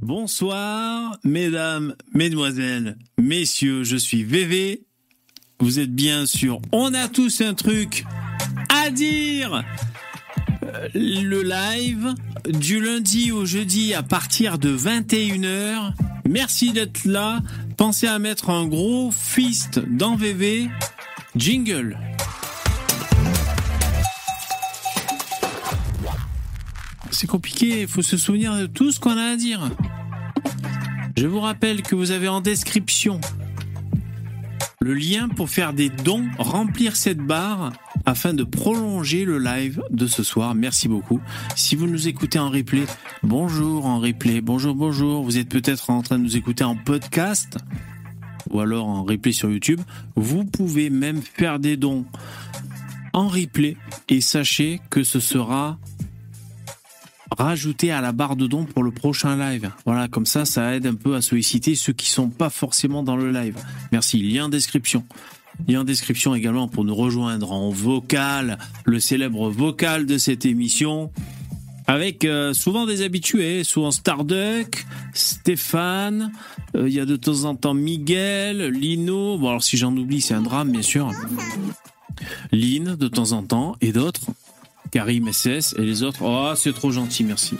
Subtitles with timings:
[0.00, 4.82] Bonsoir, mesdames, mesdemoiselles, messieurs, je suis VV.
[5.60, 6.60] Vous êtes bien sûr.
[6.72, 8.04] On a tous un truc
[8.68, 9.64] à dire.
[10.64, 12.14] Euh, Le live
[12.48, 15.92] du lundi au jeudi à partir de 21h.
[16.28, 17.40] Merci d'être là.
[17.76, 20.68] Pensez à mettre un gros fist dans VV.
[21.36, 21.98] Jingle.
[27.20, 29.68] C'est compliqué, il faut se souvenir de tout ce qu'on a à dire.
[31.16, 33.20] Je vous rappelle que vous avez en description
[34.80, 37.72] le lien pour faire des dons, remplir cette barre
[38.06, 40.54] afin de prolonger le live de ce soir.
[40.54, 41.18] Merci beaucoup.
[41.56, 42.84] Si vous nous écoutez en replay,
[43.24, 45.24] bonjour en replay, bonjour, bonjour.
[45.24, 47.58] Vous êtes peut-être en train de nous écouter en podcast
[48.48, 49.80] ou alors en replay sur YouTube.
[50.14, 52.06] Vous pouvez même faire des dons
[53.12, 53.76] en replay
[54.08, 55.80] et sachez que ce sera
[57.36, 59.70] rajouté à la barre de dons pour le prochain live.
[59.84, 63.16] Voilà, comme ça, ça aide un peu à solliciter ceux qui sont pas forcément dans
[63.16, 63.56] le live.
[63.92, 64.22] Merci.
[64.22, 65.04] Lien en description.
[65.66, 71.10] Lien en description également pour nous rejoindre en vocal, le célèbre vocal de cette émission.
[71.86, 76.32] Avec euh, souvent des habitués, souvent Starduck, Stéphane,
[76.76, 80.20] euh, il y a de temps en temps Miguel, Lino, bon alors si j'en oublie
[80.20, 81.10] c'est un drame bien sûr,
[82.52, 84.26] Lynn de temps en temps et d'autres.
[84.90, 86.20] Karim SS et les autres.
[86.22, 87.56] Oh, c'est trop gentil, merci.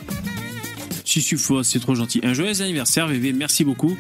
[1.05, 2.21] Si faux, c'est trop gentil.
[2.23, 3.97] Un joyeux anniversaire, VV, merci beaucoup.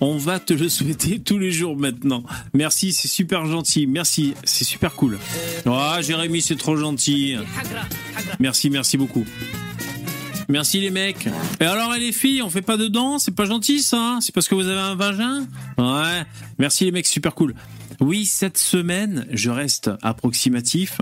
[0.00, 2.22] On va te le souhaiter tous les jours maintenant.
[2.52, 3.86] Merci, c'est super gentil.
[3.86, 5.18] Merci, c'est super cool.
[5.64, 7.36] Oh, Jérémy, c'est trop gentil.
[8.38, 9.24] Merci, merci beaucoup.
[10.48, 11.26] Merci les mecs.
[11.60, 14.20] Et alors les filles, on fait pas de dents C'est pas gentil ça hein?
[14.20, 15.46] C'est parce que vous avez un vagin?
[15.78, 16.22] Ouais.
[16.58, 17.54] Merci les mecs, super cool.
[18.00, 21.00] Oui, cette semaine, je reste approximatif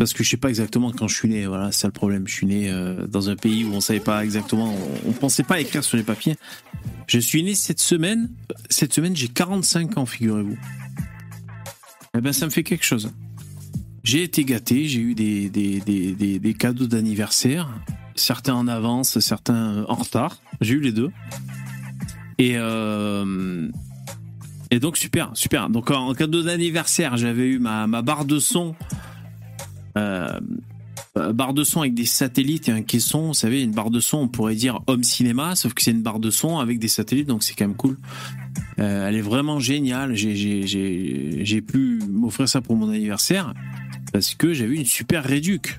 [0.00, 1.44] parce que je sais pas exactement quand je suis né.
[1.44, 2.26] Voilà, c'est le problème.
[2.26, 5.42] Je suis né euh, dans un pays où on savait pas exactement, on, on pensait
[5.42, 6.36] pas écrire sur les papiers.
[7.06, 8.30] Je suis né cette semaine.
[8.70, 10.56] Cette semaine, j'ai 45 ans, figurez-vous.
[12.16, 13.12] Eh ben, ça me fait quelque chose.
[14.02, 14.88] J'ai été gâté.
[14.88, 17.68] J'ai eu des des, des, des, des cadeaux d'anniversaire,
[18.14, 20.38] certains en avance, certains en retard.
[20.62, 21.10] J'ai eu les deux.
[22.38, 23.68] Et euh,
[24.70, 25.68] et donc super, super.
[25.68, 28.74] Donc en cadeau d'anniversaire, j'avais eu ma, ma barre de son
[29.94, 33.28] barre de son avec des satellites et un caisson.
[33.28, 36.02] Vous savez, une barre de son, on pourrait dire home cinéma, sauf que c'est une
[36.02, 37.98] barre de son avec des satellites, donc c'est quand même cool.
[38.78, 40.14] Euh, elle est vraiment géniale.
[40.14, 43.54] J'ai- pu m'offrir ça pour mon anniversaire
[44.12, 45.78] parce que j'avais une super réduc.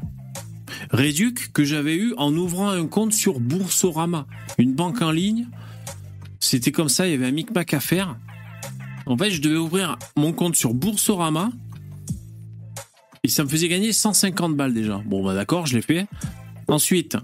[0.92, 4.26] Réduc que j'avais eu en ouvrant un compte sur Boursorama,
[4.58, 5.48] une banque en ligne.
[6.40, 8.18] C'était comme ça, il y avait un micmac à faire.
[9.06, 11.50] En fait, je devais ouvrir mon compte sur Boursorama
[13.24, 15.02] et ça me faisait gagner 150 balles déjà.
[15.06, 16.08] Bon, bah d'accord, je l'ai fait.
[16.68, 17.18] Ensuite,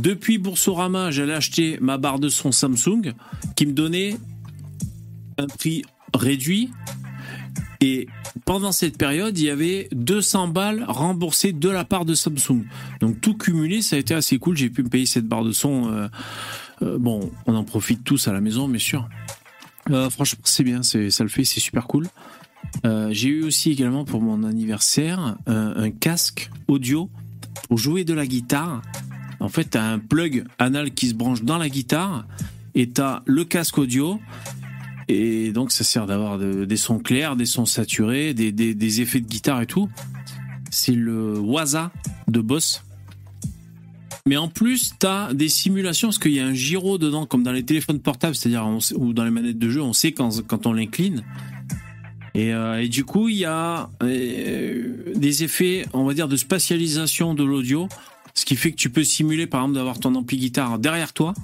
[0.00, 3.12] depuis Boursorama, j'allais acheter ma barre de son Samsung
[3.56, 4.16] qui me donnait
[5.38, 5.84] un prix
[6.14, 6.70] réduit.
[7.80, 8.08] Et
[8.44, 12.64] pendant cette période, il y avait 200 balles remboursées de la part de Samsung.
[13.00, 14.56] Donc tout cumulé, ça a été assez cool.
[14.56, 15.92] J'ai pu me payer cette barre de son.
[15.92, 16.08] euh,
[16.82, 19.08] euh, bon, on en profite tous à la maison, bien sûr.
[19.90, 22.06] Euh, franchement, c'est bien, ça le fait, c'est super cool.
[22.84, 27.10] Euh, j'ai eu aussi également pour mon anniversaire un, un casque audio
[27.68, 28.82] pour jouer de la guitare.
[29.40, 32.26] En fait, tu as un plug anal qui se branche dans la guitare
[32.74, 34.20] et tu as le casque audio.
[35.08, 39.26] Et donc, ça sert d'avoir de- des sons clairs, des sons saturés, des, effets de
[39.26, 39.88] guitare et tout.
[40.70, 41.90] C'est le Waza
[42.28, 42.84] de Boss.
[44.26, 47.42] Mais en plus, tu as des simulations parce qu'il y a un gyro dedans, comme
[47.42, 50.66] dans les téléphones portables, c'est-à-dire ou dans les manettes de jeu, on sait quand, quand
[50.66, 51.24] on l'incline.
[52.34, 56.36] Et, euh, et du coup, il y a euh, des effets, on va dire, de
[56.36, 57.88] spatialisation de l'audio,
[58.34, 61.34] ce qui fait que tu peux simuler, par exemple, d'avoir ton ampli guitare derrière toi,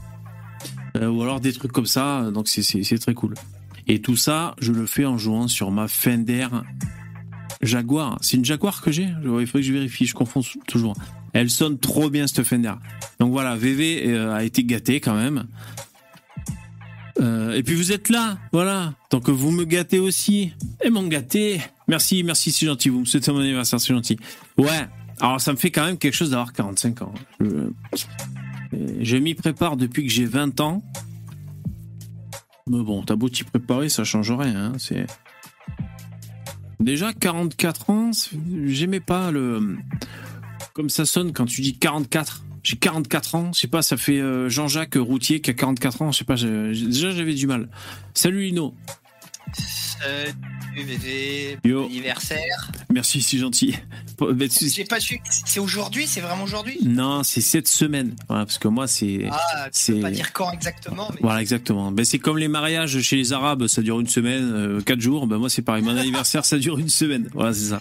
[0.97, 2.31] euh, ou alors des trucs comme ça.
[2.31, 3.35] Donc c'est- très cool.
[3.89, 6.49] Et tout ça, je le fais en jouant sur ma Fender
[7.63, 8.19] Jaguar.
[8.21, 9.09] C'est une Jaguar que j'ai?
[9.25, 10.95] Il faudrait que je vérifie, je confonds toujours.
[11.33, 12.73] Elle sonne trop bien cette Fender.
[13.21, 15.47] Donc voilà, VV a été gâté quand même.
[17.21, 18.93] Euh, et puis vous êtes là, voilà.
[19.11, 20.53] Donc vous me gâtez aussi.
[20.85, 21.61] Et m'en gâtez.
[21.89, 22.89] Merci, merci, c'est gentil.
[22.91, 24.19] Vous me souhaitez mon anniversaire, c'est gentil.
[24.59, 24.87] Ouais.
[25.21, 27.15] Alors ça me fait quand même quelque chose d'avoir 45 ans.
[27.41, 27.71] Je, euh,
[29.01, 30.83] je m'y prépare depuis que j'ai 20 ans.
[32.69, 34.67] Mais bon, t'as beau t'y préparer, ça change rien.
[34.67, 35.07] hein, C'est
[36.81, 38.11] déjà 44 ans.
[38.67, 39.77] J'aimais pas le
[40.75, 42.45] comme ça sonne quand tu dis 44.
[42.67, 46.11] J'ai 44 ans, je sais pas, ça fait euh, Jean-Jacques Routier qui a 44 ans,
[46.11, 47.69] je sais pas, déjà j'avais du mal.
[48.13, 48.75] Salut Lino.
[49.55, 50.35] Salut
[50.77, 51.85] VV, Yo.
[51.85, 52.73] anniversaire.
[52.93, 53.77] Merci, c'est gentil.
[54.75, 55.21] J'ai pas su.
[55.31, 56.79] C'est aujourd'hui, c'est vraiment aujourd'hui?
[56.85, 58.17] Non, c'est cette semaine.
[58.27, 59.29] Voilà, parce que moi, c'est.
[59.31, 61.93] Ah, tu peux pas dire quand exactement, mais Voilà, exactement.
[61.93, 65.29] Ben, c'est comme les mariages chez les Arabes, ça dure une semaine, euh, quatre jours.
[65.29, 65.85] Ben, moi, c'est pareil.
[65.85, 67.31] Mon anniversaire, ça dure une semaine.
[67.33, 67.81] Voilà, c'est ça.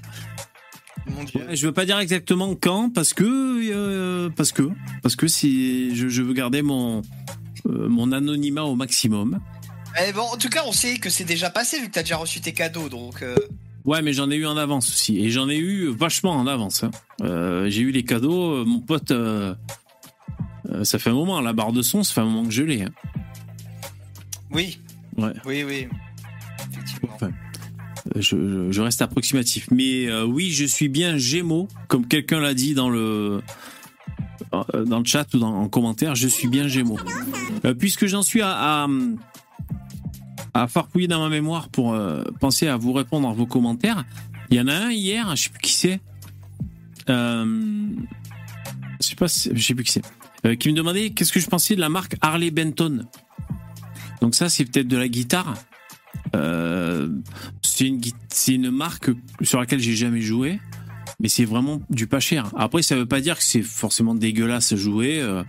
[1.11, 1.41] Mon dieu.
[1.47, 3.23] Ouais, je veux pas dire exactement quand, parce que,
[3.71, 4.69] euh, parce que,
[5.03, 7.01] parce que si je, je veux garder mon,
[7.67, 9.39] euh, mon anonymat au maximum.
[10.07, 12.17] Eh bon, en tout cas, on sait que c'est déjà passé vu que t'as déjà
[12.17, 13.21] reçu tes cadeaux, donc.
[13.21, 13.35] euh,
[13.85, 15.19] Ouais, mais j'en ai eu en avance aussi.
[15.19, 16.83] Et j'en ai eu vachement en avance.
[16.83, 16.89] hein.
[17.69, 18.65] J'ai eu les cadeaux.
[18.65, 19.13] Mon pote,
[20.83, 22.81] ça fait un moment, la barre de son, ça fait un moment que je l'ai.
[22.81, 22.89] hein.
[24.51, 24.79] Oui.
[25.17, 25.33] Ouais.
[25.45, 25.87] Oui, oui.
[26.73, 27.11] Effectivement.
[27.13, 27.29] Enfin,
[28.15, 29.67] je, reste approximatif.
[29.71, 33.41] Mais euh, oui, je suis bien Gémeaux, comme quelqu'un l'a dit dans le
[34.53, 36.15] euh, dans le chat ou dans, en commentaire.
[36.15, 36.99] Je suis bien Gémeaux.
[37.65, 38.87] Euh, puisque j'en suis à,
[40.53, 40.67] à
[41.09, 41.97] dans ma mémoire pour
[42.39, 44.05] penser à vous répondre à vos commentaires.
[44.51, 45.99] Il y en a un hier, je sais plus qui c'est.
[47.07, 47.55] Je
[48.99, 50.57] sais pas, je sais plus qui c'est.
[50.57, 53.05] Qui me demandait qu'est-ce que je pensais de la marque Harley Benton.
[54.21, 55.55] Donc ça, c'est peut-être de la guitare.
[56.35, 57.09] Euh,
[57.61, 57.87] c'est
[58.53, 59.09] une, marque
[59.41, 60.59] sur laquelle j'ai jamais joué,
[61.19, 62.51] mais c'est vraiment du pas cher.
[62.55, 65.21] Après, ça veut pas dire que c'est forcément dégueulasse à jouer.
[65.21, 65.43] euh.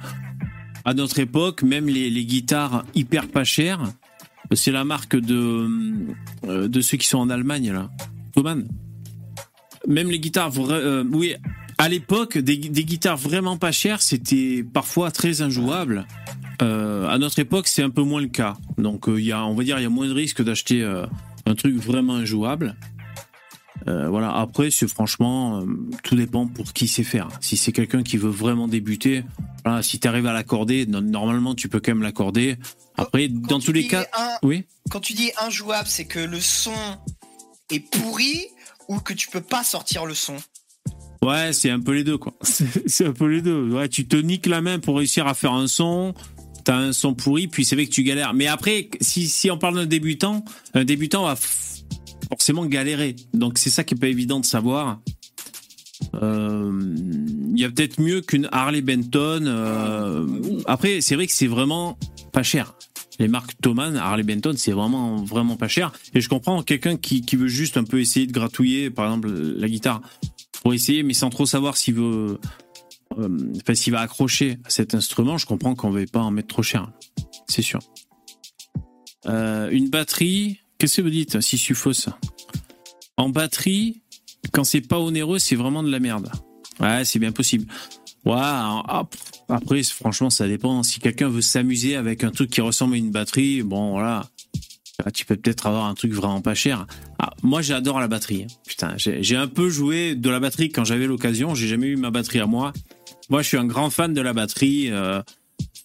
[0.84, 3.92] à notre époque, même les, guitares hyper pas chères,
[4.52, 5.68] c'est la marque de,
[6.44, 7.90] euh, ceux qui sont en Allemagne, là.
[9.88, 11.34] Même les guitares, euh, oui,
[11.78, 16.06] à l'époque, des, des guitares vraiment pas chères, c'était parfois très injouable.
[16.62, 18.56] Euh, à notre époque, c'est un peu moins le cas.
[18.78, 20.82] Donc, euh, il y a, on va dire, il y a moins de risques d'acheter
[20.82, 21.06] euh,
[21.46, 22.76] un truc vraiment injouable.
[23.88, 24.34] Euh, voilà.
[24.34, 25.66] Après, c'est franchement, euh,
[26.02, 27.28] tout dépend pour qui sait faire.
[27.40, 29.22] Si c'est quelqu'un qui veut vraiment débuter,
[29.64, 32.56] voilà, si tu arrives à l'accorder, no- normalement, tu peux quand même l'accorder.
[32.96, 34.64] Après, Quand dans tous les cas, un- oui.
[34.90, 36.72] quand tu dis injouable, c'est que le son
[37.70, 38.46] est pourri
[38.88, 40.36] ou que tu peux pas sortir le son?
[41.22, 42.34] Ouais, c'est un peu les deux, quoi.
[42.42, 43.70] C'est c'est un peu les deux.
[43.72, 46.14] Ouais, tu te niques la main pour réussir à faire un son.
[46.66, 48.34] T'as un son pourri, puis c'est vrai que tu galères.
[48.34, 51.36] Mais après, si, on parle d'un débutant, un débutant va
[52.28, 53.14] forcément galérer.
[53.34, 54.98] Donc c'est ça qui est pas évident de savoir.
[56.20, 56.72] Euh,
[57.54, 59.44] Il y a peut-être mieux qu'une Harley Benton.
[59.46, 60.26] euh,
[60.66, 61.96] Après, c'est vrai que c'est vraiment
[62.32, 62.74] pas cher.
[63.20, 65.92] Les marques Thomann, Harley Benton, c'est vraiment vraiment pas cher.
[66.14, 69.30] Et je comprends quelqu'un qui, qui veut juste un peu essayer de gratouiller, par exemple,
[69.30, 70.00] la guitare
[70.62, 72.40] pour essayer, mais sans trop savoir s'il veut,
[73.18, 75.38] euh, enfin, s'il va accrocher à cet instrument.
[75.38, 76.90] Je comprends qu'on ne va pas en mettre trop cher,
[77.48, 77.80] c'est sûr.
[79.26, 82.08] Euh, une batterie, qu'est-ce que vous dites, si fausse
[83.16, 84.02] En batterie,
[84.52, 86.30] quand c'est pas onéreux, c'est vraiment de la merde.
[86.80, 87.66] Ouais, c'est bien possible.
[89.48, 90.82] Après, franchement, ça dépend.
[90.82, 94.28] Si quelqu'un veut s'amuser avec un truc qui ressemble à une batterie, bon, voilà.
[95.12, 96.87] Tu peux peut-être avoir un truc vraiment pas cher.
[97.19, 98.46] Ah, moi, j'adore la batterie.
[98.66, 101.54] Putain, j'ai un peu joué de la batterie quand j'avais l'occasion.
[101.54, 102.72] J'ai jamais eu ma batterie à moi.
[103.28, 104.90] Moi, je suis un grand fan de la batterie.
[104.90, 105.22] euh,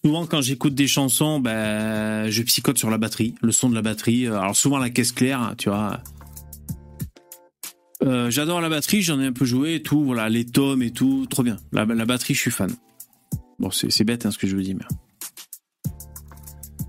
[0.03, 3.81] souvent, quand j'écoute des chansons, ben, je psychote sur la batterie, le son de la
[3.81, 4.27] batterie.
[4.27, 6.01] Alors souvent la caisse claire, tu vois.
[8.03, 10.03] Euh, J'adore la batterie, j'en ai un peu joué et tout.
[10.03, 11.57] Voilà, les tomes et tout, trop bien.
[11.71, 12.71] La, batterie, je suis fan.
[13.59, 14.75] Bon, c'est bête hein, ce que je veux dire.
[14.77, 14.85] Mais...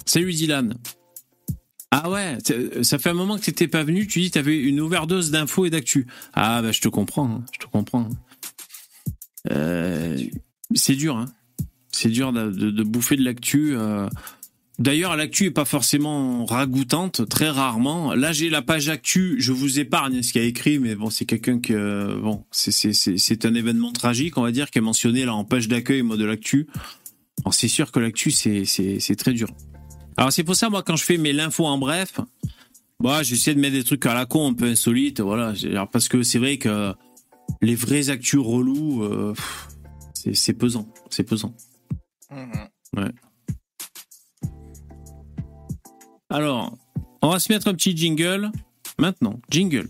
[0.06, 0.74] Salut Dylan.
[1.94, 4.06] Ah ouais, c'est- ça fait un moment que t'étais pas venu.
[4.06, 6.06] Tu dis que t'avais une overdose d'infos et d'actu.
[6.32, 8.08] Ah bah je te comprends, hein, je te comprends.
[9.50, 10.16] Euh,
[10.74, 11.26] c'est dur, hein.
[11.90, 13.74] C'est dur de, bouffer de l'actu.
[13.76, 14.08] euh.
[14.78, 18.14] D'ailleurs, l'actu est pas forcément ragoûtante, très rarement.
[18.14, 19.36] Là, j'ai la page actu.
[19.38, 22.44] Je vous épargne ce qu'il y a écrit, mais bon, c'est quelqu'un que euh, bon,
[22.50, 26.16] c'est un événement tragique, on va dire, qui est mentionné là en page d'accueil, moi
[26.16, 26.68] de l'actu.
[27.44, 29.48] Alors c'est sûr que l'actu c'est très dur.
[30.16, 32.20] Alors c'est pour ça moi quand je fais mes l'info en bref,
[33.00, 36.08] bah j'essaie de mettre des trucs à la con un peu insolites, voilà, Alors, parce
[36.08, 36.94] que c'est vrai que
[37.60, 39.34] les vrais actus relous, euh,
[40.14, 41.54] c'est pesant, c'est pesant.
[42.30, 43.12] Mhm.
[46.30, 46.76] Alors,
[47.20, 48.50] on va se mettre un petit jingle
[48.98, 49.40] maintenant.
[49.50, 49.88] Jingle.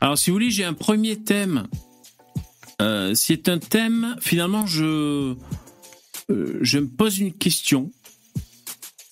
[0.00, 1.66] Alors, si vous voulez, j'ai un premier thème.
[2.80, 5.34] Euh, c'est un thème, finalement, je,
[6.30, 7.90] euh, me pose une question.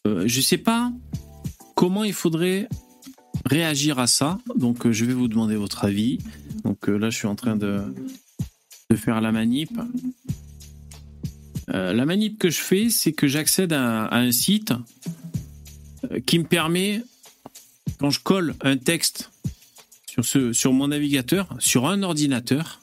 [0.06, 0.92] Euh, je ne sais pas
[1.74, 2.68] comment il faudrait
[3.44, 4.38] réagir à ça.
[4.54, 6.18] Donc, je vais vous demander votre avis.
[6.64, 7.82] Donc, là, je suis en train de,
[8.90, 9.70] de faire la manip.
[11.68, 14.72] La manip que je fais, c'est que j'accède à, un site
[16.24, 17.02] qui me permet,
[17.98, 19.30] quand je colle un texte
[20.52, 22.80] sur mon navigateur, sur un ordinateur,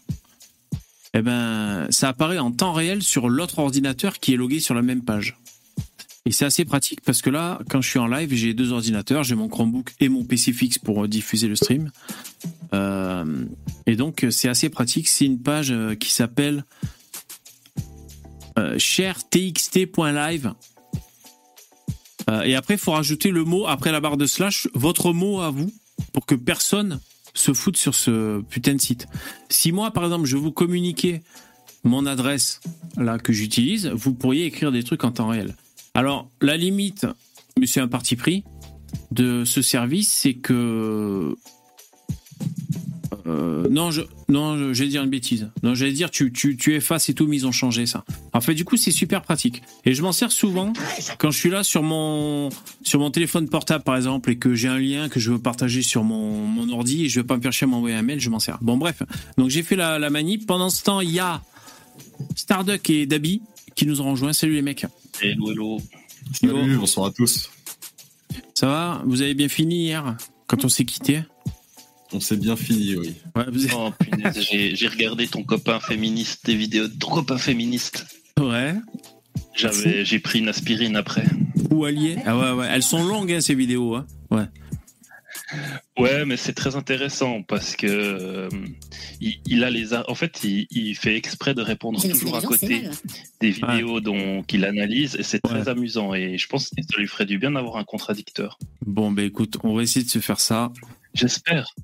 [1.14, 4.82] eh ben, ça apparaît en temps réel sur l'autre ordinateur qui est logué sur la
[4.82, 5.38] même page.
[6.26, 9.24] Et c'est assez pratique parce que là, quand je suis en live, j'ai deux ordinateurs,
[9.24, 11.92] j'ai mon Chromebook et mon PC fixe pour diffuser le stream.
[12.74, 13.46] Euh,
[13.86, 15.10] et donc, c'est assez pratique.
[15.10, 16.64] C'est une page euh, qui s'appelle
[18.58, 20.54] euh, chertxt.live.
[22.30, 25.42] Euh, et après, il faut rajouter le mot, après la barre de slash, votre mot
[25.42, 25.72] à vous,
[26.14, 27.00] pour que personne
[27.34, 29.08] se foute sur ce putain de site.
[29.50, 31.24] Si moi, par exemple, je vous communiquais
[31.84, 32.62] mon adresse
[32.98, 35.56] là que j'utilise, vous pourriez écrire des trucs en temps réel.
[35.94, 37.06] Alors, la limite,
[37.60, 38.44] mais c'est un parti pris,
[39.12, 41.36] de ce service, c'est que.
[43.26, 45.50] Euh, non, je, non, dire une bêtise.
[45.62, 48.04] Non, j'allais dire, tu, tu, tu effaces et tout, mais ils ont changé ça.
[48.34, 49.62] En fait, du coup, c'est super pratique.
[49.86, 50.74] Et je m'en sers souvent
[51.20, 52.50] quand je suis là sur mon,
[52.84, 55.84] sur mon téléphone portable, par exemple, et que j'ai un lien que je veux partager
[55.84, 58.20] sur mon, mon ordi et je veux pas me faire chier à m'envoyer un mail,
[58.20, 58.58] je m'en sers.
[58.62, 59.04] Bon, bref.
[59.38, 60.48] Donc, j'ai fait la, la manip.
[60.48, 61.42] Pendant ce temps, il y a
[62.36, 63.42] Starduck et Dabi
[63.76, 64.34] qui nous ont rejoints.
[64.34, 64.86] Salut les mecs.
[65.22, 65.82] Hello, hello.
[66.34, 67.52] Salut, bonsoir à tous.
[68.56, 69.02] Ça va?
[69.06, 71.22] Vous avez bien fini hier quand on s'est quitté?
[72.14, 73.16] On s'est bien fini, oui.
[73.36, 78.06] Ouais, Oh punaise, j'ai regardé ton copain féministe, des vidéos de ton copain féministe.
[78.40, 78.76] Ouais.
[79.56, 81.26] J'avais, j'ai pris une aspirine après.
[81.70, 82.68] Ou allié Ah ouais, ouais.
[82.70, 83.96] Elles sont longues, hein, ces vidéos.
[83.96, 84.08] Hein.
[84.32, 84.46] Ouais.
[85.98, 88.50] Ouais, mais c'est très intéressant parce que euh,
[89.22, 92.84] il, a les en fait il, fait exprès de répondre toujours à côté
[93.40, 97.08] des vidéos dont qu'il analyse et c'est très amusant et je pense que ça lui
[97.08, 98.58] ferait du bien d'avoir un contradicteur.
[98.86, 100.72] Bon ben écoute, on va essayer de se faire ça.
[101.14, 101.76] J'espère.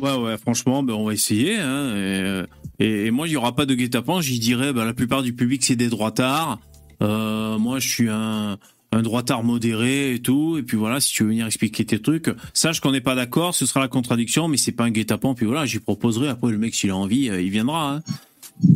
[0.00, 1.56] Ouais ouais, franchement, ben on va essayer.
[1.56, 2.42] Hein, et,
[2.80, 4.20] moi, il y aura pas de guet-apens.
[4.20, 6.60] J'y dirais, ben, la plupart du public c'est des droitards.
[7.02, 8.58] Euh, moi, je suis un
[8.94, 10.56] un droitard modéré et tout.
[10.58, 13.54] Et puis voilà, si tu veux venir expliquer tes trucs, sache qu'on n'est pas d'accord,
[13.54, 15.34] ce sera la contradiction, mais c'est pas un guet-apens.
[15.34, 16.28] Puis voilà, j'y proposerai.
[16.28, 17.94] Après, le mec, s'il a envie, euh, il viendra.
[17.94, 18.02] Hein.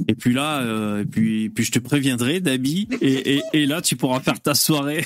[0.09, 3.95] Et puis là, euh, et puis, puis je te préviendrai, Dabi, et, et, là, tu
[3.95, 5.05] pourras faire ta soirée.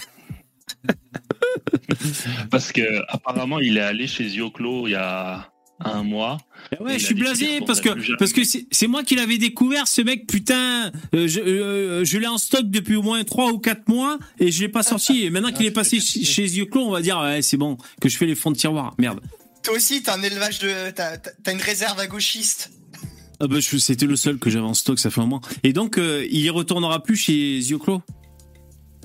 [2.50, 5.51] Parce que apparemment, il est allé chez Zioclo il y a
[5.84, 6.38] un mois.
[6.72, 10.02] Eh ouais, je suis blasé parce que parce que c'est moi qui l'avais découvert ce
[10.02, 10.90] mec putain.
[11.14, 14.50] Euh, je, euh, je l'ai en stock depuis au moins 3 ou 4 mois et
[14.50, 15.24] je l'ai pas sorti.
[15.24, 18.16] Et maintenant qu'il est passé chez Zioclo, on va dire ouais, c'est bon que je
[18.16, 18.94] fais les fonds de tiroir.
[18.98, 19.20] Merde.
[19.62, 22.70] Toi aussi, t'as un élevage de t'as une réserve à gauchiste.
[23.40, 25.40] Ah bah c'était le seul que j'avais en stock, ça fait un mois.
[25.64, 28.00] Et donc euh, il y retournera plus chez Zioclo.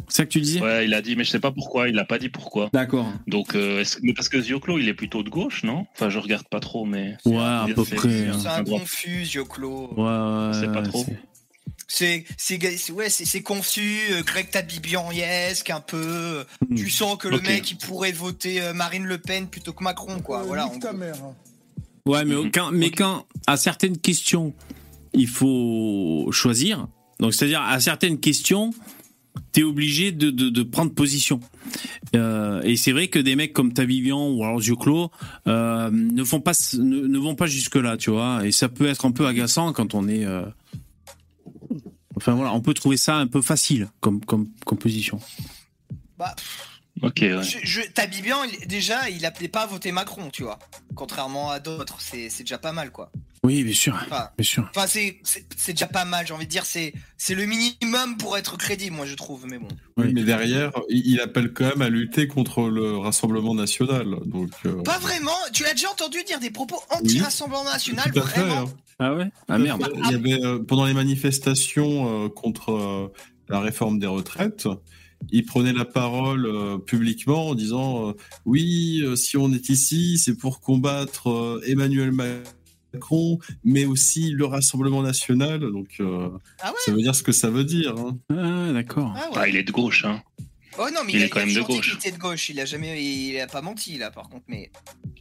[0.07, 1.89] C'est ça que tu disais Ouais, il a dit, mais je sais pas pourquoi.
[1.89, 2.69] Il n'a pas dit pourquoi.
[2.73, 3.11] D'accord.
[3.27, 5.85] Donc, euh, mais parce que Zioclo, il est plutôt de gauche, non?
[5.93, 7.17] Enfin, je regarde pas trop, mais.
[7.25, 7.97] Ouais, à peu près.
[8.39, 9.93] C'est un, confus, Zioclo.
[9.95, 10.51] Ouais, ouais.
[10.53, 11.05] C'est pas trop.
[11.87, 16.75] C'est c'est ouais c'est confus euh, Greg Tabibianiesque un peu hmm.
[16.75, 20.19] tu sens que le mec il pourrait voter euh, Marine Le Pen plutôt que Macron
[20.19, 21.15] quoi voilà ta mère.
[22.05, 24.53] ouais mais quand mais quand à certaines questions
[25.13, 26.89] il faut choisir
[27.21, 28.73] donc c'est à dire à certaines questions
[29.51, 31.39] t'es obligé de, de, prendre position.
[32.15, 35.11] Euh, et c'est vrai que des mecs comme Tavivian ou alors Zioclo
[35.47, 38.45] euh, ne font pas ne, vont pas jusque là, tu vois.
[38.45, 40.25] Et ça peut être un peu agaçant quand on est.
[40.25, 40.45] Euh,
[42.15, 45.19] enfin voilà, on peut trouver ça un peu facile comme comme, comme position.
[46.17, 46.35] Bah.
[47.01, 47.19] Ok.
[47.21, 47.41] Ouais.
[47.63, 50.59] Je, Tabibian, déjà, il appelait pas à voter Macron, tu vois.
[50.95, 53.11] Contrairement à d'autres, c'est déjà pas mal, quoi.
[53.43, 53.97] Oui, bien sûr.
[54.09, 54.69] bien sûr.
[54.75, 55.21] Enfin, c'est
[55.67, 56.65] déjà pas mal, j'ai envie de dire.
[56.65, 56.93] C'est
[57.29, 59.45] le minimum pour être crédible, moi, je trouve.
[59.47, 59.67] Mais bon.
[59.97, 64.15] Oui, mais derrière, il appelle quand même à lutter contre le Rassemblement national.
[64.25, 65.31] Donc, euh, Pas vraiment.
[65.53, 68.73] Tu as déjà entendu dire des propos anti-Rassemblement national, vraiment hein.
[68.99, 69.29] Ah ouais?
[69.47, 69.87] Ah merde.
[70.05, 73.11] Il y avait, euh, pendant les manifestations euh, contre
[73.47, 74.67] la réforme des retraites,
[75.31, 78.13] il prenait la parole publiquement en disant
[78.45, 82.47] oui, si on est ici, c'est pour combattre Emmanuel Macron
[83.63, 85.59] mais aussi le Rassemblement national.
[85.59, 86.29] Donc, euh,
[86.61, 87.95] ah ça veut dire ce que ça veut dire.
[87.97, 88.17] Hein.
[88.31, 89.13] Ah, d'accord.
[89.15, 90.05] Ah, ah, il est de gauche.
[90.05, 90.21] Hein.
[90.79, 91.89] Oh non, mais il, est quand même de gauche.
[91.91, 92.49] Il était de gauche.
[92.49, 94.45] Il a jamais, il a pas menti là, par contre.
[94.47, 94.71] Mais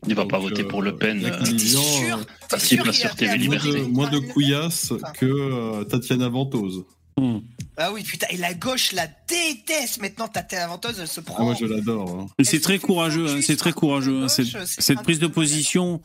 [0.07, 1.25] il va pas voter pour Le euh, Pen.
[1.25, 3.91] Euh, T'es sûr qu'il.
[3.91, 6.85] Moins de couillasse que Tatiana Ventose.
[7.19, 7.39] Hmm.
[7.79, 11.37] Ah oui, putain, et la gauche la déteste maintenant, Tatiana Ventose, elle se prend.
[11.39, 12.21] Ah, moi, je l'adore.
[12.21, 12.27] Hein.
[12.43, 14.25] C'est très courageux, hein, c'est très courageux.
[14.25, 16.01] Hein, cette prise de position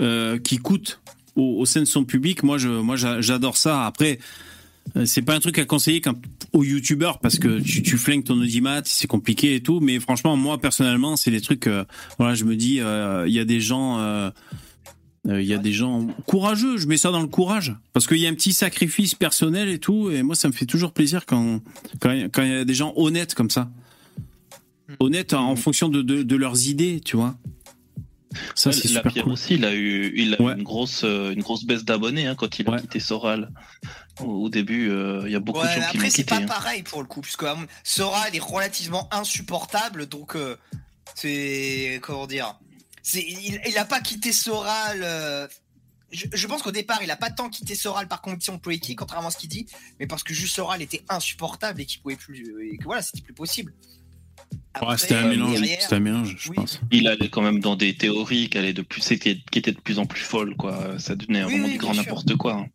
[0.00, 1.00] euh, qui coûte
[1.36, 3.86] au, sein de son public, moi, je, moi, j'adore ça.
[3.86, 4.18] Après,
[4.96, 6.14] euh, c'est pas un truc à conseiller quand,
[6.52, 9.80] aux youtubeurs parce que tu, tu flingues ton audimat, c'est compliqué et tout.
[9.80, 11.66] Mais franchement, moi personnellement, c'est des trucs.
[11.66, 11.84] Euh,
[12.18, 14.30] voilà, je me dis, il y a des gens euh,
[15.26, 18.26] il y a des gens courageux, je mets ça dans le courage, parce qu'il y
[18.26, 21.60] a un petit sacrifice personnel et tout, et moi ça me fait toujours plaisir quand
[22.00, 23.70] quand il y a des gens honnêtes comme ça,
[25.00, 27.36] honnêtes en fonction de, de, leurs idées, tu vois.
[28.56, 29.32] Ça, c'est la super Pierre cool.
[29.34, 30.52] aussi, il a eu, il a Ouais.
[30.54, 32.80] eu une grosse, euh, une grosse baisse d'abonnés hein, quand il a Ouais.
[32.80, 33.50] quitté Soral.
[34.20, 36.22] Au, au début, euh, il y a beaucoup Ouais, de gens qui après, l'ont c'est
[36.24, 36.24] quitté.
[36.24, 36.46] pas hein.
[36.46, 37.54] pareil pour le coup, puisque euh,
[37.84, 40.56] Sora, il est relativement insupportable, donc euh,
[41.14, 42.00] c'est.
[42.02, 42.73] Comment dire c'est,
[43.14, 45.00] il, il a pas quitté Soral.
[45.02, 45.46] euh,
[46.12, 49.28] je, je pense qu'au départ, il a pas tant quitté Soral par conviction politique, contrairement
[49.28, 49.66] à ce qu'il dit,
[49.98, 52.44] mais parce que juste Soral était insupportable et qu'il pouvait plus.
[52.72, 53.72] Et que voilà, c'était plus possible.
[54.52, 56.56] Ouais, Après, c'était un mélange, derrière- c'était un mélange, je oui.
[56.56, 56.80] pense.
[56.90, 59.12] Il allait quand même dans des théories qui, allaient de plus, qui
[59.58, 60.98] étaient de plus en plus folles, quoi.
[60.98, 62.54] Ça devenait Oui, vraiment oui, du grand n'importe quoi.
[62.54, 62.66] hein.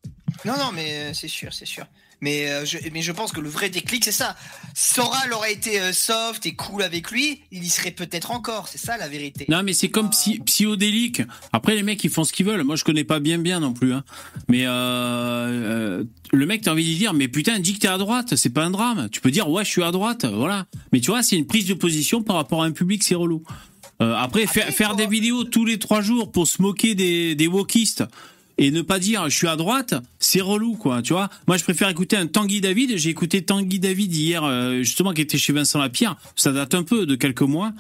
[0.45, 1.86] Non, non, mais euh, c'est sûr, c'est sûr.
[2.22, 4.36] Mais, euh, je, mais je pense que le vrai déclic, c'est ça.
[4.76, 8.68] Soral aurait été euh, soft et cool avec lui, il y serait peut-être encore.
[8.68, 9.46] C'est ça la vérité.
[9.50, 11.22] Non, mais c'est comme psy, psychodélique.
[11.54, 12.64] Après, les mecs, ils font ce qu'ils veulent.
[12.64, 13.94] Moi, je connais pas bien bien non plus.
[13.94, 14.04] Hein.
[14.48, 17.98] Mais euh, euh, le mec, t'as envie de dire, mais putain, dis que t'es à
[17.98, 19.10] droite, c'est pas un drame.
[19.12, 20.66] Tu peux dire, ouais, je suis à droite, voilà.
[20.92, 23.44] Mais tu vois, c'est une prise de position par rapport à un public, c'est relou.
[24.02, 27.36] Euh, après, Après, faire, faire des vidéos tous les trois jours pour se moquer des,
[27.36, 28.04] des wokistes
[28.60, 31.30] et ne pas dire je suis à droite, c'est relou quoi, tu vois.
[31.48, 35.22] Moi je préfère écouter un Tanguy David, j'ai écouté Tanguy David hier euh, justement qui
[35.22, 37.72] était chez Vincent Lapierre, ça date un peu de quelques mois.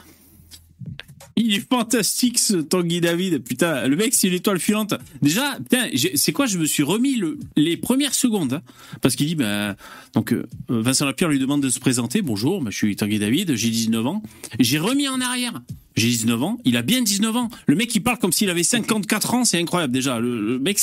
[1.41, 4.93] Il est fantastique ce Tanguy David, putain, le mec c'est une étoile filante.
[5.21, 8.61] Déjà, putain, c'est quoi, je me suis remis le- les premières secondes, hein,
[9.01, 9.77] parce qu'il dit, ben,
[10.13, 13.55] donc euh, Vincent Lapierre lui demande de se présenter, bonjour, ben, je suis Tanguy David,
[13.55, 14.21] j'ai 19 ans.
[14.59, 15.61] J'ai remis en arrière,
[15.95, 17.49] j'ai 19 ans, il a bien 19 ans.
[17.67, 20.19] Le mec il parle comme s'il avait 54 ans, c'est incroyable déjà.
[20.19, 20.77] Le, mec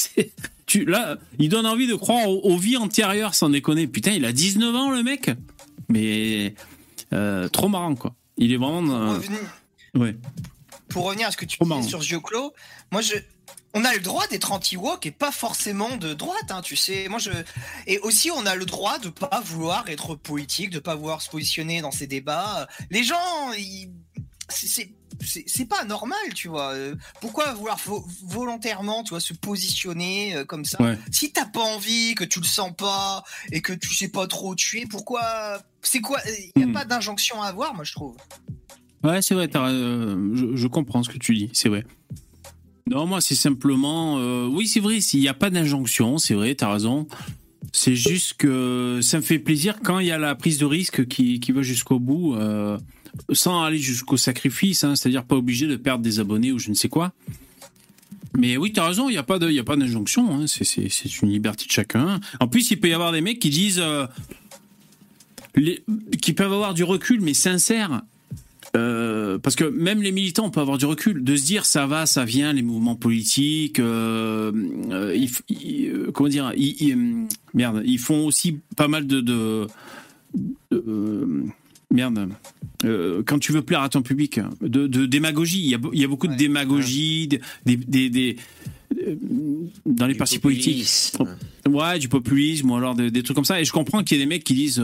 [0.87, 3.87] là, il donne envie de croire aux, vies antérieures, sans déconner.
[3.87, 5.31] Putain, il a 19 ans le mec
[5.91, 6.55] Mais
[7.13, 8.15] euh, trop marrant quoi.
[8.39, 9.19] Il est vraiment...
[9.97, 10.17] ouais.
[10.88, 12.53] pour revenir à ce que tu disais sur Gioclo,
[12.91, 13.15] moi je.
[13.75, 17.09] On a le droit d'être anti-woke et pas forcément de droite, hein, tu sais.
[17.11, 17.31] Moi, je...
[17.87, 21.29] Et aussi, on a le droit de pas vouloir être politique, de pas vouloir se
[21.29, 22.69] positionner dans ces débats.
[22.91, 23.91] Les gens, ils...
[24.49, 24.93] c'est-
[25.47, 26.73] c'est pas normal, tu vois.
[26.73, 30.99] Euh, Pourquoi vouloir vo- volontairement, tu vois, se positionner euh, comme ça Ouais.
[31.12, 34.53] Si t'as pas envie, que tu le sens pas et que tu sais pas trop
[34.53, 36.19] où tu es, pourquoi C'est quoi
[36.57, 36.73] Il y a Hmm.
[36.73, 38.17] pas d'injonction à avoir, moi je trouve.
[39.05, 41.85] Ouais, c'est vrai, euh, je, je comprends ce que tu dis, c'est vrai.
[42.88, 44.19] Non, moi, c'est simplement.
[44.19, 47.07] euh, oui, c'est vrai, s'il n'y a pas d'injonction, c'est vrai, t'as raison.
[47.73, 51.07] C'est juste que ça me fait plaisir quand il y a la prise de risque
[51.07, 52.79] qui, qui va jusqu'au bout, euh,
[53.33, 56.75] sans aller jusqu'au sacrifice, hein, c'est-à-dire pas obligé de perdre des abonnés ou je ne
[56.75, 57.12] sais quoi.
[58.38, 62.20] Mais oui, t'as raison, il n'y a pas d'injonction, hein, c'est, une liberté de chacun.
[62.38, 63.83] En plus, il peut y avoir des mecs qui disent.
[66.20, 68.03] qui peuvent avoir du recul, mais sincère.
[68.74, 72.05] Euh, parce que même les militants peuvent avoir du recul, de se dire ça va,
[72.07, 74.50] ça vient, les mouvements politiques, euh,
[74.90, 75.16] euh,
[75.48, 79.66] ils comment dire, ils, merde, ils font aussi pas mal de, de,
[80.72, 81.44] de-
[81.92, 82.29] merde,
[83.24, 86.00] quand tu veux plaire à ton public, de, de démagogie, il y a, be- il
[86.00, 86.38] y a beaucoup de Ouais.
[86.38, 88.37] démagogie, des, des, des- des-
[89.87, 90.85] dans les Du partis politiques.
[91.12, 91.37] populisme.
[91.68, 93.61] Ouais, du populisme ou alors des, des trucs comme ça.
[93.61, 94.83] Et je comprends qu'il y ait des mecs qui disent.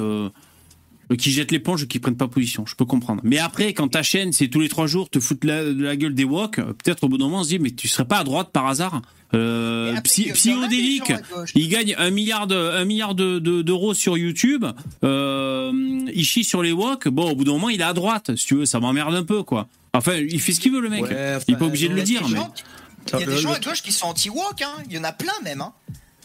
[1.10, 2.64] Euh, qui jettent l'éponge et qui prennent pas position.
[2.66, 3.20] Je peux comprendre.
[3.24, 5.96] Mais après, quand ta chaîne, c'est tous les trois jours, te foutent la, de la
[5.96, 8.04] gueule des wok, euh, peut-être au bout d'un moment, on se dit, mais tu serais
[8.06, 9.02] pas à droite par hasard?
[9.34, 11.10] Euh, psy- Psychodélique,
[11.54, 14.66] il gagne un milliard de, un milliard de, de- d'euros sur YouTube.
[15.04, 15.72] Euh,
[16.14, 17.08] il chie sur les wok.
[17.08, 18.36] Bon, au bout d'un moment, il est à droite.
[18.36, 19.68] Si tu veux, ça m'emmerde un peu, quoi.
[19.94, 21.02] Enfin, il fait ce qu'il veut, le mec.
[21.02, 22.38] Ouais, il est pas obligé de le dire, mais.
[23.14, 24.82] Il y a des gens à gauche qui sont anti-woke, hein.
[24.88, 25.72] il y en a plein même, hein.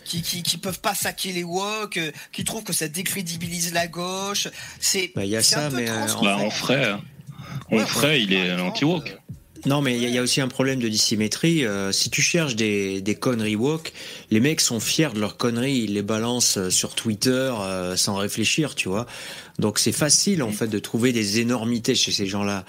[0.07, 3.87] Qui, qui, qui peuvent pas saquer les woke, euh, qui trouvent que ça décrédibilise la
[3.87, 4.47] gauche.
[4.79, 6.25] C'est Bah, il y a ça, un peu mais, euh, transphobé.
[6.27, 6.93] Bah, on ferait.
[7.69, 9.17] On Ouais, ferait, il est anti-woke.
[9.65, 11.65] Non, mais il y, a- aussi un problème de dissymétrie.
[11.65, 13.91] Euh, si tu cherches des, des conneries woke,
[14.29, 18.15] les mecs sont fiers de leurs conneries, ils les balancent euh, sur Twitter euh, sans
[18.15, 19.07] réfléchir, tu vois.
[19.59, 22.63] Donc c'est facile en fait de trouver des énormités chez ces gens-là.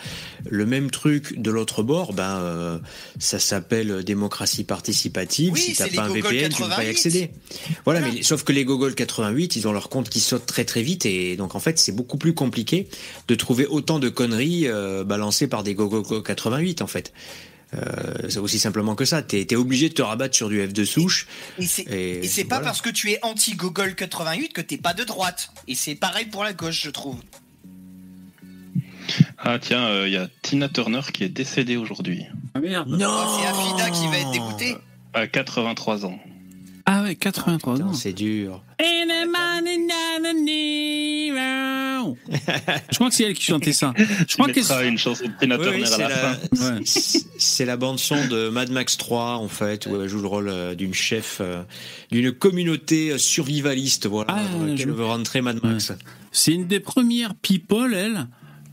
[0.49, 2.79] Le même truc de l'autre bord, ben euh,
[3.19, 5.53] ça s'appelle démocratie participative.
[5.53, 6.89] Oui, si t'as pas un VPN, tu peux pas y 88.
[6.91, 7.31] accéder.
[7.85, 8.15] Voilà, Voilà.
[8.15, 11.05] mais sauf que les Gogol 88, ils ont leur compte qui saute très très vite
[11.05, 12.89] et donc en fait c'est beaucoup plus compliqué
[13.29, 17.13] de trouver autant de conneries euh, balancées par des Gogol 88 en fait.
[17.75, 19.21] Euh, c'est aussi simplement que ça.
[19.23, 21.27] T'es es obligé de te rabattre sur du F de souche.
[21.59, 21.83] Et c'est
[22.41, 25.51] Et, pas parce que tu es anti-Google 88 que t'es pas de droite.
[25.67, 27.17] Et c'est pareil pour la gauche, je trouve.
[29.39, 32.89] Ah tiens, euh, il y a Tina Turner qui est décédée aujourd'hui, Ah merde.
[32.89, 34.77] Non Oh, c'est Afida qui va être dégoûtée.
[35.15, 36.19] à 83 ans.
[36.87, 37.93] Ah ouais, 83 Putain, ans.
[37.93, 38.63] C'est dur.
[42.91, 43.93] Je crois que c'est elle qui chantait ça.
[43.97, 46.09] Je crois Tu que mettras une chanson de Tina Oui, Turner oui, à c'est la,
[46.09, 46.75] la, fin.
[46.77, 46.83] Ouais.
[46.87, 50.49] c'est- la bande son de Mad Max 3 en fait où elle joue le rôle
[50.49, 51.63] euh, d'une chef euh,
[52.11, 55.93] d'une communauté euh, survivaliste voilà Ah, dans laquelle je- veut rentrer Mad Max.
[56.33, 58.27] C'est une des premières people, elle,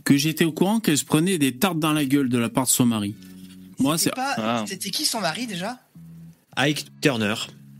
[0.03, 2.65] que j'étais au courant qu'elle se prenait des tartes dans la gueule de la part
[2.65, 3.15] de son mari.
[3.79, 4.63] Moi, c'est pas.
[4.67, 5.77] C'était qui son mari déjà?
[6.57, 7.33] Ike Turner.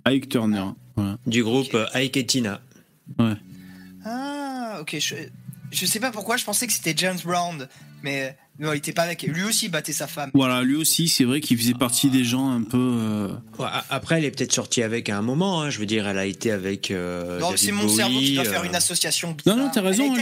[0.05, 0.65] Ike Turner.
[0.95, 1.17] Voilà.
[1.27, 2.61] Du groupe Ike et Tina.
[3.19, 3.35] Ouais.
[4.05, 4.97] Ah, ok.
[4.99, 5.15] Je,
[5.71, 7.67] je sais pas pourquoi, je pensais que c'était James Brown,
[8.03, 9.23] mais non, il était pas avec.
[9.23, 10.31] Lui aussi battait sa femme.
[10.33, 12.77] Voilà, lui aussi, c'est vrai qu'il faisait partie des gens un peu.
[12.77, 13.27] Euh,
[13.89, 15.61] après, elle est peut-être sortie avec à un moment.
[15.61, 15.69] Hein.
[15.69, 16.89] Je veux dire, elle a été avec.
[16.89, 18.77] Euh, non, c'est mon cerveau qui doit faire une euh.
[18.77, 19.35] association.
[19.45, 20.15] Non, non, t'as raison.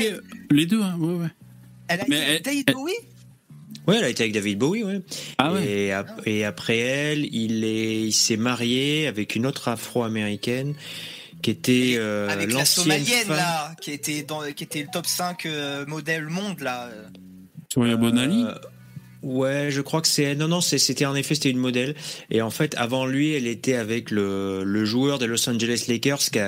[0.50, 0.98] Les, deux, hein.
[1.00, 1.28] ouais, ouais.
[1.88, 2.94] Elle a été avec David Bowie.
[3.86, 5.02] Ouais, elle a été avec David Bowie, ouais.
[5.38, 5.66] Ah ouais.
[5.66, 5.94] Et,
[6.26, 10.74] et après elle, il est, il s'est marié avec une autre Afro-américaine
[11.44, 15.48] qui était euh, avec la somalienne là, qui était dans, qui était le top 5
[15.88, 16.90] modèle monde là.
[17.72, 18.54] Soria Bonali euh,
[19.22, 20.36] Ouais, je crois que c'est.
[20.36, 21.96] Non, non, c'était en effet, c'était une modèle.
[22.30, 26.40] Et en fait, avant lui, elle était avec le, joueur des Los Angeles Lakers qui,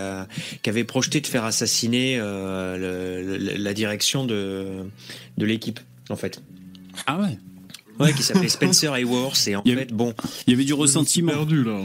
[0.62, 4.90] qui avait projeté de faire assassiner euh, la direction de,
[5.38, 5.80] de l'équipe,
[6.10, 6.42] en fait.
[7.08, 7.38] Ah ouais
[8.00, 9.48] Ouais, qui s'appelait Spencer Hayworth.
[9.48, 10.14] Et en fait, bon.
[10.48, 11.32] Il y avait du ressentiment.
[11.32, 11.82] Perdu, là.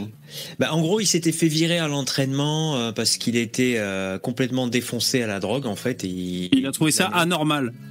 [0.59, 3.81] Bah, en gros, il s'était fait virer à l'entraînement euh, parce qu'il était
[4.21, 6.03] complètement défoncé à la drogue, en fait.
[6.03, 7.73] Et il, a trouvé ça anormal.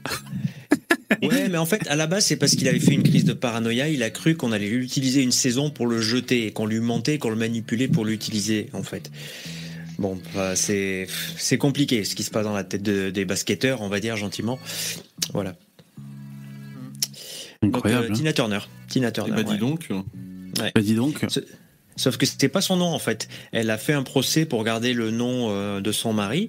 [1.22, 3.32] Ouais, mais en fait, à la base, c'est parce qu'il avait fait une crise de
[3.32, 3.88] paranoïa.
[3.88, 7.18] Il a cru qu'on allait l'utiliser une saison pour le jeter, et qu'on lui mentait,
[7.18, 9.10] qu'on le manipulait pour l'utiliser, en fait.
[9.98, 13.88] Bon, bah, c'est c'est compliqué ce qui se passe dans la tête des basketteurs, on
[13.88, 14.58] va dire gentiment.
[15.34, 15.56] Voilà.
[17.62, 18.08] Incroyable.
[18.08, 18.58] Donc, euh, Tina Turner.
[18.88, 19.32] Tina Turner.
[19.34, 19.88] bah, dis donc.
[19.90, 20.72] Ouais.
[20.74, 21.24] Bah, dis donc.
[21.96, 23.28] Sauf que c'était pas son nom en fait.
[23.52, 26.48] Elle a fait un procès pour garder le nom euh, de son mari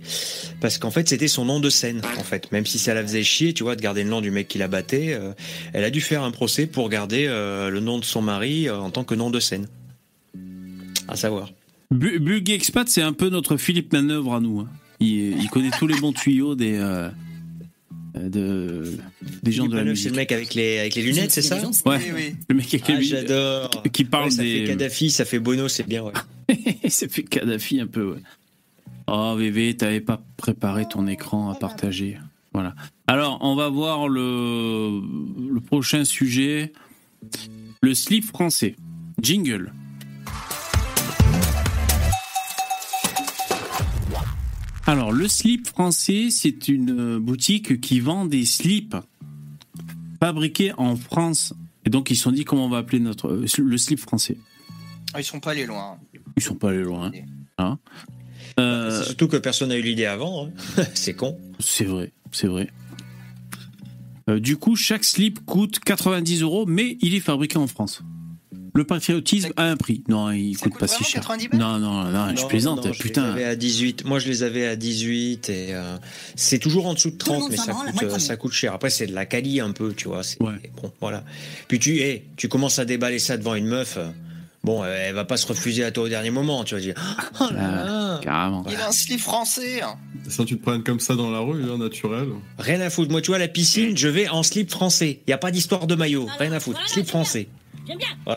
[0.61, 2.49] parce qu'en fait c'était son nom de scène en fait.
[2.53, 4.59] Même si ça la faisait chier, tu vois, de garder le nom du mec qui
[4.59, 5.33] la battait, euh,
[5.73, 8.91] elle a dû faire un procès pour garder euh, le nom de son mari en
[8.91, 9.67] tant que nom de scène.
[11.09, 11.51] À savoir.
[11.91, 14.61] Bug Expat, c'est un peu notre Philippe Manœuvre à nous.
[14.61, 14.69] Hein.
[15.01, 17.09] Il, connaît tous les bons tuyaux des euh,
[18.13, 18.97] de
[19.43, 21.99] des gens de la C'est le mec avec les avec les lunettes, c'est ça Ouais.
[22.13, 23.83] Oui, Le mec avec ah, j'adore.
[23.91, 24.59] Qui parle ça des.
[24.59, 26.03] Fait Kadhafi, ça fait Bono, c'est bien.
[26.03, 26.13] Ouais.
[26.89, 28.13] ça fait Kadhafi un peu.
[28.13, 28.19] Ouais.
[29.07, 32.17] Oh VV, t'avais pas préparé ton écran à partager.
[32.53, 32.75] Voilà.
[33.07, 35.01] Alors, on va voir le
[35.49, 36.73] le prochain sujet,
[37.81, 38.75] le slip français.
[39.21, 39.71] Jingle.
[44.91, 48.97] Alors, le slip français, c'est une boutique qui vend des slips
[50.19, 51.53] fabriqués en France.
[51.85, 54.35] Et donc, ils se sont dit comment on va appeler notre le slip français?
[55.13, 55.97] Ah, ils sont pas allés loin.
[56.35, 57.09] Ils sont pas allés loin.
[57.57, 57.79] Hein.
[58.59, 60.47] Euh, surtout que personne n'a eu l'idée avant.
[60.47, 60.83] Hein.
[60.93, 61.39] c'est con.
[61.59, 62.69] C'est vrai, c'est vrai.
[64.29, 68.03] Euh, du coup, chaque slip coûte 90 euros, mais il est fabriqué en France.
[68.73, 70.03] Le patriotisme a un prix.
[70.07, 71.27] Non, il coûte pas si cher.
[71.53, 72.89] Non, non, non, je plaisante.
[72.97, 73.35] putain.
[73.35, 74.05] à 18.
[74.05, 75.97] Moi, je les avais à 18 et euh,
[76.35, 78.73] c'est toujours en dessous de 30, mais ça coûte, euh, ça coûte cher.
[78.73, 80.21] Après, c'est de la quali un peu, tu vois.
[80.39, 80.53] Bon,
[81.01, 81.23] voilà.
[81.67, 83.97] Puis tu, hey, tu commences à déballer ça devant une meuf.
[83.97, 84.07] Euh,
[84.63, 86.95] bon, elle va pas se refuser à toi au dernier moment, tu vas dire.
[87.41, 88.65] Oh là ah, Carrément.
[88.69, 89.81] Il a un slip français.
[90.29, 92.29] Ça, tu te prends comme ça dans la rue, hein, naturel.
[92.57, 93.11] Rien à foutre.
[93.11, 95.19] Moi, tu vois, la piscine, je vais en slip français.
[95.27, 96.27] Il y a pas d'histoire de maillot.
[96.39, 96.79] Rien à foutre.
[96.87, 97.47] Slip français.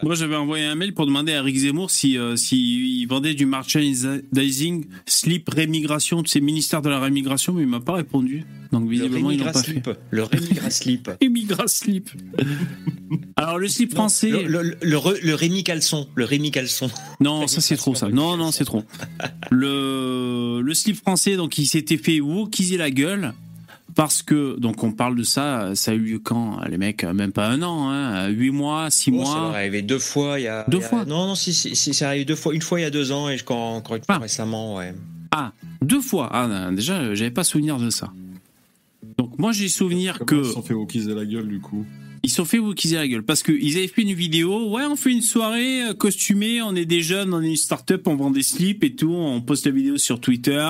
[0.03, 3.47] Moi, j'avais envoyé un mail pour demander à Rick Zemmour si, euh, si vendait du
[3.47, 8.45] merchandising slip rémigration, de ces ministères de la rémigration, mais il m'a pas répondu.
[8.73, 9.85] Donc visiblement, il n'a pas slip.
[9.85, 9.99] fait.
[10.11, 11.11] Le rémigra slip.
[11.21, 12.11] rémigra slip.
[13.37, 14.31] Alors le slip français.
[14.31, 16.09] Le, le, le, Rémi Caleçon.
[16.15, 16.91] Le Rémi Caleçon.
[17.21, 18.09] Non, ça c'est trop ça.
[18.09, 18.83] Non, non, c'est trop.
[19.51, 23.33] Le, le slip français, donc il s'était fait wokiser la gueule
[23.95, 27.33] parce que, donc on parle de ça, ça a eu lieu quand Les mecs, même
[27.33, 29.27] pas un an, hein, 8 mois, 6 mois.
[29.27, 30.65] Ça est arrivé deux fois il y a.
[30.69, 32.55] Deux fois Non, non, si, si, si c'est arrivé deux fois.
[32.55, 34.19] Une fois il y a deux ans et encore, encore une fois ah.
[34.19, 34.95] récemment, ouais.
[35.31, 35.53] Ah,
[35.83, 38.13] deux fois Ah, déjà, j'avais pas souvenir de ça.
[39.19, 40.47] Donc moi j'ai souvenir Comment que.
[40.47, 41.85] Ils se sont fait wokisser la gueule du coup
[42.25, 44.71] ils se sont fait wokisser la gueule parce qu'ils avaient fait une vidéo.
[44.71, 48.09] Ouais, on fait une soirée euh, costumée, on est des jeunes, on est une start-up,
[48.09, 49.13] on vend des slips et tout.
[49.13, 50.67] On poste la vidéo sur Twitter.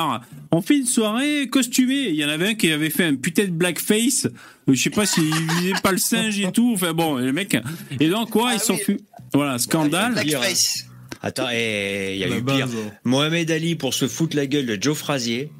[0.51, 2.09] On fait une soirée costumée.
[2.09, 4.27] Il y en avait un qui avait fait un putain de blackface.
[4.67, 6.73] Je sais pas s'il visait pas le singe et tout.
[6.75, 7.57] Enfin bon, les mecs.
[8.01, 8.97] Et donc quoi, ah ils sont fait.
[9.33, 10.15] Voilà, scandale.
[10.15, 10.87] Blackface.
[11.23, 12.67] Attends, il y a eu pire.
[12.67, 12.91] Hein.
[13.05, 15.51] Mohamed Ali pour se foutre la gueule de Joe Frazier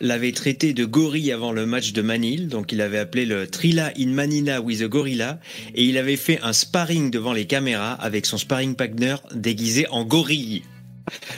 [0.00, 3.92] l'avait traité de gorille avant le match de Manil, donc il avait appelé le Trilla
[3.98, 5.38] in Manila with a Gorilla,
[5.74, 10.04] et il avait fait un sparring devant les caméras avec son sparring partner déguisé en
[10.04, 10.62] gorille.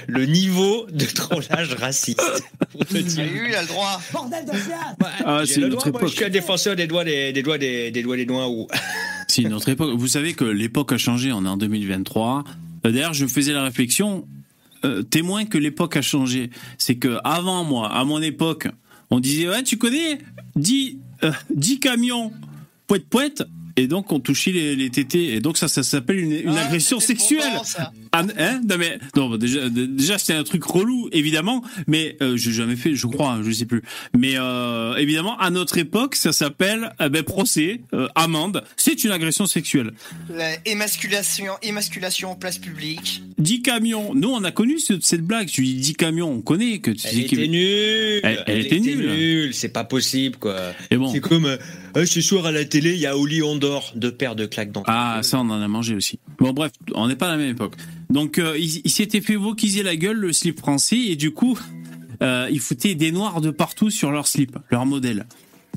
[0.07, 2.21] Le niveau de trollage raciste.
[2.75, 4.01] eu, il a le droit.
[4.13, 4.53] Bordel de
[5.25, 6.09] ah, c'est notre époque.
[6.09, 8.69] je suis un défenseur des doigts des, doigts des, doigts des doigts ou.
[9.29, 9.97] c'est notre époque.
[9.97, 11.33] Vous savez que l'époque a changé.
[11.33, 12.45] On est en 2023.
[12.85, 14.27] D'ailleurs, je faisais la réflexion.
[14.85, 16.51] Euh, témoin que l'époque a changé.
[16.77, 18.67] C'est que avant moi, à mon époque,
[19.11, 20.19] on disait ouais, tu connais
[20.57, 20.99] 10,
[21.51, 22.33] 10 euh, camions
[22.87, 23.43] poète poète
[23.77, 26.67] et donc on touchait les, les tétés et donc ça ça s'appelle une, une Ah,
[26.67, 27.43] agression sexuelle.
[27.57, 27.93] bon, ça.
[28.13, 32.37] Ah, hein non mais non bah, déjà déjà c'était un truc relou évidemment mais euh,
[32.37, 33.83] j'ai jamais fait je crois je sais plus
[34.17, 39.11] mais euh, évidemment à notre époque ça s'appelle euh, ben, procès euh, amende c'est une
[39.13, 39.93] agression sexuelle
[40.29, 43.23] La émasculation, émasculation en place publique.
[43.39, 46.79] 10 camions nous on a connu ce- cette blague tu dis 10 camions on connaît
[46.81, 48.21] que tu Elle était nulle.
[48.23, 49.07] Elle- elle était nulle.
[49.11, 49.55] nulle.
[49.55, 50.57] C'est pas possible, quoi.
[50.91, 51.57] et bon C'est comme
[51.97, 54.73] euh, ce soir à la télé, il y a Oli Ondor, deux paires de claques
[54.73, 54.83] dans.
[54.87, 56.19] Ah, ça, on en a mangé aussi.
[56.39, 57.75] Bon, bref, on n'est pas à la même époque.
[58.11, 61.59] Donc, euh, il, il s'était fait voquiser la gueule, le slip français, et du coup,
[62.23, 65.27] euh, il foutait des noirs de partout sur leur slip, leur modèle.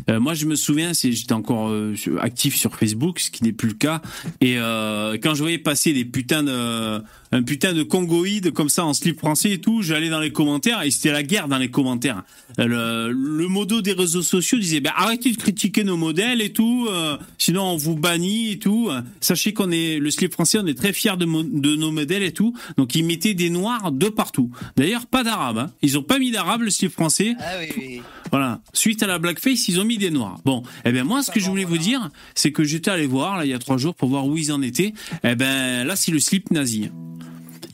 [0.09, 3.53] Euh, moi, je me souviens, c'est j'étais encore euh, actif sur Facebook, ce qui n'est
[3.53, 4.01] plus le cas.
[4.41, 7.01] Et euh, quand je voyais passer des putains de
[7.35, 10.81] un putain de congoïde comme ça en slip français et tout, j'allais dans les commentaires
[10.83, 12.23] et c'était la guerre dans les commentaires.
[12.59, 16.53] Euh, Le, le modo des réseaux sociaux disait ben arrêtez de critiquer nos modèles et
[16.53, 18.89] tout, euh, sinon on vous bannit et tout.
[19.19, 22.55] Sachez qu'on est le slip français, on est très fiers de, nos modèles et tout.
[22.77, 24.49] Donc ils mettaient des noirs de partout.
[24.77, 25.57] D'ailleurs pas d'arabe.
[25.57, 25.71] Hein.
[25.81, 27.35] Ils ont pas mis d'arabe le slip français.
[27.39, 28.01] Ah oui, oui.
[28.31, 28.61] Voilà.
[28.73, 30.39] Suite à la blackface, ils ont mis des noirs.
[30.45, 33.37] Bon, eh ben moi, ce que je voulais vous dire, c'est que j'étais allé voir
[33.37, 34.93] là il y a trois jours pour voir où ils en étaient.
[35.23, 36.89] Eh ben là, c'est le slip nazi.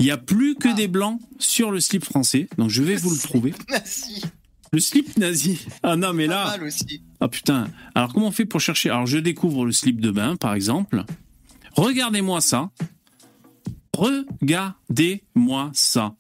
[0.01, 3.11] Il y a plus que des blancs sur le slip français, donc je vais vous
[3.11, 3.53] le prouver.
[4.73, 5.59] Le slip nazi.
[5.83, 7.01] Ah non, mais Pas là, mal aussi.
[7.19, 7.67] ah putain.
[7.93, 8.89] Alors comment on fait pour chercher?
[8.89, 11.03] Alors je découvre le slip de bain, par exemple.
[11.75, 12.69] Regardez-moi ça.
[13.93, 16.15] Regardez-moi ça.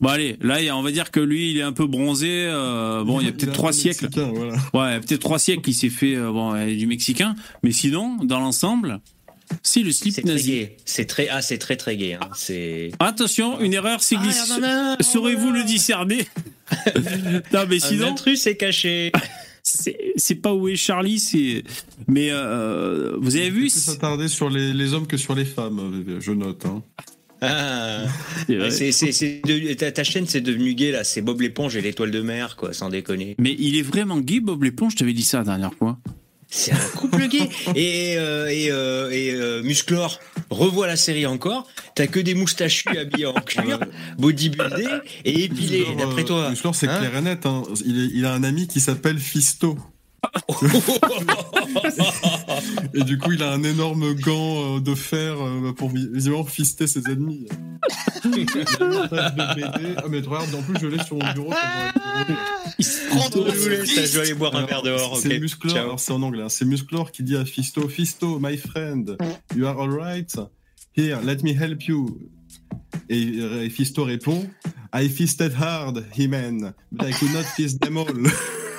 [0.00, 2.28] Bon allez, là on va dire que lui il est un peu bronzé.
[2.48, 4.06] euh, bon, il y a peut-être trois siècles.
[4.06, 4.52] mexicain, voilà.
[4.74, 7.70] Ouais, il y a peut-être trois siècles qu'il s'est fait euh, bon, du mexicain, mais
[7.70, 9.00] sinon, dans l'ensemble,
[9.62, 10.50] c'est le slip C'est très nazi.
[10.50, 10.76] gay.
[10.84, 12.14] C'est très, ah, c'est très très gay.
[12.14, 12.28] hein.
[12.98, 14.14] Attention, une erreur Ah,
[14.48, 16.26] non, non, non, Saurez-vous le discerner
[17.52, 19.12] Non, mais Un sinon, intrus c'est caché.
[19.62, 21.64] c'est pas où est Charlie, c'est.
[22.08, 26.04] Mais euh, vous avez vu Plus s'attarder sur les, les hommes que sur les femmes,
[26.20, 26.64] je note.
[26.66, 26.82] Hein.
[27.42, 28.04] Ah.
[28.70, 29.42] c'est
[29.78, 31.04] ta, ta chaîne, c'est devenu gay là.
[31.04, 33.34] C'est Bob l'éponge et l'étoile de mer, quoi, sans déconner.
[33.38, 34.92] Mais il est vraiment gay, Bob l'éponge?
[34.92, 35.98] Je t'avais dit ça la dernière fois.
[36.50, 37.48] C'est un couple gay.
[37.76, 40.18] Et, euh, et, euh, et euh, Musclor
[40.50, 41.68] revoit la série encore.
[41.94, 43.78] T'as que des moustachus habillés en cuir,
[44.18, 44.86] bodybuildé
[45.24, 45.78] et épilé.
[45.80, 46.50] Musclor, D'après toi.
[46.50, 47.46] Musclor, c'est Hein clair et net.
[47.46, 47.62] hein.
[47.84, 49.78] Il, est- il a un ami qui s'appelle Fisto.
[52.94, 56.44] Et du coup, il a un énorme gant euh, de fer euh, pour vi- visiblement
[56.44, 57.46] fister ses ennemis.
[58.24, 58.46] Il
[59.18, 59.94] a BD.
[59.96, 61.50] Ah, mais regarde, en plus, je l'ai sur mon bureau.
[61.50, 62.34] comme dans-
[63.10, 65.16] Prendre Je dois aller boire un verre dehors.
[65.18, 65.40] C'est ok.
[65.40, 65.84] Musclor, Ciao.
[65.84, 66.42] alors c'est en anglais.
[66.42, 66.48] hein.
[66.48, 69.16] C'est Musclor qui dit à Fisto, Fisto, my friend,
[69.56, 70.34] you are alright?
[70.96, 72.18] Here, let me help you.
[73.08, 74.48] Et, Fisto répond,
[74.94, 78.06] I fisted hard, He-Man, but I could not fist them all.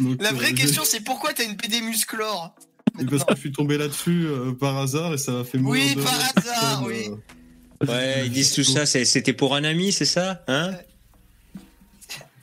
[0.00, 2.54] Donc, La euh, vraie question, c'est pourquoi t'as une PD musclore
[3.10, 5.94] parce que je suis tombé là-dessus euh, par hasard et ça m'a fait mourir Oui,
[5.96, 6.32] de par rire.
[6.36, 7.88] hasard, Euh, oui.
[7.88, 8.86] Ouais, ils disent tout ça.
[8.86, 10.70] c'est- C'était pour un ami, c'est ça Hein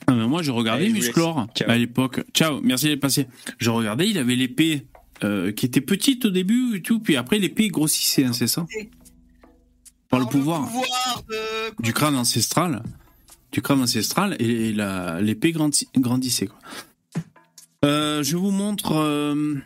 [0.06, 1.46] Ah, mais moi, je regardais Allez, je vous Musclor laisse.
[1.56, 1.70] Ciao.
[1.70, 2.20] à l'époque.
[2.34, 3.28] Ciao, merci d'être passé.
[3.58, 4.86] Je regardais, il avait l'épée
[5.24, 8.66] euh, qui était petite au début et tout, puis après l'épée grossissait, hein, c'est ça
[10.10, 10.66] Par le pouvoir.
[10.66, 11.82] pouvoir de...
[11.82, 12.82] du crâne ancestral,
[13.52, 16.46] du crâne ancestral et la- l'épée grandi- grandissait.
[16.46, 16.58] Quoi.
[17.84, 19.56] Euh, je vous montre euh,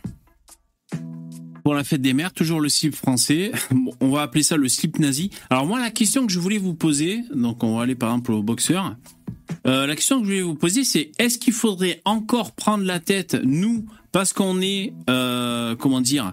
[1.62, 3.52] pour la fête des mères toujours le slip français.
[4.00, 5.30] On va appeler ça le slip nazi.
[5.50, 8.32] Alors moi la question que je voulais vous poser, donc on va aller par exemple
[8.32, 8.96] au boxeur.
[9.66, 13.00] Euh, la question que je voulais vous poser, c'est est-ce qu'il faudrait encore prendre la
[13.00, 16.32] tête, nous, parce qu'on est, comment dire,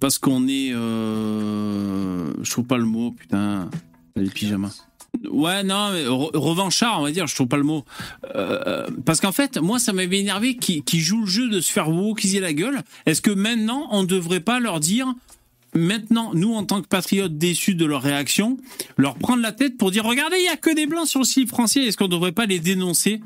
[0.00, 3.70] parce qu'on est, je trouve pas le mot, putain,
[4.16, 4.87] les pyjamas.
[5.30, 7.84] Ouais, non, mais re- revanchard, on va dire, je trouve pas le mot.
[8.36, 11.72] Euh, parce qu'en fait, moi, ça m'avait énervé qui, qui joue le jeu de se
[11.72, 12.82] faire wokiser la gueule.
[13.06, 15.12] Est-ce que maintenant, on devrait pas leur dire,
[15.74, 18.58] maintenant, nous, en tant que patriotes déçus de leur réaction,
[18.96, 21.26] leur prendre la tête pour dire, regardez, il y a que des blancs sur le
[21.26, 23.20] slip français, est-ce qu'on devrait pas les dénoncer?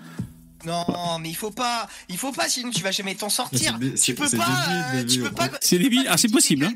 [0.64, 0.84] Non,
[1.20, 3.78] mais il faut pas, il faut pas, sinon tu vas jamais t'en sortir.
[4.00, 4.46] Tu peux pas, débile,
[4.94, 5.50] euh, tu peux pas.
[5.60, 6.06] C'est débile.
[6.08, 6.72] Ah, c'est possible, hein.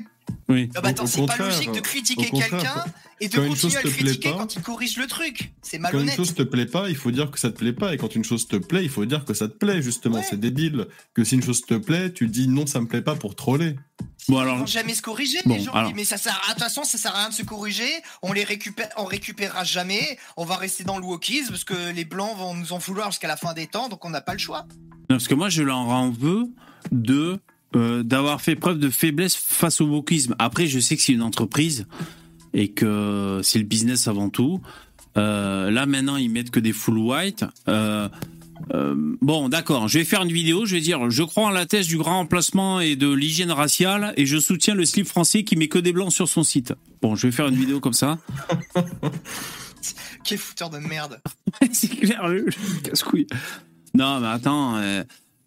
[0.48, 0.70] Oui.
[0.74, 2.84] Ah bah attends, c'est pas contraire, logique de critiquer quelqu'un
[3.20, 5.52] et de continuer à le critiquer pas- quand il corrige le truc.
[5.62, 6.16] C'est Quand une malhonnête.
[6.16, 7.94] chose te plaît pas, il faut dire que ça te plaît pas.
[7.94, 10.16] Et quand une chose te plaît, il faut dire que ça te plaît, justement.
[10.18, 10.26] Ouais.
[10.28, 10.86] C'est débile.
[11.14, 13.74] Que si une chose te plaît, tu dis non, ça me plaît pas pour troller.
[14.28, 15.72] Bon, Ils alors, vont jamais se corriger, Bon, les gens.
[15.72, 15.92] alors.
[15.94, 17.88] Mais ça sert à, de toute façon, ça sert à rien de se corriger.
[18.22, 20.18] On les récupère, on récupérera jamais.
[20.36, 23.28] On va rester dans le wokisme parce que les blancs vont nous en vouloir jusqu'à
[23.28, 24.66] la fin des temps, donc on n'a pas le choix.
[25.08, 26.44] Non, parce que moi, je leur en veux
[26.92, 27.38] de
[27.76, 30.34] euh, d'avoir fait preuve de faiblesse face au wokisme.
[30.38, 31.86] Après, je sais que c'est une entreprise
[32.54, 34.62] et que c'est le business avant tout.
[35.18, 37.44] Euh, là, maintenant, ils mettent que des full white.
[37.68, 38.08] Euh,
[39.20, 39.88] bon, d'accord.
[39.88, 40.64] Je vais faire une vidéo.
[40.64, 44.14] Je vais dire, je crois en la thèse du grand emplacement et de l'hygiène raciale,
[44.16, 46.72] et je soutiens le slip français qui met que des blancs sur son site.
[47.02, 48.18] Bon, je vais faire une vidéo comme ça.
[50.24, 51.20] Quel fouteur de merde.
[51.72, 52.24] c'est clair,
[52.82, 53.26] casse-couille.
[53.94, 54.80] Non, mais attends.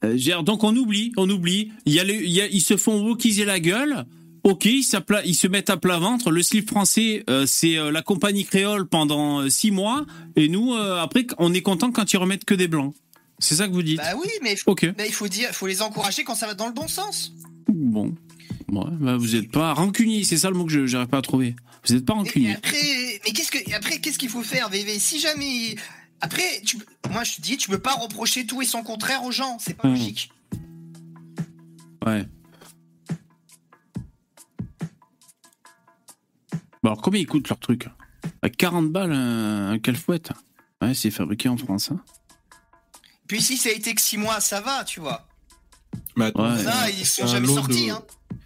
[0.04, 1.72] Euh, donc on oublie, on oublie.
[1.86, 4.06] Il y a, il y a ils se font wokiser la gueule.
[4.44, 4.86] Ok, ils,
[5.26, 6.32] ils, se mettent à plat ventre.
[6.32, 10.06] Le slip français, euh, c'est euh, la compagnie créole pendant six mois.
[10.38, 12.94] Et nous, après, on est content quand ils remettent que des blancs.
[13.40, 13.98] C'est ça que vous dites?
[13.98, 16.88] Bah oui, mais, il faut dire, faut les encourager quand ça va dans le bon
[16.88, 17.34] sens.
[17.68, 18.14] Bon.
[18.70, 21.56] bah vous n'êtes pas rancunier, c'est ça le mot que je n'arrive pas à trouver.
[21.86, 22.56] Vous n'êtes pas rancunier.
[22.64, 25.76] mais qu'est-ce que, après, qu'est-ce qu'il faut faire, VV Si jamais.
[26.22, 26.78] Après, tu,
[27.12, 29.58] moi je te dis, tu peux pas reprocher tout et son contraire aux gens.
[29.60, 29.92] C'est pas mmh.
[29.92, 30.32] logique.
[32.06, 32.26] Ouais.
[36.84, 37.88] alors, combien ils coûtent leur truc
[38.42, 40.32] À 40 balles un, un calfouette
[40.82, 41.92] Ouais, c'est fabriqué en France.
[41.92, 42.00] Hein.
[43.28, 45.28] Puis si ça a été que 6 mois, ça va, tu vois.
[46.16, 47.90] Mais ça, ils sont jamais sortis.
[47.90, 48.02] Hein.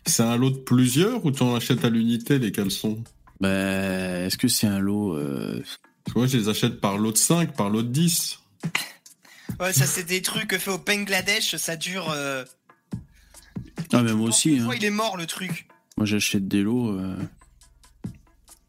[0.05, 3.03] C'est un lot de plusieurs ou tu en achètes à l'unité les caleçons?
[3.39, 5.63] Bah, est-ce que c'est un lot euh...
[6.15, 8.39] Moi, je les achète par lot de 5, par lot de 10.
[9.59, 12.11] Ouais, ça, c'est des trucs faits au Bangladesh, ça dure.
[12.11, 12.43] Euh...
[13.91, 14.59] Ah, mais moi aussi.
[14.59, 14.69] Hein.
[14.75, 15.67] il est mort le truc?
[15.97, 16.97] Moi, j'achète des lots.
[16.97, 17.17] Euh...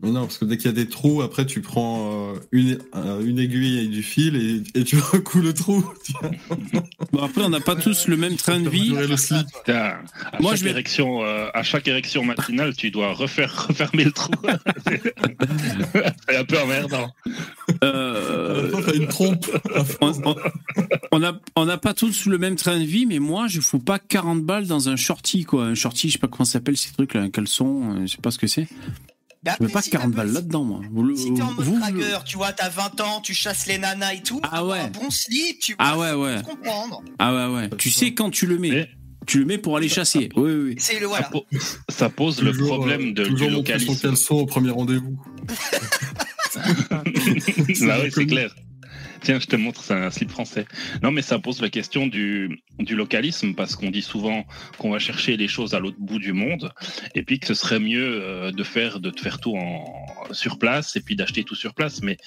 [0.00, 2.78] Mais non, parce que dès qu'il y a des trous, après tu prends euh, une,
[2.96, 5.85] euh, une aiguille et du fil et, et tu recoues le trou.
[7.12, 8.92] bon, après, on n'a pas tous le même train de vie.
[8.96, 9.07] à,
[10.40, 10.70] Moi, chaque je vais...
[10.70, 14.33] érection, euh, à chaque érection matinale, tu dois refaire refermer le trou.
[16.28, 17.11] C'est un peu emmerdant.
[17.85, 18.72] Euh...
[18.94, 19.46] Une trompe.
[21.12, 23.78] on n'a on a pas tous le même train de vie, mais moi, je fous
[23.78, 25.66] pas 40 balles dans un shorty, quoi.
[25.66, 28.20] Un shorty, je sais pas comment ça s'appelle ces trucs là, un caleçon, je sais
[28.20, 28.66] pas ce que c'est.
[29.44, 30.80] Bah je veux pas 40 balles là-dedans, moi.
[30.90, 31.80] Vous, si t'es en mode vous,
[32.24, 34.40] tu vois, t'as 20 ans, tu chasses les nanas et tout.
[34.42, 34.78] Ah ouais.
[34.78, 36.42] Un bon slip, tu ah ouais, ouais.
[36.42, 37.02] comprendre.
[37.18, 37.70] Ah ouais, ouais.
[37.76, 38.88] Tu sais quand tu le mets.
[39.26, 40.28] Tu le mets pour aller chasser.
[40.37, 40.74] Oui, oui.
[40.78, 41.30] C'est le voilà.
[41.88, 43.87] Ça, pose le problème de, toujours du localisme.
[43.87, 45.18] Toujours caleçon au premier rendez-vous.
[46.54, 47.02] Là,
[48.02, 48.54] oui, c'est clair.
[49.24, 50.66] Tiens, je te montre, c'est un slip français.
[51.02, 54.44] Non, mais ça pose la question du, du localisme, parce qu'on dit souvent
[54.76, 56.70] qu'on va chercher les choses à l'autre bout du monde,
[57.14, 60.58] et puis que ce serait mieux euh, de faire, de te faire tout en, sur
[60.58, 62.02] place, et puis d'acheter tout sur place.
[62.02, 62.18] Mais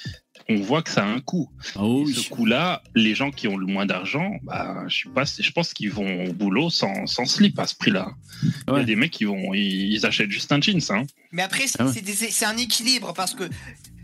[0.49, 1.51] on voit que ça a un coût.
[1.75, 5.51] Ah ce coût-là, les gens qui ont le moins d'argent, bah, je, suis pas, je
[5.51, 8.10] pense qu'ils vont au boulot sans, sans slip à ce prix-là.
[8.69, 10.81] Il y a des mecs qui vont, ils, achètent juste un jeans.
[10.89, 11.03] Hein.
[11.31, 13.43] Mais après, ah c'est un équilibre parce que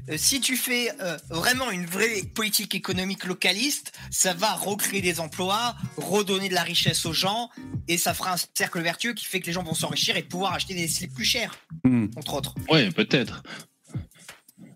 [0.10, 5.20] euh, si tu fais euh, vraiment une vraie politique économique localiste, ça va recréer des
[5.20, 7.50] emplois, redonner de la richesse aux gens,
[7.88, 10.54] et ça fera un cercle vertueux qui fait que les gens vont s'enrichir et pouvoir
[10.54, 12.08] acheter des slips plus chers, hmm.
[12.18, 12.56] entre autres.
[12.70, 13.44] Oui, peut-être.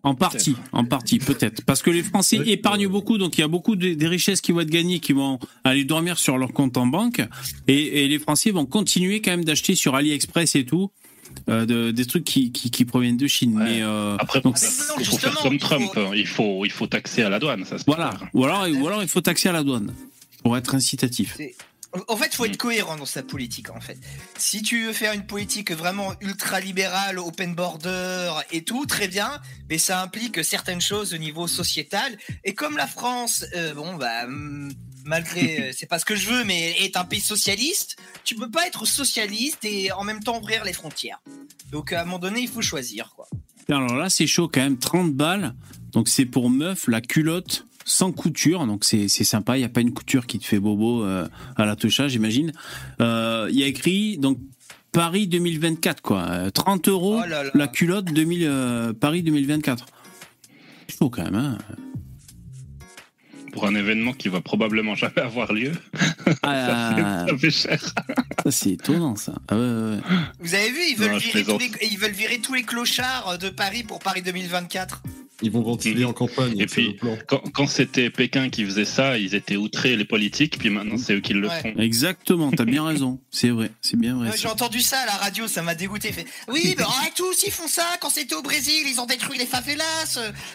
[0.03, 1.65] En partie, en partie, peut-être.
[1.65, 4.53] Parce que les Français épargnent beaucoup, donc il y a beaucoup de, des richesses qui
[4.53, 7.21] vont être gagnées, qui vont aller dormir sur leur compte en banque,
[7.67, 10.91] et, et les Français vont continuer quand même d'acheter sur AliExpress et tout,
[11.49, 13.53] euh, de, des trucs qui, qui, qui, proviennent de Chine.
[13.57, 14.57] Mais euh, après, donc,
[14.99, 15.91] il faut faire comme Trump.
[16.13, 17.63] Il faut, il faut taxer à la douane.
[17.65, 18.11] Ça, voilà.
[18.33, 19.93] Ou alors, ou alors, il faut taxer à la douane
[20.43, 21.37] pour être incitatif.
[22.07, 23.69] En fait, il faut être cohérent dans sa politique.
[23.69, 23.97] En fait,
[24.37, 29.39] si tu veux faire une politique vraiment ultra libérale, open border et tout, très bien,
[29.69, 32.17] mais ça implique certaines choses au niveau sociétal.
[32.43, 34.27] Et comme la France, euh, bon bah.
[35.07, 38.51] Malgré, euh, c'est pas ce que je veux, mais est un pays socialiste, tu peux
[38.51, 41.21] pas être socialiste et en même temps ouvrir les frontières.
[41.71, 43.27] Donc à un moment donné, il faut choisir, quoi.
[43.69, 45.53] Alors là, c'est chaud quand même, 30 balles.
[45.93, 49.57] Donc c'est pour meuf la culotte sans couture, donc c'est sympa.
[49.57, 52.51] Il y a pas une couture qui te fait bobo euh, à la toucha, j'imagine.
[52.99, 54.39] Euh, il y a écrit donc
[54.91, 57.21] Paris 2024 quoi, 30 euros
[57.53, 59.85] la culotte 2000 Paris 2024.
[60.89, 61.35] Chaud quand même.
[61.35, 61.57] Hein
[63.57, 65.71] pour un événement qui va probablement jamais avoir lieu.
[66.43, 67.81] Ah, ça, fait, cher.
[68.43, 69.33] ça c'est étonnant ça.
[69.47, 69.55] Ah
[70.39, 73.49] Vous avez vu, ils veulent, virer tous les, ils veulent virer tous les clochards de
[73.49, 75.01] Paris pour Paris 2024.
[75.43, 76.59] Ils vont ventiler en campagne.
[76.59, 76.97] Et puis,
[77.53, 81.19] quand, c'était Pékin qui faisait ça, ils étaient outrés les politiques, puis maintenant c'est eux
[81.19, 81.73] qui le font.
[81.77, 83.19] Exactement, t'as bien raison.
[83.29, 84.31] C'est vrai, c'est bien vrai.
[84.35, 86.11] J'ai entendu ça à la radio, ça m'a dégoûté.
[86.11, 87.85] Fait, oui, bah, tous ils font ça.
[88.01, 89.83] Quand c'était au Brésil, ils ont détruit les favelas.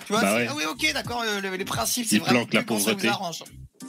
[0.06, 1.22] Tu vois, bah ah oui, ok, d'accord.
[1.42, 2.91] les principes, c'est vraiment la pauvreté.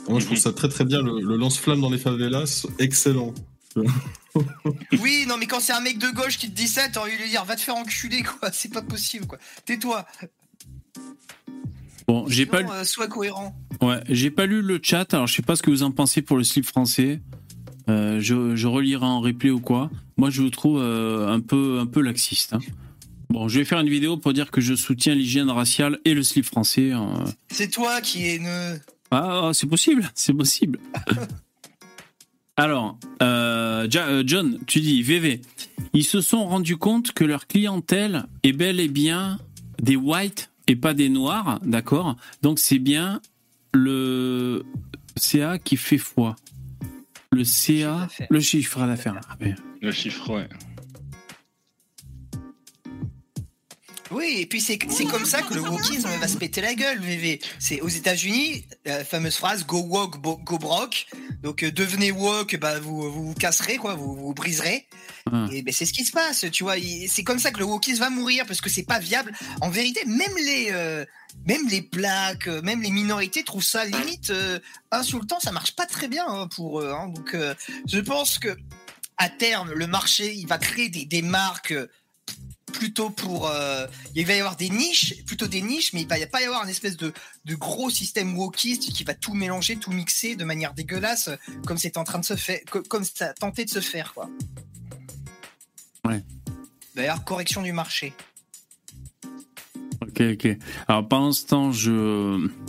[0.09, 1.01] Moi, je trouve ça très très bien.
[1.01, 3.33] Le, le lance-flamme dans les favelas, excellent.
[5.01, 7.17] oui, non, mais quand c'est un mec de gauche qui te dit ça, t'as envie
[7.17, 8.51] de lui dire va te faire enculer, quoi.
[8.51, 9.37] C'est pas possible, quoi.
[9.65, 10.05] Tais-toi.
[12.07, 12.67] Bon, j'ai pas lu.
[12.69, 13.55] Euh, cohérent.
[13.81, 15.13] Ouais, j'ai pas lu le chat.
[15.13, 17.21] Alors, je sais pas ce que vous en pensez pour le slip français.
[17.89, 19.89] Euh, je, je, relirai en replay ou quoi.
[20.17, 22.53] Moi, je vous trouve euh, un peu un peu laxiste.
[22.53, 22.59] Hein.
[23.29, 26.23] Bon, je vais faire une vidéo pour dire que je soutiens l'hygiène raciale et le
[26.23, 26.91] slip français.
[26.91, 27.23] Hein.
[27.49, 28.77] C'est toi qui es ne.
[29.11, 30.79] Ah, c'est possible, c'est possible.
[32.55, 35.41] Alors, euh, euh, John, tu dis VV.
[35.93, 39.39] Ils se sont rendus compte que leur clientèle est bel et bien
[39.81, 42.15] des whites et pas des noirs, d'accord?
[42.41, 43.21] Donc c'est bien
[43.73, 44.63] le
[45.17, 46.35] CA qui fait foi.
[47.31, 49.19] Le CA, le chiffre d'affaires.
[49.81, 50.47] Le chiffre, ouais.
[54.13, 57.41] Oui, et puis c'est comme ça que le wokisme va se péter la gueule, VV.
[57.57, 61.07] C'est aux États-Unis, la fameuse phrase Go woke, go broke.
[61.41, 64.87] Donc euh, devenez woke, bah, vous, vous, casserez, quoi, vous vous briserez.
[65.31, 65.47] Ah.
[65.51, 66.75] Et ben, c'est ce qui se passe, tu vois.
[67.07, 69.33] C'est comme ça que le wokisme va mourir parce que c'est pas viable.
[69.61, 70.67] En vérité, même les.
[70.71, 71.05] Euh,
[71.47, 74.31] même les blacks, euh, même les minorités trouvent ça limite
[74.91, 75.39] insultant.
[75.39, 76.93] Ça marche pas très bien hein, pour eux.
[76.95, 77.07] Hein.
[77.07, 77.35] Donc,
[77.87, 78.55] je pense que
[79.17, 81.73] à terme, le marché, il va créer des, des marques
[82.73, 83.47] plutôt pour.
[83.47, 86.45] Euh, il va y avoir des niches, plutôt des niches, mais il va pas y
[86.45, 87.13] avoir un espèce de,
[87.45, 91.29] de gros système wokiste qui va tout mélanger, tout mixer de manière dégueulasse,
[91.65, 92.59] comme c'est en train de se faire,
[92.89, 94.29] comme ça a tenté de se faire, quoi.
[96.05, 96.21] Ouais.
[96.95, 98.13] D'ailleurs, correction du marché.
[100.01, 100.57] Ok, ok.
[100.87, 102.49] Alors pendant ce temps, je.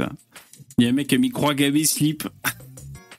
[0.00, 0.10] Ah,
[0.78, 2.28] il y a un mec qui a mis croix gavé slip.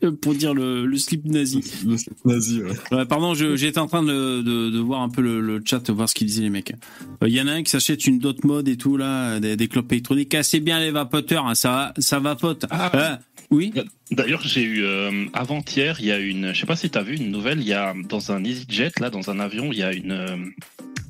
[0.22, 1.64] pour dire le, slip nazi.
[1.86, 3.06] Le slip nazi, ouais.
[3.06, 6.43] pardon, j'étais en train de, de, voir un peu le, chat, voir ce qu'ils disaient
[6.43, 6.74] les mecs.
[7.22, 9.56] Il euh, y en a un qui s'achète une dot mode et tout là, des,
[9.56, 12.66] des clopes électroniques, assez bien les vapoteurs, hein, ça ça vapote.
[12.70, 13.16] Ah, euh,
[13.52, 13.74] oui.
[14.12, 17.04] D'ailleurs, j'ai eu euh, avant-hier, il y a une, je sais pas si tu as
[17.04, 19.84] vu une nouvelle, il y a dans un EasyJet là, dans un avion, il y
[19.84, 20.54] a une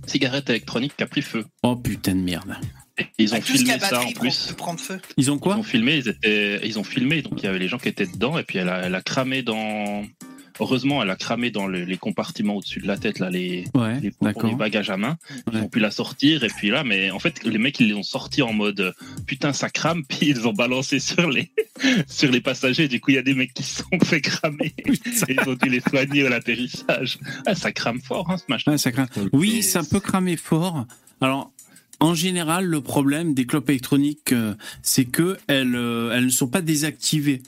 [0.08, 1.46] cigarette électronique qui a pris feu.
[1.64, 2.56] Oh putain de merde.
[3.18, 4.54] Ils ont filmé ça en plus.
[5.18, 7.60] Ils ont quoi Ils ont filmé, ils étaient, ils ont filmé, donc il y avait
[7.60, 10.04] les gens qui étaient dedans et puis elle a, elle a cramé dans.
[10.62, 13.64] Heureusement, elle a cramé dans les compartiments au-dessus de la tête, là, les,
[14.02, 14.12] les,
[14.58, 15.18] bagages à main.
[15.54, 17.94] Ils ont pu la sortir, et puis là, mais en fait, les mecs, ils les
[17.94, 18.94] ont sortis en mode
[19.26, 21.50] putain, ça crame, puis ils ont balancé sur les,
[22.08, 22.90] sur les passagers.
[22.90, 24.74] Du coup, il y a des mecs qui se sont fait cramer.
[24.86, 24.94] et
[25.30, 27.20] ils ont dû les soigner à l'atterrissage.
[27.46, 28.78] Ah, ça crame fort, hein, ce machin.
[28.78, 29.08] ça crame.
[29.32, 30.86] Oui, ça peut cramer fort.
[31.22, 31.52] Alors,
[32.00, 36.48] en général, le problème des clopes électroniques, euh, c'est que elles, euh, elles ne sont
[36.48, 37.42] pas désactivées.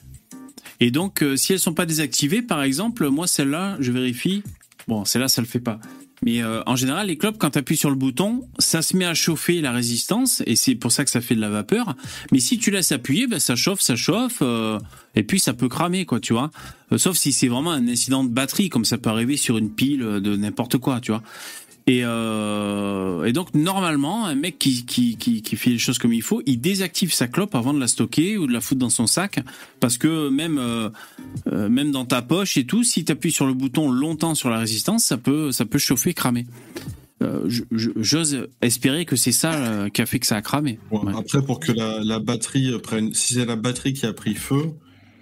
[0.80, 4.44] Et donc, euh, si elles sont pas désactivées, par exemple, moi celle-là, je vérifie.
[4.88, 5.80] Bon, celle-là, ça le fait pas.
[6.24, 9.16] Mais en général, les clopes, quand tu appuies sur le bouton, ça se met à
[9.16, 11.96] chauffer la résistance, et c'est pour ça que ça fait de la vapeur.
[12.32, 14.44] Mais si tu laisses appuyer, ben, ça chauffe, ça chauffe,
[15.16, 16.52] et puis ça peut cramer, quoi, tu vois.
[16.98, 20.02] sauf si c'est vraiment un incident de batterie, comme ça peut arriver sur une pile
[20.02, 21.24] de n'importe quoi, tu vois.
[21.92, 26.14] Et, euh, et, donc normalement, un mec qui, qui, qui, qui, fait les choses comme
[26.14, 28.90] il faut, il désactive sa clope avant de la stocker ou de la foutre dans
[28.90, 29.42] son sac,
[29.82, 30.90] parce que même euh,
[31.48, 34.50] euh même dans ta poche et tout, si tu appuies sur le bouton longtemps sur
[34.50, 36.46] la résistance, ça peut ça peut chauffer, cramer.
[37.22, 40.80] Euh, J'ose espérer que c'est ça qui a fait que ça a cramé.
[41.14, 44.72] Après, pour que la, la batterie prenne, si c'est la batterie qui a pris feu,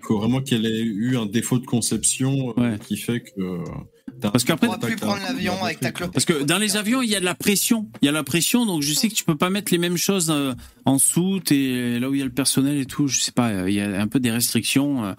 [0.09, 2.53] faut vraiment qu'elle ait eu un défaut de conception
[2.87, 3.63] qui fait que
[4.21, 6.11] parce qu'après, plus prendre l'avion avec ta clope.
[6.11, 7.87] Parce que dans les avions, il y a de la pression.
[8.01, 9.97] Il y a la pression, donc je sais que tu peux pas mettre les mêmes
[9.97, 10.53] choses euh,
[10.85, 13.07] en soute et là où il y a le personnel et tout.
[13.07, 15.13] Je sais pas, il y a un peu des restrictions euh,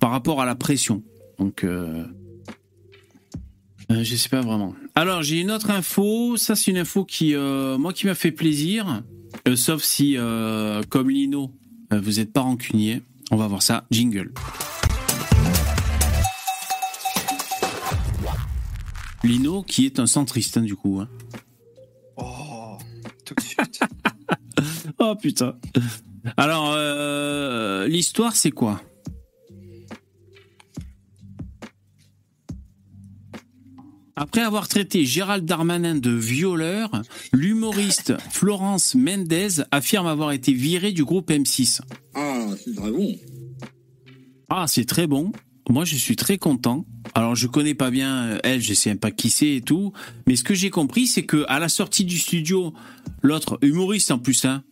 [0.00, 1.02] par rapport à la pression.
[1.38, 2.04] Donc, euh,
[3.90, 4.74] je sais pas vraiment.
[4.94, 6.36] Alors, j'ai une autre info.
[6.36, 9.02] Ça, c'est une info qui, moi, qui m'a fait plaisir.
[9.56, 10.16] sauf si,
[10.88, 11.50] comme Lino,
[11.90, 13.02] vous êtes pas rancunier.
[13.30, 13.84] On va voir ça.
[13.90, 14.32] Jingle.
[19.24, 21.00] Lino, qui est un centriste, hein, du coup.
[21.00, 21.08] Hein.
[22.16, 22.78] Oh,
[23.24, 23.80] tout de suite.
[24.98, 25.56] oh putain.
[26.36, 28.80] Alors, euh, l'histoire, c'est quoi?
[34.16, 37.02] Après avoir traité Gérald Darmanin de violeur,
[37.32, 41.80] l'humoriste Florence Mendez affirme avoir été viré du groupe M6.
[42.14, 43.18] Ah, c'est très bon.
[44.48, 45.32] Ah, c'est très bon.
[45.70, 46.84] Moi, je suis très content.
[47.14, 49.92] Alors, je connais pas bien euh, elle, je sais pas qui c'est et tout.
[50.26, 52.74] Mais ce que j'ai compris, c'est que à la sortie du studio,
[53.22, 54.62] l'autre humoriste en plus, hein.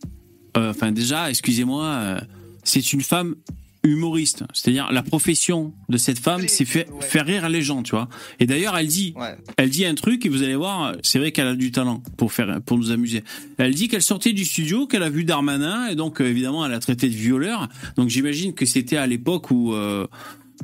[0.55, 2.19] Euh, enfin, déjà, excusez-moi, euh,
[2.63, 3.35] c'est une femme
[3.83, 4.43] humoriste.
[4.53, 8.07] C'est-à-dire la profession de cette femme, c'est faire rire les gens, tu vois.
[8.39, 9.13] Et d'ailleurs, elle dit,
[9.57, 12.31] elle dit un truc et vous allez voir, c'est vrai qu'elle a du talent pour
[12.31, 13.23] faire, pour nous amuser.
[13.57, 16.79] Elle dit qu'elle sortait du studio, qu'elle a vu Darmanin et donc évidemment, elle a
[16.79, 17.67] traité de violeur.
[17.97, 19.75] Donc j'imagine que c'était à l'époque où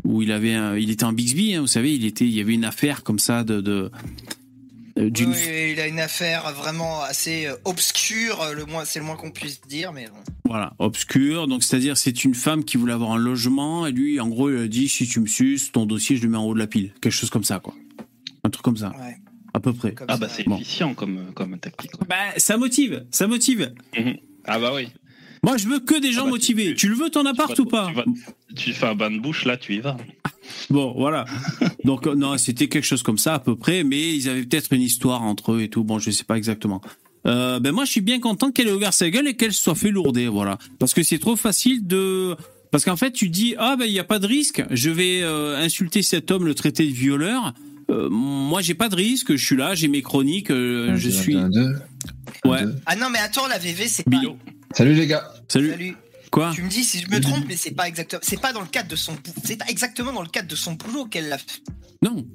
[0.03, 2.53] où il avait, il était en Bixby, hein, vous savez, il était, il y avait
[2.53, 3.91] une affaire comme ça de, de
[4.97, 9.15] euh, oui, il a une affaire vraiment assez euh, obscure, le moins, c'est le moins
[9.15, 10.17] qu'on puisse dire, mais bon.
[10.45, 11.47] Voilà, obscure.
[11.47, 14.57] Donc c'est-à-dire, c'est une femme qui voulait avoir un logement et lui, en gros, il
[14.57, 16.67] a dit si tu me suces, ton dossier, je le mets en haut de la
[16.67, 17.73] pile, quelque chose comme ça, quoi.
[18.43, 18.89] Un truc comme ça.
[18.99, 19.15] Ouais.
[19.53, 19.95] À peu près.
[20.07, 21.91] ah bah c'est efficient comme comme tactique.
[22.07, 23.73] Bah ça motive, ça motive.
[23.97, 24.17] Mhm.
[24.45, 24.89] Ah bah oui.
[25.43, 26.69] Moi, je veux que des gens Ah bah, motivés.
[26.71, 28.05] tu- Tu, le veux ton appart vas- ou pas tu vas-
[28.55, 29.97] Tu fais un bain de bouche, là, tu y vas.
[30.69, 31.25] Bon, voilà.
[31.83, 34.73] Donc euh, non, c'était quelque chose comme ça à peu près, mais ils avaient peut-être
[34.73, 35.83] une histoire entre eux et tout.
[35.83, 36.81] Bon, je sais pas exactement.
[37.27, 39.61] Euh, ben moi, je suis bien content qu'elle ait ouvert sa gueule et qu'elle se
[39.61, 40.57] soit fait lourder, voilà.
[40.79, 42.35] Parce que c'est trop facile de.
[42.71, 44.63] Parce qu'en fait, tu dis ah ben il y a pas de risque.
[44.71, 47.53] Je vais euh, insulter cet homme, le traiter de violeur.
[47.89, 49.35] Euh, moi, j'ai pas de risque.
[49.35, 50.51] Je suis là, j'ai mes chroniques.
[50.51, 51.35] euh, je suis.
[51.35, 51.75] Un, deux,
[52.45, 52.63] un, Ouais.
[52.63, 52.75] deux.
[52.85, 54.05] Ah non, mais attends, la VV, c'est.
[54.73, 55.23] Salut les gars.
[55.47, 55.71] Salut.
[55.71, 55.95] Salut.
[56.31, 58.21] Quoi Tu me dis si je me trompe, mais c'est pas exactement.
[58.23, 59.17] C'est pas dans le cadre de son.
[59.43, 61.61] C'est pas exactement dans le cadre de son boulot qu'elle l'a fait.
[62.01, 62.25] Non.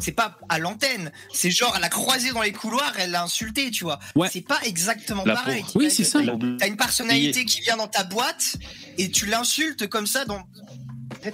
[0.00, 1.12] C'est pas à l'antenne.
[1.32, 3.98] C'est genre, elle a croisé dans les couloirs, elle l'a insulté, tu vois.
[4.16, 4.28] Ouais.
[4.32, 5.64] C'est pas exactement La pareil.
[5.74, 6.20] Oui, c'est ça.
[6.58, 8.56] T'as une personnalité qui vient dans ta boîte
[8.98, 10.42] et tu l'insultes comme ça dans.
[11.22, 11.30] Pas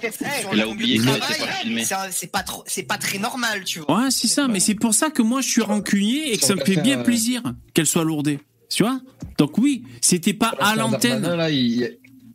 [1.61, 1.85] filmé.
[2.11, 4.03] c'est pas trop, c'est pas très normal, tu vois.
[4.03, 4.47] Ouais, c'est ça.
[4.47, 7.03] Mais c'est pour ça que moi, je suis rancunier et que ça me fait bien
[7.03, 7.41] plaisir
[7.73, 8.39] qu'elle soit lourdée.
[8.71, 9.01] Tu vois?
[9.37, 11.25] Donc oui, c'était pas à l'antenne.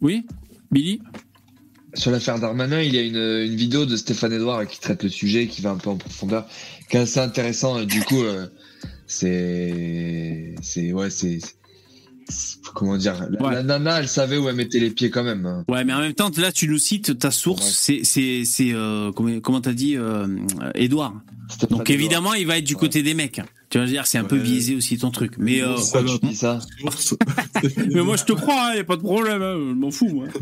[0.03, 0.27] Oui,
[0.71, 1.01] Billy?
[1.95, 3.17] Sur l'affaire Darmanin, il y a une,
[3.51, 6.47] une vidéo de Stéphane Edouard qui traite le sujet, qui va un peu en profondeur,
[6.91, 7.79] qui est assez intéressant.
[7.81, 8.47] Et du coup, euh,
[9.07, 11.39] c'est, c'est, ouais, c'est,
[12.75, 13.55] comment dire, la, Ouais.
[13.55, 15.47] la nana, elle savait où elle mettait les pieds quand même.
[15.47, 15.65] hein.
[15.69, 17.71] Ouais, mais en même temps, là, tu nous cites ta source, Ouais.
[17.73, 20.27] c'est, c'est, c'est, euh, comment, comment t'as dit, euh,
[20.75, 21.15] Edouard.
[21.49, 21.95] Stéphane Donc Edouard.
[22.01, 22.81] évidemment, il va être du Ouais.
[22.81, 23.41] côté des mecs.
[23.69, 25.33] Tu vas dire, c'est un peu biaisé aussi ton truc.
[25.39, 26.61] Mais, euh, Pourquoi tu dis ça
[27.93, 30.09] mais moi, je te crois, il y a pas de problème, hein, je m'en fous,
[30.09, 30.27] moi.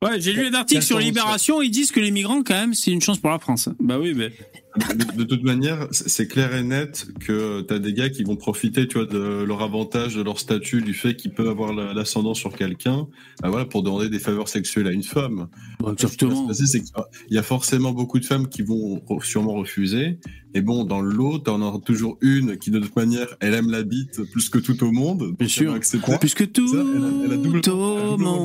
[0.00, 2.92] Ouais, j'ai lu un article sur Libération, ils disent que les migrants, quand même, c'est
[2.92, 3.68] une chance pour la France.
[3.80, 4.32] Bah oui, mais.
[4.76, 8.36] De, de toute manière, c'est clair et net que tu as des gars qui vont
[8.36, 11.94] profiter, tu vois, de leur avantage, de leur statut, du fait qu'ils peuvent avoir la-
[11.94, 13.06] l'ascendant sur quelqu'un,
[13.42, 15.48] bah voilà, pour demander des faveurs sexuelles à une femme.
[15.80, 16.66] Bon, Ce qui va se exactement.
[16.66, 20.20] c'est qu'il y a forcément beaucoup de femmes qui vont re- sûrement refuser.
[20.54, 23.70] Et bon, dans le lot, t'en auras toujours une qui, de toute manière, elle aime
[23.70, 25.34] la bite plus que tout au monde.
[25.38, 25.72] Bien sûr.
[25.72, 26.18] accepter.
[26.20, 27.40] Puisque tout Ça, elle a- elle a au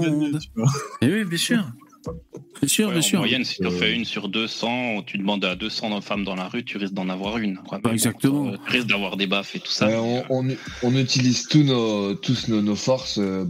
[0.01, 0.39] gagné, monde.
[0.39, 0.71] tu vois.
[1.01, 1.63] Eh oui, bien sûr.
[2.59, 3.19] Bien sûr, Ouais, bien en sûr.
[3.19, 6.47] moyenne, si tu Euh, fais une sur 200, tu demandes à 200 femmes dans la
[6.47, 7.57] rue, tu risques d'en avoir une.
[7.57, 7.79] quoi.
[7.79, 8.47] Bon, exactement.
[8.49, 9.87] euh, tu risques d'avoir des baffes et tout ça.
[9.87, 13.45] Ouais, on, euh, on, on utilise tous nos, tous nos, nos forces euh,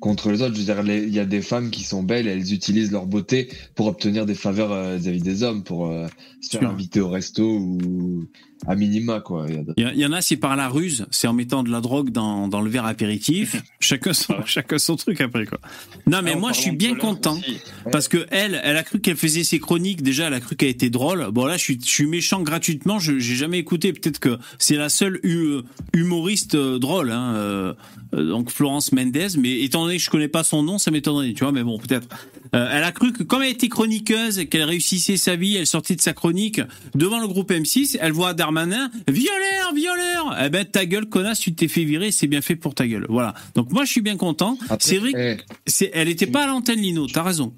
[0.00, 0.54] contre les autres.
[0.54, 3.06] Je veux dire, les- il y a des femmes qui sont belles, elles utilisent leur
[3.06, 6.06] beauté pour obtenir des faveurs euh, vis-à-vis des hommes, pour euh,
[6.40, 8.24] se faire inviter au resto ou
[8.66, 9.46] à minima, quoi.
[9.76, 12.46] Il y en a, c'est par la ruse, c'est en mettant de la drogue dans,
[12.48, 13.62] dans le verre apéritif.
[13.80, 15.58] chacun, son, chacun son truc après, quoi.
[16.06, 17.36] Non, mais en moi, je suis bien content.
[17.38, 17.58] aussi,
[17.90, 20.02] Parce que elle, elle a cru qu'elle faisait ses chroniques.
[20.02, 21.26] Déjà, elle a cru qu'elle était drôle.
[21.32, 22.98] Bon, là, je suis, je suis méchant gratuitement.
[22.98, 23.92] Je j'ai jamais écouté.
[23.92, 27.10] Peut-être que c'est la seule hu- humoriste euh, drôle.
[27.10, 27.74] Hein, euh,
[28.14, 29.28] euh, donc Florence Mendez.
[29.38, 31.32] Mais étant donné que je connais pas son nom, ça m'étonnerait.
[31.32, 31.52] Tu vois.
[31.52, 32.08] Mais bon, peut-être.
[32.54, 35.96] Euh, elle a cru que comme elle était chroniqueuse, qu'elle réussissait sa vie, elle sortait
[35.96, 36.60] de sa chronique
[36.94, 37.96] devant le groupe M6.
[38.00, 40.36] Elle voit Darmanin, violeur, violeur.
[40.44, 42.10] Eh ben ta gueule, connasse, tu t'es fait virer.
[42.10, 43.06] C'est bien fait pour ta gueule.
[43.08, 43.34] Voilà.
[43.54, 44.58] Donc moi, je suis bien content.
[44.80, 45.12] C'est vrai.
[45.12, 45.36] que eh,
[45.66, 47.06] c'est- elle était pas à l'antenne, Lino.
[47.06, 47.54] T'as raison.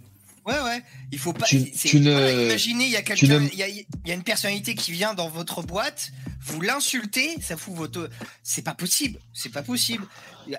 [0.46, 0.82] Ouais, ouais.
[1.10, 1.46] Il faut pas.
[1.46, 1.58] Tu-
[2.00, 4.22] ne- voilà, imaginez, il y a quelqu'un, ne- il y a, il y a une
[4.22, 8.10] personnalité qui vient dans votre boîte, vous l'insultez, ça fout votre.
[8.42, 9.18] C'est pas possible.
[9.32, 10.04] C'est pas possible.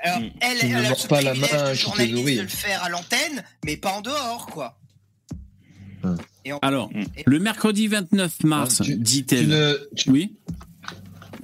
[0.04, 2.90] Alors, elle, Tu ne elle a ce pas la main journaliste de le faire à
[2.90, 4.76] l'antenne, mais pas en dehors, quoi.
[6.62, 6.89] Alors,
[7.26, 9.78] le mercredi 29 mars, Ah, dit-elle.
[10.08, 10.34] Oui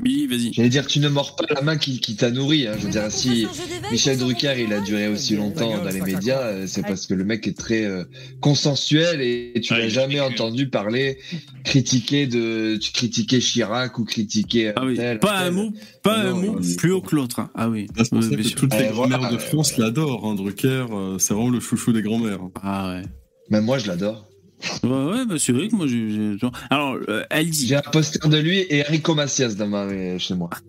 [0.03, 0.51] Oui, vas-y.
[0.53, 2.66] J'allais dire, tu ne mords pas la main qui, qui t'a nourri.
[2.66, 2.74] Hein.
[2.80, 3.45] Je veux dire, si
[3.91, 7.24] Michel Drucker il a duré aussi longtemps dans les médias, euh, c'est parce que le
[7.24, 8.03] mec est très euh,
[8.39, 11.20] consensuel et, tu est jamais entendu parler,
[11.64, 14.74] critiquer de, tu critiquer Chirac ou critiquer.
[14.76, 17.39] Ah oui, tel, pas un mot, pas Non, un mot il- plus haut que l'autre.
[17.39, 17.51] hein.
[17.53, 17.86] Ah oui.
[17.95, 20.26] C'est pour ça que toutes les Euh, grand-mères de France l'adorent.
[20.26, 22.39] Hein, Drucker, euh, c'est vraiment le chouchou des grand-mères.
[22.64, 23.03] Ah ouais.
[23.51, 24.28] Même moi, je l'adore.
[24.84, 26.38] Ouais, ouais, bah c'est vrai que moi j'ai.
[26.70, 27.68] Alors, euh, elle dit.
[27.68, 30.49] J'ai un poster de lui et Enrico Macias dans ma, chez moi.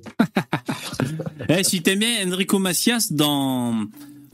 [1.49, 3.85] Eh, si t'aimes bien Enrico Macias dans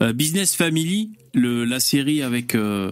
[0.01, 2.91] euh, Business Family, le, la série avec euh,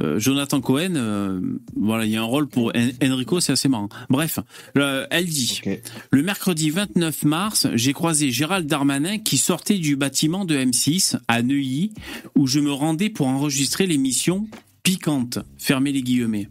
[0.00, 1.40] euh, Jonathan Cohen, euh,
[1.76, 3.88] voilà, il y a un rôle pour En- Enrico, c'est assez marrant.
[4.08, 4.38] Bref,
[4.78, 5.60] euh, elle dit.
[5.64, 5.80] Ok.
[6.10, 11.42] Le mercredi 29 mars, j'ai croisé Gérald Darmanin qui sortait du bâtiment de M6 à
[11.42, 11.92] Neuilly
[12.34, 14.48] où je me rendais pour enregistrer l'émission
[14.82, 16.48] Piquante, fermez les guillemets.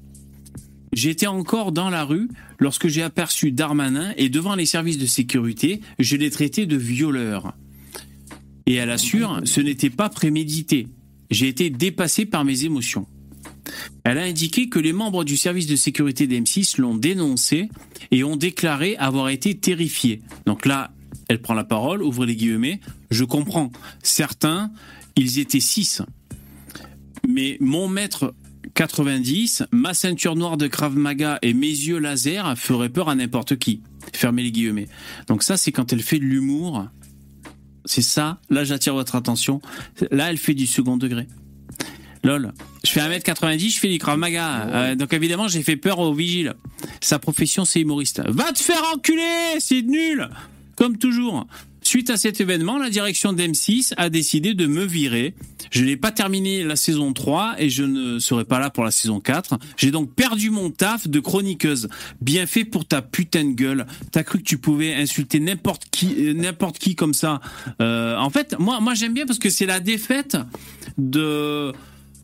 [0.93, 5.81] J'étais encore dans la rue lorsque j'ai aperçu Darmanin et devant les services de sécurité,
[5.99, 7.53] je l'ai traité de violeur.
[8.65, 10.87] Et elle assure, ce n'était pas prémédité.
[11.31, 13.07] J'ai été dépassé par mes émotions.
[14.03, 17.69] Elle a indiqué que les membres du service de sécurité d'M6 l'ont dénoncé
[18.11, 20.21] et ont déclaré avoir été terrifiés.
[20.45, 20.91] Donc là,
[21.27, 22.79] elle prend la parole, ouvre les guillemets.
[23.11, 23.71] Je comprends.
[24.01, 24.71] Certains,
[25.15, 26.01] ils étaient six.
[27.27, 28.33] Mais mon maître
[28.73, 33.57] 90, ma ceinture noire de Krav Maga et mes yeux laser feraient peur à n'importe
[33.57, 33.81] qui.
[34.13, 34.87] Fermez les guillemets.
[35.27, 36.87] Donc ça, c'est quand elle fait de l'humour.
[37.85, 38.39] c'est ça.
[38.49, 39.61] Là, j'attire votre attention.
[40.11, 41.27] Là, elle fait du second degré.
[42.23, 42.51] Lol.
[42.83, 44.67] Je fais 1m90, je fais du Krav Maga.
[44.67, 46.53] Euh, donc évidemment, j'ai fait peur au vigile.
[47.01, 48.21] Sa profession, c'est humoriste.
[48.27, 50.29] Va te faire enculer, c'est nul
[50.75, 51.47] Comme toujours.
[51.89, 55.33] Suite à cet événement, la direction d'M6 a décidé de me virer.
[55.71, 58.91] Je n'ai pas terminé la saison 3 et je ne serai pas là pour la
[58.91, 59.57] saison 4.
[59.75, 61.89] J'ai donc perdu mon taf de chroniqueuse.
[62.21, 63.87] Bien fait pour ta putain de gueule.
[64.11, 67.41] T'as cru que tu pouvais insulter n'importe qui, euh, n'importe qui comme ça.
[67.81, 70.37] Euh, en fait, moi, moi j'aime bien parce que c'est la défaite
[70.99, 71.73] de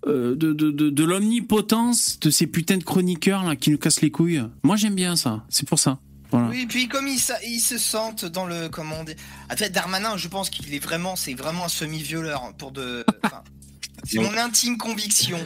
[0.08, 4.04] euh, de, de, de, de l'omnipotence de ces putains de chroniqueurs là qui nous cassent
[4.04, 4.44] les couilles.
[4.62, 5.44] Moi j'aime bien ça.
[5.50, 5.98] C'est pour ça.
[6.32, 6.48] Voilà.
[6.50, 9.16] Oui, puis comme ils, se sentent dans le comment on dit.
[9.52, 13.06] En fait, Darmanin, je pense qu'il est vraiment, c'est vraiment un semi-violeur hein, pour de.
[14.04, 15.40] c'est mon intime conviction.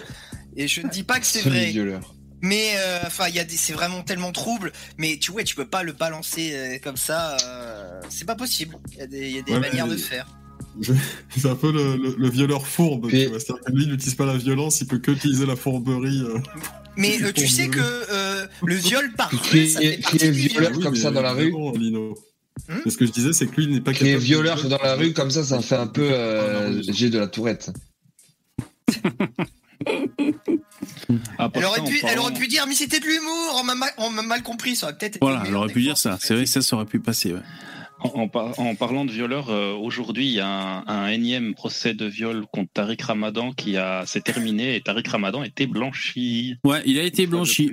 [0.56, 2.14] Et je ne dis pas que c'est vrai, Semi-violeur.
[2.42, 4.72] mais euh, enfin, il y a des, c'est vraiment tellement trouble.
[4.98, 7.38] Mais tu vois, tu peux pas le balancer euh, comme ça.
[7.46, 8.78] euh, c'est pas possible.
[8.94, 10.28] Il y a des, il y a des Ouais, manières mais- de faire.
[10.82, 10.94] Je-
[11.38, 13.08] C'est un peu le, le- le violeur fourbe.
[13.10, 13.40] Puis- tu vois.
[13.40, 16.24] C'est-à-dire que lui, il n'utilise pas la violence, il peut que utiliser la fourberie.
[17.00, 17.18] euh.
[17.20, 20.32] Mais euh, tu sais que euh, le viol par rue, ça fait crier partie du
[20.32, 20.72] violeur.
[20.72, 20.84] viol.
[20.84, 21.54] comme ça dans la rue.
[21.78, 22.16] Lino.
[22.68, 24.94] Hmm ce que je disais, c'est que lui, n'est pas Qui est violeur dans la
[24.96, 27.72] rue, comme ça, ça fait un peu Ah, euh, j'ai de la tourette.
[31.38, 33.64] Ah, Elle aurait, ça, pu, elle parlant- aurait pu dire, mais c'était de l'humour,
[33.98, 36.18] on m'a mal, compris, ça aurait peut-être été Voilà, elle aurait pu dire ça.
[36.22, 37.34] C'est vrai que ça, ça aurait pu passer.
[37.34, 37.40] Ouais.
[38.02, 41.54] En, en par- en parlant de violeur, euh, aujourd'hui, il y a un, un énième
[41.54, 46.56] procès de viol contre Tariq Ramadan qui a s'est terminé et Tariq Ramadan était blanchi.
[46.64, 47.72] Ouais, il a été blanchi.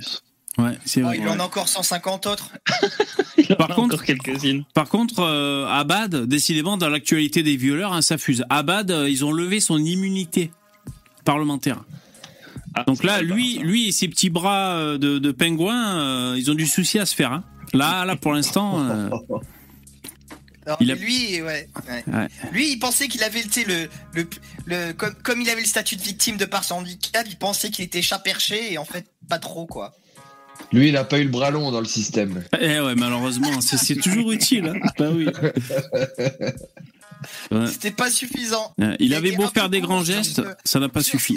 [0.59, 1.18] Ouais, c'est Oh, vrai.
[1.20, 2.51] il en a encore 150 autres.
[3.39, 4.64] Il en Par a contre- encore quelques-unes.
[4.74, 8.43] Par contre, euh, Abad, décidément, dans l'actualité des violeurs, hein, ça fuse.
[8.49, 10.51] Abad, euh, ils ont levé son immunité
[11.27, 11.85] parlementaire.
[12.74, 16.55] Ah, Donc là, lui, lui et ses petits bras de, de pingouin, euh, ils ont
[16.55, 17.33] du souci à se faire.
[17.33, 17.45] hein.
[17.74, 19.11] Là, là, pour l'instant, euh,
[20.67, 22.05] Alors, Il a- Lui, ouais, ouais.
[22.12, 22.29] Ouais.
[22.53, 24.29] lui, il pensait qu'il avait, le, le,
[24.67, 27.71] le, comme, comme il avait le statut de victime de par son handicap, il pensait
[27.71, 29.95] qu'il était chat perché et en fait, pas trop, quoi.
[30.73, 32.43] Lui, il a pas eu le bras long dans le système.
[32.61, 34.67] eh ouais, malheureusement, c'est c'est toujours utile.
[34.75, 34.89] Hein.
[34.99, 35.27] Bah oui.
[37.51, 37.67] Ouais.
[37.67, 38.75] C'était pas suffisant.
[39.01, 41.35] Il avait beau faire des grands gestes, ça n'a pas suffi.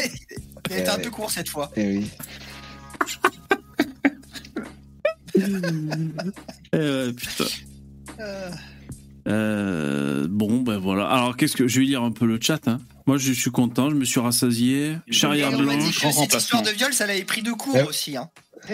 [0.70, 1.72] il a été un peu court cette fois.
[1.78, 2.08] Eh oui.
[6.74, 7.46] Eh ouais, putain.
[8.20, 8.50] Euh,
[9.30, 11.08] Euh, bon, ben voilà.
[11.08, 12.80] Alors, qu'est-ce que je vais lire un peu le chat hein.
[13.06, 14.96] Moi, je suis content, je me suis rassasié.
[15.10, 15.96] Charrière blanche.
[15.96, 17.84] que grand cette histoire de viol, ça l'avait pris de court Ouais.
[17.88, 18.18] aussi.
[18.18, 18.30] Hein.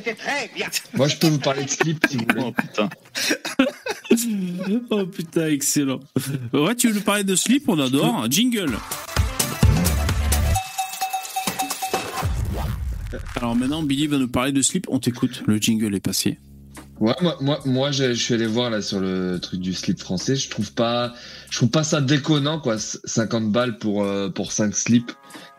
[0.95, 2.43] Moi, je peux vous parler de slip si vous voulez.
[2.47, 2.89] Oh putain.
[4.91, 5.99] Oh putain, excellent.
[6.53, 8.25] Ouais, tu veux nous parler de slip, on adore.
[8.29, 8.77] Jingle.
[13.35, 14.87] Alors maintenant, Billy va nous parler de slip.
[14.89, 15.43] On t'écoute.
[15.47, 16.39] Le jingle est passé.
[16.99, 19.99] Ouais, moi, moi, moi je, je suis allé voir là sur le truc du slip
[19.99, 20.35] français.
[20.35, 21.13] Je trouve pas,
[21.49, 22.77] je trouve pas ça déconnant quoi.
[22.77, 25.11] c- 50 balles pour euh, pour 5 slips,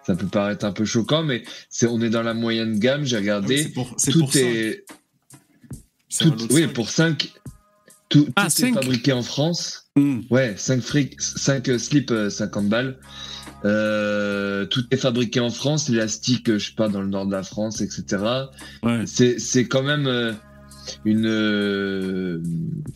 [0.06, 3.04] ça peut paraître un peu choquant, mais c'est on est dans la moyenne gamme.
[3.04, 4.84] J'ai Ah oui, regardé, c'est pour, c'est tout pour est,
[6.08, 7.30] C'est un tout, lot de oui, pour 5
[8.08, 8.70] tout, Ah, tout cinq.
[8.70, 9.90] est fabriqué en France.
[9.96, 10.20] Hmm.
[10.30, 12.98] Ouais, 5 fric, 5 slips, euh, 50 balles.
[13.64, 17.32] Euh, tout est fabriqué en France, l'élastique, euh, je sais pas, dans le nord de
[17.32, 18.22] la France, etc.
[18.82, 19.04] Ouais.
[19.06, 20.32] C'est, c'est quand même euh,
[21.04, 21.26] une.
[21.26, 22.40] euh,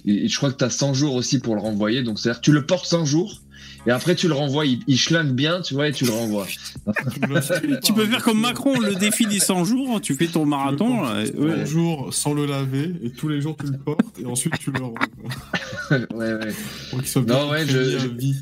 [0.04, 2.02] et je crois que tu as 100 jours aussi pour le renvoyer.
[2.02, 3.40] Donc, c'est-à-dire que tu le portes 100 jours
[3.86, 4.66] et après tu le renvoies.
[4.66, 6.46] Il, il schlingue bien, tu vois, et tu le renvoies.
[7.82, 10.00] Tu peux faire comme Macron, le défi des 100 jours.
[10.00, 11.02] Tu fais ton marathon.
[11.02, 11.52] là, et- ouais.
[11.52, 14.70] Un jour sans le laver et tous les jours tu le portes et ensuite tu
[14.70, 14.94] le rends.
[14.94, 15.98] quoi.
[16.14, 16.52] ouais, ouais.
[16.90, 18.34] Pour qu'il soit Non, bien ouais, je- je- vie.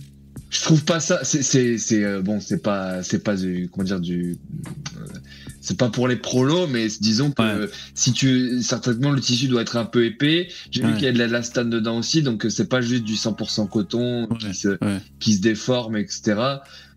[0.51, 1.21] Je trouve pas ça.
[1.25, 4.39] C'est, euh, bon, c'est pas, c'est pas du, comment dire, du.
[4.97, 5.05] euh,
[5.69, 7.69] C'est pas pour les prolos, mais disons que Ouais.
[7.93, 10.49] si tu, certainement le tissu doit être un peu épais.
[10.71, 13.17] J'ai vu qu'il y a de l'élastane dedans aussi, donc euh, c'est pas juste du
[13.17, 14.99] 100% coton Ouais, qui se, ouais.
[15.21, 16.41] qui se déforme, etc.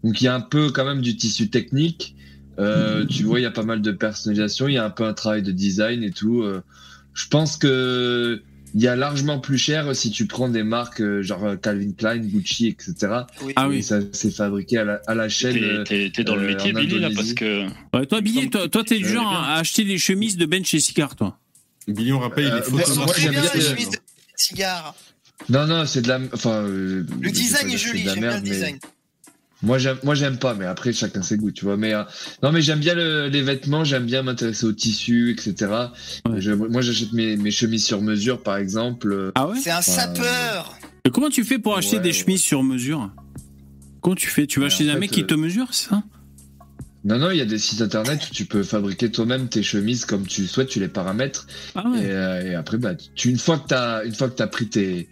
[0.06, 2.16] Donc il y a un peu quand même du tissu technique.
[2.60, 5.04] Euh, tu vois, il y a pas mal de personnalisation, il y a un peu
[5.04, 6.42] un travail de design et tout.
[6.44, 6.62] Euh,
[7.14, 8.42] je pense que
[8.74, 11.92] il y a largement plus cher si tu prends des marques euh, genre euh, Calvin
[11.92, 12.94] Klein, Gucci, etc.
[13.44, 13.54] Oui.
[13.56, 13.84] Ah oui.
[13.84, 15.84] ça c'est fabriqué à la, à la chaîne.
[15.84, 17.66] T'es- euh, dans le métier, Billy, là, parce que.
[17.94, 19.40] Ouais, toi, Billy, toi, toi, t'es du genre bien.
[19.42, 21.38] à acheter des chemises de Ben chez Sicard, toi.
[21.88, 23.06] Billy, on rappelle, il est moi- photographe.
[23.24, 23.98] moi, bien les le- chemises de.
[25.50, 26.20] Non non, c'est de la.
[26.34, 26.64] Enfin.
[26.64, 28.80] euh, Le design est joli, j'aime bien le mais- design.
[29.64, 31.78] Moi j'aime, moi j'aime pas, mais après chacun ses goûts, tu vois.
[31.78, 32.04] Mais euh,
[32.42, 35.72] non, mais j'aime bien le- les vêtements, j'aime bien m'intéresser aux tissus, etc.
[36.28, 36.42] Ouais.
[36.42, 39.12] Je- moi j'achète mes, mes chemises sur mesure, par exemple.
[39.14, 39.58] euh, Ah ouais?
[39.62, 40.78] C'est un sapeur.
[41.06, 42.14] Et comment tu fais pour acheter Ouais, des ouais.
[42.14, 43.12] chemises sur mesure?
[44.02, 44.48] Comment tu fais?
[44.48, 46.04] Tu vas en un fait, mec qui euh, te mesure, c'est ça?
[47.04, 50.06] Non, non, il y a des sites internet où tu peux fabriquer toi-même tes chemises
[50.06, 51.48] comme tu souhaites, tu les paramètres.
[51.76, 52.00] Ah ouais.
[52.00, 54.48] Et, euh, et après, bah, tu, une fois que tu as, une fois que as
[54.48, 55.10] pris tes,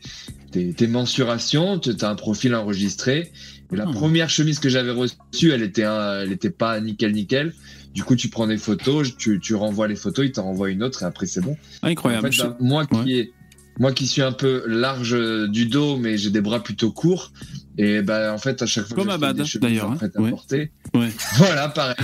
[0.51, 3.31] tes, tes mensurations, tu as un profil enregistré.
[3.71, 3.93] Et la Hmm.
[3.93, 7.53] première chemise que j'avais reçue, elle était, elle était pas nickel nickel.
[7.93, 10.83] Du coup, tu prends des photos, tu, tu renvoies les photos, il t'en renvoie une
[10.83, 11.57] autre et après c'est bon.
[11.81, 12.27] Incroyable.
[12.27, 13.31] En fait, bah, moi qui est,
[13.79, 17.31] moi qui suis un peu large euh, du dos, mais j'ai des bras plutôt courts.
[17.77, 19.97] Et bah, en fait, à chaque fois Comme que je fais Abad, d'ailleurs, hein.
[20.17, 20.71] Ouais.
[20.93, 21.09] Ouais.
[21.37, 21.95] voilà, pareil.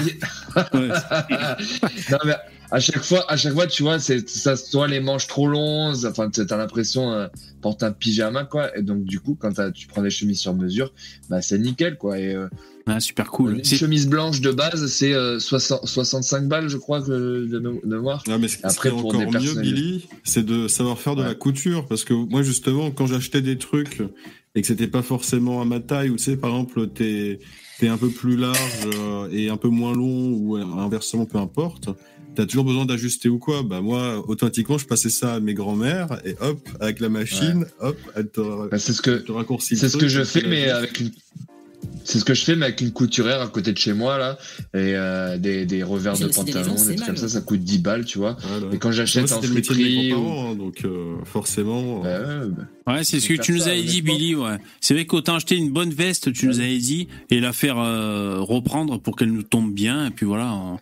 [0.55, 0.87] Ouais.
[2.11, 2.33] non, mais
[2.71, 6.05] à chaque fois, à chaque fois, tu vois, c'est ça, soit les manches trop longues,
[6.05, 7.27] enfin, t'as l'impression euh,
[7.61, 8.75] porter un pyjama, quoi.
[8.77, 10.93] Et donc, du coup, quand tu prends des chemises sur mesure,
[11.29, 12.19] bah, c'est nickel, quoi.
[12.19, 12.47] Et euh,
[12.87, 13.57] Ah, super cool.
[13.57, 17.45] une C'est- chemise blanche de base, c'est euh, 60 65 balles, je crois, que de,
[17.59, 18.23] de mémoire.
[18.29, 21.21] Ah, mais ce qui Après, pour encore des mieux, Billy, c'est de savoir faire de
[21.21, 21.27] Ouais.
[21.29, 21.87] la couture.
[21.87, 24.01] Parce que moi, justement, quand j'achetais des trucs
[24.53, 27.39] et que c'était pas forcément à ma taille, ou tu sais, par exemple, t'es
[27.81, 31.39] es un peu plus large euh, et un peu moins long, ou euh, inversement, peu
[31.39, 31.89] importe,
[32.35, 33.63] t'as toujours besoin d'ajuster ou quoi?
[33.63, 37.97] Bah, moi, automatiquement, je passais ça à mes grands-mères et hop, avec la machine, hop,
[38.15, 40.99] elle te, Bah, c'est ce que, te raccourcit c'est ce que je fais, mais avec
[40.99, 41.11] une.
[42.07, 44.37] C'est ce que je fais, mais avec une couturière à côté de chez moi, là,
[44.75, 47.61] et euh, des, des revers de des pantalon, des c'est trucs comme ça, ça coûte
[47.61, 48.37] 10 balles, tu vois.
[48.41, 48.75] Voilà.
[48.75, 50.29] Et quand Moi, j'achète en c'était le métier de mes friperie ou.
[50.29, 52.01] hein, donc euh, forcément.
[52.01, 52.51] Bah, euh, ouais,
[52.85, 52.93] bah.
[52.93, 54.03] Ouais, c'est ce que tu nous avais dit.
[54.03, 54.35] Billy.
[54.35, 54.57] Ouais.
[54.81, 58.39] C'est vrai qu'autant acheter une bonne veste, tu nous avais dit, et la faire euh,
[58.39, 60.05] reprendre pour qu'elle nous tombe bien.
[60.05, 60.53] Et puis voilà.
[60.53, 60.77] on-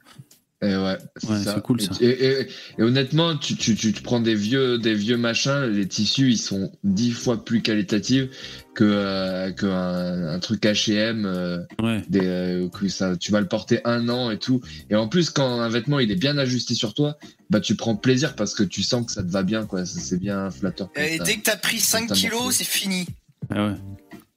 [0.63, 1.91] Et ouais, c'est Ouais, c'est cool, ça.
[1.99, 2.47] Et, et-
[2.77, 6.37] et honnêtement, tu, tu, tu te prends des vieux, des vieux machins, les tissus, ils
[6.37, 8.29] sont dix fois plus qualitatifs
[8.73, 12.01] que, euh, que un, un truc H&M, euh, Ouais.
[12.07, 14.61] des, euh, que ça, tu vas le porter un an et tout.
[14.89, 17.17] Et en plus, quand un vêtement il est bien ajusté sur toi,
[17.49, 19.85] bah tu prends plaisir parce que tu sens que ça te va bien, quoi.
[19.85, 20.89] Ça, C'est bien flatteur.
[20.95, 23.05] Et dès que t'as pris 5 ta kilos, c'est fini.
[23.49, 23.75] Ah ouais.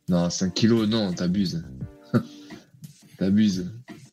[0.09, 1.63] Non, 5 kilos, non, t'abuses.
[3.19, 3.67] t'abuses.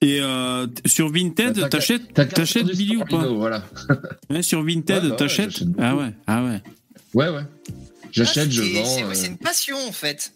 [0.03, 3.63] Et euh, sur Vinted, Bah, t'as- t'achètes T'as T'achètes Billy ou pas Voilà.
[4.29, 5.81] hein, Sur Vinted, Ouais, bah ouais, t'achètes j'achète beaucoup.
[5.83, 6.61] Ah ouais, ah ouais.
[7.13, 7.43] Ouais, ouais.
[8.11, 8.85] J'achète, Ah, je c'est- vends.
[9.13, 10.33] c'est- euh, une passion en fait.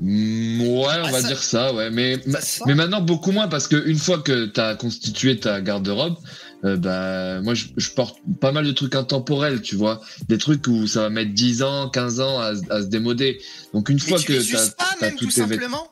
[0.00, 1.90] Mm, Ouais, on Ah, va ça- dire ça, ouais.
[1.90, 2.62] Mais, Ça sent.
[2.66, 6.16] mais maintenant, beaucoup moins, parce que une fois que tu as constitué ta garde-robe,
[6.64, 10.00] euh, bah, moi, je, je porte pas mal de trucs intemporels, tu vois.
[10.28, 13.40] Des trucs où ça va mettre 10 ans, 15 ans à, se- à se démoder.
[13.74, 15.88] Donc, une Mais fois tu que tu as, même tous tout tes simplement.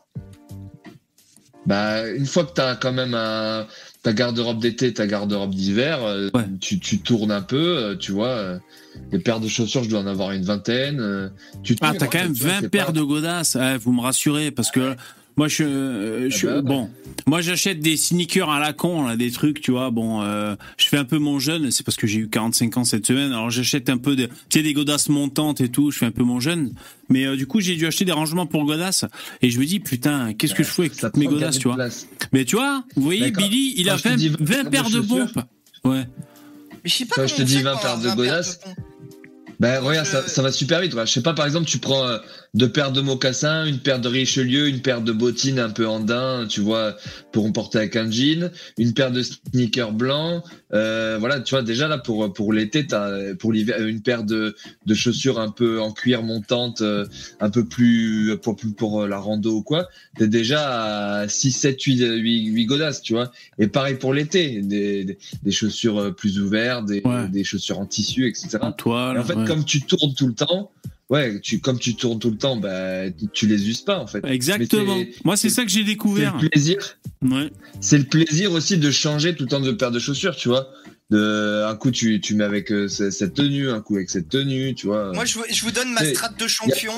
[1.67, 3.67] Bah, une fois que tu as quand même un,
[4.03, 6.45] ta garde-robe d'été, ta garde-robe d'hiver, euh, Ouais.
[6.61, 8.29] tu, tu tournes un peu, euh, tu vois.
[8.29, 8.59] euh,
[9.11, 11.31] des paires de chaussures, je dois en avoir une vingtaine.
[11.62, 13.57] tu Ah, t'as quand même tu vois, 20 c'est paires pas- de godasses.
[13.83, 14.97] Vous me rassurez parce que
[15.37, 16.62] moi je, euh, je Ah bah ouais.
[16.62, 16.91] bon,
[17.26, 19.91] moi j'achète des sneakers à la con là, des trucs, tu vois.
[19.91, 22.84] Bon, euh, je fais un peu mon jeune, c'est parce que j'ai eu 45 ans
[22.84, 23.32] cette semaine.
[23.32, 25.91] Alors j'achète un peu de, tu sais, des godasses montantes et tout.
[25.91, 26.72] Je fais un peu mon jeune,
[27.09, 29.05] mais euh, du coup j'ai dû acheter des rangements pour godasses
[29.43, 31.68] et je me dis putain, qu'est-ce que je fais avec Ça toutes mes godasses, tu
[31.68, 31.76] vois.
[31.76, 32.07] place.
[32.32, 33.30] Mais tu vois, vous voyez.
[33.30, 35.39] Billy, il Quand a fait dis 20 paires de pompes.
[35.84, 36.05] Ouais.
[36.84, 38.61] Mais je sais pas Quand je te dis fait 20 pour paires de 20 godasses.
[39.59, 40.93] Ben regarde, je- ça, ça va super vite.
[40.95, 41.07] ouais.
[41.07, 42.18] Je sais pas, par exemple, tu prends euh,
[42.57, 46.01] deux paires de mocassins, une paire de Richelieu, une paire de bottines un peu en
[46.01, 46.97] daim, tu vois,
[47.31, 50.43] pour porter avec un jean, une paire de sneakers blancs.
[50.73, 54.57] Euh, voilà, tu vois, déjà là pour pour l'été, t'as pour l'hiver une paire de
[54.87, 57.07] de chaussures un peu en cuir montante, euh,
[57.41, 59.89] un peu plus pour pour, pour euh, la rando ou quoi.
[60.17, 63.31] T'es déjà à 6, 7, 8, 8, 8 godasses, tu vois.
[63.59, 67.29] Et pareil pour l'été, des, des des chaussures euh, plus ouvertes, des Ouais.
[67.29, 68.59] des chaussures en tissu, etc.
[68.63, 69.17] En toile.
[69.17, 69.45] Et en fait, ouais.
[69.45, 70.73] comme tu tournes tout le temps,
[71.11, 74.25] ouais, tu, comme tu tournes tout le temps, bah, tu- les uses pas, en fait.
[74.27, 74.97] Exactement.
[74.99, 76.37] C'est- Moi, c'est c'est- ça que j'ai C'est découvert.
[76.41, 76.99] le plaisir.
[77.23, 77.51] Ouais.
[77.81, 80.69] C'est le plaisir aussi de changer tout le temps de paire de chaussures, tu vois.
[81.11, 84.29] De, un coup, tu, tu mets avec euh, ce- cette tenue, un coup avec cette
[84.29, 85.13] tenue, tu vois.
[85.13, 86.93] Moi, je, vous- je vous donne ma strate de champion.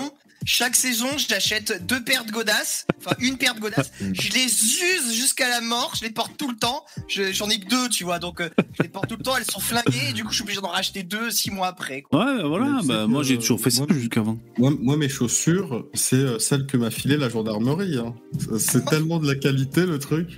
[0.44, 3.90] Chaque saison, j'achète deux paires de godasses, enfin une paire de godasses.
[4.00, 4.12] Mm.
[4.14, 6.84] Je les use jusqu'à la mort, je les porte tout le temps.
[7.08, 9.36] Je- J'en ai que deux, tu vois, donc euh, je les porte tout le temps.
[9.36, 12.02] Elles sont flinguées, et du coup, je suis obligé d'en racheter deux six mois après.
[12.02, 12.24] quoi.
[12.24, 12.80] Ouais, voilà.
[12.84, 14.38] Bah, moi, j'ai toujours fait ça jusqu'avant.
[14.58, 17.98] Moi, moi, mes chaussures, c'est euh, celles que m'a filé la gendarmerie.
[17.98, 18.14] hein.
[18.58, 20.28] C'est tellement de la qualité, le truc.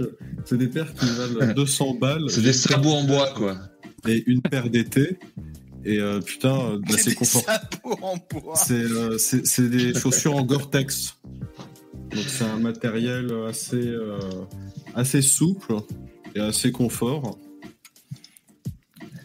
[0.46, 2.24] C'est des paires qui valent 200 balles.
[2.30, 3.58] C'est des sabots en bois, quoi.
[4.08, 5.18] Et une paire d'été.
[5.84, 7.66] Et euh, putain, euh, bah, c'est des confortable.
[8.54, 11.16] C'est euh, c'est- des chaussures en Gore-Tex.
[12.10, 14.18] Donc c'est un matériel assez, euh,
[14.94, 15.76] assez souple
[16.34, 17.38] et assez confort.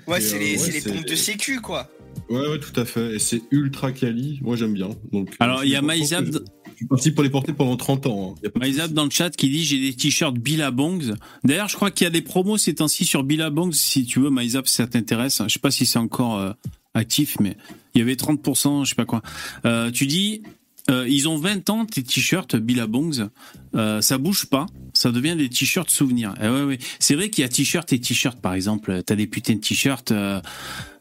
[0.07, 1.89] Ouais, c'est euh, les, ouais, c'est les pompes de sécu, quoi.
[2.29, 3.15] Ouais, ouais, tout à fait.
[3.15, 4.39] Et c'est ultra quali.
[4.41, 4.89] Moi, j'aime bien.
[5.11, 6.43] Donc, Alors, il y a que
[6.75, 8.35] Je suis parti pour les porter pendant 30 ans.
[8.43, 8.49] hein.
[8.49, 11.15] Pas Maïzab dans le chat qui dit j'ai des t-shirts Billabongs.
[11.45, 13.71] D'ailleurs, je crois qu'il y a des promos ces temps-ci sur Billabongs.
[13.71, 15.41] Si tu veux, Maïzab, si ça t'intéresse.
[15.47, 16.51] Je sais pas si c'est encore euh,
[16.93, 17.55] actif, mais
[17.93, 19.21] il y avait 30%, je sais pas quoi.
[19.65, 20.43] Euh, tu dis,
[20.89, 23.29] euh, ils ont 20 ans tes t-shirts Billabongs.
[23.75, 24.67] Euh, ça bouge pas.
[24.93, 26.33] Ça devient des t-shirts souvenirs.
[26.41, 26.79] Eh ouais, ouais.
[26.99, 29.01] C'est vrai qu'il y a t-shirt et t-shirt, par exemple.
[29.03, 30.11] T'as des putains de t-shirts.
[30.11, 30.39] Euh,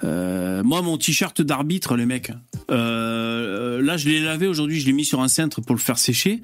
[0.02, 2.32] euh, moi, mon t-shirt d'arbitre, les mecs.
[2.70, 4.80] Euh, là, je l'ai lavé aujourd'hui.
[4.80, 6.40] Je l'ai mis sur un cintre pour le faire sécher.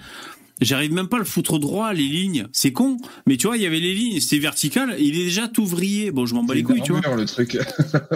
[0.61, 2.47] J'arrive même pas à le foutre droit, les lignes.
[2.53, 2.99] C'est con.
[3.27, 4.95] Mais tu vois, il y avait les lignes, c'était vertical.
[4.99, 6.11] Il est déjà tout vrillé.
[6.11, 7.17] Bon, je m'en bats les couilles, tu vois.
[7.17, 7.57] le truc.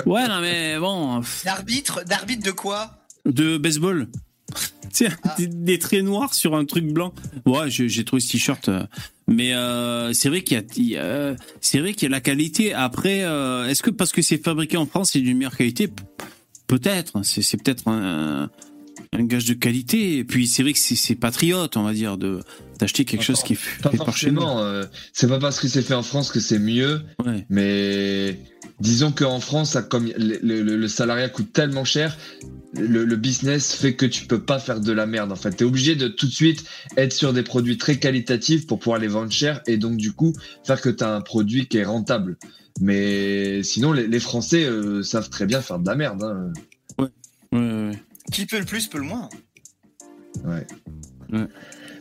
[0.04, 1.22] ouais, non, mais bon.
[1.46, 2.98] D'arbitre, d'arbitre de quoi?
[3.24, 4.08] De baseball.
[4.92, 5.36] Tiens, ah.
[5.38, 7.12] des, traits noirs sur un truc blanc.
[7.47, 8.68] Ouais, j'ai trouvé ce t-shirt.
[8.68, 8.84] Euh,
[9.26, 12.72] mais euh, c'est vrai qu'il y a, c'est vrai qu'il y a la qualité.
[12.72, 15.90] Après, euh, est-ce que parce que c'est fabriqué en France, c'est d'une meilleure qualité?
[16.66, 17.24] Peut-être.
[17.24, 18.51] C'est peut-être un,
[19.12, 20.18] un gage de qualité.
[20.18, 22.40] Et puis c'est vrai que c'est patriote, on va dire, de
[22.78, 24.60] d'acheter quelque chose qui est pas forcément.
[24.60, 27.02] Euh, c'est pas parce que c'est fait en France que c'est mieux.
[27.48, 28.38] Mais
[28.80, 32.16] disons qu'en France, comme le, salariat coûte tellement cher,
[32.74, 35.32] le, business fait que tu peux pas faire de la merde.
[35.32, 36.64] En fait, t'es obligé de tout de suite
[36.96, 40.32] être sur des produits très qualitatifs pour pouvoir les vendre cher et donc du coup
[40.64, 42.36] faire que tu as un produit qui est rentable.
[42.80, 46.22] Mais sinon, les, Français euh, savent très bien faire de la merde.
[46.24, 46.52] Hein.
[46.98, 47.08] Ouais.
[47.52, 47.88] ouais.
[47.88, 47.98] ouais.
[48.32, 49.28] Qui peut le plus peut le moins.
[50.44, 50.66] Ouais.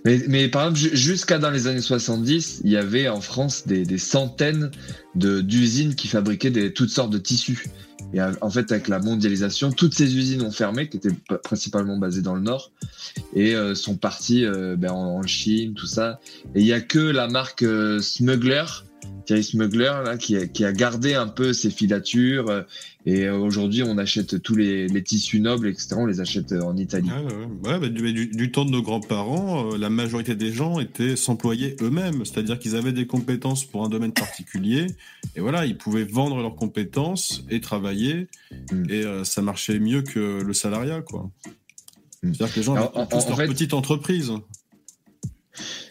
[0.06, 3.84] Mais, mais, par exemple, jusqu'à dans les années 70, il y avait en France des,
[3.84, 4.72] des centaines
[5.16, 7.66] d'usines qui fabriquaient des, toutes sortes de tissus.
[8.14, 12.22] Et en fait, avec la mondialisation, toutes ces usines ont fermé, qui étaient principalement basées
[12.22, 12.72] dans le Nord,
[13.34, 16.20] et euh, sont parties euh, ben, en, Chine, tout ça.
[16.54, 18.66] Et il y a que la marque euh, Smuggler
[19.26, 22.49] Thierry Smuggler là, qui, a, qui a gardé un peu ses filatures.
[22.49, 22.62] Euh,
[23.06, 25.95] et euh, aujourd'hui, on achète tous les, les, tissus nobles, etc.
[25.97, 27.10] On les achète euh, en Italie.
[27.64, 32.26] Ouais, bah, du, du, temps de nos grands-parents, la majorité des gens étaient s'employer eux-mêmes,
[32.26, 34.88] c'est-à-dire qu'ils avaient des compétences pour un domaine particulier,
[35.36, 38.28] et voilà, ils pouvaient vendre leurs compétences et travailler,
[38.72, 38.89] mm.
[38.89, 41.30] et ça marchait mieux que le salariat, quoi.
[42.24, 42.34] Mm.
[42.34, 44.32] C'est-à-dire que les gens avaient tous leur petite entreprise.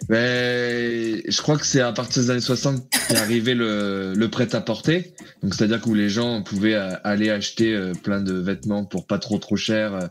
[0.09, 5.15] Je crois que c'est à partir des années 60 qu'est arrivé le, le prêt-à-porter.
[5.43, 9.19] Donc, c'est-à-dire que les gens pouvaient euh, aller acheter euh, plein de vêtements pour pas
[9.19, 10.07] trop trop cher euh,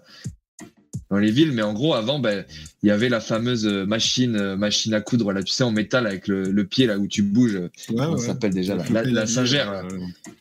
[1.09, 1.51] dans les villes.
[1.51, 2.45] Mais en gros, avant, ben,
[2.83, 6.27] il y avait la fameuse machine, machine à coudre, là, tu sais, en métal avec
[6.27, 7.59] le, le pied là où tu bouges.
[7.75, 9.85] ça s'appelle déjà la, la, singère.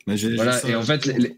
[0.06, 0.60] voilà.
[0.66, 1.36] Et en fait, les,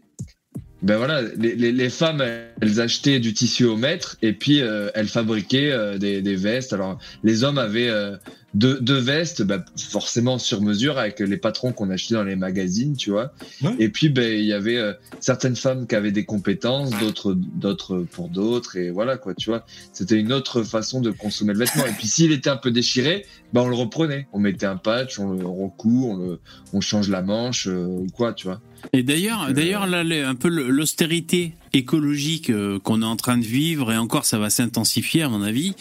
[0.83, 2.21] ben voilà, les, les, les, femmes,
[2.61, 6.73] elles achetaient du tissu au mètre et puis euh, elles fabriquaient euh, des, des, vestes.
[6.73, 8.17] Alors les hommes avaient euh,
[8.53, 12.95] deux, deux, vestes, ben, forcément sur mesure avec les patrons qu'on achetait dans les magazines,
[12.95, 13.33] tu vois.
[13.79, 14.79] Et puis ben il y avait
[15.19, 19.65] certaines femmes qui avaient des compétences, d'autres d'autres pour d'autres et voilà quoi, tu vois.
[19.91, 21.85] C'était une autre façon de consommer le vêtement.
[21.85, 25.19] Et puis s'il était un peu déchiré, ben on le reprenait, on mettait un patch,
[25.19, 26.39] on le recoue, on, le,
[26.73, 28.61] on change la manche ou quoi, tu vois.
[28.91, 33.45] Et d'ailleurs, euh, d'ailleurs, là, un peu l'austérité écologique euh, qu'on est en train de
[33.45, 35.75] vivre, et encore, ça va s'intensifier à mon avis.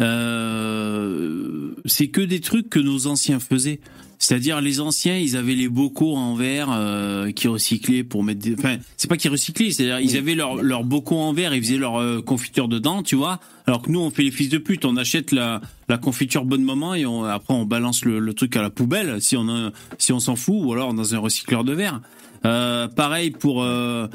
[0.00, 3.80] Euh, c'est que des trucs que nos anciens faisaient.
[4.20, 8.54] C'est-à-dire les anciens, ils avaient les bocaux en verre euh, qui recyclaient pour mettre des...
[8.54, 11.76] Enfin, c'est pas qu'ils recyclaient, c'est-à-dire ils avaient leurs leur bocaux en verre, ils faisaient
[11.76, 13.38] leur euh, confiture dedans, tu vois.
[13.66, 16.64] Alors que nous, on fait les fils de pute, on achète la, la confiture bonne
[16.64, 19.70] moment et on, après on balance le, le, truc à la poubelle si on a,
[19.98, 22.00] si on s'en fout, ou alors dans un recycleur de verre.
[22.44, 24.08] Euh, pareil pour euh,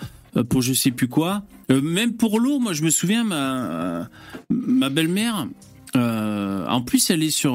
[0.49, 1.43] pour je sais plus quoi.
[1.71, 4.09] Euh, même pour l'eau, moi je me souviens ma
[4.49, 5.47] ma belle-mère.
[5.95, 7.53] En plus, elle est sur.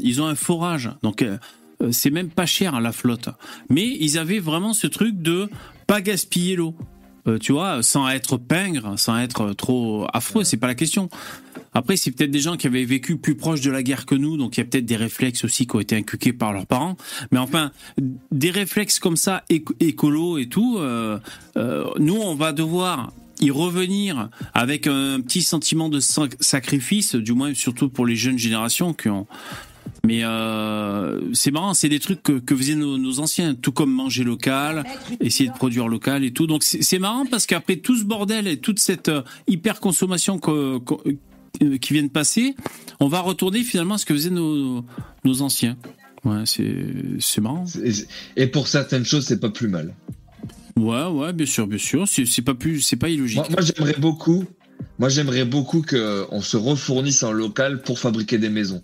[0.00, 1.24] ils ont un forage, donc
[1.90, 3.28] c'est même pas cher à la flotte.
[3.68, 5.48] Mais ils avaient vraiment ce truc de
[5.86, 6.76] pas gaspiller l'eau.
[7.28, 11.08] Euh, tu vois, sans être pingre, sans être trop affreux, c'est pas la question.
[11.72, 14.36] Après, c'est peut-être des gens qui avaient vécu plus proche de la guerre que nous,
[14.36, 16.96] donc il y a peut-être des réflexes aussi qui ont été inculqués par leurs parents.
[17.30, 17.70] Mais enfin,
[18.32, 21.18] des réflexes comme ça, écolo et tout, euh,
[21.56, 27.54] euh, nous, on va devoir y revenir avec un petit sentiment de sacrifice, du moins
[27.54, 29.26] surtout pour les jeunes générations qui ont
[30.04, 34.84] mais euh, c'est marrant, c'est des trucs que, faisaient nos, anciens, tout comme manger local,
[35.20, 36.46] essayer de produire local et tout.
[36.46, 40.80] Donc c'est marrant parce qu'après tout ce bordel et toute cette euh, hyper consommation euh,
[41.80, 42.56] qui vient de passer,
[42.98, 44.84] on va retourner finalement à ce que faisaient nos,
[45.24, 45.76] nos anciens.
[46.24, 47.64] Ouais, c'est marrant.
[48.36, 49.94] Et pour certaines choses, c'est pas plus mal.
[50.76, 52.06] Ouais, ouais, bien sûr, bien sûr.
[52.08, 53.50] C'est pas plus, c'est pas illogique.
[53.50, 54.46] moi j'aimerais beaucoup
[54.98, 58.82] moi, j'aimerais beaucoup qu'on se refournisse en local pour fabriquer des maisons.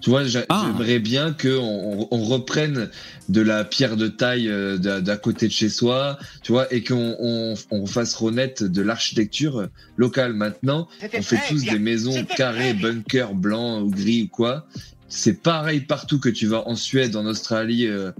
[0.00, 0.64] Tu vois, ah.
[0.64, 2.88] j'aimerais bien qu'on on reprenne
[3.28, 7.16] de la pierre de taille euh, d'à côté de chez soi, tu vois, et qu'on
[7.18, 10.32] on, on fasse renaître de l'architecture locale.
[10.32, 14.66] Maintenant, on fait tous des maisons carrées, bunkers, blancs ou gris ou quoi.
[15.08, 18.12] c'est pareil partout que tu vas en Suède, en Australie, euh,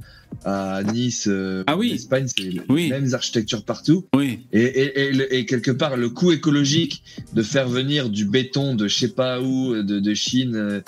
[0.44, 1.90] à Nice, euh, Ah oui.
[1.90, 2.84] en Espagne, c'est Oui.
[2.84, 4.06] les mêmes architectures partout.
[4.14, 4.46] Oui.
[4.52, 7.02] Et, et, et, le- et quelque part, le coût écologique
[7.32, 10.80] de faire venir du béton de je sais pas où, de, de Chine, euh,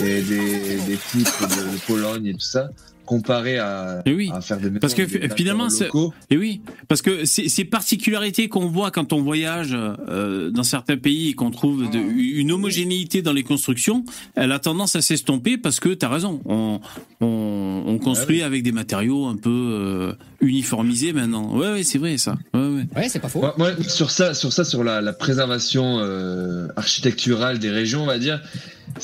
[0.00, 2.70] et des, des poutres de, de Pologne et tout ça,
[3.04, 4.30] comparé à, Et oui.
[4.32, 6.14] à faire des Parce que des fi- finalement, matériaux c'est- locaux.
[6.30, 10.96] Et oui, parce que ces, ces particularités qu'on voit quand on voyage euh, dans certains
[10.96, 15.58] pays et qu'on trouve de- une homogénéité dans les constructions, elle a tendance à s'estomper
[15.58, 16.80] parce que tu as raison, on,
[17.20, 21.56] on, on construit avec des matériaux un peu euh, uniformisés maintenant.
[21.56, 22.36] Ouais, ouais, c'est vrai ça.
[22.54, 22.86] Ouais, ouais.
[22.96, 23.44] Ouais, c'est pas faux.
[23.58, 28.18] Moi, sur ça, sur ça, sur la, la préservation euh, architecturale des régions, on va
[28.18, 28.40] dire.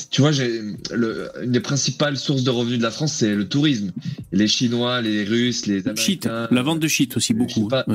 [0.09, 3.91] Tu vois, le, une des principales sources de revenus de la France, c'est le tourisme.
[4.31, 6.47] Les Chinois, les Russes, les Shit, Américains.
[6.51, 7.67] la vente de shit aussi beaucoup.
[7.67, 7.85] pas.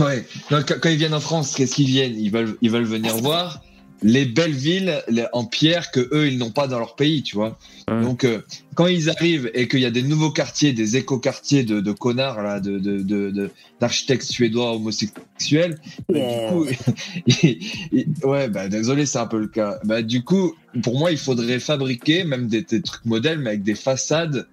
[0.00, 0.26] ouais.
[0.48, 2.18] Quand, quand ils viennent en France, qu'est-ce qu'ils viennent?
[2.18, 3.62] Ils veulent, ils veulent venir voir
[4.06, 7.36] les belles villes les- en pierre que eux ils n'ont pas dans leur pays, tu
[7.36, 7.58] vois.
[7.88, 8.02] Ouais.
[8.02, 8.42] Donc euh,
[8.74, 12.42] quand ils arrivent et qu'il y a des nouveaux quartiers, des éco-quartiers de, de connards
[12.42, 13.50] là, de de- de- de-
[13.80, 15.78] d'architectes suédois homosexuels,
[16.10, 16.66] bah, du coup,
[17.26, 19.78] il- ouais, bah désolé, c'est un peu le cas.
[19.84, 23.62] Bah du coup, pour moi, il faudrait fabriquer même des, des trucs modèles, mais avec
[23.62, 24.46] des façades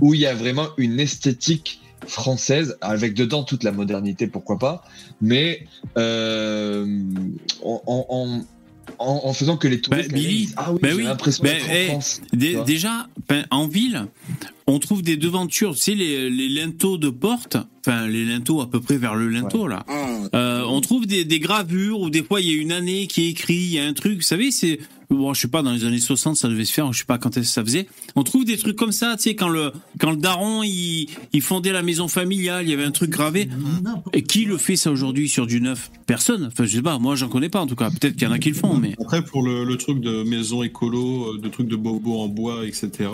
[0.00, 4.82] où il y a vraiment une esthétique française, avec dedans toute la modernité, pourquoi pas,
[5.20, 5.66] mais
[5.98, 6.86] euh,
[7.62, 8.40] en, en,
[9.00, 11.50] en- en faisant que les touristes Bah, Billy, ah oui, bah oui, l'impression bah,
[11.88, 12.20] France.
[12.32, 14.06] Déjà, ben, en ville,
[14.66, 18.70] on trouve des devantures, tu sais, les, les linteaux de porte, enfin les linteaux à
[18.70, 19.84] peu près vers le linteau là.
[20.34, 23.22] Euh, on trouve des, des gravures où des fois il y a une année qui
[23.26, 24.78] est écrit, il y a un truc, vous savez, c'est
[25.16, 27.18] bon, je sais pas, dans les années 60 ça devait se faire, je sais pas
[27.18, 27.86] quand est-ce que ça faisait.
[28.16, 31.08] On trouve des trucs comme ça, tu sais, quand le quand le daron il,
[31.40, 33.48] fondait la maison familiale, il y avait un truc gravé.
[34.12, 35.90] Et qui le fait ça aujourd'hui sur du neuf?
[36.06, 36.46] Personne.
[36.46, 37.90] Enfin, je sais pas, moi j'en connais pas en tout cas.
[37.90, 40.62] Peut-être qu'il y en a qui le font, mais Après, pour le, truc de maison
[40.62, 43.08] écolo, de trucs de bobo en bois, etc.,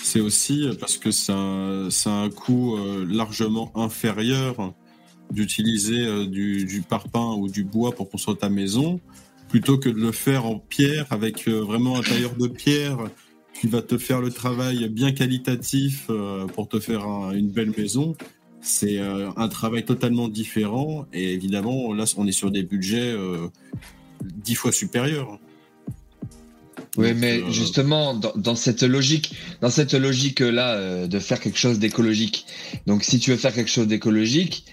[0.00, 4.72] c'est aussi parce que ça a un coût euh, largement inférieur
[5.32, 9.00] d'utiliser euh, du, du parpaing ou du bois pour construire ta maison,
[9.48, 12.98] plutôt que de le faire en pierre avec euh, vraiment un tailleur de pierre
[13.58, 17.72] qui va te faire le travail bien qualitatif euh, pour te faire un- une belle
[17.76, 18.14] maison.
[18.60, 23.14] C'est euh, un travail totalement différent et évidemment là on est sur des budgets
[24.22, 25.38] dix fois supérieurs.
[26.96, 31.58] Oui, mais euh, justement, dans, dans cette logique, dans cette logique-là, euh, de faire quelque
[31.58, 32.44] chose d'écologique.
[32.86, 34.64] Donc, si tu veux faire quelque chose d'écologique,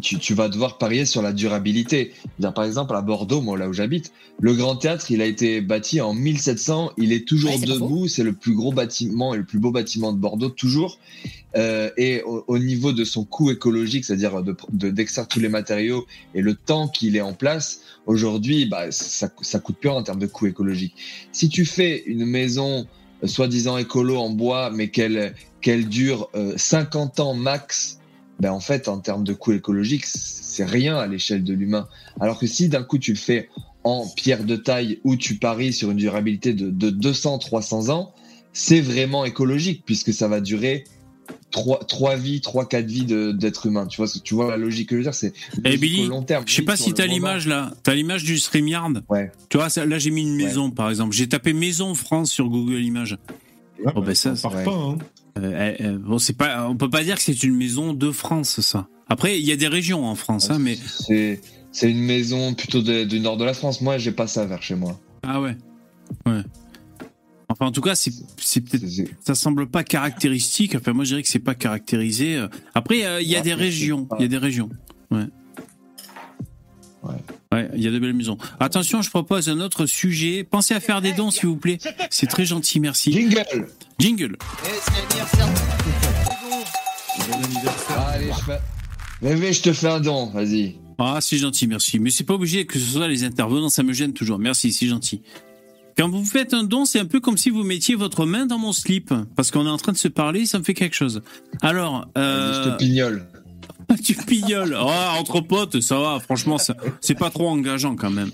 [0.00, 2.12] tu, tu vas devoir parier sur la durabilité.
[2.38, 5.60] Dire, par exemple, à Bordeaux, moi, là où j'habite, le Grand Théâtre, il a été
[5.60, 6.92] bâti en 1700.
[6.98, 8.08] Il est toujours Ouais, debout.
[8.08, 10.98] C'est le plus gros bâtiment et le plus beau bâtiment de Bordeaux, toujours.
[11.56, 15.48] Euh, et au, au niveau de son coût écologique, c'est-à-dire de, de, d'extraire tous les
[15.48, 20.02] matériaux et le temps qu'il est en place, aujourd'hui, bah, ça, ça coûte plus en
[20.02, 20.94] termes de coût écologique.
[21.32, 22.86] Si tu fais une maison
[23.22, 27.97] euh, soi-disant écolo en bois, mais qu'elle qu'elle dure euh, 50 ans max,
[28.40, 31.88] ben en fait, en termes de coût écologique, c'est rien à l'échelle de l'humain.
[32.20, 33.48] Alors que si d'un coup tu le fais
[33.84, 38.12] en pierre de taille où tu paries sur une durabilité de, de 200-300 ans,
[38.52, 40.84] c'est vraiment écologique puisque ça va durer
[41.50, 43.86] trois, trois vies, trois, quatre vies de- d'êtres humains.
[43.86, 45.32] Tu vois, ce- tu vois la logique que je veux dire, c'est
[45.64, 46.44] Eh, Billy, au long terme.
[46.46, 47.14] Je sais pas si t'as moment.
[47.14, 47.72] l'image là.
[47.82, 49.30] T'as l'image du StreamYard Ouais.
[49.48, 51.14] Tu vois, ça- là j'ai mis une maison par exemple.
[51.14, 53.16] J'ai tapé maison France sur Google Images.
[53.84, 54.64] Ouais, Oh, ben, ça, part ouais.
[54.64, 54.72] pas.
[54.74, 54.98] hein.
[55.38, 58.10] Euh, euh, euh, bon, c'est pas, on peut pas dire que c'est une maison de
[58.10, 58.88] France, ça.
[59.08, 60.76] Après, il y a des régions en France, hein, mais
[61.70, 63.80] C'est une maison plutôt de- du nord de la France.
[63.80, 64.98] Moi, j'ai pas ça vers chez moi.
[65.22, 65.56] ah ouais,
[66.26, 66.42] ouais.
[67.50, 68.10] Enfin, en tout cas, c'est,
[68.60, 68.84] peut-être,
[69.24, 70.74] ça semble pas caractéristique.
[70.74, 72.44] Enfin, moi, je dirais que c'est pas caractérisé.
[72.74, 74.68] Après, euh, il y a des régions, il y a des régions.
[75.10, 75.24] Ouais.
[77.02, 77.14] Ouais.
[77.52, 78.38] Ouais, il y a de belles maisons.
[78.60, 80.44] Attention, je propose un autre sujet.
[80.44, 81.78] Pensez à faire des dons, s'il vous plaît.
[82.10, 83.12] C'est très gentil, merci.
[83.12, 83.66] Jingle
[83.98, 84.36] Jingle.
[87.24, 88.60] C'est Allez, je fais.
[89.20, 90.76] Bébé, je te fais un don, vas-y.
[90.98, 91.98] Ah, c'est gentil, merci.
[91.98, 94.38] Mais c'est pas obligé que ce soit les intervenants, ça me gêne toujours.
[94.38, 95.22] Merci, c'est gentil.
[95.96, 98.58] Quand vous faites un don, c'est un peu comme si vous mettiez votre main dans
[98.58, 101.22] mon slip, parce qu'on est en train de se parler, ça me fait quelque chose.
[101.60, 103.26] Alors, euh, Je te pignole.
[104.04, 104.76] tu pignoles.
[104.80, 106.20] Oh, entre potes, ça va.
[106.20, 108.30] Franchement, ça- c'est pas trop engageant quand même.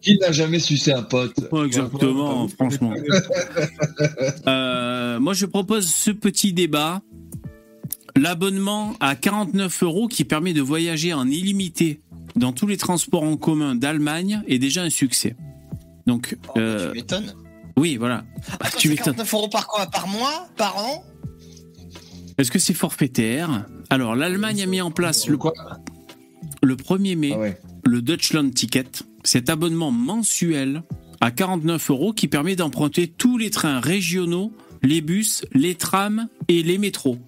[0.00, 1.34] Qui n'a jamais sucé un pote?
[1.64, 2.92] Exactement, franchement.
[4.46, 7.00] Euh, moi, je propose ce petit débat.
[8.16, 12.00] L'abonnement à 49 euros qui permet de voyager en illimité
[12.36, 15.34] dans tous les transports en commun d'Allemagne est déjà un succès.
[16.06, 17.32] Donc, Oh, bah, euh, Tu m'étonnes.
[17.76, 18.24] oui, voilà.
[18.50, 19.14] Ah, Attends, tu c'est m'étonnes.
[19.14, 19.86] 49 euros par quoi?
[19.86, 20.48] Par mois?
[20.56, 21.04] Par an?
[22.38, 23.66] Est-ce que c'est forfaitaire?
[23.90, 25.52] Alors, l'Allemagne a mis en place le, quoi?
[26.62, 27.58] le 1er mai Ah ouais.
[27.84, 28.84] le Deutschland Ticket.
[29.24, 30.82] Cet abonnement mensuel
[31.20, 34.52] à 49 euros qui permet d'emprunter tous les trains régionaux,
[34.82, 37.18] les bus, les trams et les métros.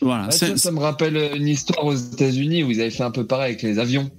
[0.00, 0.30] Voilà.
[0.30, 3.52] ça, ça, me rappelle une histoire aux États-Unis où ils avaient fait un peu pareil
[3.52, 4.10] avec les avions.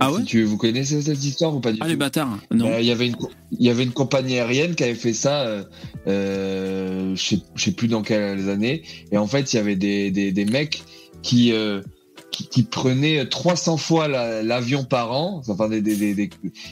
[0.00, 2.38] Ah ouais si tu, Vous connaissez cette histoire ou pas du ah, tout les bâtards,
[2.50, 2.68] non.
[2.68, 3.16] Bah, il y avait une
[3.52, 5.64] il y avait une compagnie aérienne qui avait fait ça, euh,
[6.06, 10.10] euh, je sais, sais plus dans quelles années, et en fait il y avait des,
[10.10, 10.82] des, des mecs
[11.22, 11.80] qui, euh,
[12.30, 14.08] qui, qui prenaient 300 fois
[14.42, 16.30] l'avion par an, enfin des, des, des, des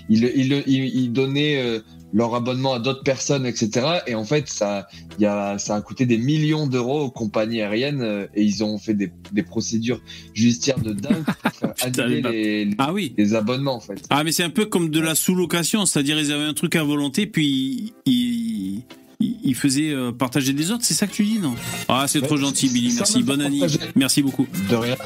[0.09, 1.81] ils, ils, ils, donnaient euh,
[2.17, 3.87] leur abonnement à d'autres personnes, etc.
[4.07, 4.89] Et en fait, ça,
[5.19, 8.79] y a, ça a coûté des millions d'euros aux compagnies aériennes euh, et ils ont
[8.79, 10.01] fait des, des procédures
[10.33, 13.15] judiciaires de dingue pour faire annuler les, ah oui.
[13.19, 14.03] les abonnements, en fait.
[14.09, 16.85] Ah, mais c'est un peu comme de la sous-location, c'est-à-dire ils avaient un truc à
[16.85, 18.83] volonté, puis ils,
[19.21, 21.55] ils, ils faisaient euh, partager des autres, c'est ça que tu dis, non?
[21.87, 23.61] Ah, c'est trop gentil, Billy, merci, bonne année,
[23.95, 24.47] merci beaucoup.
[24.71, 24.97] De rien.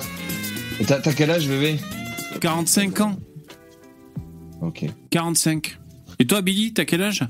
[0.87, 1.77] T'as quel âge, bébé?
[2.41, 3.17] 45 ans.
[4.63, 4.85] Ok.
[5.11, 5.80] 45.
[6.21, 7.25] Et toi, Billy, t'as quel âge?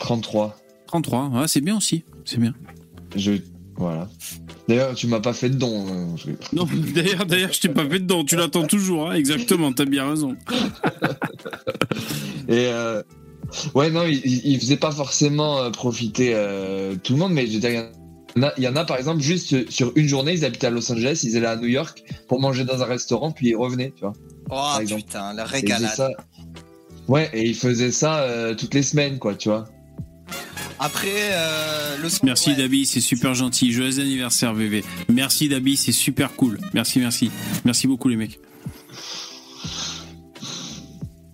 [0.00, 0.56] 33.
[0.88, 2.52] 33, ouais, c'est bien aussi, c'est bien.
[3.16, 3.32] Je.
[3.76, 4.08] Voilà.
[4.68, 6.16] D'ailleurs, tu m'as pas fait de don.
[6.16, 9.72] je- Non, d'ailleurs, d'ailleurs, je t'ai pas fait de don, tu l'attends toujours, hein, exactement,
[9.72, 10.36] t'as bien raison.
[12.48, 13.02] Et euh,
[13.74, 17.54] ouais, non, il, il faisait pas forcément euh, profiter euh, tout le monde, mais je
[17.54, 20.06] veux dire, il y en a- il y en a, par exemple, juste sur une
[20.08, 22.86] journée, ils habitaient à Los Angeles, ils allaient à New York pour manger dans un
[22.86, 24.12] restaurant, puis ils revenaient, tu vois.
[24.50, 25.94] Oh putain, la régalade.
[25.94, 26.10] ça.
[27.08, 29.66] Ouais, et ils faisaient ça euh, toutes les semaines, quoi, tu vois.
[30.78, 32.24] Après, euh, le son.
[32.24, 32.56] Merci ouais.
[32.56, 33.72] Dabi, c'est super gentil.
[33.72, 34.84] Joyeux anniversaire VV.
[35.12, 36.58] Merci Dabi, c'est super cool.
[36.72, 37.30] Merci, merci.
[37.64, 38.40] Merci beaucoup les mecs.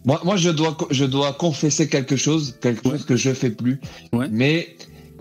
[0.05, 2.97] Moi, moi je, dois, je dois confesser quelque chose, quelque Ouais.
[2.97, 3.81] chose que je fais plus.
[4.13, 4.27] Ouais.
[4.31, 4.77] Mais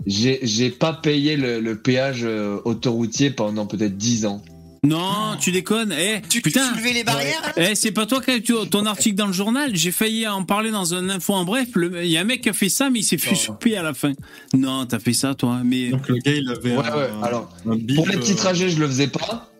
[0.06, 4.42] j'ai j'ai pas payé le, le péage euh, autoroutier pendant peut-être 10 ans.
[4.82, 5.92] Non, tu déconnes.
[5.92, 6.66] Eh, Tu putain.
[6.68, 9.26] tu soulevais les barrières hein Eh, c'est pas toi qui as eu ton article dans
[9.26, 9.70] le journal.
[9.76, 11.68] J'ai failli en parler dans un info en bref.
[11.74, 13.38] Le- Il y a un mec qui a fait ça, mais il s'est fait Oh.
[13.46, 14.12] choper à la fin.
[14.54, 15.60] Non, t'as fait ça, toi.
[15.64, 17.08] Mais Donc le gars, il avait Ouais, un, ouais.
[17.22, 19.50] Alors, un bip, Pour les petits euh, trajets, je le faisais pas.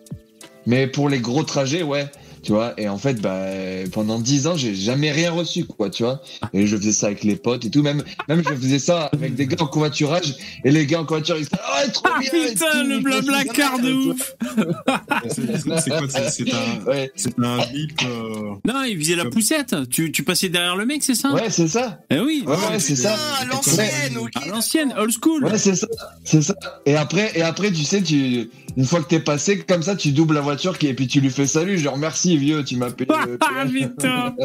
[0.65, 2.09] Mais pour les gros trajets, ouais.
[2.43, 3.45] Tu vois, et en fait, bah,
[3.91, 6.21] pendant 10 ans, j'ai jamais rien reçu, quoi, tu vois.
[6.53, 7.83] Et je faisais ça avec les potes et tout.
[7.83, 10.35] Même, même je faisais ça avec des gars en covoiturage.
[10.65, 12.31] Et les gars en covoiturage, ils disaient, ah, trop Ah, bien.
[12.31, 12.87] putain, tout.
[12.87, 14.35] le blabla car de ouf.
[15.29, 18.01] C'est quoi C'est un, Ouais, c'est un bip.
[18.05, 19.75] euh, Non, il visait la poussette.
[19.89, 21.31] Tu, tu passais derrière le mec, c'est ça?
[21.33, 21.99] Ouais, c'est ça.
[22.09, 22.43] Eh oui.
[22.45, 23.15] Ouais, ouais, c'est ça.
[23.17, 24.31] Ah, l'ancienne, ok.
[24.35, 25.45] À l'ancienne, old school.
[25.45, 25.87] Ouais, c'est ça,
[26.23, 26.55] c'est ça.
[26.85, 30.11] Et après, et après, tu sais, tu, une fois que t'es passé comme ça, tu
[30.11, 32.91] doubles la voiture qui, et puis tu lui fais salut, genre merci vieux, tu m'as
[32.91, 33.09] payé.
[33.27, 34.35] le Ah putain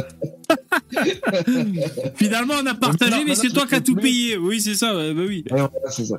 [2.16, 4.02] Finalement, on a partagé, Non, mais c'est toi qui as tout plus.
[4.02, 4.36] payé.
[4.36, 5.44] Oui, c'est ça, bah oui.
[5.90, 6.16] C'est ça.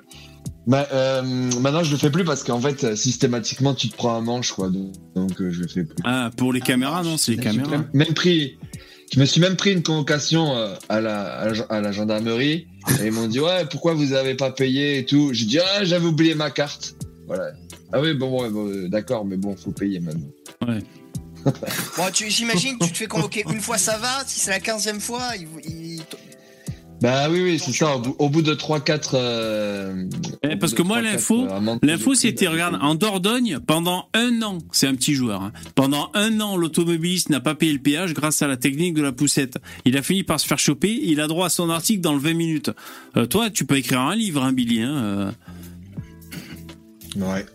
[0.66, 1.22] Bah, euh,
[1.62, 4.70] maintenant, je le fais plus parce qu'en fait, systématiquement, tu te prends un manche, quoi.
[4.70, 5.96] Donc, donc, euh, je le fais plus.
[6.04, 7.70] Ah, pour les caméras, non, c'est les caméras.
[7.70, 8.58] même, même pris,
[9.14, 12.68] je me suis même pris une convocation euh, à la, à la, à la gendarmerie
[13.02, 15.30] et ils m'ont dit ouais, pourquoi vous avez pas payé et tout?
[15.32, 16.96] J'ai dit ah, j'avais oublié ma carte.
[17.28, 17.52] Voilà.
[17.94, 20.28] Ah oui, bon, ouais, bon, euh, d'accord, mais bon, faut payer maintenant.
[21.98, 24.24] Bon, tu, j'imagine, tu te fais convoquer une fois, ça va.
[24.26, 26.02] Si c'est la quinzième fois, il, il-
[27.00, 27.96] Bah oui, oui, c'est ça.
[27.96, 29.12] Au bout, au bout de 3-4.
[29.14, 30.10] Euh,
[30.44, 34.42] Eh, parce que moi, 3-4, l'info- euh, L'info, c'était, prises, regarde, en Dordogne, pendant un
[34.42, 38.14] an, c'est un petit joueur, hein, pendant un an, l'automobiliste n'a pas payé le péage
[38.14, 39.58] grâce à la technique de la poussette.
[39.86, 42.20] Il a fini par se faire choper, il a droit à son article dans le
[42.20, 42.72] 20 minutes.
[43.16, 44.82] Euh, toi, tu peux écrire un livre, hein, Billy.
[44.82, 45.32] Hein, euh.
[47.16, 47.46] Ouais.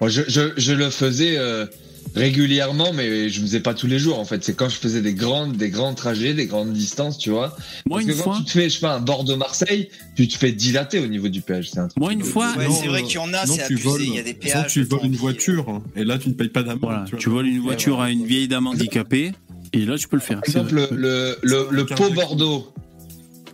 [0.00, 1.66] Moi, je, je, je le faisais euh,
[2.14, 4.18] régulièrement, mais je ne faisais pas tous les jours.
[4.18, 7.30] En fait, c'est quand je faisais des grandes, des grands trajets, des grandes distances, tu
[7.30, 7.56] vois.
[7.86, 10.28] Moi, Parce une que quand fois, tu te fais, je sais pas, un Bordeaux-Marseille, tu
[10.28, 11.70] te fais dilater au niveau du péage.
[11.70, 13.54] C'est un truc Moi, une fois- Ouais, c'est vrai euh, qu'il y en a, non,
[13.54, 13.82] c'est tu abusé.
[13.88, 14.72] voles- Il y a des sinon, péages.
[14.72, 15.16] tu voles une pis.
[15.18, 16.80] voiture hein, et là tu ne payes pas d'amende.
[16.82, 19.32] voilà, tu voles une voiture à une vieille dame handicapée,
[19.74, 20.40] et là, tu peux le faire.
[20.40, 22.10] Par exemple, le, le, le, pot.
[22.12, 22.74] Bordeaux.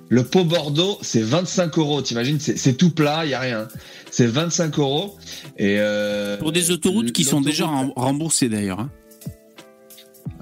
[0.09, 2.03] Le pot Bordeaux, c'est 25 euros.
[2.03, 3.69] T'imagines, c'est c'est tout plat, il y a rien.
[4.19, 5.15] C'est 25 euros.
[5.59, 8.81] Et euh, Pour des autoroutes qui sont déjà remboursées, d'ailleurs.
[8.81, 8.91] hein.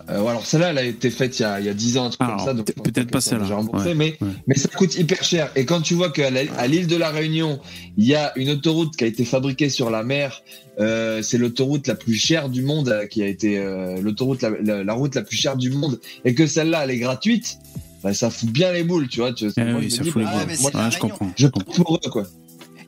[0.08, 2.06] Euh, alors celle-là, elle a été faite il y a, il y a 10 ans,
[2.06, 2.54] un truc Alors, comme ça.
[2.54, 4.28] donc peut- je pense peut-être pas celle-là, ouais, mais, ouais.
[4.46, 5.50] mais ça coûte hyper cher.
[5.57, 6.30] Et quand tu vois qu'à
[6.68, 7.58] l'île de la Réunion,
[7.98, 10.42] il y a une autoroute qui a été fabriquée sur la mer,
[10.80, 14.84] euh, c'est l'autoroute la plus chère du monde, qui a été euh, l'autoroute, la, la-
[14.84, 17.58] la route la plus chère du monde, et que celle-là, elle est gratuite,
[18.03, 19.34] bah, ça fout bien les boules, tu vois.
[19.34, 21.30] Tu, Eh moi, oui, je me dis, bah, Ah, mais moi, Ouais, comprends.
[21.36, 22.22] je prends pour eux, quoi.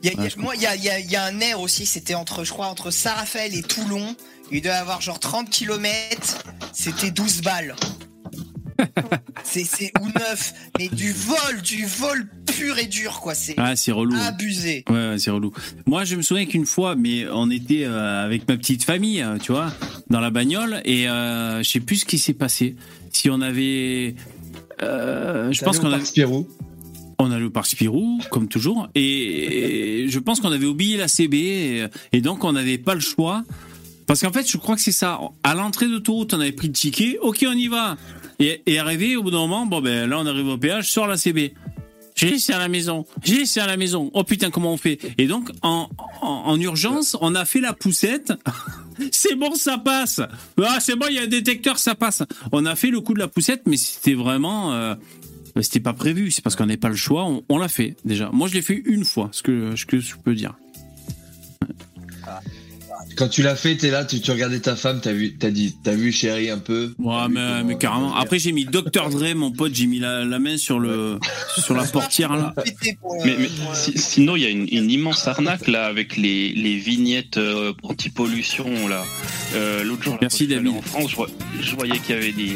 [0.02, 1.86] Y a- y a- moi, il y a, y a- y a un air aussi,
[1.86, 4.14] c'était entre, je crois, entre Saint-Raphaël et Toulon.
[4.50, 6.38] Il devait avoir genre 30 km,
[6.72, 7.74] c'était 12 balles.
[9.44, 13.34] c'est, ou 9, mais du vol, du vol pur et dur, quoi.
[13.34, 14.16] C'est Ah, c'est relou.
[14.20, 14.84] abusé.
[14.88, 15.52] Ouais, ouais, c'est relou.
[15.86, 19.38] Moi, je me souviens qu'une fois, mais on était euh, avec ma petite famille, euh,
[19.38, 19.72] tu vois,
[20.10, 22.76] dans la bagnole, et euh, je sais plus ce qui s'est passé.
[23.12, 24.14] Si on avait,
[24.82, 26.46] euh, je pense qu'on avait, Spirou.
[27.18, 31.88] On allait au parc Spirou, comme toujours, et, je pense qu'on avait oublié la CB,
[32.12, 33.42] et, donc on n'avait pas le choix.
[34.06, 35.20] Parce qu'en fait, je crois que c'est ça.
[35.42, 37.18] À l'entrée d'autoroute, on avait pris le ticket.
[37.20, 37.98] Ok, on y va.
[38.38, 41.18] Et, arrivé au bout d'un moment, bon ben là, on arrive au péage, sur la
[41.18, 41.52] CB.
[42.14, 43.04] J'ai laissé à la maison.
[43.22, 44.10] J'ai laissé à la maison.
[44.14, 44.98] Oh putain, comment on fait?
[45.18, 48.32] Et donc, en urgence, on a fait la poussette.
[49.12, 50.20] c'est bon, ça passe.
[50.62, 52.22] Ah, c'est bon, il y a un détecteur, ça passe.
[52.52, 54.72] On a fait le coup de la poussette, mais c'était vraiment...
[54.72, 54.94] euh,
[55.62, 56.30] c'était pas prévu.
[56.30, 57.24] C'est parce qu'on n'avait pas le choix.
[57.26, 58.30] On, on l'a fait, déjà.
[58.32, 60.54] Moi, je l'ai fait une fois, ce que, ce que je peux dire.
[63.16, 65.74] Quand tu l'as fait, t'es là, tu, tu regardais ta femme, t'as vu, t'as dit,
[65.82, 66.94] t'as vu chérie un peu.
[66.98, 67.28] Ouais,
[67.64, 68.14] mais, carrément.
[68.14, 69.08] Après, j'ai mis Dr.
[69.10, 71.18] Dre, mon pote, j'ai mis la, la main sur le,
[71.58, 72.54] sur la portière, là.
[73.24, 76.52] Mais, mais pour, si- sinon, il y a une, une immense arnaque là avec les,
[76.52, 79.04] les vignettes euh, anti-pollution là.
[79.54, 80.68] Euh, L'autre jour, là, Merci, David.
[80.68, 81.10] en France,
[81.60, 82.52] je voyais qu'il y avait des.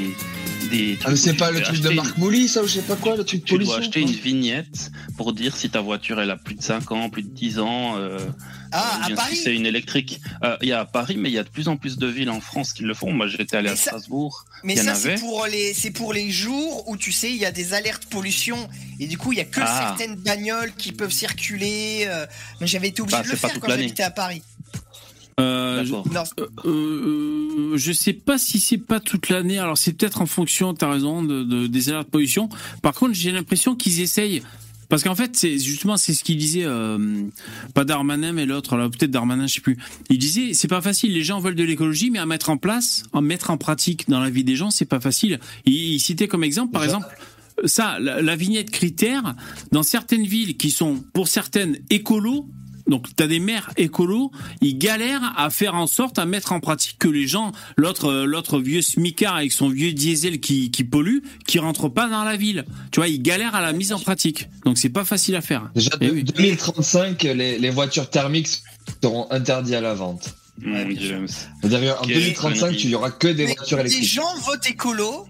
[0.73, 2.75] Des Ah, mais c'est trucs pas le truc de acheter Marc Mouly, ça, ou je
[2.75, 3.79] sais pas quoi, le truc Tu dois pollution.
[3.79, 4.11] acheter quoi.
[4.11, 7.29] une vignette pour dire si ta voiture elle a plus de 5 ans, plus de
[7.29, 7.97] 10 ans.
[7.99, 8.19] Euh,
[8.75, 10.21] Ah, à Paris si c'est une électrique.
[10.43, 12.07] Euh, Il y a à Paris, mais il y a de plus en plus de
[12.07, 13.13] villes en France qui le font.
[13.13, 14.47] Moi, j'étais allé Mais à ça- Strasbourg.
[14.65, 17.51] Mais ça, c'est pour les, c'est pour les jours où tu sais, il y a
[17.53, 18.57] des alertes pollution
[18.99, 19.95] et du coup, il y a que Ah.
[19.99, 22.05] certaines bagnoles qui peuvent circuler.
[22.07, 22.27] euh,
[22.61, 24.43] mais j'avais été obligé Bah, de le c'est faire quand j'habitais à Paris.
[25.41, 25.93] Euh, je.
[25.93, 26.05] Non,
[26.65, 29.59] euh, je sais pas si c'est pas toute l'année.
[29.59, 32.49] Alors, c'est peut-être en fonction, t'as raison, de, de- des alertes de pollution.
[32.83, 34.43] Par contre, j'ai l'impression qu'ils essayent.
[34.89, 37.23] Parce qu'en fait, c'est justement c'est ce qu'il disait, euh,
[37.73, 39.79] pas Darmanin mais l'autre, là peut-être Darmanin, je sais plus.
[40.11, 41.15] Il disait c'est pas facile.
[41.15, 44.21] Les gens veulent de l'écologie, mais à mettre en place, à mettre en pratique dans
[44.21, 45.41] la vie des gens, c'est pas facile.
[45.65, 47.17] Il, il citait comme exemple, par Déjà- exemple,
[47.65, 49.35] ça, la, la vignette critère
[49.71, 52.47] dans certaines villes qui sont pour certaines écolos.
[52.87, 54.31] Donc, tu as des maires écolos,
[54.61, 58.25] ils galèrent à faire en sorte à mettre en pratique que les gens, l'autre, euh,
[58.25, 62.37] l'autre vieux smicard avec son vieux diesel qui, qui pollue, qui rentre pas dans la
[62.37, 62.65] ville.
[62.91, 64.49] Tu vois, ils galèrent à la mise en pratique.
[64.65, 65.71] Donc, c'est pas facile à faire.
[65.75, 66.25] Déjà, Eh de- oui.
[66.25, 68.49] 2035, les, les voitures thermiques
[69.03, 70.35] seront interdites à la vente.
[70.59, 71.25] Dieu.
[71.63, 72.81] C'est-à-dire en Quelle 2035, connerie.
[72.85, 74.13] il y aura que des mais voitures les électriques.
[74.13, 75.27] gens votent écolo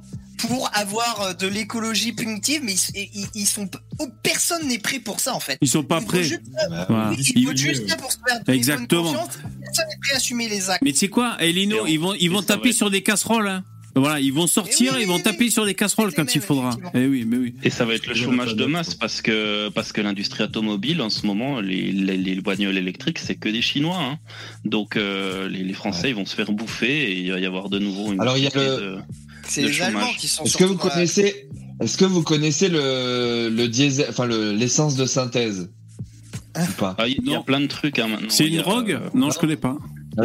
[0.48, 4.98] pour avoir euh, de l'écologie punitive, mais ils, ils- ils sont, oh, personne n'est prêt
[4.98, 5.58] pour ça en fait.
[5.60, 6.22] Ils sont pas Ils prêts.
[6.24, 6.42] juste-
[6.88, 7.10] Voilà.
[7.10, 9.12] oui, Ils- ils votent juste ça pour se faire Exactement.
[9.12, 9.44] Personne
[9.88, 10.82] n'est prêt à assumer les actes.
[10.82, 13.02] Mais tu sais quoi, Elino, Et on- ils vont, ils et vont taper sur des
[13.02, 13.48] casseroles.
[13.48, 13.64] Hein.
[13.94, 15.50] Voilà, ils vont sortir, Eh oui, ils vont oui, taper oui.
[15.50, 16.68] sur des casseroles quand il faudra.
[16.70, 16.90] effectivement.
[16.94, 17.54] Eh oui, mais oui.
[17.62, 21.10] Et ça va être le chômage de masse parce que parce que l'industrie automobile en
[21.10, 23.98] ce moment, les, les, les bagnoles électriques, c'est que des Chinois.
[24.00, 24.18] hein.
[24.64, 27.68] Donc euh, les, les Français ils vont se faire bouffer et il va y avoir
[27.68, 28.20] de nouveau une.
[28.22, 28.98] Alors, il y a montée le- de-
[29.48, 29.94] C'est le les chômage.
[29.94, 31.48] Allemands qui sont Est-ce que vous connaissez,
[31.80, 35.70] est-ce que vous connaissez le, le diesel, enfin le- l'essence de synthèse?
[36.56, 36.94] Ou pas?
[36.98, 37.42] Ah, il y a Non.
[37.42, 38.28] plein de trucs hein, maintenant.
[38.30, 38.92] C'est une a, drogue?
[38.92, 39.76] Euh, Non, je connais pas.
[40.18, 40.24] Non,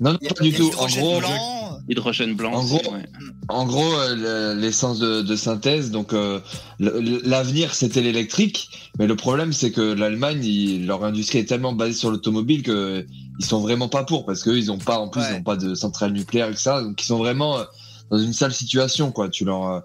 [0.00, 0.70] non, a- pas du tout.
[0.78, 1.78] En gros, blanc.
[1.90, 2.52] hydrogène blanc.
[2.54, 3.04] En gros, ouais.
[3.48, 6.40] En gros, euh, le- l'essence de, de synthèse, donc euh,
[6.80, 12.10] l'avenir c'était l'électrique, mais le problème c'est que l'Allemagne, leur industrie est tellement basée sur
[12.10, 13.06] l'automobile que
[13.38, 15.28] ils sont vraiment pas pour parce qu'eux ils ont pas en plus Ouais.
[15.32, 16.70] ils ont pas de centrale nucléaire etc.
[16.82, 17.64] Donc ils sont vraiment euh,
[18.10, 19.28] dans une sale situation quoi.
[19.28, 19.80] Tu leur euh,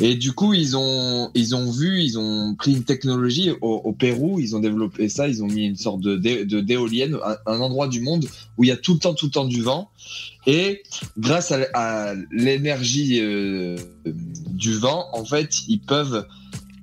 [0.00, 3.92] et du coup ils ont ils ont vu ils ont pris une technologie au, au
[3.92, 7.60] Pérou ils ont développé ça ils ont mis une sorte de de d'éolienne un, un
[7.60, 8.26] endroit du monde
[8.56, 9.90] où il y a tout le temps tout le temps du vent
[10.46, 10.82] et
[11.18, 16.26] grâce à, à l'énergie euh, du vent, en fait, ils peuvent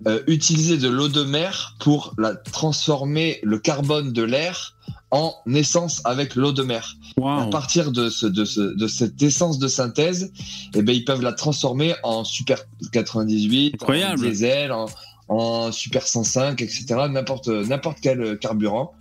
[0.08, 4.76] euh, utiliser de l'eau de mer pour la transformer le carbone de l'air
[5.12, 6.96] en essence avec l'eau de mer.
[7.22, 10.32] À partir de, ce, de, ce, de cette essence de synthèse,
[10.74, 12.60] eh ben, ils peuvent la transformer en Super
[12.92, 14.26] 98, Incroyable.
[14.26, 14.86] en diesel, en,
[15.28, 16.86] en Super 105, etc.
[17.10, 18.94] N'importe n'importe quel carburant.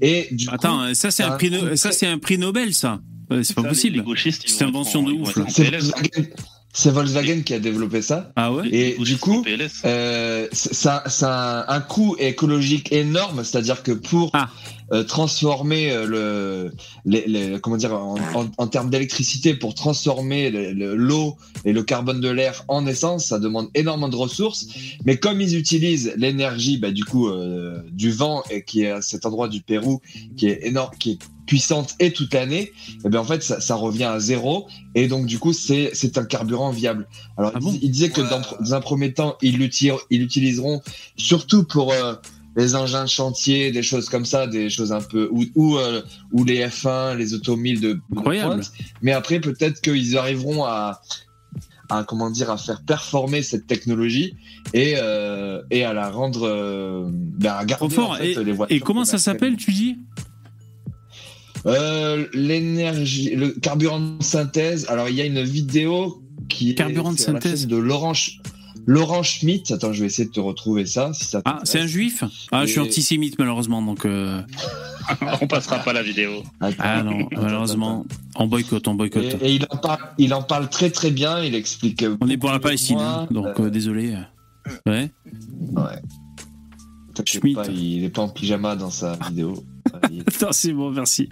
[0.00, 2.72] Et du Attends, coup, ça c'est un a prix, no- ça c'est un prix Nobel,
[2.74, 3.00] ça.
[3.30, 3.96] Euh, C'est pas possible.
[3.98, 5.34] les gauchistes, ils C'est invention de ouf,
[6.82, 6.90] c'est.
[6.90, 8.32] Volkswagen, qui a développé ça.
[8.36, 8.68] Ah ouais.
[8.72, 9.44] Et du coup.
[9.84, 14.48] Euh, c'est- ça, ça a un coût écologique énorme, c'est-à-dire que pour Ah.
[14.92, 16.72] euh, transformer euh, le,
[17.04, 21.72] les, les- comment dire, en, en, en termes d'électricité, pour transformer le- le- l'eau et
[21.72, 24.66] le carbone de l'air en essence, ça demande énormément de ressources.
[25.04, 29.02] Mais comme ils utilisent l'énergie, bah, du coup, euh, du vent et qui est à
[29.02, 30.00] cet endroit du Pérou,
[30.36, 31.18] qui est énorme, qui est
[31.48, 32.72] puissante et toute l'année,
[33.04, 36.16] et ben en fait ça, ça revient à zéro et donc du coup c'est c'est
[36.18, 37.08] un carburant viable.
[37.36, 38.28] Alors Ah il, bon dis- il disait que Ouais.
[38.30, 39.56] dans, dans un premier temps ils
[40.10, 40.80] l'utiliseront
[41.16, 42.14] surtout pour euh,
[42.56, 46.02] les engins de chantier, des choses comme ça, des choses un peu ou ou, euh,
[46.32, 48.54] ou les F1, les automobiles de, de Incroyable.
[48.54, 48.72] pointe.
[49.02, 51.00] Mais après peut-être qu'ils arriveront à
[51.90, 54.34] à comment dire à faire performer cette technologie
[54.74, 58.10] et euh, et à la rendre euh, ben, à garder Trop fort.
[58.10, 59.96] en fait, et, les voitures et comment ça s'appelle, tu dis?
[61.66, 64.86] Euh, l'énergie, le carburant de synthèse.
[64.88, 67.66] Alors, il y a une vidéo qui Carburant est de synthèse.
[67.66, 68.12] de Laurent,
[68.86, 69.70] Laurent Schmitt.
[69.70, 71.12] Attends, je vais essayer de te retrouver ça.
[71.12, 72.24] Si ça Ah, c'est un juif?
[72.52, 74.04] Ah, je suis antisémite, malheureusement, donc.
[74.06, 74.40] euh,
[75.40, 76.42] On passera pas la vidéo.
[76.60, 78.06] Attends, Ah non, attends, malheureusement,
[78.36, 78.94] on boycotte, on attends.
[78.94, 79.24] boycotte.
[79.42, 81.42] Et, et il, en parle, il en parle très très bien.
[81.42, 82.02] Il explique.
[82.02, 84.14] euh, On est pour la Palestine, hein, donc euh, désolé.
[84.86, 85.10] Ouais.
[85.72, 85.82] Ouais.
[87.24, 87.56] Schmitt.
[87.56, 89.64] pas, il est pas en pyjama dans sa vidéo.
[90.42, 91.28] Non, c'est bon, merci.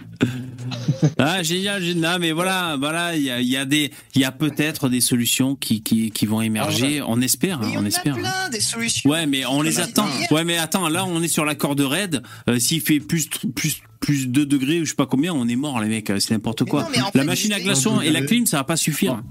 [1.17, 2.19] ah, génial, génial.
[2.19, 5.01] Mais voilà, voilà, il y a, il y a des, il y a peut-être des
[5.01, 7.01] solutions qui, qui, qui vont émerger.
[7.07, 8.15] On espère, hein, Mais il y on en a espère.
[8.15, 9.09] plein des solutions.
[9.09, 10.07] Ouais, mais on les attend.
[10.31, 12.21] Ouais, mais attends, là, on est sur la corde raide.
[12.49, 15.55] Euh, S'il fait plus, plus, plus 2 degrés ou je sais pas combien, on est
[15.55, 16.11] mort, les mecs.
[16.19, 16.83] C'est n'importe quoi.
[16.83, 19.21] non, la fait, machine à glaçons et la clim, ça va pas suffire.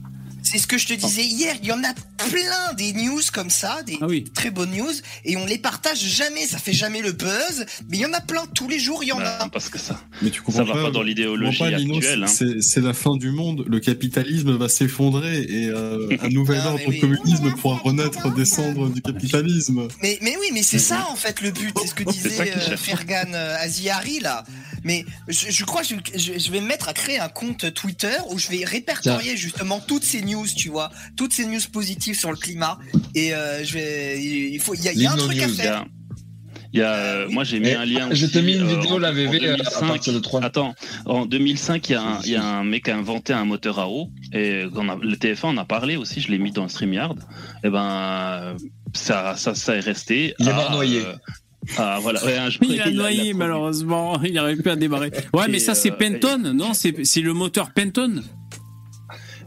[0.48, 1.56] C'est ce que je te disais hier.
[1.62, 1.92] Il y en a
[2.28, 4.24] plein des news comme ça, des Ah oui.
[4.34, 4.92] très bonnes news,
[5.24, 6.46] et on les partage jamais.
[6.46, 9.02] Ça fait jamais le buzz, mais il y en a plein tous les jours.
[9.02, 9.48] Il y en Bah, a.
[9.48, 12.24] parce que ça, Mais tu comprends ça va pas dans l'idéologie actuelle.
[12.24, 12.26] hein.
[12.26, 13.64] c'est- la fin du monde.
[13.66, 17.00] Le capitalisme va s'effondrer et euh, un nouvel Ah, ordre oui.
[17.00, 19.88] communisme pourra renaître, descendre du capitalisme.
[20.02, 21.74] Mais, mais oui, mais c'est ça en fait le but.
[21.80, 22.76] C'est ce que disait euh.
[22.76, 24.44] Fergan euh, Azihari là.
[24.84, 27.72] Mais je, je crois que je, je- je vais me mettre à créer un compte
[27.74, 32.18] Twitter où je vais répertorier justement toutes ces news, tu vois, toutes ces news positives
[32.18, 32.78] sur le climat.
[33.14, 35.46] Et euh, je vais, il faut, il y a, il y a un truc à
[35.46, 35.76] News, faire.
[35.82, 35.84] a,
[36.72, 38.08] il y a, euh, moi j'ai mis Et un lien.
[38.12, 39.86] je t'ai mis une euh, vidéo, en- la VV, à 2005.
[39.88, 40.42] partir de 3.
[40.44, 40.74] Attends,
[41.06, 43.44] en 2005, il y, a un, il y a un mec qui a inventé un
[43.46, 46.50] moteur à eau et on a- le TF1 en a parlé aussi, je l'ai mis
[46.50, 47.16] dans le StreamYard.
[47.64, 48.56] Et ben
[48.94, 50.34] ça, ça, ça est resté.
[50.38, 51.00] Il est à, mort noyé.
[51.06, 51.14] euh,
[51.78, 54.20] ah voilà, ouais, un Il a noyé, a- malheureusement.
[54.24, 55.10] Il n'arrive plus à démarrer.
[55.32, 58.22] Ouais, mais ça, c'est euh, Penton, non C'est c'est le moteur Penton.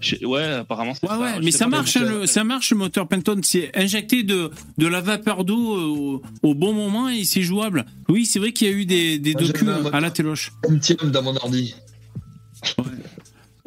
[0.02, 0.94] Je- Ouais, apparemment.
[0.94, 1.20] c'est Ouais, ça.
[1.20, 3.40] ouais, mais sais ça marche, le, ça marche le moteur Penton.
[3.44, 7.86] C'est injecté de, de la vapeur d'eau au, au bon moment et c'est jouable.
[8.08, 9.96] Oui, c'est vrai qu'il y a eu des, des un moteur.
[9.96, 10.52] à la téloche.
[10.64, 11.76] Pentium dans mon ordi.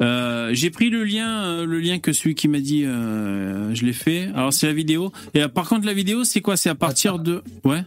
[0.01, 3.85] Euh, J'ai pris le lien, euh, le lien que celui qui m'a dit, euh, je
[3.85, 4.29] l'ai fait.
[4.35, 5.11] Alors c'est la vidéo.
[5.33, 6.57] Et euh, par contre la vidéo, c'est quoi?
[6.57, 7.83] C'est à partir de, ouais.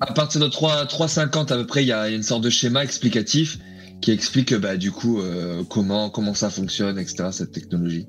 [0.00, 2.84] À partir de 3 3,50 à peu près, il y a une sorte de schéma
[2.84, 3.58] explicatif
[4.00, 7.28] qui explique bah, du coup euh, comment comment ça fonctionne, etc.
[7.32, 8.06] Cette technologie.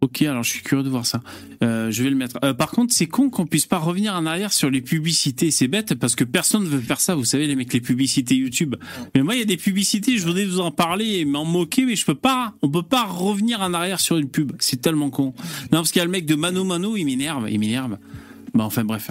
[0.00, 1.22] Ok, alors je suis curieux de voir ça.
[1.62, 2.38] Euh, je vais le mettre.
[2.44, 5.50] Euh, par contre, c'est con qu'on puisse pas revenir en arrière sur les publicités.
[5.50, 7.16] C'est bête parce que personne ne veut faire ça.
[7.16, 8.76] Vous savez, les mecs, les publicités YouTube.
[9.14, 10.16] Mais moi, il y a des publicités.
[10.16, 12.54] Je voudrais vous en parler et m'en moquer, mais je peux pas.
[12.62, 14.52] On peut pas revenir en arrière sur une pub.
[14.60, 15.34] C'est tellement con.
[15.72, 17.98] Non, parce qu'il y a le mec de Mano Mano, il m'énerve, il m'énerve.
[18.54, 19.10] Bah enfin bref.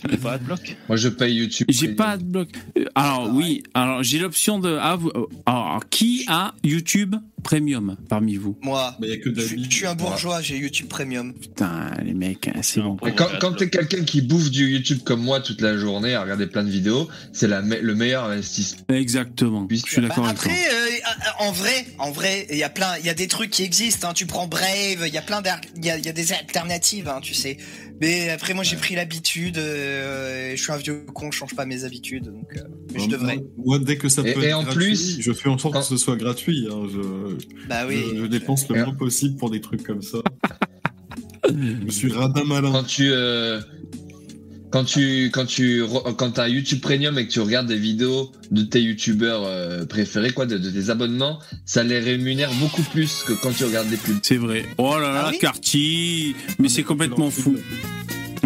[0.00, 1.66] Tu mets pas Adblock Moi, je paye YouTube.
[1.70, 2.48] J'ai pas de bloc.
[2.76, 4.76] Euh, Alors oui, alors j'ai l'option de.
[4.80, 8.56] Ah, vous- euh, alors qui a YouTube Premium parmi vous?
[8.62, 11.32] Moi, Bah, il y a que je, suis un bourgeois, j'ai YouTube Premium.
[11.34, 12.96] Putain, les mecs, hein, c'est bon.
[13.06, 16.22] Et quand, quand t'es quelqu'un qui bouffe du YouTube comme moi toute la journée à
[16.22, 18.82] regarder plein de vidéos, c'est me- le meilleur investissement.
[18.90, 19.66] Exactement.
[19.70, 20.52] Je suis d'accord Bah, avec toi.
[20.52, 23.50] après, euh, en vrai, en vrai, il y a plein, il y a des trucs
[23.50, 24.10] qui existent.
[24.10, 24.12] Hein.
[24.14, 25.42] Tu prends Brave, il y a plein
[25.76, 27.56] il y a, il y a des alternatives, hein, tu sais.
[28.02, 29.58] Mais après, moi, j'ai pris l'habitude.
[29.58, 32.62] euh, je suis un vieux con, je change pas mes habitudes, donc euh,
[32.92, 33.38] mais je Moi, devrais.
[33.64, 35.80] Moi, dès que ça peut et être en gratuit, plus, je fais en sorte quand-
[35.82, 36.66] que ce soit gratuit.
[36.68, 36.82] hein.
[36.92, 37.36] Je,
[37.68, 38.02] Bah oui.
[38.12, 40.18] je, je dépense le moins possible pour des trucs comme ça.
[41.48, 42.72] je suis radin malin.
[42.72, 43.60] Quand tu euh,
[44.72, 48.32] quand tu quand tu re- quand t'as YouTube Premium et que tu regardes des vidéos
[48.50, 53.22] de tes youtubeurs euh, préférés quoi, de, de tes abonnements, ça les rémunère beaucoup plus
[53.26, 54.18] que quand tu regardes des pubs.
[54.22, 54.64] C'est vrai.
[54.78, 57.56] Oh là là, Ah oui Carty Mais c'est complètement fou.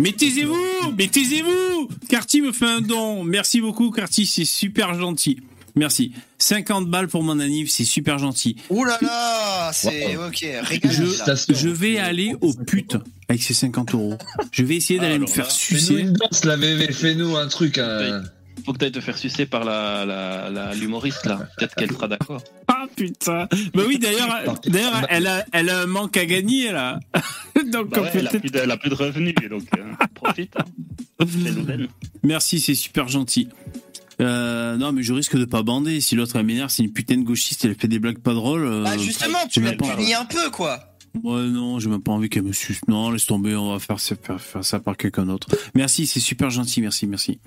[0.01, 3.25] Mais taisez-vous Mais taisez-vous Carty me fait un don.
[3.25, 5.39] Merci beaucoup, Carty, c'est super gentil.
[5.77, 6.13] Merci.
[6.39, 8.57] 50 balles pour mon anniv, c'est super gentil.
[8.71, 10.47] Ouh là là, c'est ok.
[10.63, 12.97] Régale, Je, je vais aller au pute
[13.29, 14.17] avec ces 50 euros.
[14.53, 15.95] Je vais essayer d'aller Ah, me faire là, Fais-nous sucer.
[16.01, 17.79] une danse la VV, fais-nous un truc.
[17.79, 18.23] hein.
[18.65, 21.47] Faut que tu te faire sucer par la la- la- l'humoriste là.
[21.57, 22.43] Peut-être qu'elle sera d'accord.
[22.67, 26.99] Ah putain Bah oui, d'ailleurs, d'ailleurs elle, a, elle a un manque à gagner là.
[27.73, 29.83] Donc Bah ouais, elle, a plus de, elle a plus de revenus, donc euh,
[30.15, 30.55] profite.
[30.59, 30.65] Hein.
[32.23, 33.49] Merci, c'est super gentil.
[34.21, 36.01] Euh, non, mais je risque de pas bander.
[36.01, 38.65] Si l'autre elle m'énerve, c'est une putain de gauchiste, elle fait des blagues pas drôles.
[38.65, 40.95] euh, Bah justement, tu pas- punis un peu, quoi.
[41.23, 42.81] Ouais, non, j'ai même pas envie qu'elle me suce.
[42.89, 45.49] Non, laisse tomber, on va faire, ça- faire, faire ça par quelqu'un d'autre.
[45.75, 47.39] Merci, c'est super gentil, merci, merci.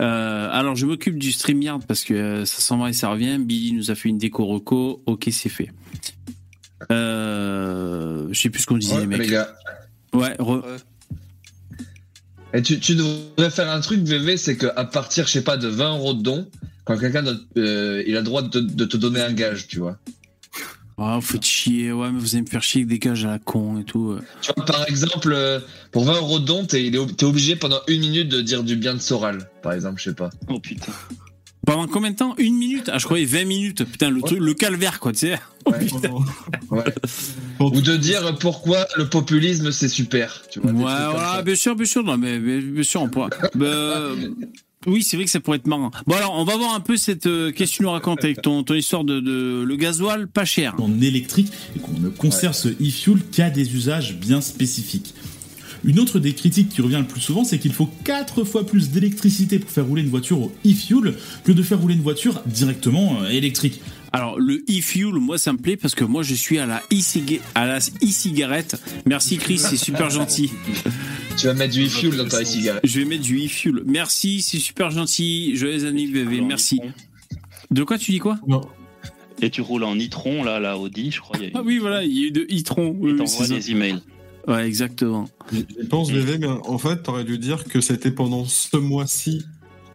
[0.00, 3.38] Euh, alors, je m'occupe du StreamYard parce que euh, ça s'en va et ça revient.
[3.38, 5.02] Billy nous a fait une déco reco.
[5.06, 5.70] Ok, c'est fait.
[6.90, 9.20] Euh, je sais plus ce qu'on disait, Ouais, les mecs.
[9.20, 9.48] les gars.
[10.12, 10.62] Ouais, re-
[12.52, 15.68] Et tu, tu devrais faire un truc VV, c'est qu'à partir, je sais pas, de
[15.68, 16.48] 20 euros de dons,
[16.84, 17.24] quand quelqu'un
[17.56, 19.98] euh, il a le droit de, de te donner un gage, tu vois.
[21.02, 23.28] Oh, faut te chier, ouais, mais vous allez me faire chier avec des cages à
[23.28, 24.10] la con et tout.
[24.10, 24.20] euh.
[24.42, 25.58] Tu vois, par exemple, euh,
[25.92, 28.40] pour 20 euros de don, t'es il est ob- t'es obligé pendant une minute de
[28.42, 30.28] dire du bien de Soral, par exemple, je sais pas.
[30.48, 30.92] Oh putain.
[31.66, 33.84] Pendant combien de temps Une minute Ah, je croyais 20 minutes.
[33.84, 35.38] Putain, le, truc, le calvaire, quoi, tu sais.
[35.66, 35.86] Ouais.
[36.70, 36.84] Ouais.
[37.58, 40.42] Ou de dire pourquoi le populisme c'est super.
[40.50, 43.28] Tu vois, Ouais, bien sûr, bien sûr, non, mais, bien sûr, on pourra.
[43.54, 44.10] Bah,
[44.86, 45.90] oui, c'est vrai que ça pourrait être marrant.
[46.06, 47.26] Bon, alors, on va voir un peu cette.
[47.26, 50.46] euh, Qu'est-ce que tu nous racontes avec ton, ton histoire de, de le gasoil pas
[50.46, 55.14] cher en électrique et qu'on ne conserve ce e-fuel qu'à des usages bien spécifiques.
[55.84, 58.90] Une autre des critiques qui revient le plus souvent, c'est qu'il faut 4 fois plus
[58.90, 63.22] d'électricité pour faire rouler une voiture au e-fuel que de faire rouler une voiture directement
[63.22, 63.80] euh, électrique.
[64.12, 67.40] Alors, le e-fuel, moi, ça me plaît parce que moi, je suis à la e-ciga-
[67.54, 68.76] à la e-cigarette.
[69.06, 70.50] Merci, Chris, c'est super gentil.
[71.38, 72.82] Tu vas mettre du e-fuel dans ta cigarette.
[72.84, 73.82] Je vais mettre du e-fuel.
[73.86, 75.56] Merci, c'est super gentil.
[75.56, 76.80] Joyeux anniversaire, merci.
[77.70, 78.38] De quoi tu dis quoi?
[78.48, 78.62] Non.
[79.42, 81.36] Et tu roules en nitron, là, la Audi, je crois.
[81.40, 82.88] il y a- Ah oui, voilà, il y a eu de e-tron.
[82.98, 83.54] Oui, Il oui, t'envoie c'est ça.
[83.54, 84.00] des emails.
[84.48, 85.28] Ouais, exactement.
[85.52, 89.44] J'y pense, VV, mais en fait, t'aurais dû dire que c'était pendant ce mois-ci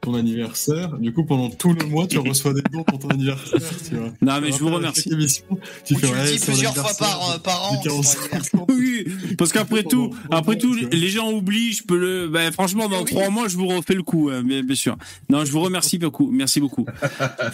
[0.05, 0.97] ton anniversaire.
[0.97, 3.59] Du coup, pendant tout le mois, tu reçois des dons pour ton anniversaire.
[3.89, 4.11] Tu vois.
[4.21, 5.09] Non, mais je vous remercie.
[5.11, 5.43] émission,
[5.85, 7.81] tu Ou fais tu le dis plusieurs fois par, euh, par an.
[7.83, 8.61] j'ai c'est ton 45 anniversaire.
[8.61, 8.67] ans.
[8.69, 9.07] Oui,
[9.37, 11.73] parce qu'après tout, après tout, les gens oublient.
[11.73, 12.27] Je peux le.
[12.27, 14.97] Ben, franchement, dans trois mois, je vous refais le coup, hein, bien, bien sûr.
[15.29, 16.29] Non, je vous remercie beaucoup.
[16.31, 16.85] Merci beaucoup.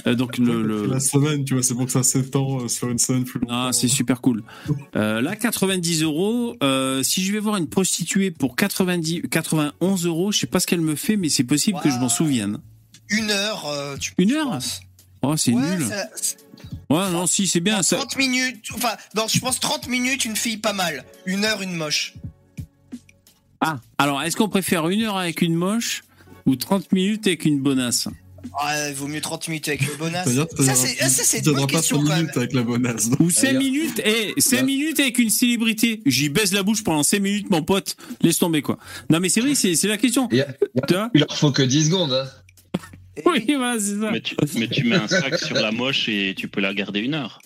[0.08, 0.88] Euh, donc le, C'est le...
[0.88, 3.54] la semaine, tu vois, c'est pour que ça s'étend euh, sur une semaine plus longtemps.
[3.68, 4.44] Ah, c'est super cool.
[4.96, 6.56] Euh, là, 90 euros.
[6.64, 10.68] euh, si je vais voir une prostituée pour 90, 91 euros, je sais pas ce
[10.68, 12.10] qu'elle me fait, mais c'est possible que je m'en Waouh.
[13.10, 13.66] Une heure.
[13.68, 14.58] euh, tu, Une heure?
[15.22, 15.86] Oh, c'est Ouais, nul.
[15.88, 16.08] ça-
[16.90, 17.84] Ouais, non, si, c'est bien.
[17.84, 17.96] Ça...
[17.98, 18.66] 30 minutes.
[18.74, 21.06] Enfin, dans, je pense 30 minutes, une fille pas mal.
[21.26, 22.14] Une heure, une moche.
[23.62, 26.04] Ah, alors, est-ce qu'on préfère une heure avec une moche
[26.46, 28.08] ou 30 minutes avec une bonasse?
[28.60, 30.26] Ah, il vaut mieux 30 minutes avec une bonasse.
[30.28, 32.20] C'est-à-dire que Ça, c'est une bonne pas question 5 quand même.
[32.22, 33.10] minutes avec la bonasse.
[33.20, 34.64] Ou 5 D'ailleurs- minutes, eh, 5 Ouais.
[34.64, 36.02] minutes avec une célébrité.
[36.06, 37.96] J'y baisse la bouche pendant 5 minutes, mon pote.
[38.22, 38.78] Laisse tomber, quoi.
[39.10, 40.28] Non, mais c'est vrai, c'est la question.
[40.32, 40.46] Il
[41.16, 42.14] leur faut que 10 secondes.
[42.14, 42.28] Hein.
[43.26, 44.10] Oui, voilà, c'est ça.
[44.12, 47.02] Mais tu, mais tu mets un sac sur la moche et tu peux la garder
[47.02, 47.42] une heure.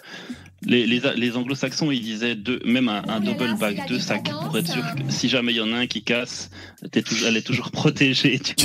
[0.63, 4.57] Les, les, les anglo-saxons, ils disaient deux, même un, un double bag, deux sacs, pour
[4.57, 6.49] être sûr que si jamais il y en a un qui casse,
[6.91, 8.39] toujours, elle est toujours protégée.
[8.39, 8.55] Tu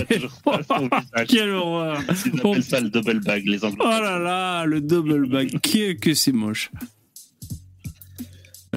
[0.45, 0.89] vois toujours.
[1.29, 2.01] Quelle horreur.
[2.25, 5.61] Ils appellent ça le double bag, les Oh anglo là là, le double bag.
[5.61, 6.71] Que, que c'est moche.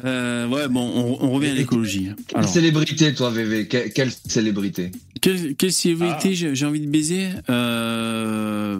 [0.03, 2.09] Euh, ouais, bon, on, on revient à l'écologie.
[2.27, 4.91] Quelle Alors, célébrité, toi, VV Que- Quelle célébrité?
[5.21, 6.53] Quelle, quelle célébrité Ah.
[6.53, 7.27] j'ai envie de baiser?
[7.49, 8.79] Euh,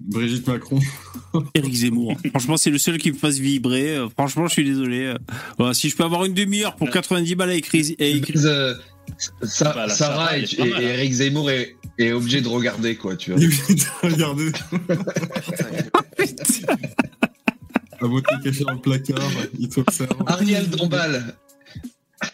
[0.00, 0.78] Brigitte Macron.
[1.54, 2.16] Eric Zemmour.
[2.30, 3.96] Franchement, c'est le seul qui me fasse vibrer.
[3.96, 5.12] Euh, Franchement, je suis désolé.
[5.58, 8.74] Voilà, si je peux avoir une demi-heure pour 90 balles à écrire, à écrire- Euh,
[9.42, 10.78] Sa- Bah, Sarah Sarah, et, est et hein.
[10.80, 13.40] Eric Zemmour est, est obligé de regarder, quoi, tu vois.
[18.08, 20.10] Beauté cachée dans le placard, il t'observe.
[20.26, 21.34] Ariel Dombal.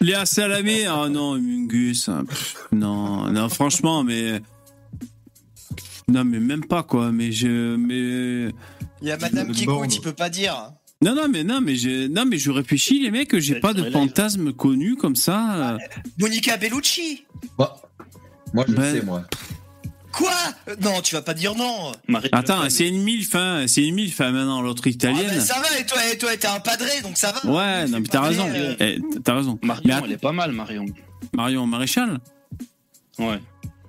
[0.01, 2.25] Léa Salamé, ah non, Mungus, hein,
[2.73, 4.41] non, non, franchement, mais
[6.09, 8.53] non, mais même pas quoi, mais je, mais
[9.03, 9.89] Il y a Madame Kiko, borne.
[9.89, 10.73] tu peux pas dire.
[11.03, 13.91] non, non, mais non, mais je, non, mais je réfléchis, les mecs, j'ai pas de
[13.91, 15.79] fantasme connu comme ça.
[16.19, 17.25] Monica Bellucci.
[17.59, 17.81] Moi,
[18.53, 19.25] moi je Ben- le sais, moi.
[20.13, 20.33] Quoi?
[20.81, 21.93] Non, tu vas pas dire non.
[22.09, 25.27] Marie Attends, c'est une milf, hein, c'est une milf, hein, maintenant l'autre Ah, italienne.
[25.29, 27.51] ben, ça va, et toi, et toi, t'es un padré, donc ça va.
[27.51, 29.59] Ouais, non, mais t'as pas raison, euh, Eh, t'as raison.
[29.63, 30.87] Marion, Mais elle est pas mal, Marion.
[31.35, 32.19] Marion Maréchal?
[33.19, 33.39] Ouais.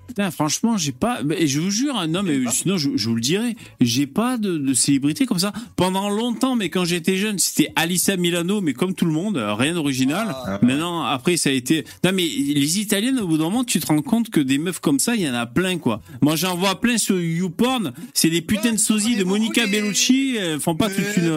[0.10, 1.22] Putain, franchement, j'ai pas.
[1.23, 4.38] mais Je vous jure, hein, non, mais sinon, je, je vous le dirais, j'ai pas
[4.38, 5.53] de, de célébrité comme ça.
[5.76, 9.53] Pendant longtemps, mais quand j'étais jeune, c'était Alissa Milano, mais comme tout le monde, euh,
[9.53, 10.36] rien d'original.
[10.45, 11.86] Ah, Maintenant, après, ça a été.
[12.03, 14.80] Non, mais les Italiennes, au bout d'un moment, tu te rends compte que des meufs
[14.80, 16.02] comme ça, il y en a plein, quoi.
[16.22, 17.94] Moi, j'en vois plein sur YouPorn.
[18.15, 20.36] C'est des putains Ouais, de sosies de Monica les- Bellucci.
[20.40, 21.30] Elles font pas toute une.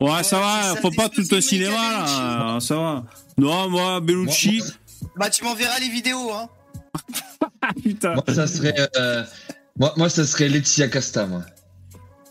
[0.00, 2.58] Ouais, ça va, ça, pas tout un cinéma, Monica là.
[2.60, 3.04] Ça va.
[3.38, 4.58] Non, moi, Bellucci.
[4.58, 4.66] Moi,
[5.16, 6.48] Bah, tu m'enverras les vidéos, hein.
[7.82, 8.14] Putain.
[8.14, 9.24] Moi, ça serait, euh,
[9.78, 11.42] moi, moi, ça serait Laetitia Casta, moi.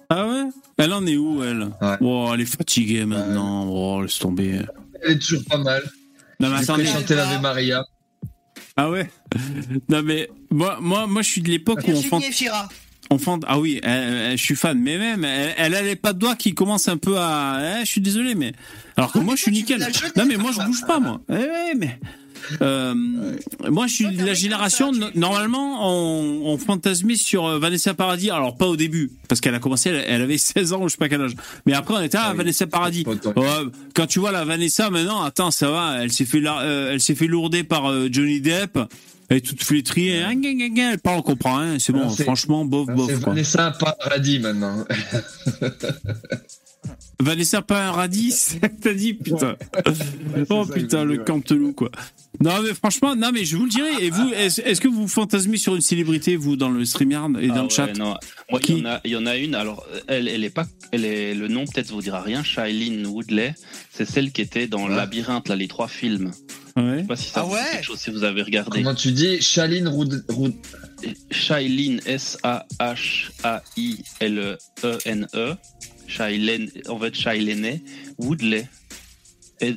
[0.09, 0.43] Ah ouais?
[0.77, 1.69] Elle en est où, elle?
[1.81, 1.97] Ouais.
[2.01, 3.65] Oh, elle est fatiguée maintenant.
[3.69, 4.61] Oh, laisse tomber.
[5.03, 5.83] Elle est toujours pas mal.
[6.39, 6.85] Non, mais attendez.
[6.85, 7.83] fait chanter l'Ave Maria.
[8.77, 9.09] Ah ouais?
[9.89, 12.19] Non, mais moi, moi, moi, je suis de l'époque où on.
[12.19, 12.67] Efira.
[13.09, 14.77] on fend- Ah oui, elle- elle- je suis fan.
[14.79, 17.77] Mais même, elle, elle a les pas de doigts qui commencent un peu à.
[17.79, 18.53] Eh, je suis désolé, mais.
[18.97, 19.79] Alors que Ah, moi, je suis nickel.
[20.15, 21.21] Non, mais moi, je bouge pas, moi.
[21.29, 21.99] Eh mais.
[22.61, 22.93] Euh,
[23.69, 24.91] moi, je suis de la génération.
[25.15, 28.29] Normalement, on, on fantasmait sur euh, Vanessa Paradis.
[28.29, 30.93] Alors, pas au début, parce qu'elle a commencé, elle, elle avait 16 ans ou je
[30.93, 31.35] sais pas quel âge.
[31.65, 32.37] Mais après, on était à Ah oui.
[32.37, 33.05] Vanessa Paradis.
[33.95, 37.01] Quand tu vois la Vanessa maintenant, attends, ça va, elle s'est fait, la- euh, elle
[37.01, 38.79] s'est fait lourder par euh, Johnny Depp.
[39.29, 43.09] Elle est toute flétrie, elle parle, on comprend, hein, c'est bon, Alors, franchement, bof, bof,
[43.11, 43.23] C'est.
[43.23, 44.83] Vanessa Paradis, maintenant.
[47.19, 49.55] Vanessa pas un radis T'as dit putain.
[50.49, 51.91] oh putain, le cantelou quoi.
[52.43, 53.89] Non mais franchement, non mais je vous le dirai.
[54.05, 57.55] Et vous, est-ce que vous fantasmez sur une célébrité vous dans le StreamYard et dans
[57.55, 58.15] Ah le chat ouais, non.
[58.49, 59.53] Moi, il y, en a- il y en a une.
[59.55, 62.43] Alors, elle, elle est pas, elle est le nom peut-être vous dira rien.
[62.43, 63.53] Shailene Woodley,
[63.91, 64.95] c'est celle qui était dans Ouais.
[64.95, 66.31] Labyrinthe, là, les trois films.
[66.77, 66.95] Ouais.
[66.95, 68.81] Je sais pas si ça Ah ouais quelque chose si vous avez regardé.
[68.81, 70.23] Comment tu dis Shaline Roud...
[70.29, 70.53] Roud...
[71.31, 71.99] Shailene,
[74.21, 75.55] S-A-H-A-I-L-E-N-E.
[76.07, 77.79] Shailene, en fait, Shailene
[78.17, 78.67] Woodley.
[79.61, 79.73] Et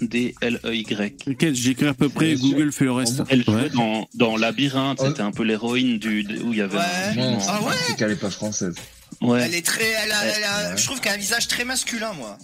[0.00, 1.16] W-O-O-D-L-E-Y.
[1.24, 2.34] T'inquiète, j'écris à peu près.
[2.34, 3.22] Google fait le reste.
[3.30, 3.70] Elle jouait Ouais.
[3.70, 6.76] dans, dans Labyrinthe, c'était un peu l'héroïne du, où il y avait.
[6.76, 6.82] Ouais.
[6.82, 8.74] un- Non, Ah ouais c'est qu'elle est pas française.
[9.22, 9.42] Ouais.
[9.44, 9.84] Elle est très.
[10.04, 10.76] Elle a, elle a- Ouais.
[10.76, 12.36] Je trouve qu'elle a un visage très masculin, moi.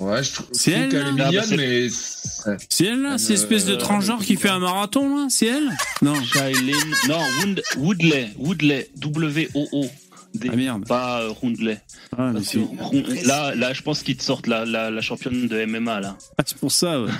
[0.00, 1.88] Ouais, je trouve qu'elle est Ah, bah, mignonne, c'est- mais...
[1.90, 5.70] c'est- elle là, Euh, cette espèce de transgenre qui fait un marathon là C'est elle?
[6.00, 6.14] Non.
[6.24, 6.74] Shailene,
[7.08, 9.86] non, Wood- Woodley, Woodley, W-O-O.
[10.34, 10.86] D- Ah merde.
[10.86, 11.78] Pas euh, Roundley.
[12.16, 15.64] Ah, Parce que là, là, je pense qu'ils te sortent la, la, la championne de
[15.66, 16.16] MMA là.
[16.38, 17.00] ah, c'est pour ça.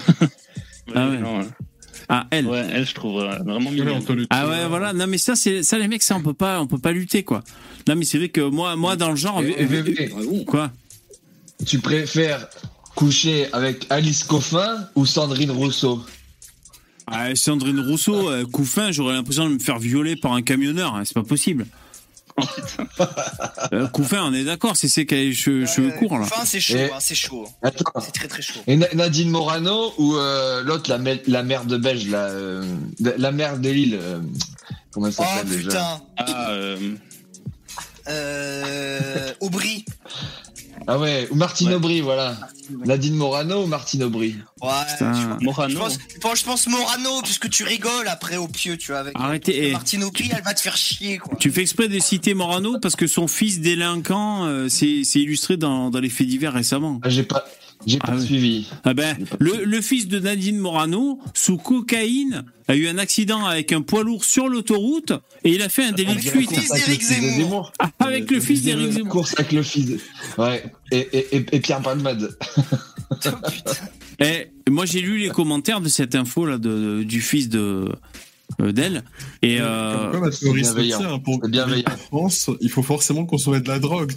[0.88, 0.94] Ouais.
[0.96, 1.18] Ah ouais.
[1.18, 1.40] non,
[2.08, 2.46] Ah elle.
[2.48, 4.02] ouais, elle, je trouve euh, vraiment mignonne.
[4.30, 4.92] Ah ouais, voilà.
[4.92, 7.22] Non mais ça, c'est ça les mecs, ça on peut pas, on peut pas lutter
[7.22, 7.44] quoi.
[7.86, 10.02] Non mais c'est vrai que moi, moi dans le genre, Et- et-
[10.40, 10.72] et- quoi?
[11.64, 12.48] Tu préfères
[12.96, 16.02] coucher avec Alice Coffin ou Sandrine Rousseau?
[17.06, 20.94] Ah, Sandrine Rousseau, euh, Couffin, j'aurais l'impression de me faire violer par un camionneur.
[20.96, 21.66] hein, c'est pas possible.
[23.72, 25.66] Euh, Couffin, on est d'accord, c'est c'est qui a les cheveux,
[25.98, 26.24] courts là.
[26.24, 27.46] Enfin, c'est chaud, Et- hein, c'est chaud.
[27.62, 27.84] Attends.
[28.00, 28.60] C'est très très chaud.
[28.66, 32.64] Et Na- Nadine Morano ou euh, l'autre, la, me- la mère de Belge, la, euh,
[33.00, 33.98] la mère de Lille
[34.92, 36.02] Comment elle Oh s'appelle déjà putain.
[36.18, 36.50] Ah,
[38.08, 39.32] Euh.
[39.40, 39.84] Aubry.
[40.86, 41.74] Ah ouais, ou Martine Ouais.
[41.74, 42.36] Aubry, voilà.
[42.84, 44.36] Nadine Morano ou Martine Aubry?
[44.60, 44.70] Ouais.
[44.98, 45.78] Je, je Morano.
[45.78, 45.98] pense,
[46.34, 49.00] je je pense Morano, puisque tu rigoles après au pieu, tu vois.
[49.00, 49.68] Avec Arrêtez.
[49.68, 51.36] eh, Martine Aubry, elle va te faire chier, quoi.
[51.38, 55.56] tu fais exprès de citer Morano parce que son fils délinquant, euh, c'est c'est illustré
[55.56, 57.00] dans, dans les faits divers récemment.
[57.02, 57.44] Ah, J'ai pas,
[57.86, 58.24] j'ai Ah pas ouais.
[58.26, 58.66] suivi.
[58.84, 63.72] Ah ben, le, le fils de Nadine Morano, sous cocaïne, a eu un accident avec
[63.72, 65.12] un poids lourd sur l'autoroute
[65.44, 66.50] et il a fait un délit de Avec fuite.
[66.50, 67.72] le fils d'Éric Zemmour.
[67.78, 69.08] Ah, avec le fils d'Éric Zemmour.
[69.08, 70.00] Course avec le fils.
[70.38, 70.64] Ouais.
[70.90, 72.36] Et, et, et, et Pierre Palmade.
[73.10, 73.28] Oh,
[74.70, 76.68] moi, j'ai lu les commentaires de cette info là de,
[76.98, 77.88] de- du fils de
[78.60, 79.02] euh, d'elle
[79.42, 81.00] et euh, Comme quoi, ma théorie, c'est bienveillant.
[81.00, 81.84] ça, hein, pour bienveillant.
[81.90, 84.12] en France, il faut forcément consommer de la drogue.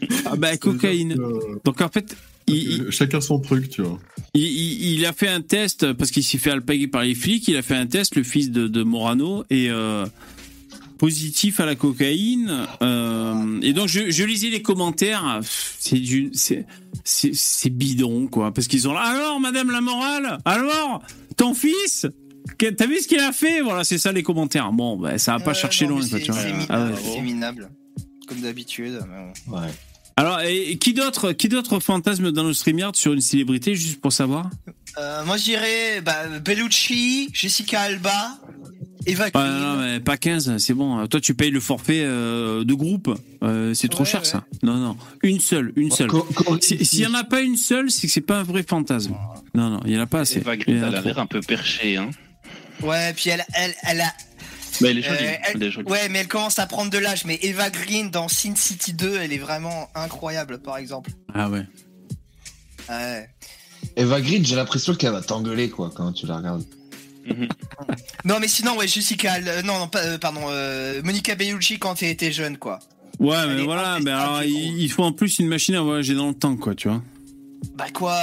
[0.26, 1.12] ah ben, cocaïne.
[1.18, 2.16] Euh, Donc en fait,
[2.46, 3.98] il, Chacun son truc, tu vois.
[4.34, 7.46] il- il- il a fait un test parce qu'il s'est fait alpaguer par les flics.
[7.48, 10.04] Il a fait un test, le fils de, de Morano et euh,
[10.98, 12.52] positif à la cocaïne.
[12.82, 15.40] euh, et donc je, je lisais les commentaires.
[15.42, 16.66] C'est du, c'est,
[17.04, 19.00] c'est, c'est bidon quoi, parce qu'ils ont là.
[19.00, 21.02] Alors, Madame la morale, alors
[21.36, 22.06] ton fils.
[22.58, 23.60] T'as vu ce qu'il a fait?
[23.60, 24.72] Voilà, c'est ça les commentaires.
[24.72, 26.40] Bon, ben, ça va pas Euh, chercher non, loin, quoi, c'est- tu vois.
[26.40, 26.90] C'est Ah ouais.
[26.90, 27.70] minable, c'est minable.
[28.28, 29.00] Comme d'habitude.
[29.08, 29.58] mais bon.
[29.60, 29.68] Ouais.
[30.16, 34.00] Alors, et, et qui d'autre, qui d'autre fantasme dans le StreamYard sur une célébrité, juste
[34.00, 34.50] pour savoir?
[34.98, 38.38] Euh, moi, je dirais bah, Bellucci, Jessica Alba,
[39.06, 39.46] Eva Ouais, Green.
[39.58, 41.06] non, mais pas 15, c'est bon.
[41.08, 43.18] Toi, tu payes le forfait euh, de groupe.
[43.42, 44.26] Euh, c'est trop Ouais, cher, ouais.
[44.26, 44.44] ça.
[44.62, 44.96] Non, non.
[45.22, 46.10] Une seule, une seule.
[46.60, 49.14] S'il y en a pas une seule, c'est que c'est pas un vrai fantasme.
[49.54, 50.38] Non, non, il y en a pas assez.
[50.40, 51.96] Eva Green, elle a l'air un peu perchée.
[51.96, 52.10] Hein.
[52.82, 54.12] Ouais, puis elle, elle, elle a.
[54.80, 55.16] Mais elle est jolie.
[55.24, 55.88] Euh, elle- elle est jolie.
[55.90, 57.24] Ouais, mais elle commence à prendre de l'âge.
[57.24, 61.10] Mais Eva Green dans Sin City 2, elle est vraiment incroyable, par exemple.
[61.34, 61.64] Ah ouais.
[62.88, 63.28] Ouais.
[63.96, 66.64] Eva Green, j'ai l'impression qu'elle va t'engueuler, quoi, quand tu la regardes.
[67.26, 67.48] Mhm.
[68.24, 69.34] Non, mais sinon, ouais, Jessica.
[69.34, 70.42] Euh, non, non, pas, euh, pardon.
[70.48, 72.78] euh, Monica Bellucci quand elle était jeune, quoi.
[73.20, 76.14] Ouais, Elle mais voilà, mais alors il il faut en plus une machine à voyager
[76.14, 77.02] dans le temps, quoi, tu vois.
[77.76, 78.16] Bah, quoi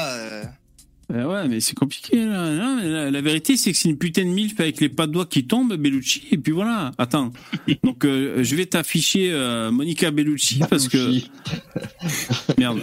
[1.12, 2.18] euh, Euh, ouais, mais c'est compliqué.
[2.18, 2.50] Là.
[2.52, 5.08] Non, mais la, la vérité, c'est que c'est une putain de milf avec les pas
[5.08, 6.92] de doigts qui tombent, Bellucci, et puis voilà.
[6.98, 7.32] Attends.
[7.84, 11.32] Donc, euh, je vais t'afficher euh, Monica Bellucci parce que Bellucci.
[12.58, 12.80] merde.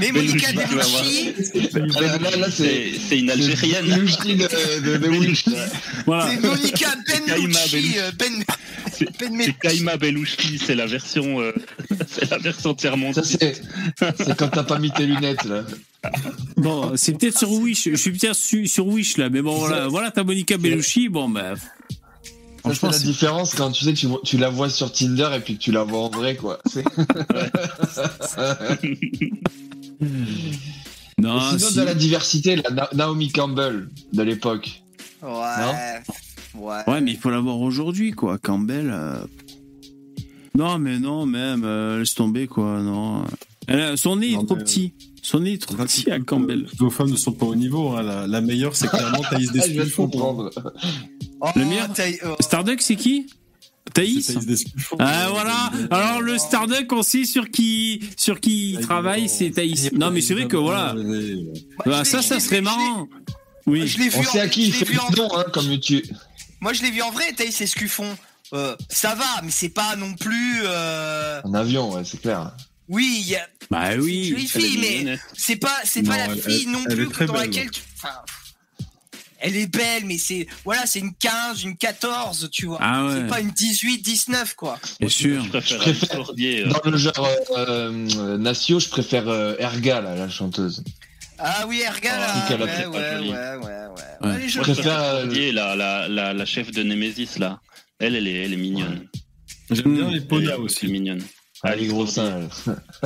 [0.00, 1.32] Mais Monica Bellucci.
[1.72, 2.92] Bellucci, Là, là, là, c'est.
[2.92, 3.86] C'est c'est une Algérienne.
[3.86, 5.66] Bellucci de, de, là.
[6.06, 6.28] Voilà.
[6.30, 6.88] c'est Monica
[7.26, 7.72] Kaima Bellucci.
[7.72, 7.98] Bellucci.
[7.98, 8.44] euh, Ben,
[8.92, 9.54] C'est Ben c'est Bellucci.
[9.60, 11.52] Kaima Belouchi, c'est la version, euh,
[12.06, 13.12] c'est la version entièrement.
[13.12, 13.60] Ça, c'est.
[14.18, 15.64] C'est quand t'as pas mis tes lunettes, là.
[16.60, 17.88] Bon, c'est peut-être sur Wish.
[17.90, 21.08] Je suis peut-être su- sur Wish là, mais bon, voilà, voilà ta Monica Bellucci.
[21.08, 21.54] Bon, ben.
[21.56, 25.40] Ça, c'est Franchement, la différence quand tu sais, tu, tu la vois sur Tinder et
[25.40, 26.58] puis que tu la vois en vrai, quoi.
[26.66, 26.84] C'est-
[31.18, 31.76] Non, Sinon, si.
[31.76, 34.82] de la diversité, la Na- Naomi Campbell de l'époque.
[35.22, 35.28] Ouais.
[36.54, 36.78] Ouais.
[36.86, 38.38] Ouais, mais il faut l'avoir aujourd'hui, quoi.
[38.38, 38.90] Campbell.
[38.92, 39.18] euh,
[40.56, 42.80] Non, mais non, même, euh, laisse tomber, quoi.
[42.80, 43.24] Non.
[43.66, 44.92] Elle Son nez est trop mais- petit.
[45.22, 46.66] Son est trop petit à Campbell.
[46.68, 47.90] Toutes vos femmes ne sont pas au niveau.
[47.90, 48.02] hein.
[48.02, 50.02] La, la meilleure, c'est clairement Thaïs Ah, je vais te Despilfo.
[50.08, 50.50] comprendre.
[51.40, 52.36] Oh, Le mien t'as- oh.
[52.40, 53.26] Starduck, c'est qui
[53.94, 54.64] Thaïs C'est Thaïs.
[54.98, 55.70] Ah voilà.
[55.90, 59.90] Alors le Starduck, on sait sur qui sur qui il travaille, c'est Thaïs.
[59.92, 60.94] Non mais c'est vrai que voilà.
[61.86, 63.08] Bah, ça, ça serait marrant.
[63.66, 63.86] Oui.
[63.86, 66.04] Je l'ai vu On en- sait à qui il fait le don, hein, comme YouTube.
[66.60, 68.16] Moi, je l'ai vu en vrai, Thaïs Escuffon.
[68.52, 70.60] Euh, ça va, mais c'est pas non plus.
[70.64, 72.52] euh, En avion, ouais, c'est clair.
[72.90, 74.24] Oui, il y a- Bah c'est une oui.
[74.28, 76.84] jolie Elle est fille, mais c'est pas, c'est Non, pas la elle- fille elle- non
[76.88, 77.42] elle plus est dans belle.
[77.42, 77.80] laquelle tu.
[77.96, 78.14] enfin,
[79.38, 82.78] elle est belle, mais c'est voilà, c'est une 15, une 14, tu vois.
[82.80, 83.12] Ah ouais.
[83.14, 84.78] C'est pas une 18, 19, quoi.
[84.98, 85.42] Bien sûr.
[85.44, 89.28] Je préfère, Je préfère- Alice Cordier, euh, Dans le genre euh, euh, Natio, je préfère
[89.28, 90.82] euh, Erga, là, la chanteuse.
[91.38, 93.86] Ah oui, Erga, Ah, là, oui, qu'elle a ouais, ouais, ouais, ouais,
[94.28, 94.34] ouais.
[94.36, 97.60] Elle est je préfère, préfère euh, Cordier, la, la, la, la chef de Nemesis, là.
[98.00, 99.06] Elle, elle est, elle est mignonne.
[99.70, 100.80] J'aime bien les Elle est peu aussi.
[100.80, 101.22] plus mignonne.
[101.62, 102.48] Ah, les gros seins.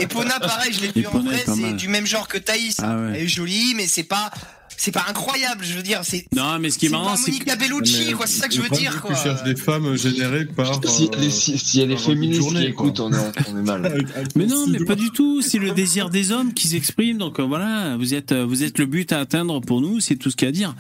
[0.01, 2.77] Et Pona, pareil, je l'ai vu en vrai, c'est du même genre que Thaïs.
[2.83, 3.13] Ah ouais.
[3.15, 4.31] Elle est jolie, mais c'est pas,
[4.77, 6.01] c'est pas incroyable, je veux dire.
[6.03, 8.27] C'est Non mais ce qui est c'est marrant c'est que Monica Bellucci, Mais quoi.
[8.27, 9.15] C'est ça que je veux dire, c'est quoi.
[9.15, 10.81] cherches des femmes générées par.
[10.87, 12.87] Si euh, les- si- S'il y a des par une féministes journée, qui quoi.
[12.87, 14.05] écoutent, on est, on est mal.
[14.37, 15.43] Mais non, mais pas du tout.
[15.43, 17.19] C'est le désir des hommes qui s'exprime.
[17.19, 20.01] Donc euh, voilà, vous êtes, euh, vous êtes le but à atteindre pour nous.
[20.01, 20.75] C'est tout ce qu'il y a à dire.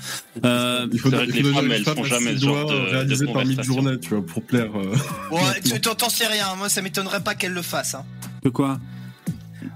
[0.44, 3.24] Euh, Il faut que il les femmes, elles font jamais ce genre de- de réalisé
[3.26, 3.74] par conversation.
[3.74, 4.70] mid-journée, tu vois, pour plaire.
[4.76, 4.94] euh,
[5.30, 6.46] Ouais, tu- t'en sais rien.
[6.58, 7.94] Moi, ça m'étonnerait pas qu'elle le fasse.
[7.94, 8.04] Hein.
[8.42, 8.78] de quoi?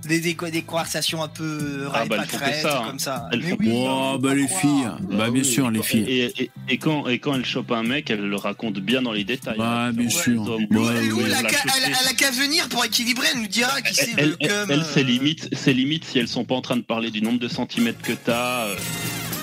[0.06, 2.86] Des, des, des conversations un peu Ah, bah, ça, hein.
[2.86, 3.28] comme ça.
[3.32, 3.70] Elles Mais oui.
[3.73, 4.59] Oh, bah les filles.
[4.85, 4.98] croire.
[5.10, 6.05] Bah bien sûr, les filles.
[6.09, 9.12] Et, et, et quand, et quand elle chope un mec, elle le raconte bien dans
[9.12, 9.59] les détails.
[9.59, 9.93] Bah, hein.
[9.93, 10.43] bien Ouais, sûr.
[10.43, 11.73] hommes, Ouais, ouais, ouais, elle, a qu'à- choper.
[11.77, 13.27] elle a- elle a qu'à venir pour équilibrer.
[13.35, 14.36] Elle nous dira qui c'est Elle, le
[14.70, 17.23] elle, c'est euh, limite, c'est limite si elles sont pas en train de parler du
[17.23, 18.74] nombre de centimètres que t'as, euh,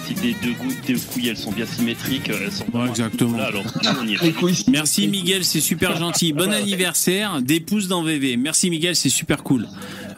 [0.07, 3.37] si tes deux, gouttes, tes couilles elles sont bien symétriques, euh, elles sont Ouais, exactement.
[3.37, 4.63] Là, alors nous, on y Les couilles.
[4.67, 6.33] Merci Miguel, c'est super gentil.
[6.33, 8.37] Bon anniversaire, des pouces dans VV.
[8.37, 9.67] Merci Miguel, c'est super cool.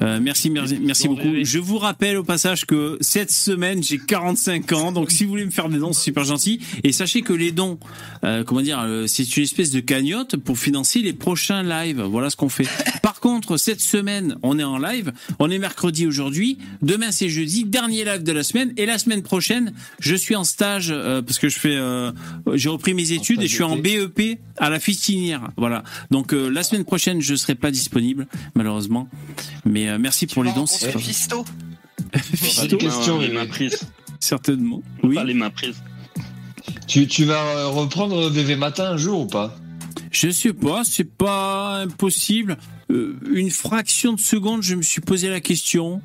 [0.01, 1.33] Euh, merci, merci, merci beaucoup.
[1.41, 5.45] Je vous rappelle au passage que cette semaine j'ai 45 ans, donc si vous voulez
[5.45, 6.59] me faire des dons, c'est super gentil.
[6.83, 7.79] Et sachez que les dons,
[8.23, 12.01] euh, comment dire, euh, c'est une espèce de cagnotte pour financer les prochains lives.
[12.01, 12.67] Voilà ce qu'on fait.
[13.01, 15.11] Par contre, cette semaine, on est en live.
[15.39, 16.57] On est mercredi aujourd'hui.
[16.81, 18.73] Demain c'est jeudi, dernier live de la semaine.
[18.77, 22.11] Et la semaine prochaine, je suis en stage euh, parce que je fais, euh,
[22.53, 25.49] j'ai repris mes études et je suis en BEP à la fistinière.
[25.57, 25.83] Voilà.
[26.11, 29.07] Donc euh, la semaine prochaine, je serai pas disponible malheureusement.
[29.65, 30.67] Mais euh, merci pour les dons.
[30.67, 31.45] Fisto.
[32.15, 33.81] Fisto, question, les mains prises.
[34.19, 34.81] certainement.
[35.03, 35.15] Oui.
[35.15, 35.81] Pas les mains prises.
[36.87, 39.55] Tu, tu vas reprendre VV Matin un jour ou pas?
[40.11, 42.57] Je sais pas, c'est pas impossible.
[42.89, 46.01] Euh, une fraction de seconde, je me suis posé la question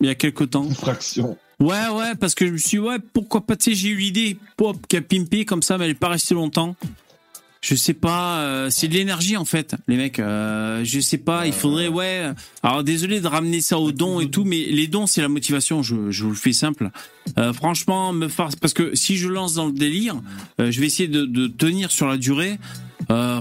[0.00, 0.64] il y a quelque temps.
[0.64, 1.38] Une fraction.
[1.62, 3.96] Ouais, ouais, parce que je me suis dit, ouais, pourquoi pas, tu sais, j'ai eu
[3.96, 6.74] l'idée, pop, qui a pimpé comme ça, mais elle est pas restée longtemps.
[7.60, 10.18] Je sais pas, euh, c'est de l'énergie en fait, les mecs.
[10.18, 12.32] Euh, je sais pas, il faudrait, ouais.
[12.64, 15.80] Alors désolé de ramener ça aux dons et tout, mais les dons c'est la motivation.
[15.84, 16.90] Je, je vous le fais simple.
[17.38, 20.20] Euh, franchement, me faire, parce que si je lance dans le délire,
[20.58, 22.58] euh, je vais essayer de, de tenir sur la durée.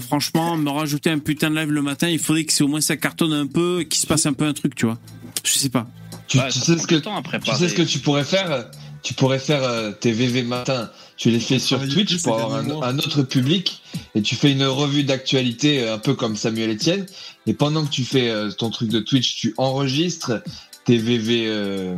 [0.01, 2.81] Franchement, me rajouter un putain de live le matin, il faudrait que c'est au moins
[2.81, 4.99] ça cartonne un peu, qu'il se passe un peu un truc, tu vois.
[5.45, 5.87] Je sais pas.
[6.31, 7.57] Tu, Ouais, tu ça sais ce que du temps à tu préparer.
[7.57, 8.69] sais ce que tu pourrais faire
[9.03, 10.89] Tu pourrais faire euh, tes VV Matin.
[11.17, 13.81] Tu les fais sur travailler Twitch pour avoir derniers un, autre public
[14.15, 17.05] et tu fais une revue d'actualité euh, un peu comme Samuel Etienne.
[17.47, 20.41] Et pendant que tu fais euh, ton truc de Twitch, tu enregistres
[20.85, 21.95] tes VV, euh,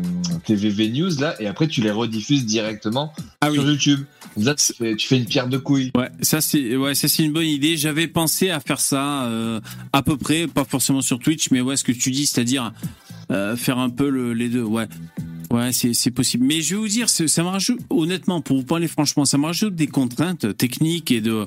[0.91, 3.55] news là et après tu les rediffuses directement Ah oui.
[3.55, 4.01] sur YouTube.
[4.41, 5.91] Ça, tu fais, tu fais une pierre de couille.
[5.95, 7.77] Ouais, ça c'est ouais, ça c'est une bonne idée.
[7.77, 9.59] J'avais pensé à faire ça euh,
[9.93, 12.73] à peu près, pas forcément sur Twitch, mais ouais, ce que tu dis, c'est-à-dire
[13.31, 14.63] euh, faire un peu le, les deux.
[14.63, 14.87] Ouais,
[15.51, 16.45] ouais, c'est possible.
[16.45, 19.45] Mais je vais vous dire, ça me rajoute honnêtement, pour vous parler franchement, ça me
[19.45, 21.45] rajoute des contraintes techniques et de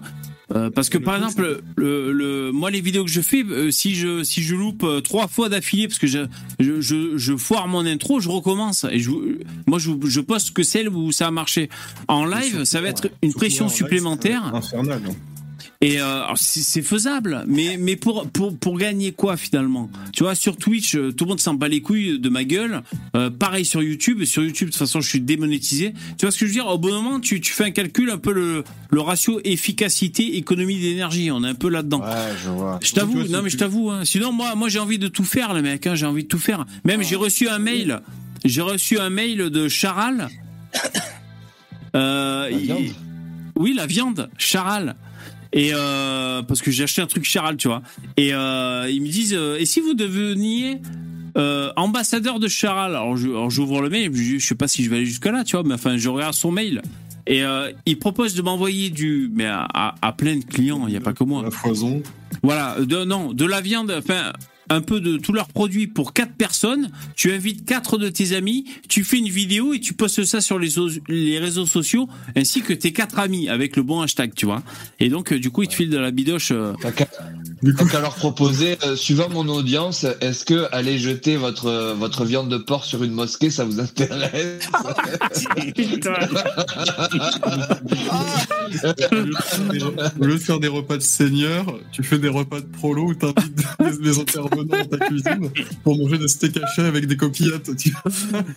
[0.54, 3.96] euh, parce que par exemple, le, le, moi les vidéos que je fais, euh, si
[3.96, 6.20] je si je loupe euh, trois fois d'affilée parce que je,
[6.60, 9.10] je je je foire mon intro, je recommence et je
[9.66, 11.68] moi je je poste que celle où ça a marché.
[12.06, 14.54] En live, ça va être une pression supplémentaire.
[14.54, 15.02] Infernal.
[15.82, 19.90] Et euh, alors, c'est faisable, mais mais pour pour pour gagner quoi finalement?
[20.14, 22.82] Tu vois, sur Twitch, euh, tout le monde s'en bat les couilles de ma gueule.
[23.14, 24.24] Euh, pareil sur YouTube.
[24.24, 25.92] Sur YouTube, de toute façon, je suis démonétisé.
[26.18, 26.66] Tu vois ce que je veux dire?
[26.66, 30.80] Au bon moment, tu tu fais un calcul un peu le le ratio efficacité économie
[30.80, 31.30] d'énergie.
[31.30, 32.00] On est un peu là-dedans.
[32.00, 32.78] Ouais, je vois.
[32.80, 33.90] Je Tu t'avoue, non c'est mais je t'avoue.
[33.90, 34.06] Hein.
[34.06, 35.86] Sinon, moi, moi, j'ai envie de tout faire, le mec.
[35.86, 35.94] Hein.
[35.94, 36.64] J'ai envie de tout faire.
[36.86, 38.00] Même j'ai reçu un mail.
[38.46, 40.28] J'ai reçu un mail de Charal.
[41.94, 42.84] Euh, La il- viande
[43.58, 44.96] oui, la viande, Charal.
[45.52, 47.82] Et euh, parce que j'ai acheté un truc Charal, tu vois.
[48.16, 50.80] Et euh, ils me disent, euh, et si vous deveniez
[51.76, 52.92] ambassadeur de Charal?
[52.92, 55.56] Alors, j'ouvre le mail, je, je sais pas si je vais aller jusque là, tu
[55.56, 56.82] vois, mais enfin, je regarde son mail.
[57.26, 57.42] Et
[57.86, 61.00] il propose de m'envoyer du, mais à, à- à plein de clients, il n'y a
[61.00, 61.42] pas que moi.
[61.42, 62.02] La foison.
[62.42, 64.32] Voilà, de, non, de la viande, enfin,
[64.68, 68.64] un peu de tous leurs produits pour quatre personnes, tu invites quatre de tes amis,
[68.88, 70.70] tu fais une vidéo et tu postes ça sur les,
[71.08, 74.62] les réseaux sociaux ainsi que tes quatre amis avec le bon hashtag, tu vois.
[75.00, 76.50] Et donc, euh, du coup, ils te filent de la bidoche.
[76.52, 76.72] Euh...
[77.62, 82.24] Du coup, qu'à leur proposer, euh, suivant mon audience, est-ce que aller jeter votre votre
[82.24, 84.68] viande de porc sur une mosquée, ça vous intéresse
[90.18, 93.14] Au lieu de faire des repas de seigneur, tu fais des repas de prolo où
[93.14, 93.64] t'invites
[94.00, 94.18] les,
[94.64, 95.50] dans ta cuisine
[95.84, 97.70] pour manger des steaks hachés avec des coquillettes.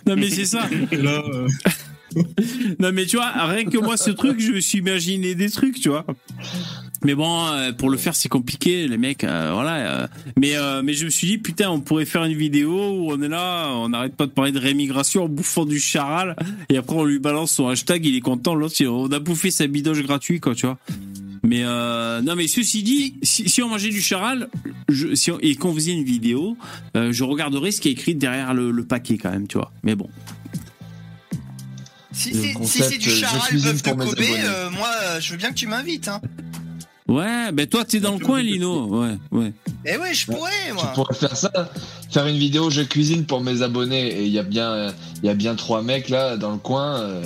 [0.06, 0.68] non mais c'est ça.
[0.92, 1.48] là, euh,
[2.78, 5.80] non mais tu vois, rien que moi ce truc, je me suis imaginé des trucs,
[5.80, 6.04] tu vois.
[7.02, 9.24] Mais bon, euh, pour le faire c'est compliqué, les mecs.
[9.24, 10.08] Euh, voilà.
[10.38, 13.28] mais mais je me suis dit putain, on pourrait faire une vidéo où on est
[13.28, 16.36] là, on n'arrête pas de parler de rémigration en bouffant du charal,
[16.68, 18.54] et après on lui balance son hashtag, il est content.
[18.54, 20.78] L'autre, on a bouffé sa bidoche gratuite, quoi, tu vois.
[21.42, 24.48] Mais euh, non, mais ceci dit, si, on mangeait du charal,
[24.88, 26.56] je, si et qu'on faisait une vidéo,
[26.96, 29.72] euh, je regarderais ce qui est écrit derrière le, paquet quand même, tu vois.
[29.82, 30.08] Mais bon.
[32.12, 32.34] Si
[32.64, 34.90] c'est du charal bœuf de Kobe, euh, moi,
[35.20, 36.08] je veux bien que tu m'invites.
[36.08, 36.20] Hein.
[37.08, 38.86] Ouais, ben toi, t'es dans le coin, Lino.
[38.86, 39.52] Ouais, ouais.
[39.86, 40.84] Eh ouais, je pourrais, moi.
[40.88, 41.50] Tu pourrais faire ça,
[42.10, 44.08] faire une vidéo, je cuisine pour mes abonnés.
[44.08, 44.92] Et il y a bien,
[45.22, 47.22] il y a bien trois mecs là dans le coin.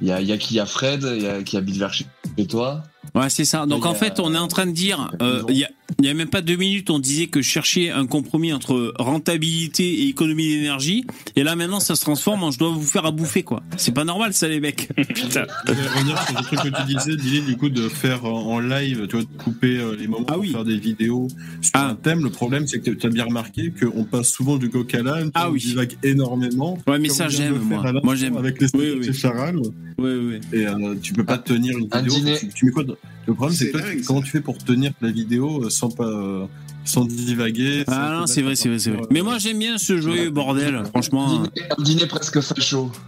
[0.00, 1.94] Il y a, y a qui, y a Fred, il y a qui habite vers
[1.94, 2.06] chez
[2.48, 2.82] toi.
[3.14, 3.66] Ouais, c'est ça.
[3.66, 5.70] Donc en fait, on est en train de dire, euh, il y, a,
[6.00, 9.84] il y a même pas deux minutes, on disait que chercher un compromis entre rentabilité
[9.84, 13.12] et économie d'énergie, et là maintenant, ça se transforme en je dois vous faire à
[13.12, 13.62] bouffer quoi.
[13.76, 14.88] C'est pas normal ça, les mecs.
[14.96, 15.46] Putain.
[15.68, 18.58] Je vais revenir sur le truc que tu disais, l'idée du coup de faire en
[18.58, 21.28] live, tu vois, de couper euh, les moments ah, pour faire des vidéos
[21.60, 21.90] sur ah.
[21.90, 22.24] un thème.
[22.24, 25.60] Le problème, c'est que tu as bien remarqué qu'on passe souvent du l'âne, ah oui.
[25.60, 26.78] divague énormément.
[26.86, 27.92] Ouais, mais ça j'aime moi.
[28.02, 28.36] Moi j'aime.
[28.36, 29.14] Avec les oui, oui.
[29.14, 29.56] Charal.
[29.98, 30.40] Oui, oui.
[30.52, 32.36] Et euh, tu peux pas tenir une vidéo.
[32.54, 32.84] Tu mets quoi
[33.26, 36.46] le problème, c'est que comment tu fais pour tenir la vidéo euh, sans pas euh,
[36.84, 39.02] sans divaguer Ah non, c'est vrai, c'est vrai, c'est vrai.
[39.10, 41.44] Mais moi, j'aime bien ce joyeux bordel, franchement.
[41.78, 42.90] Un dîner, presque facho.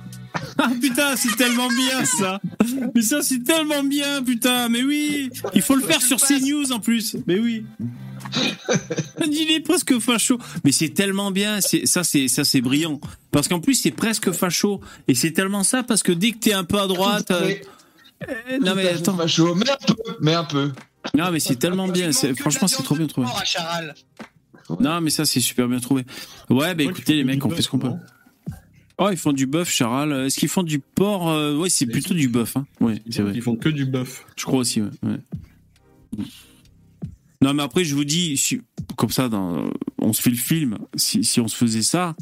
[0.59, 2.41] Ah putain, c'est tellement bien ça.
[2.95, 4.69] Mais ça, c'est tellement bien, putain.
[4.69, 7.17] Mais oui, il faut le faire sur CNews en plus.
[7.27, 7.65] Mais oui.
[9.23, 10.39] Un dîner presque facho.
[10.65, 11.61] Mais c'est tellement bien.
[11.61, 13.01] C'est ça, c'est ça, c'est brillant.
[13.31, 14.81] Parce qu'en plus, c'est presque facho.
[15.09, 17.33] Et c'est tellement ça parce que dès que t'es un peu à droite.
[18.23, 19.13] Euh, non mais attends.
[19.13, 20.73] Macho, mais un peu, mais un peu.
[21.15, 23.29] Non mais c'est tellement bien, franchement c'est trop bien trouvé.
[24.81, 26.05] Non mais ça c'est super bien trouvé.
[26.51, 27.93] Ouais bah écoutez les mecs on fait ce qu'on peut.
[28.99, 30.13] Oh ils font du bœuf Charal.
[30.27, 32.57] Est-ce qu'ils font du porc euh, Ouais c'est plutôt du bœuf.
[32.57, 32.67] Hein.
[32.81, 33.33] Ouais c'est vrai.
[33.35, 34.25] Ils font que du bœuf.
[34.37, 35.21] Je crois aussi ouais.
[37.43, 38.41] Non mais après je vous dis
[38.97, 39.71] comme ça dans...
[39.99, 42.17] on se fait le film si, si on se faisait ça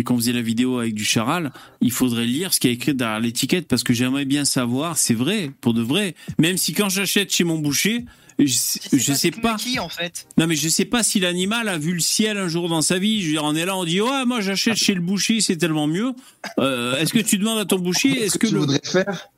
[0.00, 1.52] et qu'on faisait la vidéo avec du charal,
[1.82, 5.12] il faudrait lire ce qui est écrit derrière l'étiquette parce que j'aimerais bien savoir, c'est
[5.12, 6.14] vrai, pour de vrai.
[6.38, 8.06] Même si quand j'achète chez mon boucher,
[8.38, 8.46] je,
[8.94, 9.56] je sais pas.
[9.56, 12.48] Qui, en fait non, mais je sais pas si l'animal a vu le ciel un
[12.48, 13.20] jour dans sa vie.
[13.20, 15.58] Je veux dire, on est là, on dit, ouais, moi j'achète chez le boucher, c'est
[15.58, 16.14] tellement mieux.
[16.58, 19.28] Euh, est-ce que tu demandes à ton boucher, est-ce que, tu voudrais faire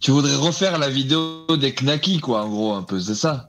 [0.00, 3.48] Tu voudrais refaire la vidéo des knackis, quoi, en gros, un peu, c'est ça?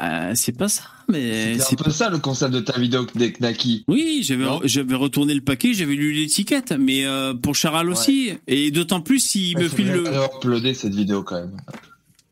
[0.00, 3.32] Euh, c'est pas ça, mais c'est un peu ça le concept de ta vidéo des
[3.32, 3.84] Knacky.
[3.88, 8.70] Oui, j'avais j'avais retourné le paquet, j'avais lu l'étiquette, mais euh, pour Charal aussi, et
[8.70, 10.04] d'autant plus s'il me file le.
[10.06, 11.56] uploader cette vidéo quand même.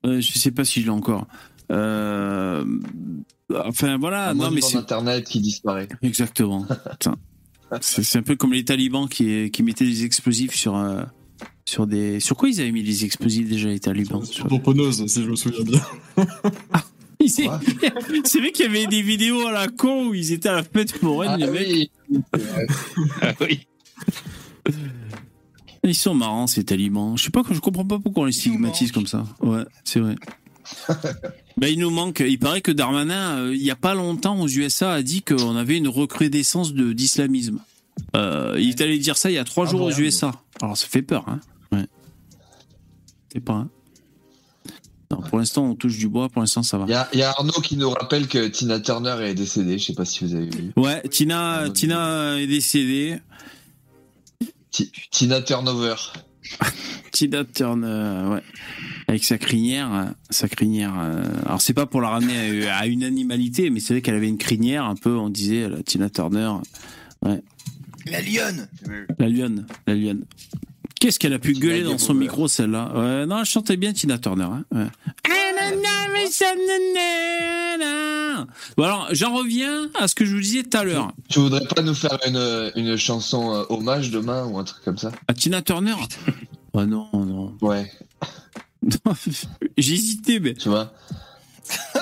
[0.04, 1.26] Euh, je sais pas si je l'ai encore.
[1.70, 2.64] Euh...
[3.66, 5.88] Enfin voilà, non mais c'est internet qui disparaît.
[6.02, 6.66] Exactement.
[7.80, 10.76] c'est un peu comme les talibans qui qui mettaient des explosifs sur.
[10.76, 11.02] Euh,
[11.64, 14.24] sur des sur quoi ils avaient mis des explosifs déjà les talibans?
[14.24, 15.08] Sur, sur...
[15.08, 15.80] si je me souviens bien
[18.24, 20.62] C'est vrai qu'il y avait des vidéos à la con où ils étaient à la
[20.62, 21.90] fête foraine, ah, les mecs.
[23.20, 23.66] ah oui.
[25.84, 27.16] Ils sont marrants, ces talibans.
[27.18, 29.24] Je sais pas, je comprends pas pourquoi on les stigmatise comme ça.
[29.40, 30.14] Ouais, c'est vrai.
[31.56, 32.20] ben, il nous manque.
[32.20, 35.56] Il paraît que Darmanin, euh, il y a pas longtemps aux USA, a dit qu'on
[35.56, 37.58] avait une recrudescence de d'islamisme.
[38.14, 40.30] Euh, il est allé dire ça il y a trois ah, jours aux USA.
[40.60, 41.40] Alors ça fait peur, hein.
[41.72, 41.86] Ouais.
[43.32, 43.54] C'est pas.
[43.54, 43.70] Hein
[45.28, 46.28] pour l'instant, on touche du bois.
[46.28, 46.86] Pour l'instant, ça va.
[47.12, 49.78] Il y, a Arnaud qui nous rappelle que Tina Turner est décédée.
[49.78, 50.72] Je sais pas si vous avez vu.
[50.76, 53.18] Ouais, Tina, Tina est décédée.
[55.10, 55.94] Tina Turnover.
[57.12, 58.42] Tina Turner, ouais.
[59.08, 60.94] Avec sa crinière, sa crinière.
[60.98, 64.28] Euh, alors c'est pas pour la ramener à, une animalité, mais c'est vrai qu'elle avait
[64.28, 65.16] une crinière un peu.
[65.16, 66.52] On disait la Tina Turner.
[67.22, 67.42] Ouais.
[68.06, 68.68] La lionne.
[69.18, 70.24] La lionne, la lionne.
[71.02, 74.18] Qu'est-ce qu'elle a pu gueuler dans son micro, celle-là ouais, Non, elle chantait bien Tina
[74.18, 74.44] Turner.
[74.44, 74.86] Hein ouais.
[78.76, 81.12] Bon alors, j'en reviens à ce que je vous disais tout à l'heure.
[81.28, 84.96] Tu voudrais pas nous faire une, une chanson euh, hommage demain ou un truc comme
[84.96, 85.10] ça?
[85.26, 85.96] À Tina Turner?
[86.72, 87.56] Oh non, non.
[87.60, 87.90] Ouais.
[89.76, 90.54] J'hésitais, mais...
[90.54, 90.92] Tu vois?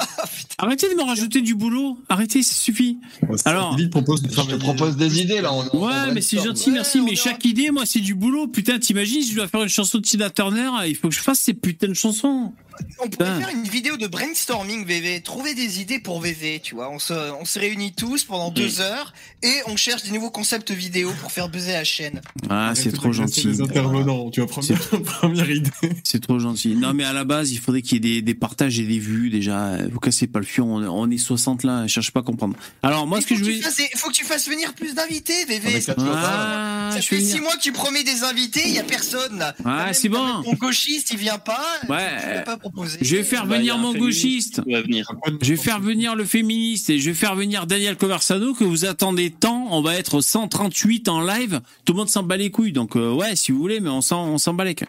[0.58, 1.98] Arrêtez de me rajouter du boulot.
[2.08, 2.98] Arrêtez, ça suffit.
[3.44, 5.52] Alors, Je te propose des idées là.
[5.54, 7.00] on- on Ouais, mais c'est gentil, merci.
[7.00, 8.46] Mais chaque idée, moi, c'est du boulot.
[8.46, 10.70] Putain, t'imagines, je dois faire une chanson de Tina Turner.
[10.86, 12.52] Il faut que je fasse ces putains de chansons.
[12.98, 13.40] On pourrait Putain.
[13.40, 15.20] faire une vidéo de brainstorming, VV.
[15.20, 16.90] Trouver des idées pour VV, tu vois.
[16.90, 19.12] On se, on se réunit tous pendant deux heures
[19.42, 22.22] et on cherche des nouveaux concepts vidéo pour faire buzzer la chaîne.
[22.48, 23.46] Ah, c'est trop gentil.
[23.48, 25.70] Les intervenants, tu vois, première, première idée.
[26.04, 26.74] C'est trop gentil.
[26.74, 28.98] Non, mais à la base, il faudrait qu'il y ait des, des partages et des
[28.98, 29.28] vues.
[29.28, 30.74] Déjà, vous cassez pas le fion.
[30.76, 31.86] On, on est 60 là.
[31.86, 32.56] Je cherche pas à comprendre.
[32.82, 35.32] Alors, moi, Il ce que je fasses, des- faut que tu fasses venir plus d'invités,
[35.46, 37.42] fois Ah, Ça je fait vais six venir.
[37.44, 39.54] mois que tu promets des invités, il y a personne là.
[39.64, 40.42] Ah, c'est bon.
[40.42, 41.64] Ton gauchiste, il vient pas.
[41.88, 42.42] Ouais.
[42.44, 42.98] Pas proposé.
[43.00, 44.60] Je vais faire Bah, il venir mon gauchiste.
[44.66, 48.84] Je vais faire venir le féministe et je vais faire venir Daniel Conversano que vous
[48.84, 49.68] attendez tant.
[49.70, 51.60] On va être 138 en live.
[51.84, 52.72] Tout le monde s'en bat les couilles.
[52.72, 54.88] Donc, euh, ouais, si vous voulez, mais on s'en, on s'en bat les couilles.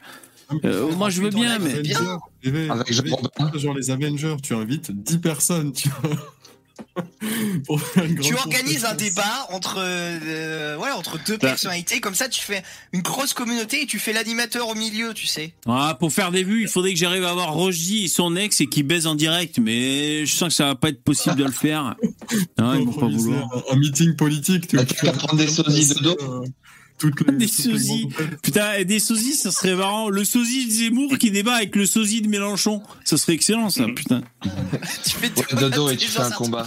[0.66, 1.74] Euh, moi, je veux bien, mais.
[1.74, 3.52] Avec Jean Avengers, Robin.
[3.60, 6.16] genre les Avengers, tu invites 10 personnes, tu vois.
[7.68, 11.50] Pour faire une Tu organises un débat entre, euh, ouais, entre deux Putain.
[11.50, 15.28] personnalités, comme ça tu fais une grosse communauté et tu fais l'animateur au milieu, tu
[15.28, 15.54] sais.
[15.68, 18.62] Ah, pour faire des vues, il faudrait que j'arrive à avoir Rogie et son ex
[18.62, 19.60] et qui baisent en direct.
[19.60, 21.96] Mais je sens que ça va pas être possible de le faire.
[22.58, 23.48] Ils vont pas vouloir.
[23.70, 24.86] Un, un meeting politique, tu vois.
[24.86, 26.46] tu vas prendre des sosies de dos Euh,
[27.10, 28.10] toutes les, Des sosies.
[28.42, 30.10] Putain, des sosies, ça serait marrant.
[30.10, 32.82] Le sosie de Zemmour qui débat avec le sosie de Mélenchon.
[33.04, 34.22] Ça serait excellent, ça, putain.
[35.04, 36.66] Tu fais Ouais, dodo et tu fais un combat.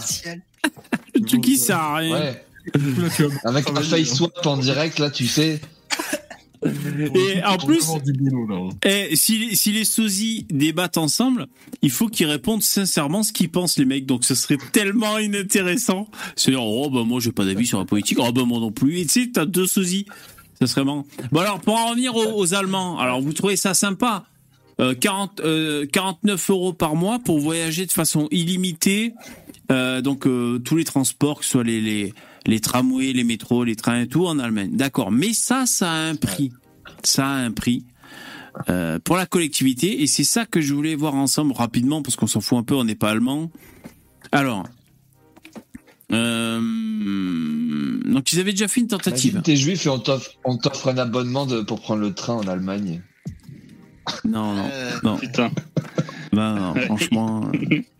[1.13, 2.19] Le truc qui sert à rien.
[2.19, 2.45] Ouais.
[3.15, 5.61] Tu Avec un travailler, face swap en direct là, tu sais.
[6.65, 7.89] Et en plus-.
[8.85, 11.47] Et si, les- si les sosies débattent ensemble,
[11.81, 14.05] il faut qu'ils répondent sincèrement ce qu'ils pensent, les mecs.
[14.05, 16.09] Donc, ce serait tellement inintéressant.
[16.35, 18.17] C'est dire, oh, bah, moi, j'ai pas d'avis sur la politique.
[18.19, 18.99] Oh, bah, moi non plus.
[18.99, 20.05] Et tu sais, t'as deux sosies.
[20.59, 21.05] Ça serait marrant.
[21.31, 22.97] Bon, alors, pour en revenir aux, aux Allemands.
[22.99, 24.25] Alors, vous trouvez ça sympa?
[24.81, 29.13] Euh, 40, euh, 49 euros par mois pour voyager de façon illimitée.
[29.71, 32.13] Euh, donc, euh, tous les transports, que ce soit les, les,
[32.47, 34.71] les tramways, les métros, les trains et tout en Allemagne.
[34.75, 35.11] D'accord.
[35.11, 36.51] Mais ça, ça a un prix.
[37.03, 37.85] Ça a un prix
[38.69, 42.27] euh, pour la collectivité et c'est ça que je voulais voir ensemble rapidement parce qu'on
[42.27, 43.51] s'en fout un peu, on n'est pas allemand.
[44.31, 44.65] Alors,
[46.11, 49.41] euh, donc ils avaient déjà fait une tentative.
[49.43, 52.47] T'es juif et on t'offre on t'offre un abonnement de, pour prendre le train en
[52.47, 53.01] Allemagne.
[54.23, 55.19] Non, non, Euh, non,
[56.31, 57.51] Bah, non, non, franchement.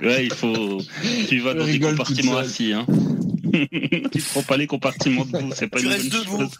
[0.00, 0.80] Ouais, il faut.
[1.28, 2.86] Tu vas dans des compartiments assis, hein.
[4.12, 6.38] tu prends pas les compartiments debout, c'est pas Tu une restes bonne debout.
[6.40, 6.58] chose.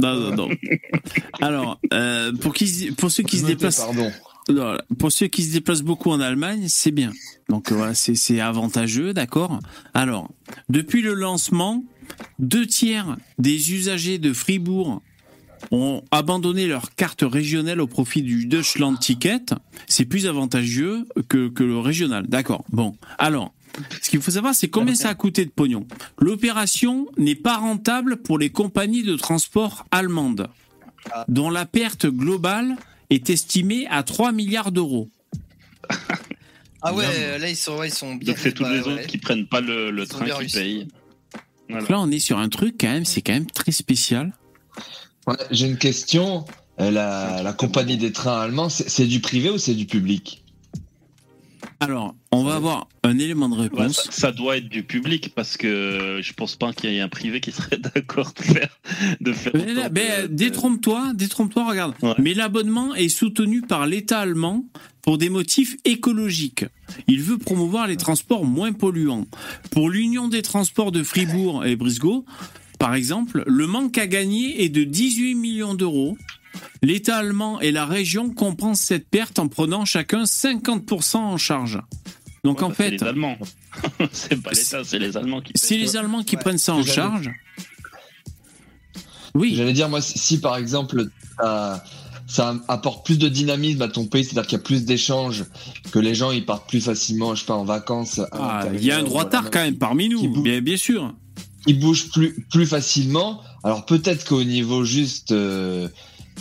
[0.00, 0.48] Non, non, non.
[1.40, 4.10] Alors, euh, pour, qui, pour ceux qui se déplacent, Pardon.
[4.98, 7.12] Pour ceux qui se déplacent beaucoup en Allemagne, c'est bien.
[7.48, 9.60] Donc euh, voilà, c'est c'est avantageux, d'accord?
[9.94, 10.28] Alors,
[10.68, 11.84] depuis le lancement,
[12.40, 15.00] deux tiers des usagers de Fribourg
[15.70, 19.46] ont abandonné leur carte régionale au profit du Deutschland Ticket.
[19.86, 23.54] C'est plus avantageux que, que le régional, d'accord Bon, alors,
[24.02, 25.86] ce qu'il faut savoir, c'est combien ça a coûté de pognon.
[26.18, 30.48] L'opération n'est pas rentable pour les compagnies de transport allemandes,
[31.28, 32.76] dont la perte globale
[33.10, 35.08] est estimée à 3 milliards d'euros.
[36.82, 38.32] Ah ouais, là ils sont, ouais, ils sont bien.
[38.32, 38.92] Donc c'est tous les ouais.
[38.92, 40.88] autres qui prennent pas le, le train qui payent.
[41.68, 41.80] Voilà.
[41.80, 44.32] Donc là, on est sur un truc quand même, c'est quand même très spécial.
[45.26, 46.44] Ouais, J'ai une question.
[46.80, 50.42] Euh, La, la compagnie des trains allemands, c'est du privé ou c'est du public?
[51.80, 53.96] Alors, on va avoir un élément de Ouais, réponse.
[54.04, 57.08] ça, ça doit être du public parce que je pense pas qu'il y ait un
[57.08, 58.78] privé qui serait d'accord de faire.
[59.20, 61.94] De faire Mais, là, de- détrompe-toi, détrompe-toi, regarde.
[62.02, 62.14] Ouais.
[62.18, 64.64] Mais l'abonnement est soutenu par l'État allemand
[65.02, 66.64] pour des motifs écologiques.
[67.08, 69.26] Il veut promouvoir les transports moins polluants.
[69.72, 72.24] Pour l'Union des transports de Fribourg et Brisgau,
[72.82, 76.18] par exemple, le manque à gagner est de 18 millions d'euros.
[76.82, 81.78] L'État allemand et la région compensent cette perte en prenant chacun 50% en charge.
[82.42, 83.38] Donc Ouais, en bah, c'est fait, les Allemands.
[84.12, 85.52] c'est pas l'État, c'est les Allemands qui.
[85.54, 86.42] c'est les Allemands qui Ouais.
[86.42, 87.30] prennent ça en charge.
[89.36, 89.54] Oui.
[89.56, 91.06] J'allais dire, moi, si, par exemple,
[91.38, 91.84] ça,
[92.26, 95.44] ça apporte plus de dynamisme à ton pays, c'est-à-dire qu'il y a plus d'échanges,
[95.92, 98.20] que les gens ils partent plus facilement, je sais pas, en vacances.
[98.32, 101.14] Ah, il y a un droit tard quand même parmi nous, bien, bien sûr.
[101.66, 103.40] Ils bougent plus, plus facilement.
[103.64, 105.88] Alors peut-être qu'au niveau juste euh,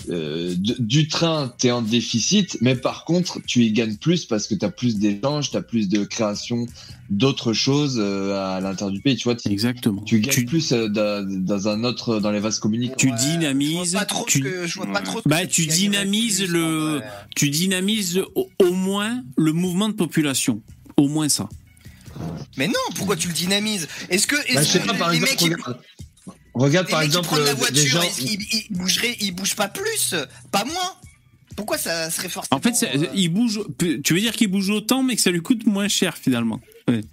[0.09, 4.47] euh, du train, tu es en déficit, mais par contre, tu y gagnes plus parce
[4.47, 6.65] que tu as plus d'échanges, tu as plus de création
[7.11, 9.15] d'autres choses euh, à l'intérieur du pays.
[9.17, 10.01] Tu vois, tu, Exactement.
[10.01, 12.95] tu gagnes Tu- plus euh, dans, dans un autre, dans les vases communicants.
[12.97, 15.03] Tu Ouais, dynamises, Je vois pas trop tu- ce que- je vois pas Ouais.
[15.05, 17.01] trop ce que Bah, tu dynamises plus, le-
[17.35, 20.61] tu dynamises au, au moins le mouvement de population.
[20.97, 21.47] Au moins ça.
[22.57, 23.87] Mais non, pourquoi tu le dynamises?
[24.09, 25.81] Est-ce que, est-ce Bah, je sais que pas, par les exemple, mecs, ils- regarde,
[26.53, 28.01] regarde les par mecs qui exemple prennent la euh, voiture, des gens.
[28.01, 30.15] est-ce qu'ils ils bougeraient, ils bougent pas plus,
[30.51, 30.93] pas moins?
[31.55, 33.59] Pourquoi ça serait forcément En fait, euh, il bouge.
[33.77, 36.61] Tu veux dire qu'il bouge autant, mais que ça lui coûte moins cher finalement.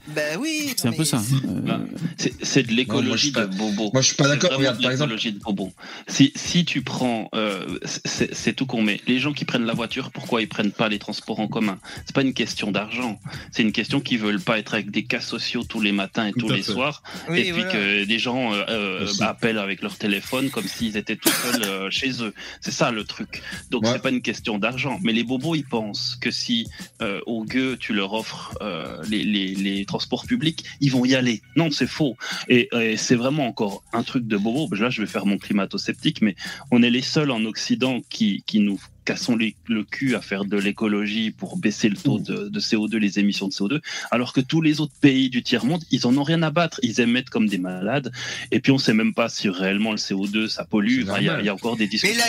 [0.09, 0.73] Ben oui.
[0.77, 1.19] C'est un peu ça.
[1.19, 1.81] Euh, Bah,
[2.17, 3.91] C'est c'est de Non, moi, je l'écologie de bobo.
[3.93, 4.51] Moi, je suis pas d'accord.
[4.57, 5.73] Regarde, de par exemple, l'écologie de bobo.
[6.07, 9.01] Si, si tu prends, euh, c'est c'est tout qu'on met.
[9.07, 11.79] Les gens qui prennent la voiture, pourquoi ils prennent pas les transports en commun?
[12.07, 13.19] C'est pas une question d'argent.
[13.53, 16.33] C'est une question qu'ils veulent pas être avec des cas sociaux tous les matins et
[16.33, 16.73] Tout tous les fait.
[16.73, 17.73] soirs, Oui, et puis voilà.
[17.73, 21.91] que des gens euh, euh, appellent avec leur téléphone comme s'ils étaient tout seuls euh,
[21.91, 22.35] chez eux.
[22.61, 23.43] C'est ça le truc.
[23.71, 23.93] Donc Ouais.
[23.93, 24.99] c'est pas une question d'argent.
[25.03, 26.67] Mais les bobos, ils pensent que si
[27.03, 31.15] euh, aux gueux tu leur offres euh, les, les, les transports publics, ils vont y
[31.15, 31.43] aller.
[31.57, 32.17] Non, c'est faux.
[32.49, 34.75] Et, et c'est vraiment encore un truc de bobo.
[34.75, 36.35] Là, je vais faire mon climato-sceptique, mais
[36.71, 40.45] on est les seuls en Occident qui, qui nous cassons les- le cul à faire
[40.45, 43.81] de l'écologie pour baisser le taux de, de CO2, les émissions de CO2,
[44.11, 46.79] alors que tous les autres pays du tiers-monde, ils en ont rien à battre.
[46.83, 48.13] Ils émettent comme des malades.
[48.53, 51.05] Et puis, on sait même pas si réellement le CO2, ça pollue.
[51.05, 52.23] Enfin, Il y, a- y encore des discussions.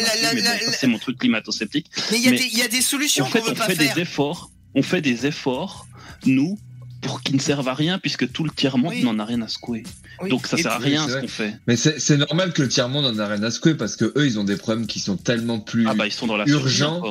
[0.72, 1.88] c'est mon truc climato-sceptique.
[2.12, 3.56] Mais il y, a des- il y a des solutions En qu'on fait, veut on
[3.56, 3.96] pas fait faire.
[3.96, 4.50] des efforts.
[4.76, 5.86] On fait des efforts,
[6.26, 6.58] nous,
[7.02, 9.04] pour qu'ils ne servent à rien, puisque tout le tiers-monde Oui.
[9.04, 9.84] n'en a rien à secouer.
[10.22, 10.30] Oui.
[10.30, 11.56] Donc ça Et sert à rien ce qu'on fait.
[11.68, 14.26] mais c'est normal que le tiers monde en a rien à secouer parce que eux,
[14.26, 15.88] ils ont des problèmes qui sont tellement plus.
[15.88, 17.02] Ah bah ils sont dans la Urgent.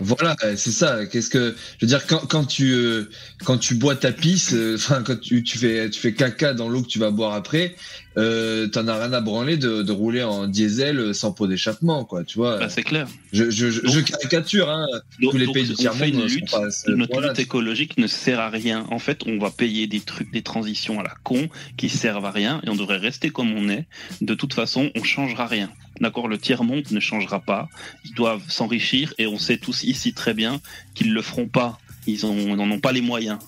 [0.00, 1.06] Voilà, euh, c'est ça.
[1.06, 3.10] Qu'est-ce que je veux dire quand, quand tu euh,
[3.44, 6.68] quand tu bois ta pisse, euh, enfin quand tu, tu fais tu fais caca dans
[6.68, 7.74] l'eau que tu vas boire après,
[8.16, 12.24] euh, t'en as rien à branler de, de rouler en diesel sans pot d'échappement, quoi.
[12.24, 12.58] Tu vois.
[12.58, 13.06] Bah, c'est clair.
[13.32, 14.86] je, je, je, Donc- je caricature, hein.
[15.20, 16.50] Donc, Tous les pays du tiers une monde lutte.
[16.50, 18.86] pas Notre lutte écologique ne sert à rien.
[18.90, 22.30] En fait, on va payer des trucs, des transitions à la con qui servent à
[22.30, 23.86] rien et on devrait rester comme on est.
[24.22, 25.70] De toute façon, on changera rien.
[26.00, 27.68] D'accord Le tiers-monde ne changera pas.
[28.04, 30.60] Ils doivent s'enrichir et on sait tous ici très bien
[30.94, 31.78] qu'ils le feront pas.
[32.06, 33.38] Ils en- n'en ont pas les moyens.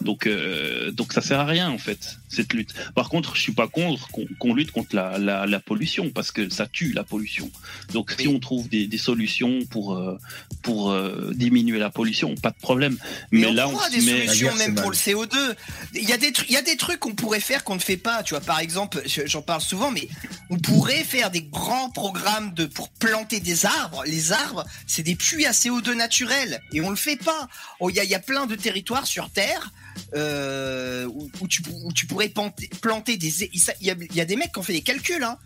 [0.00, 2.72] Donc, euh, donc ça sert à rien en fait cette lutte.
[2.94, 4.08] Par contre, je suis pas contre
[4.38, 7.50] qu'on lutte contre la, la, la pollution parce que ça tue la pollution.
[7.92, 10.18] Donc, si on trouve des, des solutions pour euh,
[10.62, 12.96] pour euh, diminuer la pollution, pas de problème.
[13.30, 14.26] Mais, Mais, on là, on des met.
[14.26, 14.92] solutions guerre, même pour mal.
[14.92, 15.54] le CO2.
[15.94, 17.80] Il y a des trucs, il y a des trucs qu'on pourrait faire qu'on ne
[17.80, 18.22] fait pas.
[18.22, 20.08] Tu vois, par exemple, je- j'en parle souvent, mais
[20.50, 24.02] on pourrait faire des grands programmes de pour planter des arbres.
[24.06, 27.48] Les arbres, c'est des puits à CO2 naturels et on le fait pas.
[27.80, 29.70] Oh, Il y, a, il y a plein de territoires sur Terre.
[30.14, 33.44] euh, où, où tu, où tu pourrais planter, planter des.
[33.52, 35.36] Il y, a, il y a des mecs qui ont fait des calculs, hein.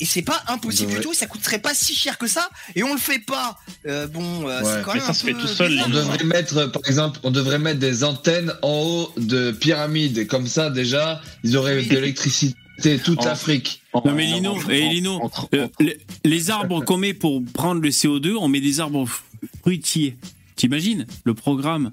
[0.00, 0.96] Et c'est pas impossible Ouais.
[0.98, 3.56] du tout, ça coûterait pas si cher que ça, et on le fait pas.
[3.86, 4.64] Euh, bon, euh, Ouais.
[4.64, 5.86] c'est quand Mais même ça un se fait tout seul, bizarre.
[5.88, 10.18] On devrait mettre, euh, par exemple, on devrait mettre des antennes en haut de pyramides.
[10.18, 11.86] Et comme ça, déjà, ils auraient Oui.
[11.86, 12.56] de l'électricité
[13.04, 13.82] toute En- l'Afrique.
[13.94, 17.40] Non mais Lino, en- et en- Lino, entre- euh, les, les arbres qu'on met pour
[17.52, 19.06] prendre le CO2, on met des arbres
[19.60, 20.16] fruitiers.
[20.56, 21.92] T'imagines le programme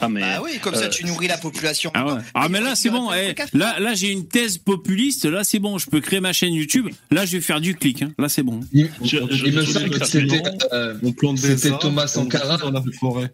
[0.00, 1.90] Ah mais Bah oui, comme ça euh, tu nourris la population.
[1.94, 2.20] Ah ouais.
[2.34, 3.10] Ah mais là c'est bon.
[3.12, 5.24] eh, là là j'ai une thèse populiste.
[5.24, 5.78] Là c'est bon.
[5.78, 6.88] Je peux créer ma chaîne YouTube.
[7.10, 8.02] Là je vais faire du clic.
[8.02, 8.12] hein.
[8.18, 8.60] Là c'est bon.
[8.72, 12.56] Il, Je- je- il me semble que c'était, fait euh, Thomas Sankara.
[12.56, 13.32] dans la forêt.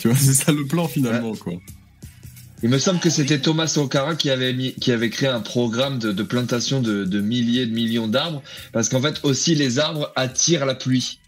[0.00, 1.52] Tu vois, c'est ça le plan finalement, quoi.
[2.62, 5.98] il me semble que c'était Thomas Sankara qui avait mis, qui avait créé un programme
[5.98, 8.42] de, de plantation de, de milliers de millions d'arbres,
[8.72, 11.18] parce qu'en fait aussi les arbres attirent la pluie.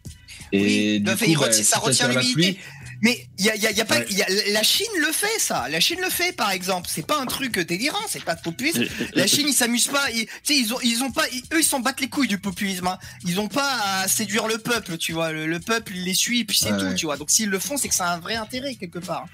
[0.53, 2.59] Et Oui, du coup, il bah, si ça retient l'humidité.
[3.03, 4.07] Mais il y a, y a- y a pas, Ouais.
[4.11, 5.69] y a- la Chine le fait ça.
[5.69, 6.89] La Chine le fait par exemple.
[6.91, 7.99] C'est pas un truc délirant.
[8.09, 8.81] C'est pas populiste.
[9.15, 10.09] La Chine ils s'amusent pas.
[10.13, 11.25] Ils, tu sais, ils ont, ils ont pas.
[11.33, 12.87] ils- eux ils s'en battent les couilles du populisme.
[12.87, 12.99] hein.
[13.27, 14.97] Ils ont pas à séduire le peuple.
[14.99, 16.85] Tu vois, le, le peuple il les suit et puis c'est Ouais, tout.
[16.85, 16.95] ouais.
[16.95, 17.17] Tu vois.
[17.17, 19.27] Donc s'ils le font, c'est que ça a un vrai intérêt quelque part.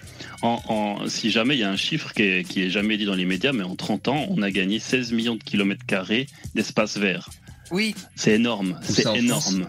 [0.42, 3.04] En, en- si jamais il y a un chiffre qui est, qui est jamais dit
[3.04, 6.26] dans les médias, mais en 30 ans, on a gagné 16 millions de kilomètres carrés
[6.54, 7.28] d'espace vert.
[7.70, 7.94] Oui.
[8.16, 9.68] C'est énorme, c'est énorme.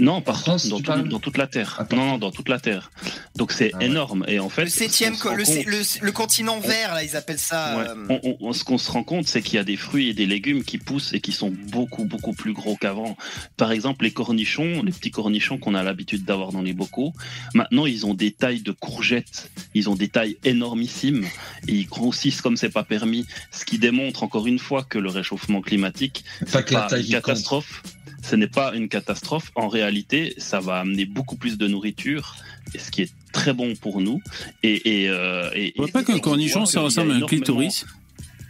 [0.00, 1.84] Non, partout, France, dans, tu tout- parles dans toute la Terre.
[1.92, 2.90] Non, non, dans toute la Terre.
[3.36, 3.86] Donc c'est Ah ouais.
[3.86, 4.24] énorme.
[4.28, 7.38] Et en fait, Le septième, se le, compte- le, le continent vert là, ils appellent
[7.38, 7.76] ça.
[7.78, 7.84] Ouais.
[7.88, 10.08] euh, On- on- on- ce qu'on se rend compte, c'est qu'il y a des fruits
[10.08, 13.16] et des légumes qui poussent et qui sont beaucoup, beaucoup plus gros qu'avant.
[13.56, 17.12] Par exemple, les cornichons, les petits cornichons qu'on a l'habitude d'avoir dans les bocaux,
[17.54, 19.50] maintenant, ils ont des tailles de courgettes.
[19.74, 21.24] Ils ont des tailles énormissimes
[21.68, 23.26] et ils grossissent comme c'est pas permis.
[23.50, 27.10] Ce qui démontre encore une fois que le réchauffement climatique, pas c'est la taille une
[27.12, 27.82] catastrophe.
[28.22, 29.50] Ce n'est pas une catastrophe.
[29.56, 32.36] En réalité, ça va amener beaucoup plus de nourriture,
[32.74, 34.20] et ce qui est très bon pour nous.
[34.62, 37.84] Et, et, euh, et- pas qu'un cornichon on ça ressemble à un énormément- clitoris.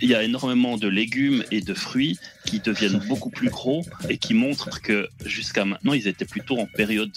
[0.02, 4.18] Il y a énormément de légumes et de fruits qui deviennent beaucoup plus gros et
[4.18, 7.12] qui montrent que jusqu'à maintenant, ils étaient plutôt en période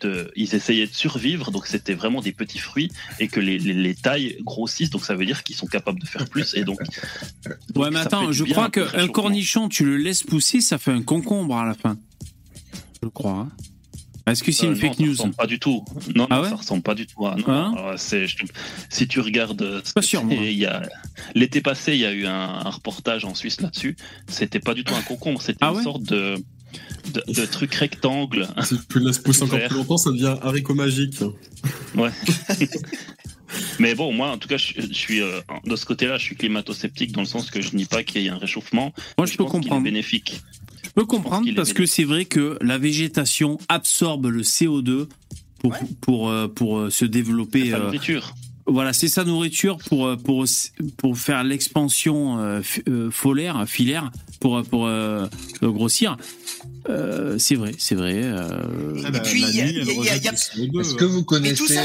[0.00, 0.30] de.
[0.36, 3.94] Ils essayaient de survivre, donc c'était vraiment des petits fruits et que les, les, les
[3.94, 6.54] tailles grossissent, donc ça veut dire qu'ils sont capables de faire plus.
[6.54, 6.78] Et donc.
[7.74, 11.02] donc Ouais mais attends, je crois qu'un cornichon tu le laisses pousser, ça fait un
[11.02, 11.98] concombre à la fin.
[13.02, 13.32] Je crois.
[13.32, 13.50] hein.
[14.30, 15.84] Est-ce que c'est Euh, une non, fake ça news ressemble pas du tout.
[16.14, 17.26] Non, Ah non, ouais ça ressemble pas du tout.
[17.26, 18.36] à- non, Hein non, c'est- je-
[18.88, 20.22] si tu regardes, euh, Pas sûr,
[21.34, 22.32] l'été passé, il y a eu un,
[22.64, 23.96] un reportage en Suisse là-dessus.
[24.28, 26.36] C'était pas du tout un concombre, c'était Ah une ouais sorte de
[27.14, 28.46] de, trucs rectangles.
[28.64, 31.16] Si tu laisses pousser encore plus longtemps, ça devient haricot magique.
[31.96, 32.10] Ouais.
[33.80, 37.10] Mais bon, moi, en tout cas, je, suis euh, de ce côté-là, je suis climato-sceptique
[37.12, 38.92] dans le sens que je nie pas qu'il y ait un réchauffement.
[39.18, 39.82] Moi, je, peux comprendre.
[39.82, 40.40] bénéfique.
[40.82, 45.06] Je peux comprendre parce que c'est vrai que la végétation absorbe le CO2
[45.58, 47.70] pour, pour, euh, pour, euh, se développer.
[47.70, 48.34] La nourriture.
[48.66, 50.44] Voilà, c'est sa nourriture pour, pour,
[50.96, 54.88] pour faire l'expansion euh, folaire, filaire, pour, pour
[55.62, 56.16] grossir.
[57.38, 58.20] c'est vrai, c'est vrai.
[58.20, 59.60] Et puis, il y
[60.08, 60.14] a.
[60.16, 61.66] Est-ce que vous connaissez.
[61.66, 61.84] ça,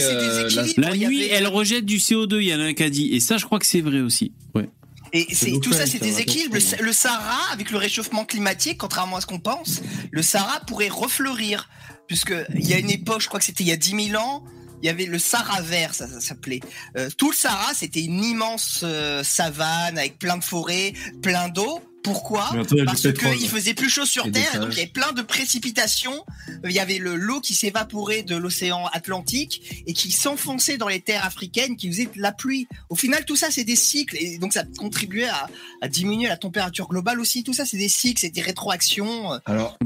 [0.77, 0.89] la...
[0.89, 3.09] la nuit, elle rejette du CO2, il y en a un qui a dit.
[3.13, 4.31] Et ça, je crois que c'est vrai aussi.
[4.53, 4.69] Ouais.
[5.15, 6.57] Et c'est tout ça, c'est des équilibres.
[6.81, 9.81] Le, Sahara, avec le réchauffement climatique, contrairement à ce qu'on pense,
[10.11, 11.69] le Sahara pourrait refleurir.
[12.07, 14.21] Puisque il y a une époque, je crois que c'était il y a 10 000
[14.21, 14.43] ans,
[14.83, 16.59] il y avait le Sahara vert, ça, s'appelait.
[16.97, 21.81] Euh, tout le Sahara, c'était une immense euh, savane avec plein de forêts, plein d'eau.
[22.05, 22.51] Pourquoi
[22.85, 26.23] Parce qu'il faisait plus chaud sur Terre, donc il y avait plein de précipitations.
[26.63, 31.01] Il y avait le l'eau qui s'évaporait de l'océan Atlantique et qui s'enfonçait dans les
[31.01, 32.67] terres africaines, qui faisait de la pluie.
[32.89, 35.47] Au final, tout ça, c'est des cycles, et donc ça contribuait à,
[35.81, 37.43] à diminuer la température globale aussi.
[37.43, 39.39] Tout ça, c'est des cycles, c'est des rétroactions.
[39.45, 39.77] Alors,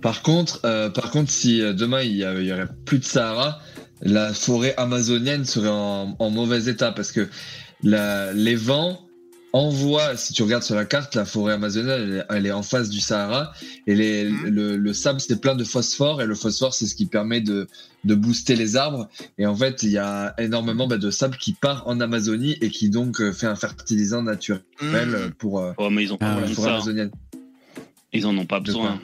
[0.00, 3.60] par contre, euh, par contre, si euh, demain il y, aurait plus de Sahara,
[4.00, 7.28] la forêt amazonienne serait en, en mauvais état parce que
[7.82, 9.05] la, les vents
[9.56, 13.00] envoie, si tu regardes sur la carte, la forêt amazonienne, elle, est en face du
[13.00, 13.52] Sahara
[13.86, 14.48] et mhm.
[14.48, 17.66] le, sable, c'est plein de phosphore et le phosphore, c'est ce qui permet de,
[18.04, 19.08] booster les arbres.
[19.38, 22.68] Et en fait, il y a énormément bah, de sable qui part en Amazonie et
[22.68, 25.30] qui donc euh, fait un fertilisant naturel mhm.
[25.38, 27.10] pour, euh, mais ils ont pas la forêt amazonienne.
[28.12, 29.00] Ils en ont pas besoin.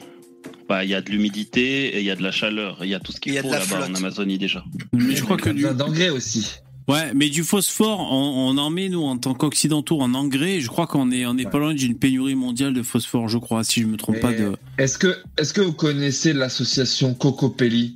[0.69, 2.77] Bah, il y a de l'humidité et il y a de la chaleur.
[2.81, 4.63] Il y a tout ce qu'il faut là-bas en Amazonie déjà.
[4.93, 6.59] Mais je crois que d'engrais aussi.
[6.87, 10.59] Ouais, mais du phosphore, on, en met, nous, en tant qu'occidentaux, en engrais.
[10.59, 13.63] Je crois qu'on est, on est pas loin d'une pénurie mondiale de phosphore, je crois,
[13.63, 14.53] si je me trompe pas de.
[14.77, 17.95] Est-ce que, est-ce que vous connaissez l'association Cocopelli?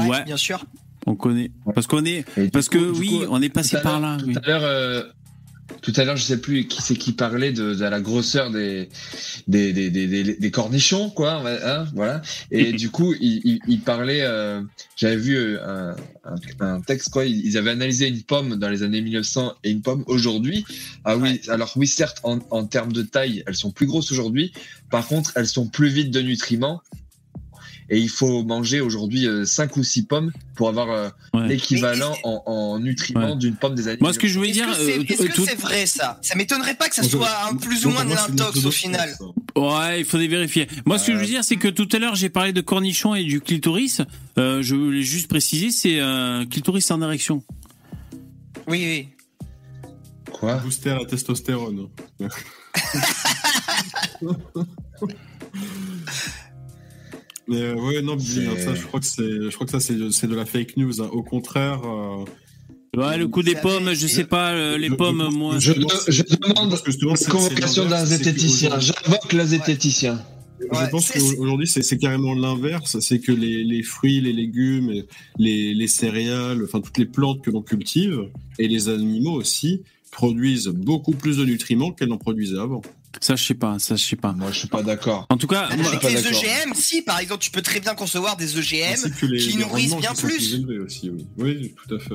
[0.00, 0.64] Ouais, bien sûr.
[1.06, 1.50] On connaît.
[1.74, 4.18] Parce qu'on est, parce que oui, on est passé par là.
[4.18, 5.02] Tout à l'heure, euh,
[5.82, 8.88] tout à l'heure, je sais plus qui c'est qui parlait de, de, la grosseur des
[9.46, 11.42] des, des, des, des cornichons, quoi.
[11.44, 12.22] Hein, voilà.
[12.50, 14.22] Et du coup, il, il, parlait.
[14.22, 14.62] Euh,
[14.96, 15.92] J'avais vu euh,
[16.24, 17.24] un, un, texte, quoi.
[17.24, 20.64] Ils avaient analysé une pomme dans les années 1900 et une pomme aujourd'hui.
[21.04, 21.40] Ah oui.
[21.48, 24.52] Alors oui, certes, en, en termes de taille, elles sont plus grosses aujourd'hui.
[24.90, 26.82] Par contre, elles sont plus vides de nutriments
[27.90, 31.08] et il faut manger aujourd'hui 5 euh, ou 6 pommes pour avoir euh,
[31.46, 34.04] l'équivalent en, nutriments d'une pomme des animaux.
[34.04, 36.18] Moi, ce que je voulais dire, est-ce que c'est vrai ça?
[36.22, 39.16] Ça m'étonnerait pas que ça soit un plus ou moins de l'intox au final.
[39.56, 40.68] Ouais, il faudrait vérifier.
[40.84, 43.14] Moi, ce que je veux dire, c'est que tout à l'heure, j'ai parlé de cornichons
[43.14, 44.02] et du clitoris.
[44.36, 47.42] Euh, je voulais juste préciser, c'est un clitoris en érection.
[48.66, 49.08] Oui, oui.
[50.32, 50.56] Quoi?
[50.56, 51.88] Booster à testostérone.
[57.48, 59.94] Mais euh, ouais, non, ça, je crois que c'est, je crois que ça, c'est,
[60.26, 61.00] de la fake news.
[61.00, 61.08] Hein.
[61.12, 61.80] Au contraire.
[61.84, 62.24] Euh,
[62.96, 65.58] ouais, le coup des pommes, je sais pas, euh, les pommes, moi.
[65.58, 65.72] Je,
[66.08, 68.78] je demande la convocation d'un zététicien.
[68.78, 70.22] J'invoque le zététicien.
[70.60, 72.98] Je pense qu'aujourd'hui, c'est carrément l'inverse.
[73.00, 75.04] C'est que les, les, fruits, les légumes,
[75.38, 80.68] les, les céréales, enfin toutes les plantes que l'on cultive, et les animaux aussi, produisent
[80.68, 82.82] beaucoup plus de nutriments qu'elles n'en produisaient avant.
[83.20, 83.78] Ça, je sais pas.
[83.78, 84.32] Ça, je sais pas.
[84.32, 85.26] Moi, je suis pas d'accord.
[85.30, 88.58] En tout cas, avec les EGM, si par exemple, tu peux très bien concevoir des
[88.58, 90.58] EGM qui nourrissent bien plus.
[90.80, 91.26] aussi, oui.
[91.38, 92.14] oui, tout à fait.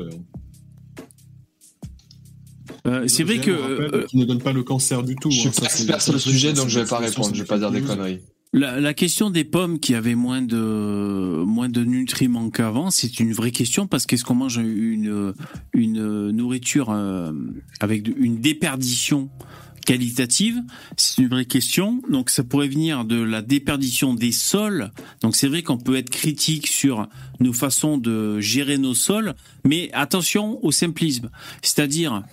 [2.86, 5.32] Euh, c'est vrai que euh, qui ne donne pas le cancer du tout.
[5.32, 7.34] Je suis hein, pas expert sur le sujet, donc je vais pas répondre.
[7.34, 8.20] Je vais pas dire des conneries.
[8.52, 13.34] La, la, question des pommes qui avaient moins de moins de nutriments qu'avant, c'est une
[13.34, 15.34] vraie question parce qu'est-ce qu'on mange une
[15.74, 17.32] une nourriture euh,
[17.80, 19.30] avec une déperdition
[19.86, 20.62] qualitative
[20.98, 22.02] C'est une vraie question.
[22.10, 24.92] Donc ça pourrait venir de la déperdition des sols.
[25.22, 27.08] Donc c'est vrai qu'on peut être critique sur
[27.40, 29.36] nos façons de gérer nos sols,
[29.66, 31.30] mais attention au simplisme.
[31.62, 32.24] C'est-à-dire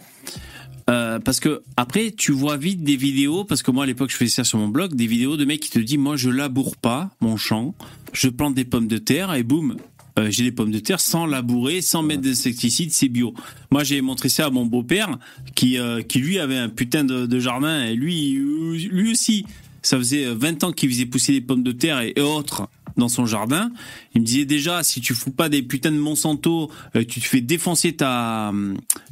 [0.88, 4.16] euh, parce que après tu vois vite des vidéos parce que moi à l'époque je
[4.16, 6.76] faisais ça sur mon blog des vidéos de mecs qui te disent moi je laboure
[6.76, 7.74] pas mon champ
[8.12, 9.76] je plante des pommes de terre et boum
[10.18, 13.34] euh, j'ai des pommes de terre sans labourer, sans mettre d'insecticides, c'est bio.
[13.70, 15.18] Moi, j'ai montré ça à mon beau-père,
[15.54, 19.46] qui, euh, qui lui avait un putain de, jardin, et lui, lui aussi,
[19.82, 23.24] ça faisait 20 ans qu'il faisait pousser des pommes de terre et, autres dans son
[23.24, 23.70] jardin.
[24.14, 27.26] Il me disait déjà, si tu fous pas des putains de Monsanto, euh, tu te
[27.26, 28.52] fais défoncer ta,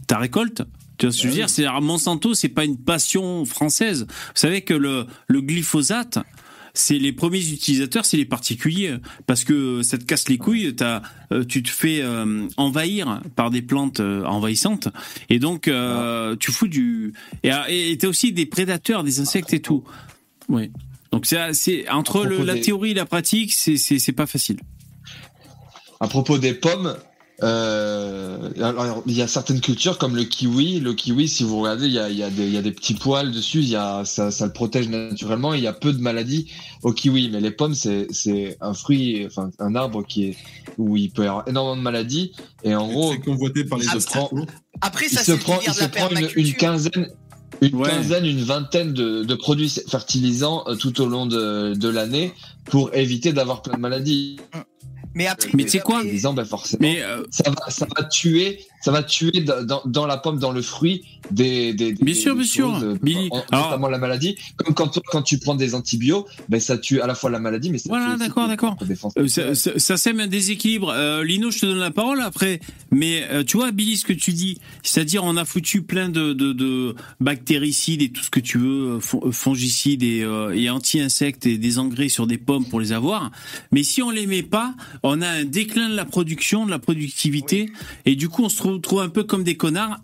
[0.06, 0.62] ta récolte.
[0.98, 1.48] Tu vois ce que je veux dire?
[1.48, 4.06] C'est Monsanto, c'est pas une passion française.
[4.08, 6.18] Vous savez que le, le glyphosate,
[6.78, 8.96] c'est les premiers utilisateurs, c'est les particuliers,
[9.26, 11.02] parce que ça te casse les couilles, as,
[11.32, 14.88] euh, tu te fais euh, envahir par des plantes euh, envahissantes,
[15.28, 15.70] et donc
[16.38, 19.84] tu fous du et t'as aussi des prédateurs, des insectes et tout.
[20.48, 20.70] Oui.
[21.12, 24.58] Donc c'est entre le, la théorie et la pratique, c'est pas facile.
[26.00, 26.96] À propos des pommes,
[27.42, 30.80] euh, alors, il y a certaines cultures comme le kiwi.
[30.80, 32.62] Le kiwi, si vous regardez, il y a, il y a, des, il y a
[32.62, 33.60] des petits poils dessus.
[33.60, 35.54] Il y a, ça, ça le protège naturellement.
[35.54, 36.50] il y a peu de maladies
[36.82, 37.30] au kiwi.
[37.30, 40.36] Mais les pommes, c'est, c'est un fruit, enfin un arbre qui est
[40.78, 42.32] où il peut y avoir énormément de maladies.
[42.64, 44.30] Et en gros, c'est convoité par les prend,
[44.80, 47.08] Après, ça il se prend, il se prend une, une, quinzaine.
[47.60, 47.88] Une Ouais.
[47.88, 52.32] quinzaine, une vingtaine de, de produits fertilisants euh, tout au long de, de l'année
[52.66, 54.36] pour éviter d'avoir plein de maladies.
[55.14, 58.60] Mais après, Mais tu sais quoi ben forcément, Mais euh, ça va, ça va tuer,
[58.80, 59.44] ça va tuer
[59.86, 62.84] dans, la pomme, dans le fruit, des, des, des Bien sûr, des bien sûr, choses,
[62.84, 64.36] euh, Alors- notamment la maladie.
[64.56, 67.70] Comme quand, quand tu prends des antibiotiques, ben ça tue à la fois la maladie,
[67.70, 68.76] mais ça Voilà, d'accord, d'accord.
[68.82, 69.56] Euh, ça, naturelle.
[69.56, 70.90] ça- ça sème un déséquilibre.
[70.94, 72.60] Euh, Lino, je te donne la parole après.
[72.90, 76.32] Mais euh, tu vois, Billy, ce que tu dis, c'est-à-dire on a foutu plein de,
[76.32, 80.24] de, de bactéricides et tout ce que tu veux, fon- fongicides et,
[80.54, 83.30] et anti-insectes et des engrais sur des pommes pour les avoir.
[83.72, 86.78] Mais si on les met pas, on a un déclin de la production, de la
[86.78, 87.70] productivité,
[88.06, 89.98] et du coup on se retrouve un peu comme des connards.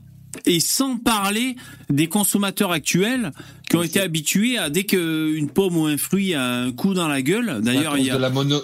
[0.46, 1.54] Et sans parler
[1.90, 3.30] des consommateurs actuels
[3.70, 7.06] qui ont été habitués à dès qu'une pomme ou un fruit a un coup dans
[7.06, 7.60] la gueule.
[7.62, 8.60] D'ailleurs, il y a de la mono.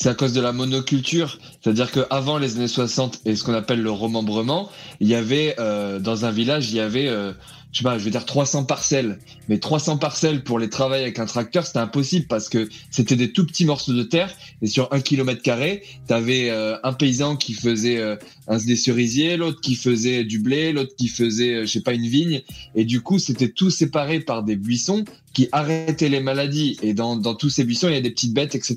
[0.00, 3.54] C'est à cause de la monoculture, c'est-à-dire que avant les années 60 et ce qu'on
[3.54, 4.70] appelle le remembrement,
[5.00, 7.32] il y avait euh, dans un village, il y avait, euh,
[7.72, 9.18] je sais pas, je vais dire 300 parcelles,
[9.48, 13.32] mais 300 parcelles pour les travailler avec un tracteur, c'était impossible parce que c'était des
[13.32, 17.52] tout petits morceaux de terre et sur un kilomètre carré, t'avais euh, un paysan qui
[17.52, 18.16] faisait euh,
[18.46, 21.92] un des cerisiers, l'autre qui faisait du blé, l'autre qui faisait, euh, je sais pas,
[21.92, 22.42] une vigne,
[22.74, 25.04] et du coup c'était tout séparé par des buissons
[25.38, 28.34] qui arrêtaient les maladies et dans, dans tous ces buissons il y a des petites
[28.34, 28.74] bêtes etc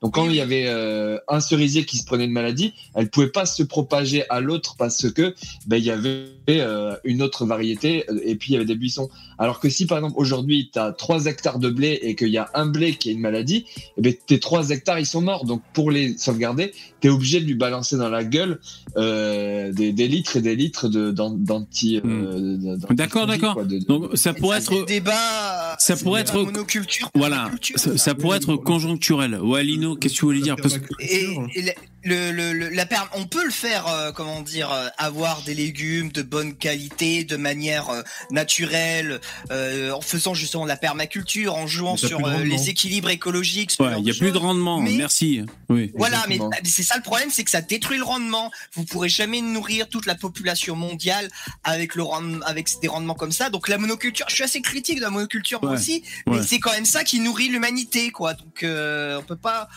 [0.00, 3.28] donc quand il y avait euh, un cerisier qui se prenait une maladie elle pouvait
[3.38, 5.34] pas se propager à l'autre parce que
[5.66, 8.74] ben il y avait euh, une autre variété euh, et puis il y avait des
[8.84, 12.28] buissons alors que si par exemple aujourd'hui tu as 3 hectares de blé et qu'il
[12.30, 13.66] y a un blé qui a une maladie
[13.98, 16.72] eh ben tes 3 hectares ils sont morts donc pour les sauvegarder
[17.02, 18.60] tu es obligé de lui balancer dans la gueule
[18.96, 22.94] euh, des, des litres et des litres de d'an- d'anti euh, d'anti- Hmm.
[22.96, 23.56] D'accord, d'accord.
[23.66, 25.67] de- de- Donc ça pourrait être débat.
[25.78, 27.10] Ça pourrait la être- monoculture.
[27.14, 29.36] voilà, ça, ça pourrait être conjoncturel.
[29.40, 31.72] Ouais, Lino, qu'est-ce que tu voulais dire Parce que Et, et le,
[32.04, 35.54] le, le- le- la perm- on peut le faire, euh, comment dire, euh, avoir des
[35.54, 41.54] légumes de bonne qualité, de manière euh, naturelle, euh, en faisant justement de la permaculture,
[41.54, 42.38] en jouant sur euh, rendement.
[42.56, 43.72] les équilibres écologiques.
[43.72, 44.80] ce ouais, genre il y a plus de rendement.
[44.80, 45.42] Mais- Merci.
[45.68, 45.92] Oui.
[45.96, 48.50] Voilà, mais c'est ça le problème, c'est que ça détruit le rendement.
[48.74, 51.28] Vous pourrez jamais nourrir toute la population mondiale
[51.64, 53.50] avec le rendement, avec des rendements comme ça.
[53.50, 56.36] Donc la monoculture, je suis assez critique de la monoculture Ouais, aussi, ouais.
[56.38, 58.34] mais c'est quand même ça qui nourrit l'humanité, quoi.
[58.34, 59.68] Donc euh, on peut pas,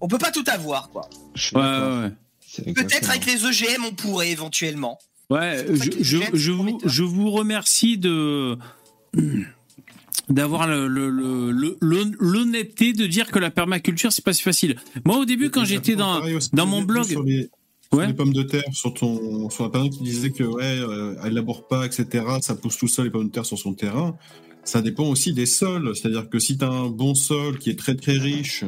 [0.00, 1.08] on peut pas tout avoir, quoi.
[1.54, 2.10] Ouais,
[2.74, 4.98] Peut-être avec les OGM, on pourrait éventuellement.
[5.30, 8.58] Ouais, je, je, c'est vous, je vous remercie de
[10.28, 14.42] d'avoir le- le- le- le- l'hon- l'honnêteté de dire que la permaculture c'est pas si
[14.42, 14.76] facile.
[15.04, 16.20] Moi au début quand j'étais dans
[16.52, 18.06] dans mon blog, sur les, sur Ouais.
[18.06, 21.32] les pommes de terre sur ton sur la personne qui disait que ouais euh, elle
[21.34, 24.16] laboure pas etc ça pousse tout seul les pommes de terre sur son terrain
[24.64, 27.58] ça dépend aussi des sols c'est à dire que si tu as un bon sol
[27.58, 28.64] qui est très très riche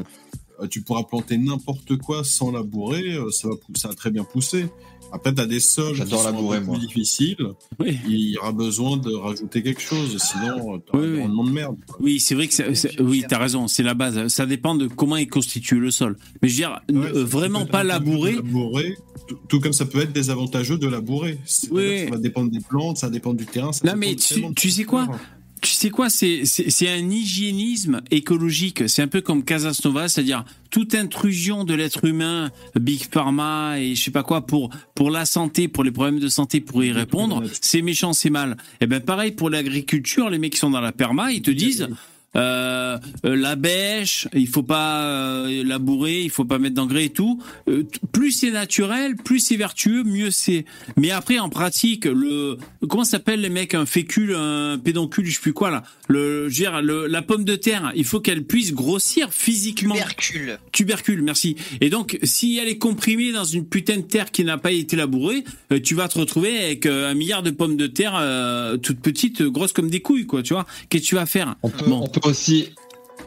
[0.61, 4.25] euh, tu pourras planter n'importe quoi sans labourer euh, ça va ça va très bien
[4.25, 4.67] pousser
[5.15, 7.37] après tu as des sols qui sont labourer, un peu plus difficiles
[7.79, 11.47] oui, il y aura besoin de rajouter quelque chose sinon tu auras Oui, un oui.
[11.49, 11.97] de merde quoi.
[12.01, 14.29] oui c'est vrai que ça- oui t'as raison c'est la base.
[14.29, 16.17] Ça dépend de comment est constitué le sol.
[16.41, 18.37] Mais je veux dire Ouais, euh, vraiment pas labourer.
[18.37, 18.97] labourer,
[19.29, 21.39] tout, tout comme ça peut être désavantageux de labourer.
[21.45, 22.05] C'est-à-dire Oui.
[22.07, 23.73] Ça va dépendre des plantes, ça dépend du terrain.
[23.73, 25.09] ça Non, mais tu- tu sais quoi?
[25.63, 28.89] Tu sais quoi, c'est un hygiénisme écologique.
[28.89, 34.03] C'est un peu comme Casasnova, c'est-à-dire toute intrusion de l'être humain, Big Pharma et je
[34.03, 37.45] sais pas quoi pour pour la santé, pour les problèmes de santé, pour y répondre.
[37.61, 38.57] C'est méchant, c'est mal.
[38.81, 41.89] Et ben pareil pour l'agriculture, les mecs qui sont dans la perma, ils te disent.
[42.35, 42.97] Euh,
[43.27, 47.43] euh, la bêche, il faut pas euh, labourer, il faut pas mettre d'engrais et tout.
[47.69, 50.65] Euh, plus c'est naturel, plus c'est vertueux, mieux c'est.
[50.97, 52.57] Mais après en pratique, le
[52.89, 55.83] comment s'appelle les mecs un fécule, un pédoncule, je sais plus quoi là.
[56.09, 59.95] Le, je veux dire, le- la pomme de terre, il faut qu'elle puisse grossir physiquement.
[59.95, 60.59] Tubercule.
[60.73, 61.57] Tubercule, merci.
[61.81, 64.97] Et donc, si elle est comprimée dans une putain de terre qui n'a pas été
[64.97, 68.77] labourée, euh, tu vas te retrouver avec euh, un milliard de pommes de terre euh,
[68.79, 70.43] toutes petites, grosses comme des couilles, quoi.
[70.43, 71.57] Tu vois Qu'est-ce que tu vas faire?
[71.63, 72.01] On peut, Bon.
[72.05, 72.75] on peut aussi,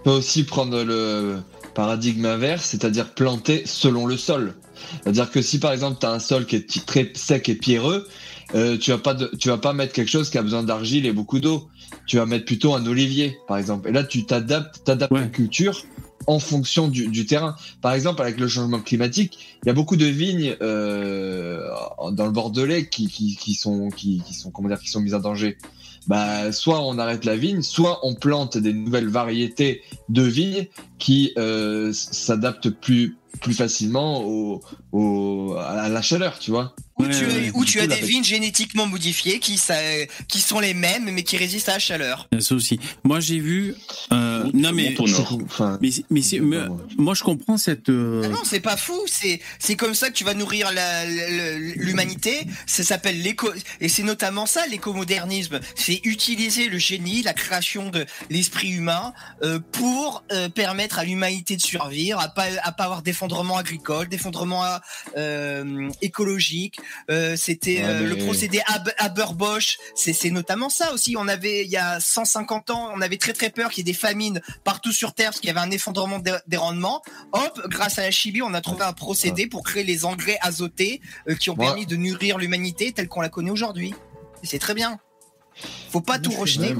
[0.04, 1.38] peut aussi prendre le
[1.74, 4.56] paradigme inverse, c'est-à-dire planter selon le sol.
[5.04, 8.08] C'est-à-dire que si par exemple tu as un sol qui est très sec et pierreux,
[8.54, 11.06] euh, tu vas pas de- tu vas pas mettre quelque chose qui a besoin d'argile
[11.06, 11.70] et beaucoup d'eau.
[12.08, 13.90] Tu vas mettre plutôt un olivier par exemple.
[13.90, 15.22] Et là tu t'adaptes, t'adaptes Ouais.
[15.22, 15.84] la culture
[16.28, 17.56] en fonction du, du, terrain.
[17.82, 21.68] Par exemple, avec le changement climatique, il y a beaucoup de vignes euh,
[22.12, 25.14] dans le Bordelais qui, qui, qui sont qui, qui, sont comment dire qui sont mises
[25.14, 25.58] en danger.
[26.08, 30.68] Bah, soit on arrête la vigne, soit on plante des nouvelles variétés de vignes
[31.00, 36.76] qui euh, s'adaptent plus plus facilement au, au, à la chaleur, tu vois.
[36.98, 39.76] Ou tu as, où tu as des vignes génétiquement modifiées qui, ça,
[40.30, 42.30] qui sont les mêmes mais qui résistent à la chaleur.
[42.40, 42.80] Ça aussi.
[43.04, 43.76] Moi j'ai vu.
[44.14, 46.58] Euh, non mais, enfin, mais, mais, mais
[46.98, 47.90] moi je comprends cette.
[47.90, 48.22] Euh...
[48.24, 48.98] Ah non c'est pas fou.
[49.08, 50.72] C'est c'est comme ça que tu vas nourrir
[51.76, 52.48] l'humanité.
[52.66, 53.50] Ça s'appelle l'éco
[53.82, 55.60] et c'est notamment ça l'écomodernisme.
[55.76, 59.14] C'est utiliser le génie, la création de l'esprit humain
[59.44, 64.08] euh, pour euh, permettre à l'humanité de survivre, à pas à pas avoir d'effondrement agricole,
[64.08, 64.64] d'effondrement
[65.18, 66.80] euh, écologique.
[67.10, 68.62] Euh, c'était euh, le procédé
[68.98, 69.78] Haber-Bosch.
[69.96, 71.16] C'est notamment ça aussi.
[71.18, 73.92] On avait il y a 150 ans, on avait très très peur qu'il y ait
[73.92, 77.02] des famines partout sur Terre parce qu'il y avait un effondrement des, rendements.
[77.34, 81.02] Hop, grâce à la chimie, on a trouvé un procédé pour créer les engrais azotés
[81.28, 83.94] euh, qui ont permis de nourrir l'humanité telle qu'on la connaît aujourd'hui.
[84.44, 85.00] C'est très bien.
[85.90, 86.76] Faut pas tout rejeter.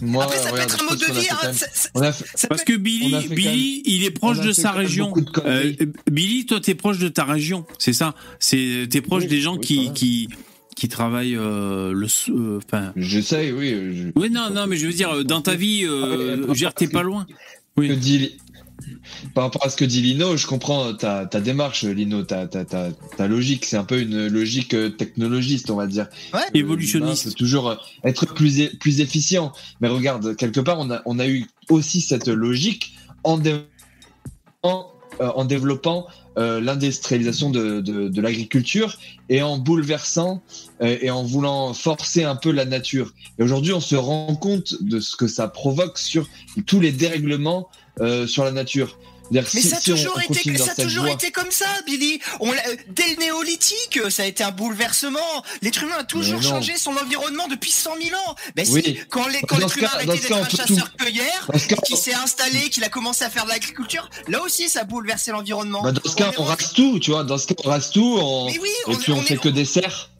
[0.00, 1.28] Moi, Après, ça peut être un mode de vie.
[1.30, 2.10] Hein,
[2.48, 5.12] Parce que Billy, Billy, il est proche de sa région.
[5.44, 5.72] Euh,
[6.10, 8.14] Billy, toi, t'es proche de ta région, c'est ça?
[8.40, 10.28] C'est t'es proche des gens qui qui
[10.74, 12.06] qui travaillent euh, le.
[12.30, 12.92] Euh, enfin.
[12.96, 14.12] je sais, oui.
[14.16, 17.26] Oui, non, non, mais je veux dire, dans ta vie, euh, ah, t'es pas loin.
[17.76, 17.88] Oui.
[17.88, 18.36] Que dit,
[19.34, 22.64] par rapport à ce que dit Lino, je comprends ta, ta démarche, Lino, ta, ta,
[22.64, 23.64] ta, ta logique.
[23.64, 26.08] C'est un peu une logique euh, technologiste, on va dire.
[26.32, 26.40] Ouais.
[26.54, 27.34] Évolutionniste.
[27.36, 29.52] toujours euh, être plus, plus efficient.
[29.80, 32.94] Mais regarde, quelque part, on a, on a eu aussi cette logique
[33.24, 33.40] en,
[34.62, 34.86] en,
[35.20, 36.06] euh, en développant
[36.38, 38.96] euh, l'industrialisation de, de, de l'agriculture
[39.28, 40.42] et en bouleversant
[40.80, 43.12] euh, et en voulant forcer un peu la nature.
[43.38, 46.26] Et aujourd'hui, on se rend compte de ce que ça provoque sur
[46.66, 47.68] tous les dérèglements
[48.00, 48.98] euh, sur la nature.
[49.32, 50.74] Mais ça a toujours, été, ça
[51.32, 52.20] comme ça, Billy.
[52.40, 52.52] On
[52.88, 55.18] dès le néolithique, ça a été un bouleversement.
[55.62, 58.34] L'être humain a toujours changé son environnement depuis 100 000 ans.
[58.56, 58.82] Ben oui.
[58.84, 61.50] si, quand l'être humain a été d'être un chasseur-cueilleur,
[61.84, 65.30] qui s'est installé, qu'il a commencé à faire de l'agriculture, là aussi, ça a bouleversé
[65.30, 65.82] l'environnement.
[65.82, 67.24] Bah dans ce cas, on rase tout, tu vois.
[67.24, 68.18] Dans ce cas, on rase tout.
[68.20, 68.46] On...
[68.46, 68.58] Oui,
[68.88, 70.10] et puis on, fait que des serres.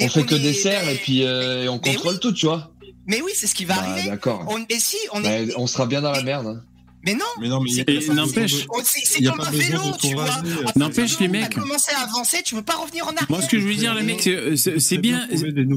[0.00, 2.72] On fait que des serres et puis euh, on contrôle tout, tu vois.
[3.06, 4.10] Mais oui, c'est ce qui va bah, arriver.
[4.10, 4.44] D'accord.
[4.68, 6.60] Et si, on, bah, on sera bien dans la merde.
[7.06, 10.26] Mais non, mais non, mais n'empêche, c'est comme un vélo, tu vois.
[10.74, 11.50] N'empêche les mecs.
[11.50, 13.26] Tu as commencé à avancer, tu veux pas revenir en arrière.
[13.28, 15.28] Moi, ce que je veux dire, les mecs, c'est bien.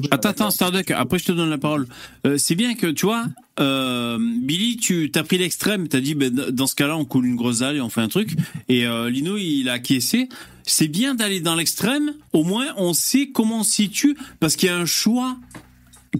[0.10, 0.89] Attends, attends, Starduck.
[0.91, 1.88] Après, je te donne la parole.
[2.26, 3.26] Euh, c'est bien que, tu vois,
[3.60, 5.88] euh, Billy, tu t'as pris l'extrême.
[5.88, 8.07] T'as dit, ben, dans ce cas-là, on coule une grosse dalle et on fait un
[8.07, 8.31] truc.
[8.68, 10.30] Et euh, Lino, il a acquiescé.
[10.64, 12.14] C'est bien d'aller dans l'extrême.
[12.34, 15.38] Au moins, on sait comment on se situe parce qu'il y a un choix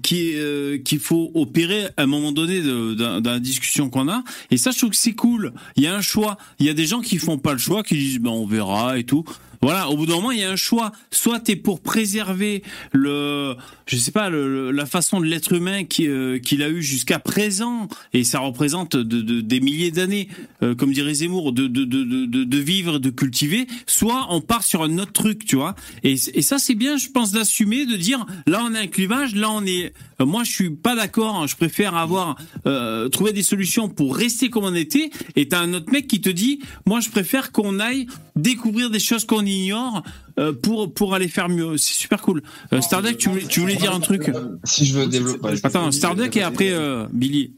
[0.04, 4.10] qui euh, qu'il faut opérer à un moment donné de, de, de la discussion qu'on
[4.10, 4.24] a.
[4.52, 5.54] Et ça je trouve que c'est cool.
[5.76, 6.38] Il y a un choix.
[6.60, 8.98] Il y a des gens qui font pas le choix qui disent ben on verra
[8.98, 9.26] et tout
[9.62, 10.92] voilà, au bout d'un moment, il y a un choix.
[11.12, 13.56] Soit tu es pour préserver le,
[13.88, 17.88] je sais pas, le, la façon de l'être humain euh, qu'il a eu jusqu'à présent,
[18.14, 20.30] et ça représente de, de, des milliers d'années,
[20.64, 23.68] euh, comme dirait Zemmour, de, de, vivre, de cultiver.
[23.86, 25.76] Soit on part sur un autre truc, tu vois.
[26.04, 29.36] Et, et ça, c'est bien, je pense, d'assumer, de dire, là, on a un clivage,
[29.36, 29.94] là, on est.
[30.22, 31.36] Euh, moi, je suis pas d'accord.
[31.36, 35.10] Hein, je préfère avoir euh, trouver des solutions pour rester comme on était.
[35.36, 39.00] Et t'as un autre mec qui te dit, moi, je préfère qu'on aille découvrir des
[39.00, 40.04] choses qu'on ignore
[40.38, 41.78] euh, pour pour aller faire mieux.
[41.78, 42.42] C'est super cool.
[42.74, 44.32] Euh, Stardeck, tu voulais, tu voulais dire un truc
[44.64, 45.50] Si je veux développer.
[45.64, 47.54] Attends, Stardeck et après euh, Billy.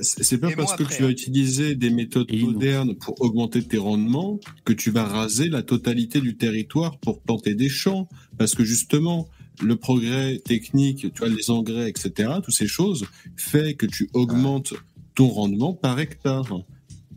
[0.00, 4.72] C'est pas parce que tu as utilisé des méthodes modernes pour augmenter tes rendements que
[4.72, 8.08] tu vas raser la totalité du territoire pour planter des champs.
[8.38, 9.28] Parce que justement,
[9.62, 13.04] le progrès technique, tu vois, les engrais, etc., toutes ces choses,
[13.36, 14.72] fait que tu augmentes
[15.14, 16.62] ton rendement par hectare.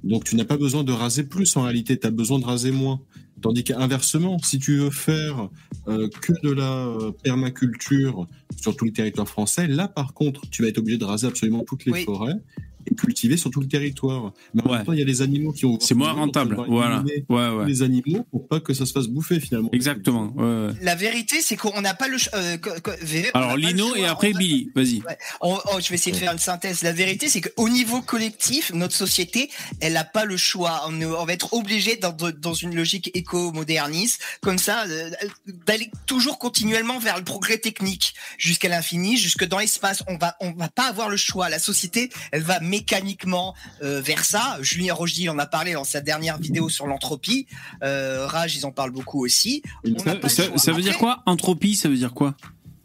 [0.04, 2.72] Donc tu n'as pas besoin de raser plus en réalité, tu as besoin de raser
[2.72, 3.02] moins.
[3.42, 5.50] Tandis qu'inversement, si tu veux faire
[5.88, 8.28] euh, que de la euh, permaculture
[8.60, 11.64] sur tout le territoire français, là par contre, tu vas être obligé de raser absolument
[11.66, 12.36] toutes les forêts
[12.86, 14.34] et cultiver sur tout le territoire.
[14.54, 15.80] Mais en même temps, il y a les animaux qui ont.
[15.80, 16.58] C'est moins rentable.
[16.68, 17.04] Voilà.
[17.30, 17.66] Ouais, ouais.
[17.66, 19.70] Les animaux pour pas que ça se fasse bouffer finalement.
[19.72, 20.34] Exactement.
[20.36, 22.18] Ouais, La vérité, c'est qu'on n'a pas le.
[22.34, 22.58] Euh,
[23.34, 25.02] Alors Lino et après Billy, vas-y.
[25.42, 26.84] Oh, je vais essayer de faire une synthèse.
[26.84, 29.50] La vérité, c'est qu'au niveau collectif, notre société,
[29.82, 30.84] elle n'a pas le choix.
[30.88, 35.10] On, on va être obligé dans, dans une logique éco-moderniste, comme ça, euh,
[35.66, 40.04] d'aller toujours continuellement vers le progrès technique jusqu'à l'infini, jusque dans l'espace.
[40.08, 41.50] On va, on va pas avoir le choix.
[41.50, 44.58] La société, elle va mécaniquement euh, vers ça.
[44.62, 47.48] Julien Rochdy en a parlé dans sa dernière vidéo sur l'entropie.
[47.84, 49.62] Euh, Rage, ils en parlent beaucoup aussi.
[50.58, 51.24] Ça, veut dire quoi?
[51.26, 52.36] Entropie, ça veut dire quoi?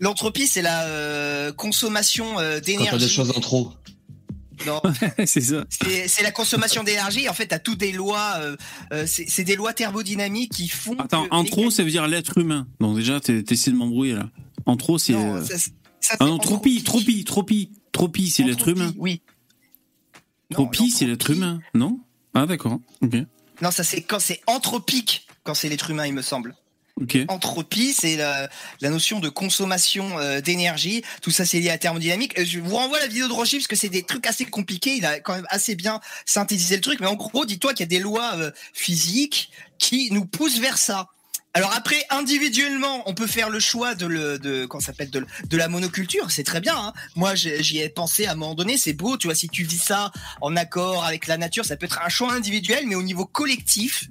[0.01, 2.27] L'entropie, c'est la euh, consommation
[2.65, 3.05] d'énergie.
[3.05, 3.73] des choses en trop.
[4.67, 4.81] Non,
[5.27, 5.65] c'est ça.
[5.71, 7.29] c'est la consommation d'énergie.
[7.29, 8.35] En fait, t'as tout des lois.
[8.41, 8.57] euh,
[8.93, 10.97] euh, c'est des lois thermodynamiques qui font.
[10.99, 12.67] Attends, que en trop, ça veut dire l'être humain.
[12.81, 14.31] Donc déjà, t'es- t'essaies de m'embrouiller là.
[14.67, 15.13] En trop, c'est.
[15.13, 15.45] Non, euh,
[16.21, 17.71] Ah non, tropie, tropie, tropie.
[17.93, 18.93] Tropie, c'est l'être humain.
[18.97, 19.23] Oui.
[20.59, 21.61] Non, Tropie, c'est l'être humain.
[21.75, 22.01] Non
[22.35, 22.79] Ah d'accord.
[23.03, 23.15] Ok.
[23.63, 26.55] Non, ça c'est quand c'est anthropique, quand c'est l'être humain, il me semble.
[27.01, 27.19] Ok.
[27.27, 28.49] Entropie, c'est la,
[28.81, 31.03] la notion de consommation euh, d'énergie.
[31.23, 32.39] Tout ça, c'est lié à la thermodynamique.
[32.39, 34.95] Euh, Je vous renvoie la vidéo de Rocher parce que c'est des trucs assez compliqués.
[34.97, 37.01] Il a quand même assez bien synthétisé le truc.
[37.01, 40.79] Mais en gros, dis-toi qu'il y a des lois euh, physiques qui nous poussent vers
[40.79, 41.09] ça.
[41.57, 45.57] Alors après, individuellement, on peut faire le choix de le, de, ça s'appelle, de, de
[45.57, 46.33] la monoculture.
[46.33, 46.77] C'est très bien.
[46.77, 46.93] Hein.
[47.15, 48.77] Moi, j'y ai pensé à un moment donné.
[48.77, 49.37] C'est beau, tu vois.
[49.37, 50.11] Si tu vis ça
[50.41, 54.09] en accord avec la nature, ça peut être un choix individuel, mais au niveau collectif,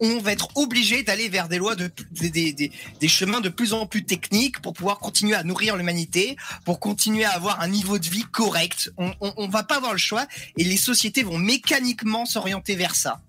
[0.00, 3.72] on va être obligé d'aller vers des lois de des, des, des chemins de plus
[3.72, 8.00] en plus techniques pour pouvoir continuer à nourrir l'humanité, pour continuer à avoir un niveau
[8.00, 8.92] de vie correct.
[8.98, 10.26] On, on, on va pas avoir le choix
[10.58, 13.20] et les sociétés vont mécaniquement s'orienter vers ça.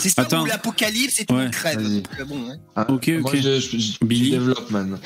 [0.00, 0.42] C'est ça Attends.
[0.42, 1.50] où l'apocalypse et tout Ouais.
[1.50, 1.78] crève.
[1.80, 2.56] Euh, bon, ouais.
[2.76, 3.36] Ah, Ok, Moi, ok.
[3.40, 4.98] je, je- je- Billy je développe maintenant.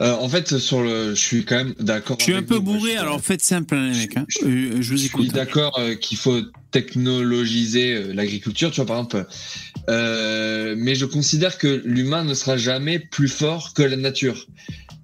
[0.00, 2.16] Euh, en fait, sur le, je suis quand même d'accord.
[2.18, 2.62] Je suis un peu vous.
[2.62, 4.16] Moi, bourré, je- alors faites simple, hein, les mecs.
[4.16, 4.26] hein.
[4.28, 5.28] je- Euh, je vous Je suis écoute.
[5.32, 6.40] d'accord euh, qu'il faut
[6.70, 9.26] technologiser euh, l'agriculture, tu vois, par exemple.
[9.88, 14.46] Euh, mais je considère que l'humain ne sera jamais plus fort que la nature.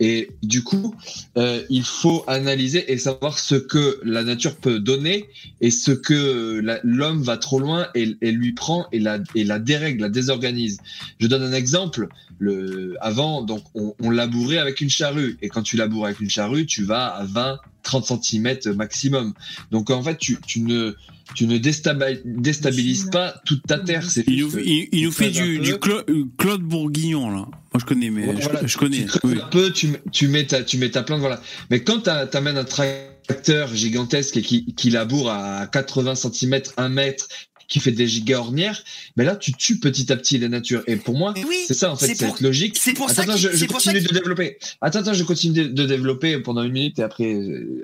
[0.01, 0.97] Et du coup,
[1.39, 5.29] euh, il faut analyser et savoir ce que la nature peut donner
[5.61, 9.19] et ce que l'homme va trop loin et, lui prend et la,
[9.61, 10.79] dérègle, la désorganise.
[11.21, 12.09] Je donne un exemple.
[12.41, 15.39] Le, avant, donc, on, on labourait avec une charrue.
[15.41, 19.35] Et quand tu laboures avec une charrue, tu vas à 20, 30 cm maximum.
[19.71, 20.97] Donc, en fait, tu, tu ne,
[21.35, 24.09] tu ne déstabilises pas toute ta terre.
[24.11, 25.65] C'est Il nous, il, nous fait du, peu.
[25.65, 27.37] du Cla- euh, Claude Bourguignon, là.
[27.73, 29.07] Moi, je connais, mais je, voilà, je connais.
[29.07, 29.39] Tu oui.
[29.43, 31.41] un peu, tu, mets- tu mets ta, tu mets ta plante, voilà.
[31.71, 36.89] Mais quand tu amènes un tracteur gigantesque et qui, qui laboure à 80 cm, 1
[36.91, 37.29] mètre,
[37.73, 38.85] qui fait des giga ornières,
[39.17, 40.83] mais là, tu tues petit à petit la nature.
[40.87, 42.77] Et pour moi, oui, c'est ça, en fait, pour- cette logique.
[42.79, 44.59] c'est pour attends, ça qu'il- je, continue de développer.
[44.83, 47.35] Attends, attends, je continue de, développer pendant une minute et après,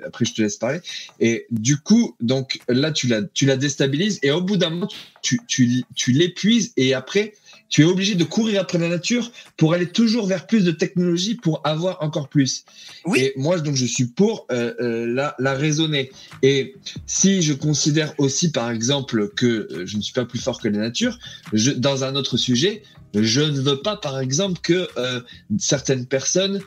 [0.05, 0.79] après, je te laisse parler.
[1.19, 4.89] Et du coup, donc là, tu la, tu la déstabilises et au bout d'un moment,
[5.23, 7.33] tu, tu, tu l'épuises et après,
[7.69, 11.35] tu es obligé de courir après la nature pour aller toujours vers plus de technologie
[11.35, 12.65] pour avoir encore plus.
[13.05, 13.19] Oui.
[13.19, 16.11] Et moi, donc, je suis pour euh, euh, la, la raisonner.
[16.41, 16.75] Et
[17.05, 20.67] si je considère aussi, par exemple, que euh, je ne suis pas plus fort que
[20.67, 21.19] la nature,
[21.53, 22.81] je, dans un autre sujet,
[23.13, 25.21] je ne veux pas, par exemple, que euh,
[25.57, 26.61] certaines personnes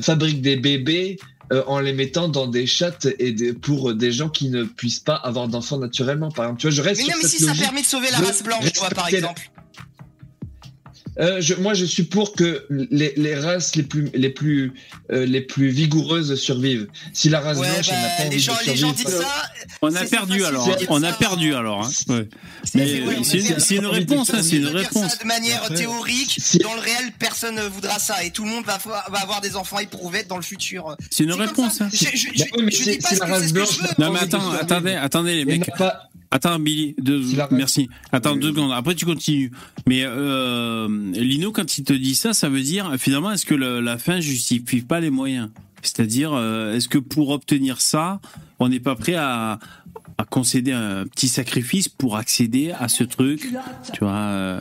[0.00, 1.18] fabriquent des bébés
[1.52, 5.00] euh, en les mettant dans des chattes et des, pour des gens qui ne puissent
[5.00, 6.30] pas avoir d'enfants naturellement.
[6.30, 7.86] Par exemple, tu vois, je reste Mais sur non, mais cette si ça permet de
[7.86, 9.50] sauver la race blanche, toi, par exemple.
[11.20, 14.72] Euh, je, moi, je suis pour que les, les races les plus les plus
[15.10, 16.86] euh, les plus vigoureuses survivent.
[17.12, 18.88] Si la race Ouais, blanche bah, elle n'a pas les envie gens, de les gens
[18.94, 19.42] survivre, disent euh, ça.
[19.82, 20.68] On a c'est- perdu alors.
[20.68, 20.76] hein.
[20.88, 21.86] On a perdu alors.
[21.86, 21.90] hein.
[22.64, 25.12] C'est- une réponse, hein, c'est une réponse.
[25.12, 26.36] ça de manière Après- théorique.
[26.38, 28.78] Si- Dans le réel, personne ne voudra ça et tout le monde va,
[29.12, 30.96] avoir des enfants éprouvettes dans le futur.
[31.10, 31.80] C'est une réponse.
[31.80, 31.88] hein.
[31.92, 32.10] Je, Bah
[32.70, 33.68] dis pas ce la que race c'est ce que blanche.
[33.76, 33.88] je veux.
[33.98, 35.70] Non mais attends, attendez, attendez les mecs.
[36.30, 37.88] Attends Billy, deux, Si la- merci.
[38.12, 38.54] Attends Oui, deux oui.
[38.54, 38.72] secondes.
[38.72, 39.50] Après tu continues.
[39.86, 43.80] Mais euh, Lino, quand il te dit ça, ça veut dire finalement est-ce que le-
[43.80, 45.48] la fin justifie pas les moyens?
[45.82, 48.20] C'est-à-dire euh, est-ce que pour obtenir ça,
[48.58, 49.58] on n'est pas prêt à,
[50.18, 53.48] à concéder un petit sacrifice pour accéder à ce truc?
[53.94, 54.10] Tu vois.
[54.12, 54.60] euh,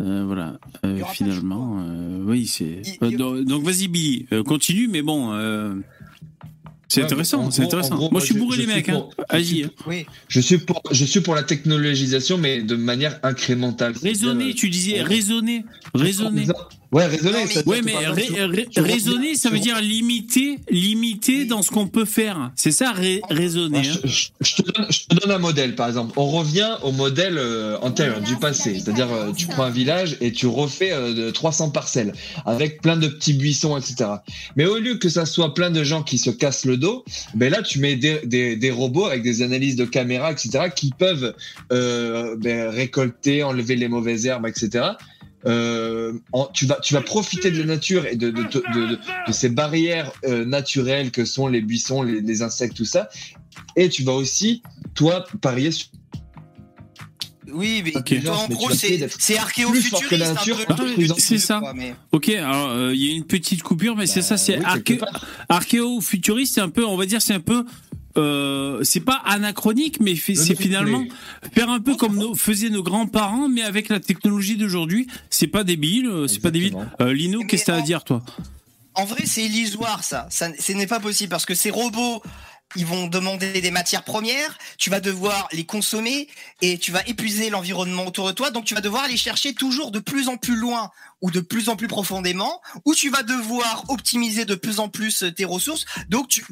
[0.00, 0.58] euh, voilà.
[0.86, 2.80] Euh, finalement, euh, oui, c'est.
[3.02, 4.88] Euh, donc, donc, vas-y Billy, euh, continue.
[4.88, 5.32] Mais bon.
[6.88, 7.96] C'est Ouais, intéressant, c'est intéressant.
[7.96, 9.06] gros, moi, je suis bourré je- les je mecs, hein.
[9.30, 9.38] hein.
[9.86, 10.06] Oui.
[10.28, 13.94] Je suis pour je suis pour la technologisation, mais de manière incrémentale.
[14.02, 16.46] Raisonner, tu disais, euh, raisonner, raisonner.
[16.94, 17.32] Ouais, raisonner.
[17.32, 17.92] Non, mais- Ouais, mais
[18.80, 22.52] raisonner, reviens- ça veut dire limiter, limiter dans ce qu'on peut faire.
[22.54, 23.78] C'est ça, ra- raisonner.
[23.80, 23.98] Ouais, hein.
[24.04, 26.12] je, je- je te donne, je te donne un modèle, par exemple.
[26.16, 28.78] On revient au modèle euh, antérieur, du passé.
[28.78, 32.12] C'est-à-dire, euh, tu prends un village et tu refais euh, de 300 parcelles
[32.46, 34.10] avec plein de petits buissons, etc.
[34.56, 37.04] Mais au lieu que ça soit plein de gens qui se cassent le dos,
[37.34, 40.92] ben là, tu mets des, des, des robots avec des analyses de caméra, etc., qui
[40.96, 41.34] peuvent
[41.72, 44.84] euh, ben, récolter, enlever les mauvaises herbes, etc.
[45.46, 48.98] Euh, en- tu vas tu vas profiter de la nature et de de, de, de,
[49.26, 53.08] de ces barrières euh, naturelles que sont les buissons, les, les insectes, tout ça,
[53.76, 54.62] et tu vas aussi
[54.94, 55.88] toi parier sur
[57.52, 58.22] Oui, mais Ok.
[58.24, 61.14] toi, en Mais gros, c'est d'être c'est plus fort que archéo-futuriste.
[61.18, 61.58] C'est ça.
[61.60, 64.58] quoi, mais- Ok, alors euh, il y a une petite coupure, mais c'est ça, c'est
[64.58, 64.98] oui, arché-
[65.50, 67.64] archéo-futuriste, c'est un peu, on va dire, c'est un peu.
[68.16, 71.04] Euh, c'est pas anachronique, mais c'est finalement
[71.52, 75.06] faire un peu comme nos, faisaient nos grands-parents, mais avec la technologie d'aujourd'hui.
[75.30, 76.76] C'est pas débile, euh, c'est pas débile.
[77.00, 78.22] Euh, Lino, qu'est-ce que t'as à dire, toi?
[78.94, 80.28] En vrai, c'est illusoire, ça.
[80.30, 82.22] ça ce n'est pas possible parce que ces robots
[82.76, 86.28] ils vont demander des matières premières, tu vas devoir les consommer
[86.60, 88.50] et tu vas épuiser l'environnement autour de toi.
[88.50, 90.90] Donc tu vas devoir aller chercher toujours de plus en plus loin
[91.22, 95.24] ou de plus en plus profondément, ou tu vas devoir optimiser de plus en plus
[95.36, 95.86] tes ressources.
[96.08, 96.44] Donc tu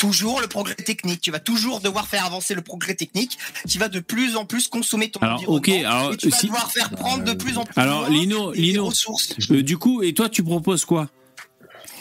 [0.00, 1.20] toujours le progrès technique.
[1.20, 3.38] Tu vas toujours devoir faire avancer le progrès technique.
[3.68, 5.46] Tu vas de plus en plus consommer ton alors.
[5.46, 6.46] Ok, alors et tu vas si...
[6.46, 7.78] devoir faire prendre de plus en plus.
[7.78, 9.34] Alors Lino, Lino, ressources.
[9.50, 11.10] euh, du coup, et toi tu proposes quoi?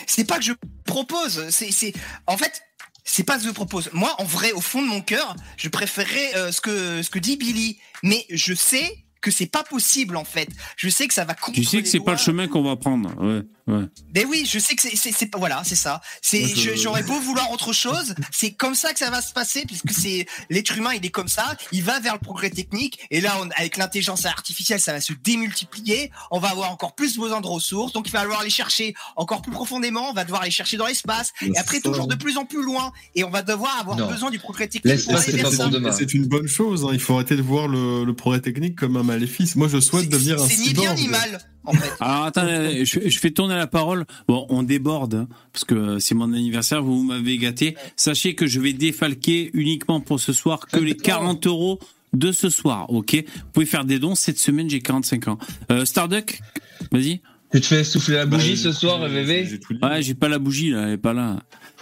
[0.08, 0.54] C'est pas que je
[0.86, 1.50] propose.
[1.50, 1.94] C'est, c'est,
[2.26, 2.64] en fait,
[3.04, 3.90] c'est pas ce que je propose.
[3.94, 7.20] Moi, en vrai, au fond de mon cœur, je préférerais euh, ce que ce que
[7.20, 10.48] dit Billy, mais je sais que c'est pas possible en fait.
[10.78, 13.10] Je sais que ça va Tu sais que c'est pas le chemin qu'on va prendre.
[13.22, 13.86] Ouais, ouais.
[14.16, 16.02] Mais oui, je sais que c'est pas voilà, c'est ça.
[16.22, 19.92] C'est j'aurais beau vouloir autre chose, c'est comme ça que ça va se passer puisque
[19.92, 23.36] c'est l'être humain, il est comme ça, il va vers le progrès technique et là
[23.42, 27.48] on, avec l'intelligence artificielle, ça va se démultiplier, on va avoir encore plus besoin de
[27.48, 30.78] ressources, donc il va falloir les chercher encore plus profondément, on va devoir les chercher
[30.78, 33.98] dans l'espace et après toujours de plus en plus loin et on va devoir avoir
[33.98, 34.08] Non.
[34.10, 34.94] besoin du progrès technique.
[34.94, 36.84] L'espace, pour aller c'est une bonne chose.
[36.86, 36.90] hein.
[36.94, 39.56] Il faut arrêter de voir le, le progrès technique comme un maléfice.
[39.56, 41.40] Moi, je souhaite devenir un C'est ni bien ni mal
[41.70, 41.92] en fait.
[42.00, 44.06] Alors attends, euh, je, je fais tourner la parole.
[44.28, 46.84] Bon, on déborde hein, parce que c'est mon anniversaire.
[46.84, 47.76] Vous m'avez gâté.
[47.96, 51.80] Sachez que je vais défalquer uniquement pour ce soir que les 40 euros
[52.14, 52.90] de ce soir.
[52.92, 53.16] Ok?
[53.16, 54.16] Vous pouvez faire des dons.
[54.16, 55.38] Cette semaine, j'ai 45 ans.
[55.72, 56.40] Euh, Starduck,
[56.92, 57.22] vas-y.
[57.54, 59.60] Tu te fais souffler la bougie Bah, ce soir, VV.
[59.82, 60.84] Ouais, j'ai pas la bougie là.
[60.88, 61.40] Elle est pas là.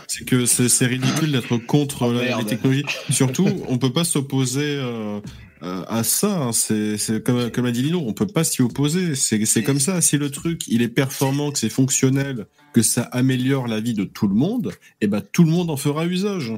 [0.07, 2.85] C'est que c'est ridicule d'être contre Oh, la- les technologies.
[3.09, 5.19] Surtout, on peut pas s'opposer euh, euh,
[5.61, 6.43] à ça.
[6.43, 6.51] hein.
[6.51, 9.15] C'est comme, comme a dit Lino, on peut pas s'y opposer.
[9.15, 10.01] C'est comme ça.
[10.01, 14.03] Si le truc il est performant, que c'est fonctionnel, que ça améliore la vie de
[14.03, 14.71] tout le monde,
[15.01, 16.53] et ben tout le monde en fera usage.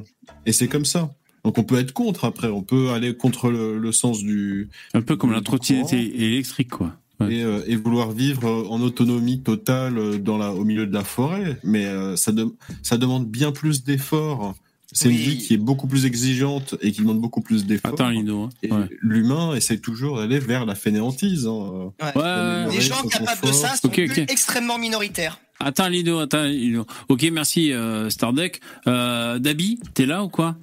[0.46, 1.10] Et c'est comme ça.
[1.44, 5.00] Donc on peut être contre après, on peut aller contre le, le sens du Un
[5.00, 6.94] peu comme la trottinette électrique, quoi.
[7.18, 7.34] Ouais.
[7.36, 10.92] et, euh, et vouloir vivre euh, en autonomie totale euh, dans la, au milieu de
[10.94, 11.58] la forêt.
[11.64, 14.54] Mais euh, ça, de- ça demande bien plus d'efforts.
[14.92, 15.14] C'est Oui.
[15.14, 17.92] une vie qui est beaucoup plus exigeante et qui demande beaucoup plus d'efforts.
[17.94, 18.44] Attends, Lino.
[18.44, 18.48] hein.
[18.62, 18.88] Et Ouais.
[19.00, 21.46] l'humain essaie toujours d'aller vers la fainéantise.
[21.46, 21.92] hein.
[22.02, 22.20] Ouais.
[22.22, 22.72] Ouais.
[22.72, 24.18] Les gens capables de ça sont Ok, ok.
[24.28, 25.38] extrêmement minoritaires.
[25.62, 26.18] Attends, Lino.
[26.20, 26.86] Attends, Lino.
[27.08, 28.60] Ok, merci, euh, Starduck.
[28.86, 30.56] Euh, Dabi, t'es là ou quoi?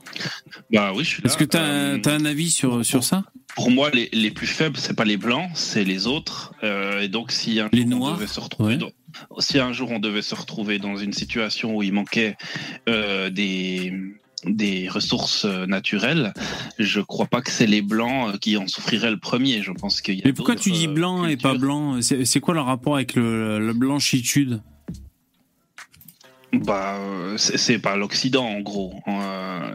[0.73, 1.29] Bah oui, je suis là.
[1.29, 3.23] Est-ce que t'as Euh, as un avis sur, sur ça?
[3.55, 6.53] Pour moi, les, les plus faibles, c'est pas les blancs, c'est les autres.
[6.63, 8.77] Euh, et donc, si un Les on noirs, devait se retrouver ouais.
[8.77, 8.89] dans,
[9.39, 12.37] si un jour on devait se retrouver dans une situation où il manquait
[12.89, 13.93] euh, des
[14.45, 16.31] des ressources euh, naturelles,
[16.77, 19.63] je crois pas que c'est les blancs euh, qui en souffriraient le premier.
[19.63, 20.21] Je pense qu'il y a.
[20.25, 21.99] Mais pourquoi tu dis blanc et pas blanc?
[22.01, 24.61] C'est quoi le rapport avec le, la blanchitude?
[26.53, 26.97] Bah,
[27.35, 28.93] c'est pas l'Occident en gros.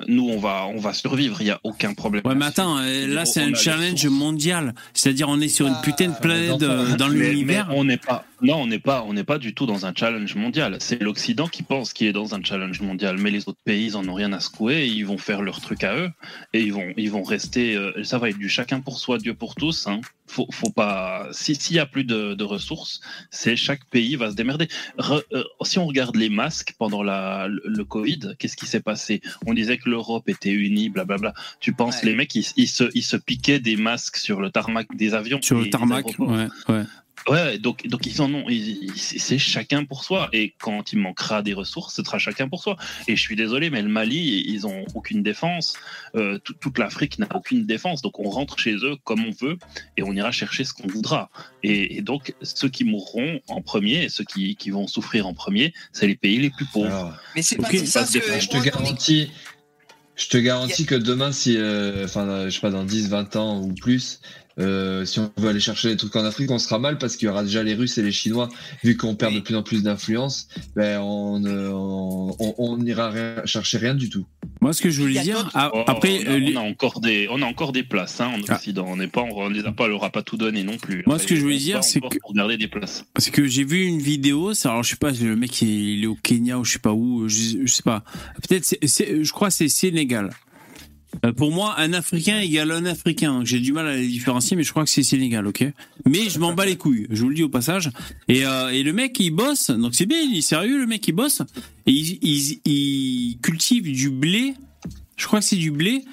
[0.08, 1.40] Nous, on va, on va survivre.
[1.40, 2.22] Il y a aucun problème.
[2.26, 4.74] Ouais, mais attends, euh, là c'est a un challenge mondial.
[4.94, 7.68] C'est-à-dire, on est sur une Ah, putain de planète euh, dans l'univers.
[7.70, 8.24] on n'est pas.
[8.40, 9.04] Non, on n'est pas.
[9.06, 10.76] On n'est pas du tout dans un challenge mondial.
[10.80, 13.96] C'est l'Occident qui pense qu'il est dans un challenge mondial, mais les autres pays, ils
[13.96, 14.86] en ont rien à secouer.
[14.86, 16.10] Ils vont faire leur truc à eux
[16.52, 17.76] et ils vont, ils vont rester.
[17.76, 19.86] euh, ça va être du chacun pour soi, Dieu pour tous.
[19.86, 20.00] Hein.
[20.32, 21.28] Faut, faut pas.
[21.32, 24.66] Si s'il y a plus de, de ressources, c'est chaque pays va se démerder.
[24.98, 28.80] Re- euh, si on regarde les masques pendant la, le, le Covid, qu'est-ce qui s'est
[28.80, 29.20] passé?
[29.46, 31.34] On disait que l'Europe était unie, blablabla.
[31.60, 32.08] Tu penses Ouais.
[32.08, 35.42] les mecs, ils, ils se, ils se piquaient des masques sur le tarmac des avions
[35.42, 36.82] Sur le tarmac, ouais, ouais.
[37.28, 38.44] Ouais, donc, donc ils en ont,
[38.96, 40.28] c'est chacun pour soi.
[40.32, 42.76] Et quand il manquera des ressources, ce sera chacun pour soi.
[43.06, 45.74] Et je suis désolé, mais le Mali, ils ont aucune défense.
[46.16, 48.02] Euh, tout- toute l'Afrique n'a aucune défense.
[48.02, 49.56] Donc on rentre chez eux comme on veut
[49.96, 51.30] et on ira chercher ce qu'on voudra.
[51.62, 55.34] Et, et donc ceux qui mourront en premier, et ceux qui, qui vont souffrir en
[55.34, 56.86] premier, c'est les pays les plus pauvres.
[56.86, 59.30] Alors, Mais c'est pas c'est ça que je te garantis,
[60.16, 63.36] je te garantis que demain, si, euh, enfin, euh, je sais pas, dans 10, 20
[63.36, 64.20] ans ou plus,
[64.58, 67.26] euh, si on veut aller chercher des trucs en Afrique, on sera mal parce qu'il
[67.26, 68.48] y aura déjà les Russes et les Chinois,
[68.84, 73.12] vu qu'on perd de plus en plus d'influence, ben, on, euh, on, on, n'ira
[73.46, 74.26] chercher rien du tout.
[74.60, 76.60] Moi, ce que je voulais a dire, ah, Oh, après, on, a, euh, les- on
[76.60, 78.54] a encore des, on a encore des places hein, en Ah.
[78.56, 78.84] Occident.
[78.88, 81.02] On n'est pas, on les a pas, on leur a pas tout donné non plus.
[81.06, 83.04] Moi, ce que je voulais dire, c'est que- pour garder des places.
[83.14, 86.04] parce que j'ai vu une vidéo, alors je sais pas, le mec il est, il
[86.04, 88.04] est au Kenya ou je sais pas où, je, je sais pas.
[88.46, 90.30] Peut-être, je crois que c'est Sénégal.
[91.24, 93.42] Euh, pour moi, un Africain égale un Africain.
[93.44, 95.64] J'ai du mal à les différencier, mais je crois que c'est Sénégal, ok?
[96.06, 97.90] Mais je m'en bats les couilles, je vous le dis au passage.
[98.28, 101.06] Et, euh, et le mec, il bosse, donc c'est bien, il est sérieux, le mec,
[101.06, 101.42] il bosse.
[101.86, 104.54] Il cultive du blé,
[105.16, 106.04] je crois que c'est du blé,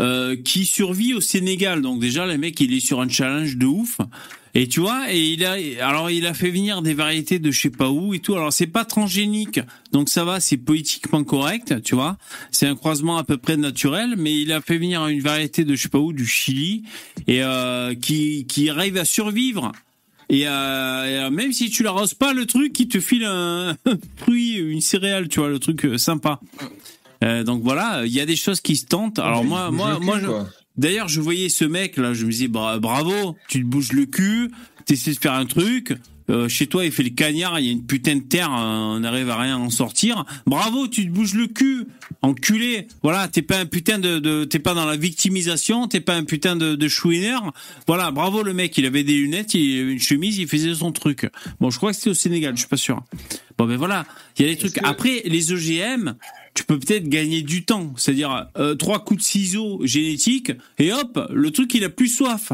[0.00, 1.82] euh, qui survit au Sénégal.
[1.82, 3.98] Donc déjà, le mec, il est sur un challenge de ouf.
[4.56, 7.60] Et tu vois, et il a, alors il a fait venir des variétés de je
[7.60, 8.34] sais pas où et tout.
[8.34, 9.60] Alors c'est pas transgénique,
[9.90, 12.16] donc ça va, c'est politiquement correct, tu vois.
[12.52, 15.74] C'est un croisement à peu près naturel, mais il a fait venir une variété de
[15.74, 16.84] je sais pas où, du Chili,
[17.26, 19.72] et euh, qui qui arrive à survivre.
[20.28, 23.70] Et, euh, et, euh, même si tu l'arroses pas, le truc, il te file un,
[23.86, 26.40] un fruit, une céréale, tu vois, le truc euh, sympa.
[27.22, 29.18] Euh, donc voilà, il y a des choses qui se tentent.
[29.18, 30.63] Alors moi, moi, moi, je-.
[30.76, 34.06] D'ailleurs, je voyais ce mec là, je me disais bra- bravo, tu te bouges le
[34.06, 34.50] cul,
[34.86, 35.94] t'essaies de faire un truc.
[36.30, 38.98] euh, chez toi, il fait le cagnard, il y a une putain de terre, on
[39.00, 40.24] n'arrive à rien en sortir.
[40.46, 41.84] Bravo, tu te bouges le cul,
[42.22, 42.86] enculé.
[43.02, 46.24] Voilà, t'es pas un putain de, de t'es pas dans la victimisation, t'es pas un
[46.24, 47.52] putain de, de chouineur.
[47.86, 50.92] Voilà, bravo le mec, il avait des lunettes, il avait une chemise, il faisait son
[50.92, 51.28] truc.
[51.60, 53.02] Bon, je crois que c'était au Sénégal, je suis pas sûr.
[53.58, 54.06] Bon, ben voilà,
[54.38, 54.72] il y a des trucs.
[54.72, 56.14] que- Après, les OGM,
[56.54, 57.92] tu peux peut-être gagner du temps.
[57.96, 62.52] C'est-à-dire, euh, trois coups de ciseaux génétiques, et hop, le truc, il a plus soif.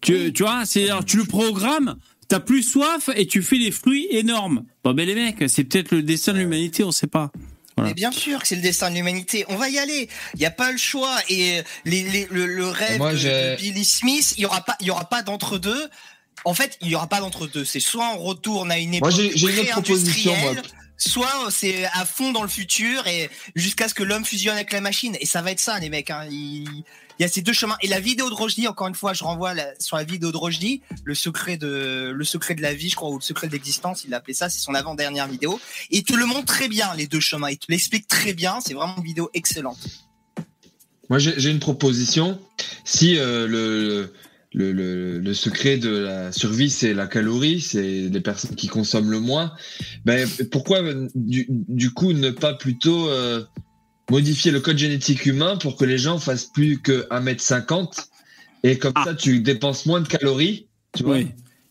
[0.00, 1.96] Tu, tu vois, c'est-à-dire, tu le programmes,
[2.28, 4.64] t'as plus soif, et tu fais des fruits énormes.
[4.84, 7.32] Bon, ben les mecs, c'est peut-être le destin de l'humanité, on sait pas.
[7.76, 7.90] Voilà.
[7.90, 9.44] Mais bien sûr que c'est le destin de l'humanité.
[9.48, 10.08] On va y aller.
[10.34, 11.16] Il n'y a pas le choix.
[11.28, 14.86] Et les, les- le, le rêve moi, de, Billy Smith, il y aura pas, il
[14.88, 15.86] y aura pas d'entre deux.
[16.44, 17.64] En fait, il y aura pas d'entre deux.
[17.64, 20.54] C'est soit on retourne à une époque Moi, j'ai une autre proposition, moi.
[20.98, 24.80] Soit c'est à fond dans le futur et jusqu'à ce que l'homme fusionne avec la
[24.80, 25.16] machine.
[25.20, 26.10] Et ça va être ça, les mecs.
[26.10, 26.26] hein.
[26.30, 26.84] Il,
[27.20, 27.76] y a ces deux chemins.
[27.82, 30.36] Et la vidéo de Rojdi, encore une fois, je renvoie la- sur la vidéo de
[30.36, 33.52] Rojdi, le secret de, le secret de la vie, je crois, ou le secret de
[33.52, 35.60] l'existence, il l'a appelé ça, c'est son avant-dernière vidéo.
[35.90, 37.50] Et il te le montre très bien, les deux chemins.
[37.50, 38.60] Il te l'explique très bien.
[38.64, 39.78] C'est vraiment une vidéo excellente.
[41.10, 42.40] Moi, j'ai j'ai une proposition.
[42.84, 44.12] Si euh, le,
[44.54, 49.10] le, le, le secret de la survie, c'est la calorie, c'est les personnes qui consomment
[49.10, 49.52] le moins,
[50.04, 50.80] ben, pourquoi
[51.14, 53.44] du, du coup ne pas plutôt euh,
[54.10, 58.06] modifier le code génétique humain pour que les gens fassent plus que 1m50
[58.64, 59.04] et comme Ah.
[59.04, 60.66] ça tu dépenses moins de calories,
[60.96, 61.16] tu vois?
[61.16, 61.28] Oui.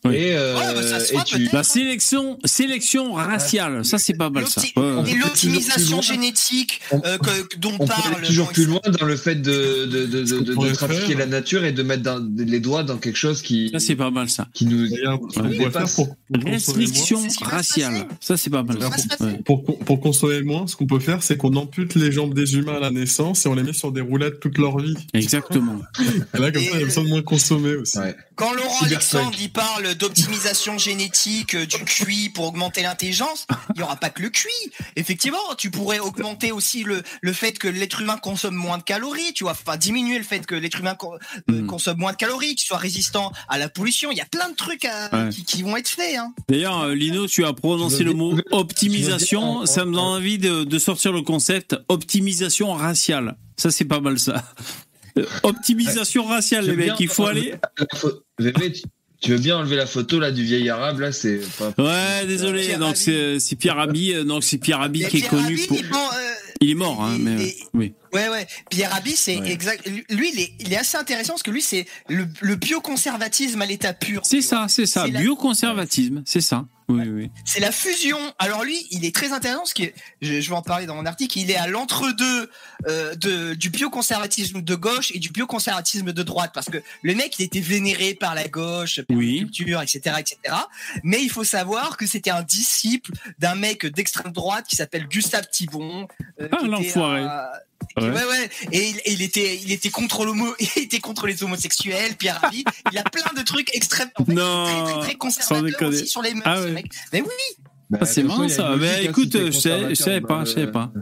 [0.08, 0.16] Oui.
[0.16, 1.48] Et, euh, Ouais, bah, ça et tu.
[1.52, 4.60] La sélection, sélection raciale, ça c'est pas mal ça.
[4.76, 5.02] Ouais, ouais.
[5.12, 8.16] Peut l'optimisation génétique euh, que- dont on peut parle.
[8.16, 11.18] aller toujours plus loin dans le fait de, de, de, de, trafiquer faire.
[11.18, 14.10] la nature et de mettre dans- les doigts dans quelque chose qui, Ça c'est pas
[14.10, 14.46] mal ça.
[14.54, 15.94] qui nous, faire dépasse.
[15.94, 18.78] pour, pour Restriction qui raciale, ça c'est pas mal.
[18.78, 19.24] Qui.
[19.24, 19.40] Ouais.
[19.44, 22.76] Pour, pour consommer moins, ce qu'on peut faire, c'est qu'on ampute les jambes des humains
[22.76, 24.94] à la naissance et on les met sur des roulettes toute leur vie.
[25.14, 25.80] Exactement.
[26.34, 27.98] Et là, comme Et ça, il y a le- besoin de moins consommer aussi.
[27.98, 28.14] Ouais.
[28.36, 28.68] Quand Laurent.
[28.84, 34.10] Alexandre il parle d'optimisation génétique euh, du QI pour augmenter l'intelligence, il n'y aura pas
[34.10, 34.48] que le QI.
[34.96, 39.32] Effectivement, tu pourrais augmenter aussi le, le fait que l'être humain consomme moins de calories,
[39.34, 41.18] tu vois, enfin diminuer le fait que l'être humain co- euh,
[41.62, 41.66] Mm.
[41.66, 44.10] consomme moins de calories, qu'il soit résistant à la pollution.
[44.10, 45.28] Il y a plein de trucs à- Ouais.
[45.30, 46.16] qui, qui vont être faits.
[46.16, 46.32] Hein.
[46.48, 49.66] D'ailleurs, euh, Lino, tu as prononcé le mot optimisation.
[49.66, 53.36] Ça me donne envie de, de sortir le concept optimisation raciale.
[53.56, 54.44] Ça, c'est pas mal, ça.
[55.42, 57.00] Optimisation raciale, les mecs.
[57.00, 57.54] Il faut aller.
[58.38, 58.82] VV,
[59.20, 61.72] tu, veux bien enlever la photo là du vieil arabe là, c'est pas.
[61.78, 62.64] Ouais, désolé.
[62.66, 64.14] Pierre Donc, c'est c'est Pierre Rabhi.
[64.14, 65.76] euh, Donc, c'est Pierre Rabhi qui est connu Rabhi, pour.
[65.90, 67.94] bon, euh, Il est mort, hein, mais euh, oui.
[68.12, 68.46] Ouais, ouais.
[68.70, 69.50] Pierre Rabhi, c'est Ouais.
[69.52, 69.86] exact.
[70.10, 73.66] Lui, il est, il est assez intéressant parce que lui, c'est le, le bioconservatisme à
[73.66, 74.22] l'état pur.
[74.24, 75.06] C'est ça, c'est ça.
[75.06, 76.66] La- Bioconservatisme, c'est ça.
[76.90, 77.30] Oui, oui.
[77.44, 78.18] C'est la fusion.
[78.38, 79.82] Alors lui, il est très intéressant parce que
[80.22, 81.38] je, je vais en parler dans mon article.
[81.38, 82.50] Il est à l'entre-deux
[82.86, 87.38] euh, de du bioconservatisme de gauche et du bioconservatisme de droite parce que le mec,
[87.38, 89.40] il était vénéré par la gauche, par Oui.
[89.40, 90.38] la culture, etc., etc.
[91.02, 95.48] Mais il faut savoir que c'était un disciple d'un mec d'extrême droite qui s'appelle Gustave
[95.50, 96.08] Thibon.
[96.40, 97.22] euh, Ah, l'enfoiré.
[97.96, 98.10] Ouais.
[98.10, 98.50] Ouais, ouais.
[98.72, 102.64] Et il, il était, il était contre l'homo, il était contre les homosexuels, Pierre Rabhi.
[102.92, 104.10] il a plein de trucs extrêmes.
[104.16, 105.96] En fait, Non, très, très, très sans conservateur déconner.
[105.96, 106.70] aussi sur les mœurs, Ah ouais.
[106.72, 106.86] mec.
[107.12, 107.64] Mais oui.
[107.90, 108.74] Bah, Ah, c'est marrant ça.
[108.78, 110.92] Mais écoute, si je savais, pas, dans je savais pas.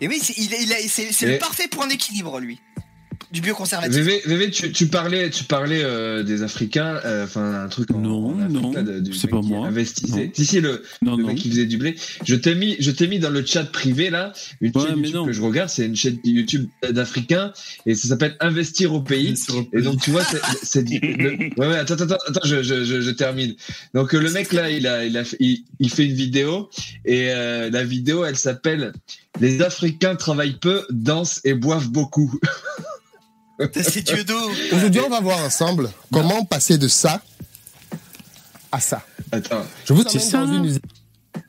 [0.00, 2.58] Et oui, c'est, il, il c'est, c'est Et- le parfait point d'équilibre, lui.
[3.32, 4.00] Du bioconservatisme.
[4.02, 7.98] VV, VV, tu, tu parlais, tu parlais euh, des Africains, euh, enfin un truc en,
[8.00, 9.68] Non, en Afrique, non, là, de- du c'est pas moi.
[9.68, 10.26] Investissait.
[10.26, 10.30] Non.
[10.34, 11.28] Si si le, Non, le non.
[11.28, 11.94] mec qui faisait du blé.
[12.26, 15.02] Je t'ai mis, je t'ai mis dans le chat privé là une Ouais, chaîne mais
[15.02, 15.26] YouTube non.
[15.26, 17.52] que je regarde, c'est une chaîne YouTube d'Africains
[17.86, 19.34] et ça s'appelle Investir au pays.
[19.74, 20.24] Et donc tu vois,
[20.64, 23.54] c'est, ouais, ouais, attends, attends, attends, je, je, je, je termine.
[23.94, 26.68] Donc euh, le mec là, il a, il a, fait- il, il fait une vidéo
[27.04, 28.92] et euh, la vidéo, elle s'appelle
[29.40, 32.36] Les Africains travaillent peu, dansent et boivent beaucoup.
[33.74, 34.50] Ça, c'est Dieu d'eau.
[34.72, 37.20] Aujourd'hui, on va voir ensemble comment passer de ça
[38.72, 39.04] à ça.
[39.32, 40.80] Attends, Je vous C'est emmène ça, dans une usine.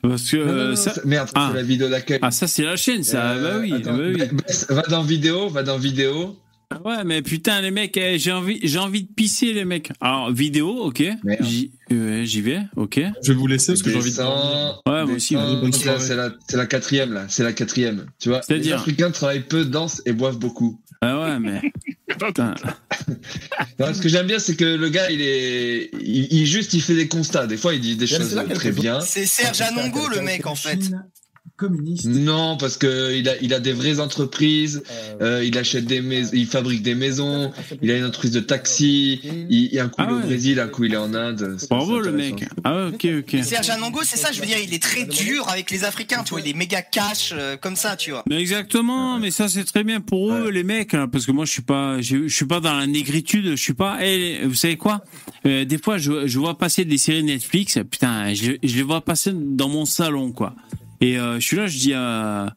[0.02, 0.94] Parce que Non, non, euh, non, ça.
[0.94, 1.48] c'est- merde, Ah.
[1.50, 2.18] c'est la vidéo d'accueil.
[2.22, 3.32] Ah, ça, c'est la chaîne, ça.
[3.32, 4.16] Euh, bah oui, attends, bah oui.
[4.18, 6.36] ba- baisse- va dans vidéo, va dans vidéo.
[6.70, 9.90] Ah Ouais, mais putain, les mecs, eh, j'ai envie, j'ai envie de pisser, les mecs.
[10.00, 11.02] Alors, vidéo, ok.
[11.22, 11.44] Merde.
[11.44, 13.00] J'y vais, ok.
[13.22, 15.36] Je vais vous laisser parce que j'ai envie de Ouais, moi aussi.
[16.00, 18.06] C'est la, c'est la quatrième là, c'est la quatrième.
[18.18, 20.80] Tu vois, les Africains travaillent peu, dansent et boivent beaucoup.
[21.02, 21.60] Ah ouais, mais.
[22.28, 22.54] Putain.
[23.78, 26.82] Non, ce que j'aime bien, c'est que le gars, il est, il, il juste, il
[26.82, 27.46] fait des constats.
[27.46, 29.00] Des fois, il dit des choses très bien.
[29.00, 30.80] C'est Serge Anongo, le mec, en fait.
[31.66, 32.06] Communiste.
[32.06, 34.82] Non, parce que il a, il a des vraies entreprises,
[35.20, 39.20] euh, il achète des maisons, il fabrique des maisons, il a une entreprise de taxi,
[39.48, 40.26] il, il a un coup Ah il est au.
[40.26, 41.56] Brésil, un coup il est en Inde.
[41.58, 42.44] c'est- Bravo le mec.
[42.64, 43.42] Ah ok, ok.
[43.44, 46.30] Serge Anango, c'est ça, je veux dire, il est très dur avec les Africains, tu
[46.30, 48.24] vois, il est méga cash euh, comme ça, tu vois.
[48.28, 51.44] Mais exactement, mais ça c'est très bien pour eux les mecs, hein, parce que moi
[51.44, 53.98] je suis pas, je, je suis pas dans la négritude, je suis pas.
[54.04, 55.04] Eh, vous savez quoi?
[55.46, 59.00] Euh, Des fois je, je vois passer des séries Netflix, putain, je, je les vois
[59.04, 60.54] passer dans mon salon quoi.
[61.02, 62.54] Et euh, je suis là, je dis à-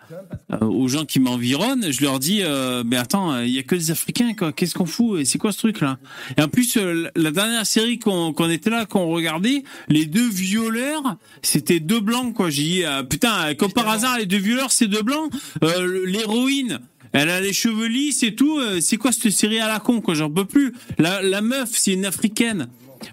[0.49, 3.75] à- aux gens qui m'environnent, je leur dis, euh, mais attends, il y a que
[3.75, 4.53] des Africains quoi.
[4.53, 5.19] Qu'est-ce qu'on fout?
[5.19, 5.97] Et c'est quoi ce truc là?
[6.37, 10.29] Et en plus, euh, la dernière série qu'on qu'on était là, qu'on regardait, les deux
[10.29, 12.49] violeurs, c'était deux blancs quoi.
[12.49, 15.31] J'ai dit, euh, putain, comme par hasard, les deux violeurs, c'est deux blancs.
[15.63, 16.79] Euh, L'héroïne.
[17.17, 18.59] Elle a les cheveux lisses et tout.
[18.59, 20.13] euh, C'est quoi cette série à la con quoi?
[20.15, 20.73] J'en peux plus.
[20.99, 22.67] La, la meuf, c'est une africaine,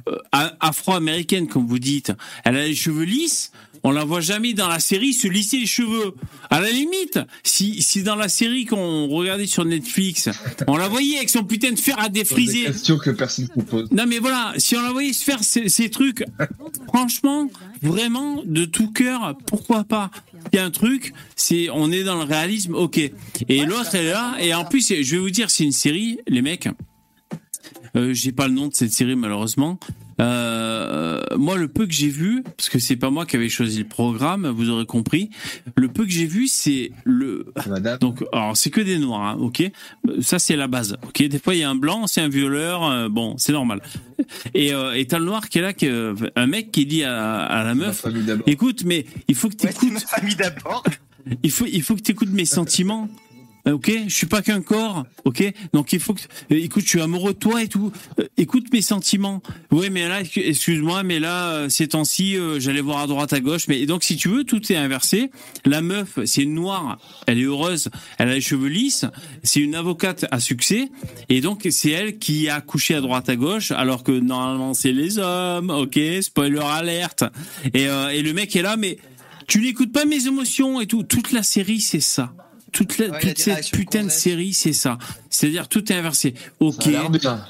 [0.09, 0.19] euh,
[0.61, 2.13] afro-américaine comme vous dites.
[2.45, 3.53] Elle a les cheveux lisses.
[3.85, 6.15] On la voit jamais dans la série se lisser les cheveux.
[6.51, 10.29] À la limite, si, si dans la série qu'on regardait sur Netflix,
[10.69, 12.65] on la voyait avec son putain de fer à Des défriser.
[12.65, 13.91] questions que personne ne pose.
[13.91, 16.25] Non mais voilà, si on la voyait se faire ces, ces trucs,
[16.87, 17.49] franchement,
[17.83, 20.11] vraiment, de tout cœur, pourquoi pas?
[20.53, 22.99] Il y a un truc, c'est on est dans le réalisme, ok.
[23.49, 26.43] Et l'autre est là, et en plus, je vais vous dire, c'est une série, les
[26.43, 26.69] mecs.
[27.97, 29.79] Euh, j'ai pas le nom de cette série malheureusement.
[30.23, 33.79] Euh, moi, le peu que j'ai vu, parce que c'est pas moi qui avais choisi
[33.81, 35.31] le programme, vous aurez compris.
[35.77, 37.99] Le peu que j'ai vu, c'est le Madame.
[37.99, 39.63] donc, alors c'est que des noirs, hein, ok.
[40.09, 41.23] Euh, Ça c'est la base, ok.
[41.25, 43.81] Des fois il y a un blanc, c'est un violeur, euh, bon, c'est normal.
[44.55, 47.03] Et euh, et t'as le noir qui est là, qui, euh, un mec qui dit
[47.05, 48.07] à, à la meuf,
[48.47, 50.85] écoute, mais il faut que Ouais, t'écoutes, ma famille d'abord.
[51.43, 53.09] il faut il faut que t'écoutes mes sentiments.
[53.69, 55.43] Euh, Ok, je suis pas qu'un corps, ok.
[55.73, 57.93] Donc il faut que, euh, écoute, je suis amoureux de toi et tout.
[58.19, 59.41] Euh, écoute mes sentiments.
[59.71, 63.69] Oui, mais là, excu- excuse-moi, mais là, ces temps-ci, j'allais voir à droite, à gauche.
[63.69, 65.31] Mais et donc, si tu veux, tout est inversé.
[65.65, 69.05] La meuf, c'est une noire, elle est heureuse, elle a les cheveux lisses,
[69.43, 70.89] c'est une avocate à succès,
[71.29, 74.93] et donc c'est elle qui a couché à droite, à gauche, alors que normalement c'est
[74.93, 75.71] les hommes.
[75.71, 77.25] Ok, spoiler alerte.
[77.75, 78.99] Et euh, et le mec est là, mais
[79.47, 81.03] tu n'écoutes pas mes émotions et tout.
[81.05, 82.33] Toute la série, c'est ça.
[82.73, 84.99] Toute, la, Ouais, cette putain de série, c'est ça.
[85.31, 86.35] C'est-à-dire tout est inversé.
[86.61, 86.83] Ok.
[86.83, 87.45] Ça a l'air bien.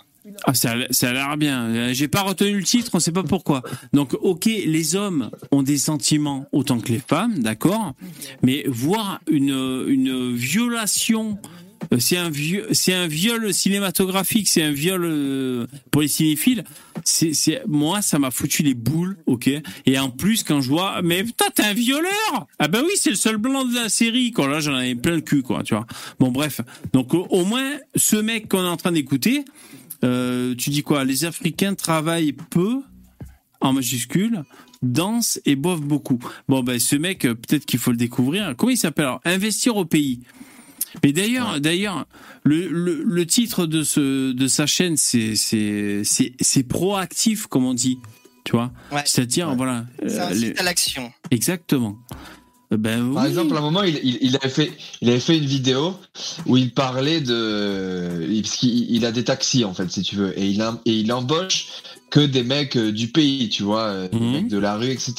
[0.45, 1.65] Ah, ça, ça a l'air bien.
[1.65, 3.63] Euh, J'ai pas retenu le titre, on sait pas pourquoi.
[3.93, 7.95] Donc, ok, les hommes ont des sentiments autant que les femmes, d'accord.
[8.43, 11.49] Mais voir une une violation, euh,
[11.99, 12.31] c'est un
[12.73, 16.65] c'est un viol cinématographique, c'est un viol euh, pour les cinéphiles.
[17.05, 19.51] C'est, moi, ça m'a foutu les boules, ok.
[19.87, 23.11] Et en plus, quand je vois, mais putain, t'es un violeur Ah ben oui, c'est
[23.11, 24.31] le seul blanc de la série.
[24.31, 25.87] Quoi, là, j'en avais plein le cul, quoi, tu vois.
[26.21, 26.61] Bon, bref.
[26.93, 29.45] Donc, au, moins, ce mec qu'on est en train d'écouter.
[30.05, 31.05] Euh, tu dis quoi?
[31.05, 32.81] Les Africains travaillent peu,
[33.61, 34.43] en majuscule,
[34.83, 36.19] dansent et boivent beaucoup.
[36.49, 38.55] Bon, ben ce mec, euh, peut-être qu'il faut le découvrir.
[38.57, 39.11] Comment il s'appelle?
[39.25, 40.21] Investir au pays.
[41.03, 42.07] Mais d'ailleurs, d'ailleurs,
[42.45, 47.99] le, le, le titre de ce de sa chaîne, c'est c'est proactif, comme on dit.
[48.45, 49.03] Tu vois Ouais.
[49.05, 49.87] C'est-à-dire, voilà.
[50.07, 51.13] C'est euh, les- à l'action.
[51.31, 51.97] Exactement.
[52.73, 55.39] Euh, Ben Par exemple, à un moment, il, il, il avait fait, il avait fait
[55.39, 55.95] une vidéo
[56.47, 60.37] où il parlait de, parce qu'il il a des taxis en fait, si tu veux,
[60.39, 61.67] et il, et il embauche
[62.11, 64.33] que des mecs euh, du pays, tu vois, euh, des Mhm.
[64.33, 65.15] mecs de la rue, etc.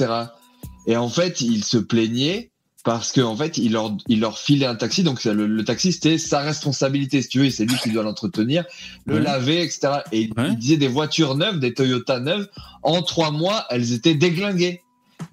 [0.88, 2.52] Et en fait, il se plaignait
[2.84, 5.94] parce que en fait, il leur, il leur filait un taxi, donc le, le taxi
[5.94, 8.66] c'était sa responsabilité, si tu veux, et c'est lui qui doit l'entretenir,
[9.06, 9.22] le Ouais.
[9.22, 10.00] laver, etc.
[10.12, 10.50] Et il, Ouais.
[10.50, 12.48] il disait des voitures neuves, des Toyota neuves,
[12.82, 14.82] en trois mois, elles étaient déglinguées.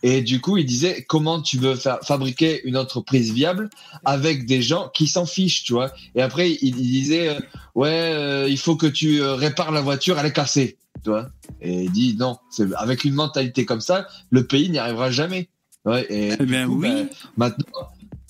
[0.03, 3.69] Et du coup, il disait comment tu veux faire fabriquer une entreprise viable
[4.05, 5.93] avec des gens qui s'en fichent, tu vois?
[6.15, 7.41] Et après, il, disait euh,
[7.75, 11.29] ouais, euh, il faut que tu euh, répares la voiture, elle est cassée, tu vois?
[11.61, 12.39] Et il dit non,
[12.77, 15.49] avec une mentalité comme ça, le pays n'y arrivera jamais.
[15.84, 16.07] Ouais.
[16.10, 16.89] Et Eh ben coup, oui.
[16.89, 17.89] bah, maintenant.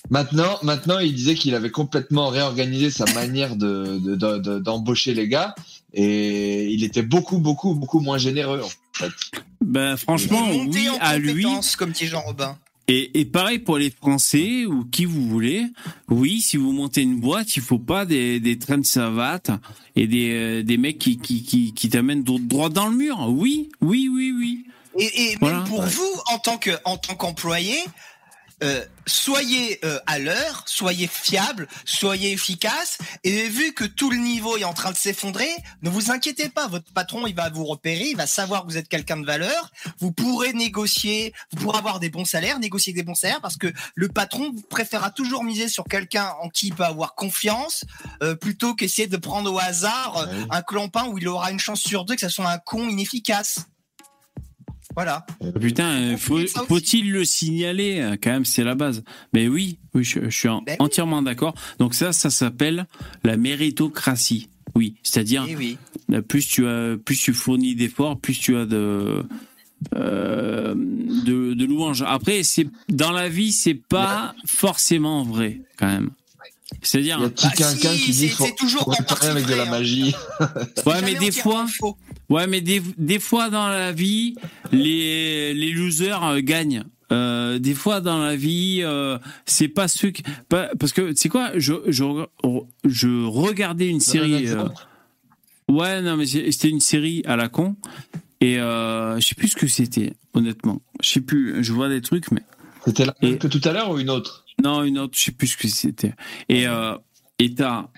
[0.09, 5.15] Maintenant, maintenant, il disait qu'il avait complètement réorganisé sa manière de de- de- de- d'embaucher
[5.15, 5.55] les gars
[5.95, 8.61] et il était beaucoup, beaucoup, beaucoup moins généreux.
[8.65, 9.13] En fait.
[9.61, 11.47] Ben franchement, oui en à lui.
[11.79, 12.59] comme dit Jean Robin.
[12.89, 15.65] Et, et pareil pour les Français ou qui vous voulez.
[16.09, 19.53] Oui, si vous montez une boîte, il faut pas des, des trains de savates
[19.95, 23.29] et des, euh, des mecs qui, qui, qui, qui t'amènent droit dans le mur.
[23.29, 24.65] Oui, oui, oui, oui.
[24.99, 25.59] Et, et Voilà.
[25.59, 27.79] même pour vous, en tant que en tant qu'employé,
[28.63, 32.99] euh, soyez euh, à l'heure, soyez fiable, soyez efficace.
[33.25, 35.49] Et vu que tout le niveau est en train de s'effondrer,
[35.81, 36.67] ne vous inquiétez pas.
[36.69, 39.71] Votre patron, il va vous repérer, il va savoir que vous êtes quelqu'un de valeur.
[39.99, 43.73] Vous pourrez négocier, vous pourrez avoir des bons salaires, négocier des bons salaires, parce que
[43.95, 47.85] le patron préférera toujours miser sur quelqu'un en qui il peut avoir confiance,
[48.23, 50.45] euh, plutôt qu'essayer de prendre au hasard Ouais.
[50.51, 53.61] un clampin où il aura une chance sur deux que ce soit un con inefficace.
[54.95, 55.25] Voilà.
[55.41, 56.49] Ah, Putain, aussi.
[56.69, 59.03] faut-il le signaler euh, Quand même, c'est la base.
[59.33, 60.85] Mais oui, oui, je, je suis en- Ben oui.
[60.85, 61.55] entièrement d'accord.
[61.79, 62.87] Donc ça, ça s'appelle
[63.25, 64.49] la méritocratie.
[64.75, 65.79] Oui, c'est-à-dire Eh oui.
[66.13, 69.23] euh, plus tu as, plus tu fournis d'efforts, plus tu as de
[69.95, 72.03] euh, de, de louanges.
[72.07, 76.11] Après, c'est dans la vie, c'est pas forcément vrai quand même.
[76.83, 78.91] C'est-à-dire, Il y a petit Bah, quelqu'un si, qui dit c'est- faut, c'est toujours faut
[78.91, 80.15] réparer avec de la magie.
[80.87, 81.67] ouais, mais des fois.
[82.29, 84.35] Ouais, mais des, des fois dans la vie,
[84.73, 86.85] les, les losers euh, gagnent.
[87.13, 90.23] Euh, des fois dans la vie, euh, c'est pas ceux qui...
[90.49, 92.05] pas- parce que, tu sais quoi, je, je,
[92.85, 94.47] je regardais une série...
[94.49, 94.69] euh,
[95.69, 97.77] ouais, non, mais c'est- c'était une série à la con.
[98.41, 100.81] Et euh, je sais plus ce que c'était, honnêtement.
[101.03, 102.43] Je sais plus, je vois des trucs, mais...
[102.87, 104.47] C'était la même Et- que tout à l'heure ou une autre?
[104.63, 106.15] Non, une autre, je sais plus ce que c'était.
[106.49, 106.97] Et euh,
[107.39, 107.89] et t'as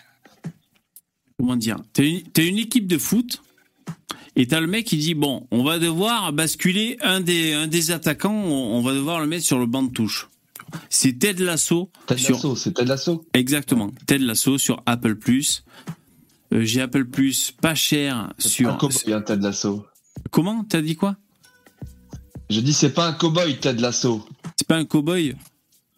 [1.39, 3.43] comment dire T'as une, équipe de foot
[4.37, 7.91] et t'as le mec qui dit bon, on va devoir basculer un des un des
[7.91, 10.29] attaquants, on, on va devoir le mettre sur le banc de touche.
[10.89, 13.27] C'est Ted Lasso Ted sur Lasso, c'est Ted Lasso.
[13.35, 15.65] exactement Ted Lasso sur Apple Plus.
[16.53, 19.85] Euh, J'ai Apple Plus pas cher sur cowboy, un Ted Lasso.
[20.31, 21.17] comment T'as dit quoi?
[22.49, 24.25] Je dis c'est pas un cowboy Ted Lasso.
[24.57, 25.35] C'est pas un cowboy?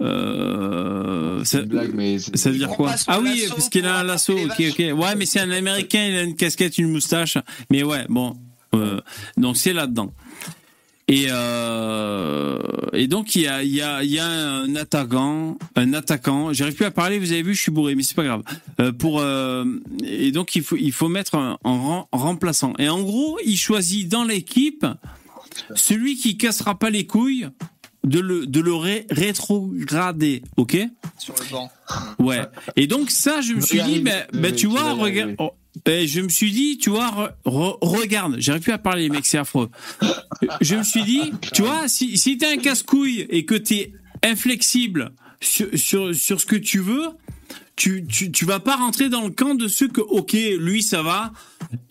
[0.00, 3.86] Euh, C'est ça- une blague, mais c'est- Ça veut dire quoi Ah oui, parce qu'il
[3.86, 4.32] a un lasso.
[4.32, 4.78] Ok, ok.
[4.98, 6.06] Ouais, mais c'est un Américain.
[6.08, 7.38] Il a une casquette, une moustache.
[7.70, 8.36] Mais ouais, bon.
[8.74, 9.00] euh,
[9.36, 10.12] donc c'est là-dedans.
[11.06, 12.58] Et euh,
[12.94, 16.52] et donc il y a il y a il y a un attaquant, un attaquant.
[16.54, 17.18] J'arrive plus à parler.
[17.18, 18.42] Vous avez vu, je suis bourré, mais c'est pas grave.
[18.80, 19.64] Euh, pour euh,
[20.02, 21.58] et donc il faut il faut mettre un,
[22.10, 22.72] remplaçant.
[22.78, 24.86] Et en gros, il choisit dans l'équipe
[25.74, 27.48] celui qui cassera pas les couilles
[28.04, 30.42] de le de le ré- rétrograder.
[30.56, 30.76] Ok?
[31.18, 31.70] Sur le banc.
[32.18, 32.42] Ouais.
[32.76, 35.34] Et donc ça, je me suis dit, oui, tu vois, regarde.
[35.38, 35.50] oh,
[35.84, 39.26] ben, je me suis dit, tu vois, re- re- regarde, j'arrive plus à parler, mec,
[39.26, 39.70] c'est affreux.
[40.60, 43.92] Je me suis dit, tu vois, si, si t'es un casse-couille et que t'es
[44.22, 47.08] inflexible sur, sur, sur ce que tu veux,
[47.76, 51.02] tu, tu, tu vas pas rentrer dans le camp de ceux que, ok, lui, ça
[51.02, 51.32] va,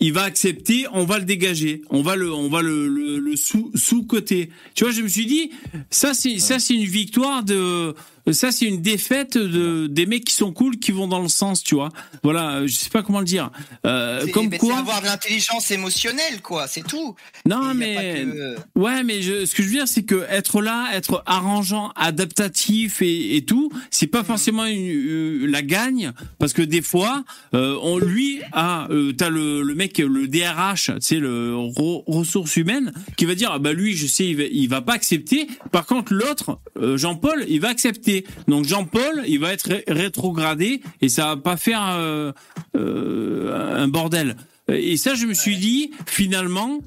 [0.00, 3.36] il va accepter, on va le dégager, on va le, on va le, le, le
[3.36, 4.50] sous, sous-côté.
[4.74, 5.50] Tu vois, je me suis dit,
[5.90, 7.94] ça, c'est, ça, c'est une victoire de,
[8.32, 11.62] ça, c'est une défaite de, des mecs qui sont cool, qui vont dans le sens,
[11.62, 11.90] tu vois.
[12.22, 13.50] Voilà, je sais pas comment le dire.
[13.84, 14.78] Euh, C'est- comme c'est quoi.
[14.78, 17.14] avoir de l'intelligence émotionnelle, quoi, c'est tout.
[17.46, 18.24] Non, Et mais.
[18.24, 21.92] que- Ouais, mais je, ce que je veux dire, c'est que être là, être arrangeant,
[21.96, 27.24] adaptatif et, et tout, c'est pas forcément une, euh, la gagne, parce que des fois,
[27.54, 32.02] euh, on lui a, euh, t'as le, le mec, le DRH, tu sais, le re-
[32.06, 34.94] ressources humaines, qui va dire, ah bah lui, je sais, il va, il va pas
[34.94, 35.46] accepter.
[35.72, 38.13] Par contre, l'autre, euh, Jean-Paul, il va accepter.
[38.48, 42.32] Donc Jean-Paul, il va être ré- rétrogradé et ça va pas faire euh,
[42.74, 44.36] un bordel.
[44.68, 46.78] Et ça, je me suis dit, finalement.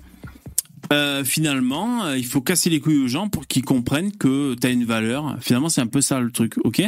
[0.94, 4.72] Euh, finalement, euh, il faut casser les couilles aux gens pour qu'ils comprennent que t'as
[4.72, 5.36] une valeur.
[5.42, 6.82] Finalement, c'est un peu ça le truc, ok?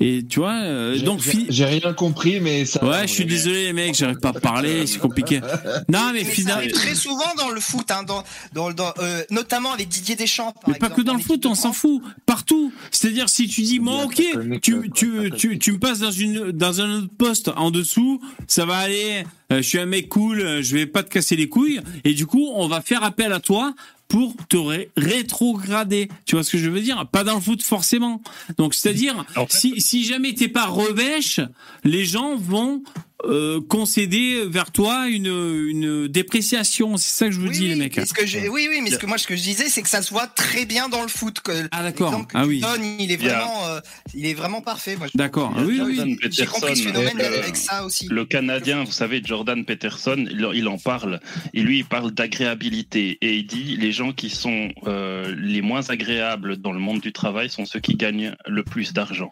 [0.00, 2.84] Et tu vois, euh, donc j'ai- rien compris, mais ça.
[2.84, 5.40] ouais, je suis désolé les mecs, j'arrive pas à parler, c'est compliqué.
[5.88, 9.88] Non, mais finalement, très souvent dans le foot, hein, dans, dans, dans, euh, notamment avec
[9.88, 10.52] Didier Deschamps.
[10.52, 12.02] Par mais pas que dans le foot, on s'en fout.
[12.26, 12.72] Partout.
[12.90, 14.22] C'est-à-dire si tu dis, bon, ok,
[14.62, 18.20] tu, quoi, tu, tu, tu me passes dans une dans un autre poste en dessous,
[18.46, 19.24] ça va aller.
[19.52, 21.80] Euh, je suis un mec cool, euh, je vais pas te casser les couilles.
[22.04, 23.74] Et du coup, on va faire appel à toi
[24.08, 26.08] pour te ré- rétrograder.
[26.26, 27.06] Tu vois ce que je veux dire?
[27.08, 28.22] Pas dans le foot forcément.
[28.56, 31.40] Donc c'est-à-dire, si, si jamais t'es pas revêche,
[31.84, 32.82] les gens vont
[33.24, 36.96] euh, concéder vers toi une, une dépréciation.
[36.96, 37.96] C'est ça que je vous Oui, dis, oui, les mecs.
[37.96, 39.82] mais ce que je- oui, oui, mais ce que moi, ce que je disais, c'est
[39.82, 41.40] que ça se voit très bien dans le foot.
[41.40, 42.26] que Ah, d'accord.
[42.34, 42.60] Ah oui.
[42.60, 43.80] donnes, il est vraiment, euh,
[44.14, 44.96] il est vraiment parfait.
[45.14, 45.52] D'accord.
[45.56, 45.96] Ah oui, oui.
[45.96, 48.06] Jordan J'ai compris ce Peterson, phénomène euh, avec ça aussi.
[48.10, 51.20] Le Canadien, vous savez, Jordan Peterson, il, il en parle.
[51.54, 53.18] Et lui, il parle d'agréabilité.
[53.22, 57.12] Et il dit les gens qui sont euh, les moins agréables dans le monde du
[57.12, 59.30] travail sont ceux qui gagnent le plus d'argent.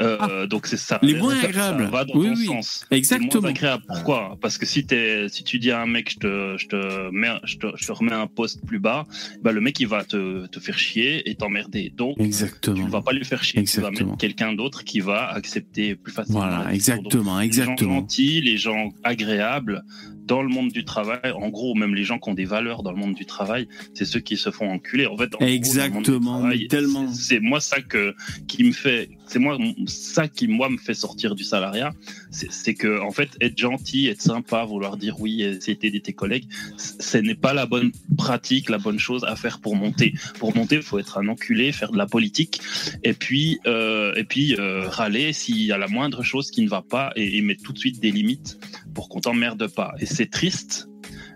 [0.00, 0.98] Euh, Donc c'est ça.
[1.02, 1.06] Ah.
[1.06, 1.84] Les moins Ça agréables.
[1.84, 2.46] va dans Oui, ton oui.
[2.46, 2.84] sens.
[2.90, 3.21] Exactement.
[3.32, 3.84] Moins agréables.
[3.86, 4.36] Pourquoi?
[4.40, 7.28] Parce que si, t'es- si tu dis à un mec, je te, je te, mets,
[7.44, 9.06] je te, je te remets un poste plus bas,
[9.42, 11.92] bah, le mec, il va te, te faire chier et t'emmerder.
[11.96, 12.84] Donc, tu Exactement.
[12.86, 13.62] ne vas pas lui faire chier.
[13.64, 14.10] Tu vas Exactement.
[14.12, 16.40] mettre quelqu'un d'autre qui va accepter plus facilement.
[16.40, 16.94] Voilà, décision.
[16.94, 17.94] exactement, Les gens exactement.
[18.00, 19.82] gentils, les gens agréables
[20.24, 22.92] dans le monde du travail, en gros, même les gens qui ont des valeurs dans
[22.92, 25.06] le monde du travail, c'est ceux qui se font enculer.
[25.06, 27.12] En fait, en gros, Exactement, travail, tellement.
[27.12, 28.14] c'est- moi ça que
[28.46, 31.92] qui me fait, c'est moi ça qui moi me fait sortir du salariat,
[32.30, 36.46] c'est que en fait être gentil, être sympa, vouloir dire oui, essayer d'aider tes collègues,
[36.76, 40.14] ce n'est pas la bonne pratique, la bonne chose à faire pour monter.
[40.38, 42.60] Pour monter, il faut être un enculé, faire de la politique,
[43.02, 46.68] et puis euh, et puis euh, râler s'il y a la moindre chose qui ne
[46.68, 48.58] va pas et, et mettre tout de suite des limites
[48.94, 49.94] pour qu'on t'emmerde pas.
[50.00, 50.88] Et c'est triste,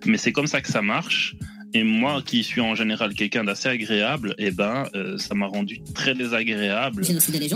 [0.05, 1.37] mais c'est comme ça que ça marche.
[1.75, 5.47] Et moi, qui suis en général quelqu'un d'assez agréable, et eh ben, euh, ça m'a
[5.47, 7.05] rendu très désagréable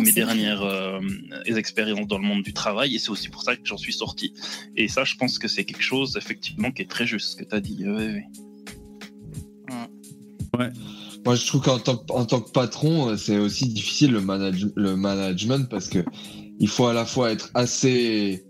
[0.02, 1.00] mes dernières euh,
[1.46, 2.94] expériences dans le monde du travail.
[2.94, 4.34] Et c'est aussi pour ça que j'en suis sorti.
[4.76, 7.44] Et ça, je pense que c'est quelque chose, effectivement, qui est très juste, ce que
[7.44, 7.86] tu as dit.
[7.86, 8.24] ouais.
[10.58, 10.70] ouais.
[11.24, 15.68] Moi, je trouve qu'en tant, tant, que patron, c'est aussi difficile le, manage le management
[15.68, 16.04] parce que
[16.58, 18.44] il faut à la fois être assez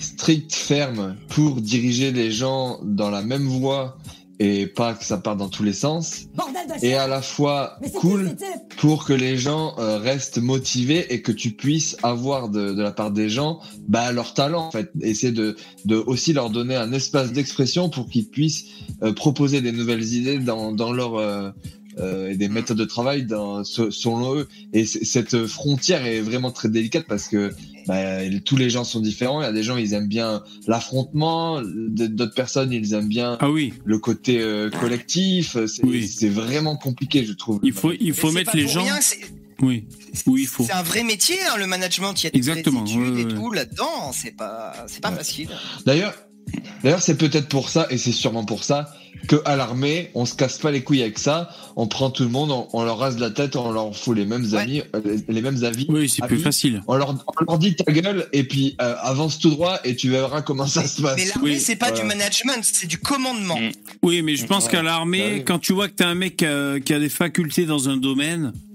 [0.00, 3.96] strict, ferme pour diriger les gens dans la même voie
[4.42, 6.26] et pas que ça parte dans tous les sens.
[6.80, 8.34] Et à la fois cool
[8.78, 12.90] pour que les gens euh, restent motivés et que tu puisses avoir de, de la
[12.90, 14.90] part des gens bah, leur talent en fait.
[15.02, 18.64] Essayer de, de aussi leur donner un espace d'expression pour qu'ils puissent
[19.02, 21.50] euh, proposer des nouvelles idées dans, dans leur euh,
[21.98, 24.48] euh, et des méthodes de travail dans, selon eux.
[24.72, 27.52] Et cette frontière est vraiment très délicate parce que
[27.86, 29.40] bah, tous les gens sont différents.
[29.40, 33.50] Il y a des gens, ils aiment bien l'affrontement, d'autres personnes, ils aiment bien ah
[33.50, 33.74] oui.
[33.84, 35.56] le côté euh, collectif.
[35.66, 37.60] C'est vraiment compliqué, je trouve.
[37.62, 38.84] Il faut, il faut mettre les gens.
[39.62, 39.84] oui,
[40.26, 40.64] oui, il faut.
[40.64, 42.14] C'est un vrai métier, hein, le management.
[42.22, 42.82] Il y a Exactement.
[42.82, 44.12] des études et tout là-dedans.
[44.12, 45.48] C'est pas, c'est pas facile.
[45.84, 46.14] D'ailleurs,
[46.82, 48.92] D'ailleurs, c'est peut-être pour ça, et c'est sûrement pour ça,
[49.28, 51.50] que à l'armée, on se casse pas les couilles avec ça.
[51.76, 54.54] On prend tout le monde, on, leur rase la tête, on leur fout les mêmes
[54.54, 55.86] amis, euh, les, mêmes avis.
[55.88, 56.82] Oui, c'est plus facile.
[56.86, 57.14] On leur,
[57.58, 61.02] dit ta gueule et puis euh, avance tout droit et tu verras comment ça se
[61.02, 61.16] passe.
[61.16, 63.58] Mais l'armée, c'est pas du management, c'est du commandement.
[63.58, 63.70] Mm.
[64.02, 66.80] Oui, mais je pense qu'à l'armée, bah quand tu vois que t'as un mec euh,
[66.80, 68.69] qui a des facultés dans un domaine, euh,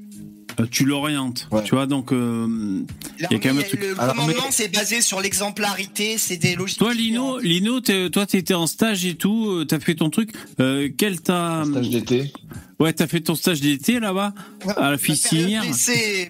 [0.72, 1.48] tu l'orientes.
[1.66, 2.84] Tu vois, donc euh,
[3.19, 3.82] il y a quand même un truc.
[3.82, 6.80] Le commandement, c'est basé sur l'exemplarité, c'est des logiques.
[6.80, 10.32] Toi, Lino, Lino, toi, t'étais en stage et tout, euh, t'as fait ton truc.
[10.59, 12.32] Euh, quel t'as Stage d'été.
[12.80, 14.34] Ouais, t'as fait ton stage d'été là-bas
[14.75, 15.64] à la piscinière.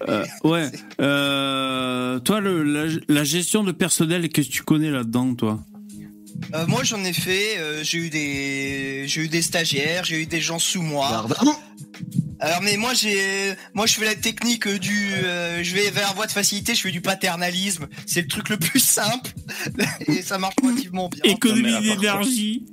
[0.08, 0.70] Euh, ouais.
[1.00, 5.60] Euh, toi, le, la, la, gestion de personnel, qu'est-ce que tu connais là-dedans, toi?
[6.54, 10.26] Euh, moi j'en ai fait, euh, j'ai eu des j'ai eu des stagiaires, j'ai eu
[10.26, 11.26] des gens sous moi.
[12.38, 16.26] Alors mais moi j'ai moi je fais la technique du euh, je vais vers voie
[16.26, 19.30] de facilité, je fais du paternalisme, c'est le truc le plus simple
[20.06, 21.22] et ça marche relativement bien.
[21.24, 22.66] Économie d'énergie.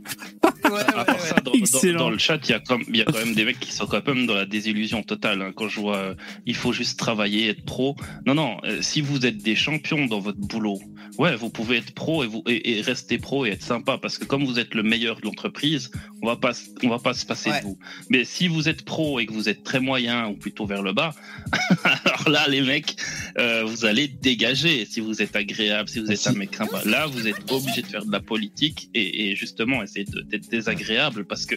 [0.65, 1.93] Ouais, ouais, ouais.
[1.93, 3.59] Dans, dans, le chat, il y a quand il y a quand même des mecs
[3.59, 5.51] qui sont quand même dans la désillusion totale hein.
[5.55, 6.15] quand je vois
[6.45, 7.95] il faut juste travailler être pro.
[8.25, 10.79] Non non, si vous êtes des champions dans votre boulot,
[11.17, 14.17] ouais, vous pouvez être pro et vous et, et rester pro et être sympa parce
[14.17, 15.89] que comme vous êtes le meilleur de l'entreprise,
[16.21, 16.51] on va pas
[16.83, 17.77] on va pas se passer de vous.
[18.09, 20.93] Mais si vous êtes pro et que vous êtes très moyen ou plutôt vers le
[20.93, 21.13] bas,
[21.83, 22.95] alors là les mecs,
[23.37, 26.81] euh, vous allez dégager si vous êtes agréable, si vous êtes un mec sympa.
[26.85, 31.25] Là, vous êtes obligé de faire de la politique et, et justement essayer d'être désagréable
[31.25, 31.55] parce que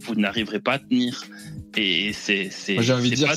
[0.00, 1.24] vous n'arriverez pas à tenir.
[1.76, 2.82] Et c'est c'est pas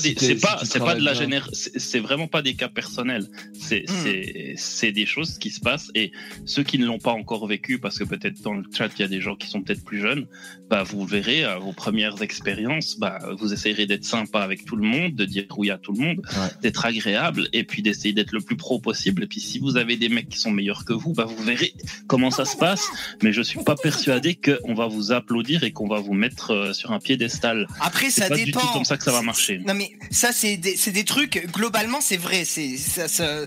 [0.00, 3.28] c'est pas c'est pas de la génération c'est vraiment pas des cas personnels.
[3.52, 3.94] C'est hmm.
[4.02, 6.10] c'est c'est des choses qui se passent et
[6.44, 9.04] ceux qui ne l'ont pas encore vécu parce que peut-être dans le chat il y
[9.04, 10.26] a des gens qui sont peut-être plus jeunes,
[10.68, 14.84] bah vous verrez à vos premières expériences, bah vous essayerez d'être sympa avec tout le
[14.84, 16.22] monde, de dire oui à tout le monde,
[16.60, 19.22] d'être agréable et puis d'essayer d'être le plus pro possible.
[19.22, 21.72] Et puis si vous avez des mecs qui sont meilleurs que vous, bah vous verrez
[22.08, 22.88] comment ça se passe.
[23.22, 26.72] Mais je suis pas persuadé qu'on va vous applaudir et qu'on va vous mettre euh,
[26.72, 27.68] sur un piédestal.
[27.80, 28.60] Après ça pas dépend.
[28.60, 29.58] Du tout comme ça que ça va marcher.
[29.66, 32.44] Non mais ça c'est des, des trucs globalement c'est vrai.
[32.44, 33.46] C'est ça, ça, euh,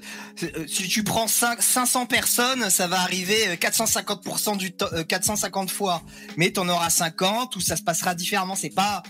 [0.67, 6.03] si tu prends 5, 500 personnes, ça va arriver 450% euh, du temps, 450 fois.
[6.35, 8.55] Mais t'en auras 50 où ça se passera différemment.
[8.55, 9.03] C'est pas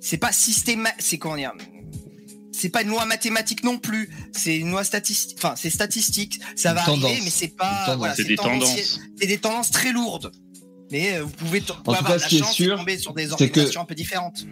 [0.00, 1.00] c'est pas systématique.
[1.00, 1.52] C'est comment dire
[2.56, 5.36] c'est pas une loi mathématique non plus, c'est une loi statistique.
[5.38, 6.40] Enfin, c'est statistique.
[6.56, 7.98] Ça va arriver, mais c'est pas.
[8.16, 9.00] c'est des tendances.
[9.20, 10.32] C'est des tendances très lourdes.
[10.90, 13.82] Mais euh, vous pouvez, en tout cas, ce qui est sûr, tomber sur des organisations
[13.82, 14.44] un peu différentes.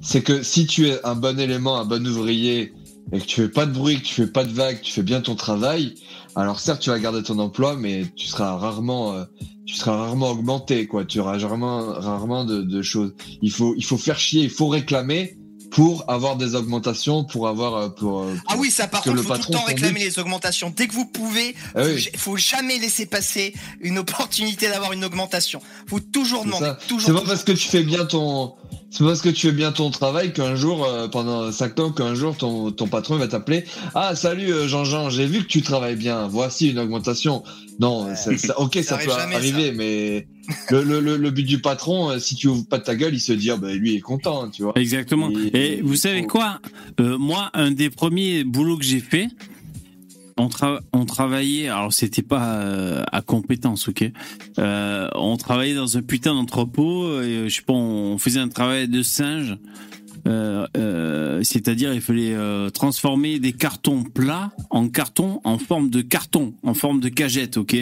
[0.00, 2.72] C'est que si tu es un bon élément, un bon ouvrier,
[3.12, 5.02] et que tu fais pas de bruit, que tu fais pas de vagues, tu fais
[5.02, 5.94] bien ton travail,
[6.34, 9.24] alors certes tu vas garder ton emploi, mais tu seras rarement, euh,
[9.66, 11.04] tu seras rarement augmenté, quoi.
[11.04, 13.14] Tu auras rarement, rarement de, de, choses.
[13.42, 15.36] Il faut, il faut faire chier, il faut réclamer,
[15.72, 19.24] pour avoir des augmentations, pour avoir euh, pour, euh, ah oui ça par contre il
[19.24, 21.54] faut tout le temps réclamer les augmentations dès que vous pouvez.
[21.74, 21.82] Ah
[22.16, 25.60] faut, jamais laisser passer une opportunité d'avoir une augmentation.
[25.86, 26.72] Faut toujours demander.
[27.00, 28.54] C'est pas parce que tu fais bien ton
[28.92, 32.14] c'est parce que tu fais bien ton travail qu'un jour, euh, pendant cinq ans, qu'un
[32.14, 33.64] jour ton, ton patron va t'appeler.
[33.94, 36.28] Ah salut Jean-Jean, j'ai vu que tu travailles bien.
[36.28, 37.42] Voici une augmentation.
[37.80, 38.30] Non, ça,
[38.60, 40.26] ok, ça, peut arriver, mais
[40.70, 43.32] le, le, le, but du patron, euh, si tu ouvres pas ta gueule, il se
[43.32, 44.72] dit ah ben lui il est content, tu vois.
[44.76, 45.30] Exactement.
[45.54, 46.60] Et, vous savez quoi?
[47.00, 49.28] Euh, Moi, un des premiers boulots que j'ai fait,
[50.36, 54.04] on, travaillait, alors c'était pas euh, à compétence, ok.
[54.58, 58.88] Euh, on travaillait dans un putain d'entrepôt, et je sais pas, on faisait un travail
[58.88, 59.56] de singe.
[60.26, 66.00] Euh, euh, c'est-à-dire, il fallait euh, transformer des cartons plats en cartons en forme de
[66.00, 67.76] carton, en forme de cagette, ok?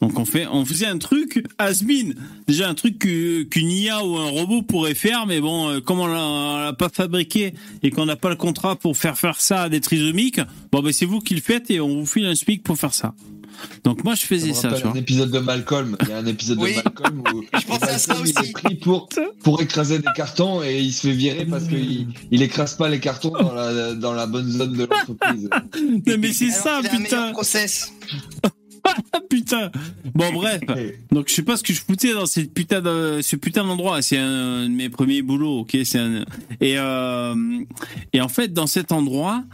[0.00, 2.10] Donc on fait, on faisait un truc Asmin,
[2.48, 6.72] déjà un truc qu'une IA ou un robot pourrait faire, mais bon, comme on l'a
[6.72, 10.40] pas fabriqué et qu'on n'a pas le contrat pour faire faire ça à des trisomiques,
[10.72, 12.94] bon ben c'est vous qui le faites et on vous file un SMIC pour faire
[12.94, 13.14] ça.
[13.84, 14.92] Donc moi je faisais ça, tu vois.
[14.92, 17.98] un épisode de Malcolm, il y a un épisode de Malcolm où je pensais à
[17.98, 18.34] ça aussi.
[18.42, 19.08] il est pris pour,
[19.42, 23.00] pour écraser des cartons et il se fait virer parce qu'il il écrase pas les
[23.00, 25.48] cartons dans la, dans la bonne zone de l'entreprise.
[26.06, 27.32] non mais c'est ça putain.
[27.32, 27.92] process.
[29.30, 29.70] putain.
[30.14, 30.60] Bon bref.
[31.10, 34.02] Donc je sais pas ce que je foutais dans cette putain de, ce putain d'endroit.
[34.02, 35.76] C'est un, de mes premiers boulots, ok?
[35.84, 36.24] C'est un
[36.60, 37.34] et euh,
[38.12, 39.44] et en fait dans cet endroit,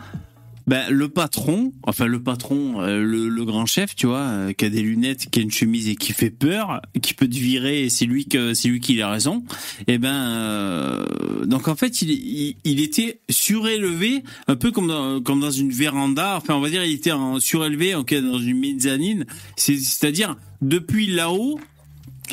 [0.66, 4.68] ben, le patron, enfin le patron, euh, le, grand chef, tu vois, euh, qui a
[4.68, 8.04] des lunettes, qui a une chemise et qui fait peur, qui peut te virer, c'est
[8.04, 9.44] lui que c'est lui qui a raison.
[9.86, 15.40] Et eh ben, euh, donc en fait, il, était surélevé, un peu comme dans, comme
[15.40, 16.36] dans une véranda.
[16.36, 19.26] Enfin, on va dire, il était en surélevé, ok, dans une mezzanine.
[19.56, 21.58] C'est-à-dire depuis là-haut,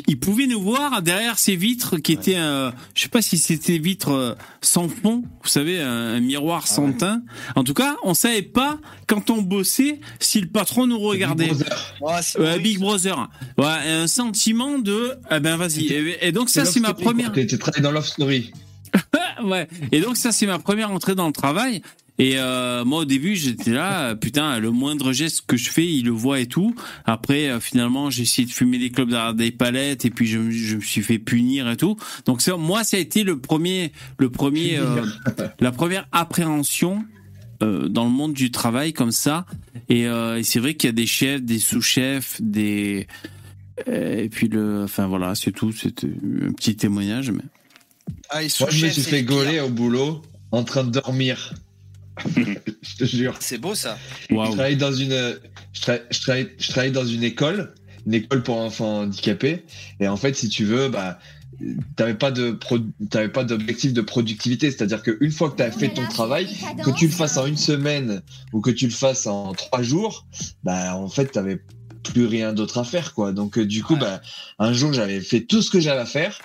[0.07, 3.77] il pouvait nous voir derrière ces vitres qui étaient, euh, je sais pas si c'était
[3.77, 7.21] vitres euh, sans fond, vous savez, un, miroir ah sans teint.
[7.55, 8.77] En tout cas, on savait pas
[9.07, 11.49] quand on bossait si le patron nous regardait.
[11.49, 11.65] Big
[11.99, 12.59] Brother.
[12.59, 13.29] Big Brother.
[13.57, 15.87] Ouais, un sentiment de, eh ben vas-y.
[16.21, 17.31] Et, donc ça, c'est ma première.
[17.31, 18.51] Tu travaillé dans Love Story.
[19.43, 19.67] ouais.
[19.91, 21.81] Et donc ça, c'est ma première entrée dans le travail.
[22.19, 26.05] Et euh, moi au début j'étais là, putain, le moindre geste que je fais, il
[26.05, 26.75] le voit et tout.
[27.05, 30.49] Après euh, finalement j'ai essayé de fumer des clubs derrière des palettes et puis je,
[30.49, 31.95] je, me suis fait punir et tout.
[32.25, 35.05] Donc ça, moi ça a été le premier, le premier, euh,
[35.59, 37.05] la première appréhension
[37.61, 39.45] euh, dans le monde du travail comme ça.
[39.89, 43.07] Et, euh, et c'est vrai qu'il y a des chefs, des sous-chefs, des
[43.85, 45.71] et puis le, enfin voilà, c'est tout.
[45.71, 47.29] C'était un petit témoignage.
[47.29, 47.43] Mais
[48.31, 51.53] ah, moi je me suis fait gauler au boulot en train de dormir.
[52.81, 53.35] je te jure.
[53.39, 53.97] C'est beau ça.
[54.29, 55.39] Je travaille dans une,
[55.73, 55.81] je,
[56.71, 57.73] travaille, dans une école,
[58.05, 59.63] une école pour enfants handicapés.
[59.99, 61.19] Et en fait, si tu veux, bah,
[61.95, 62.57] t'avais pas de
[63.09, 66.05] t'avais pas d'objectif de productivité c'est à dire qu'une fois que tu as fait ton
[66.05, 66.47] travail
[66.83, 68.21] que tu le fasses en une semaine
[68.53, 70.27] ou que tu le fasses en trois jours
[70.63, 71.59] bah en fait t'avais
[72.03, 74.21] plus rien d'autre à faire quoi donc euh, du coup bah
[74.59, 76.37] un jour j'avais fait tout ce que j'avais à faire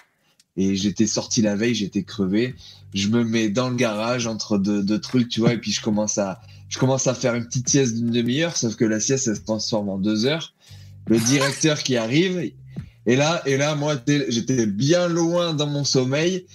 [0.57, 2.55] et j'étais sorti la veille j'étais crevé
[2.94, 6.18] je me mets dans le garage entre deux, trucs, tu vois, et puis je commence
[6.18, 9.36] à, je commence à faire une petite sieste d'une demi-heure, sauf que la sieste, elle
[9.36, 10.52] se transforme en deux heures.
[11.06, 12.52] Le directeur qui arrive,
[13.06, 16.46] et là, et là, moi, j'étais bien loin dans mon sommeil.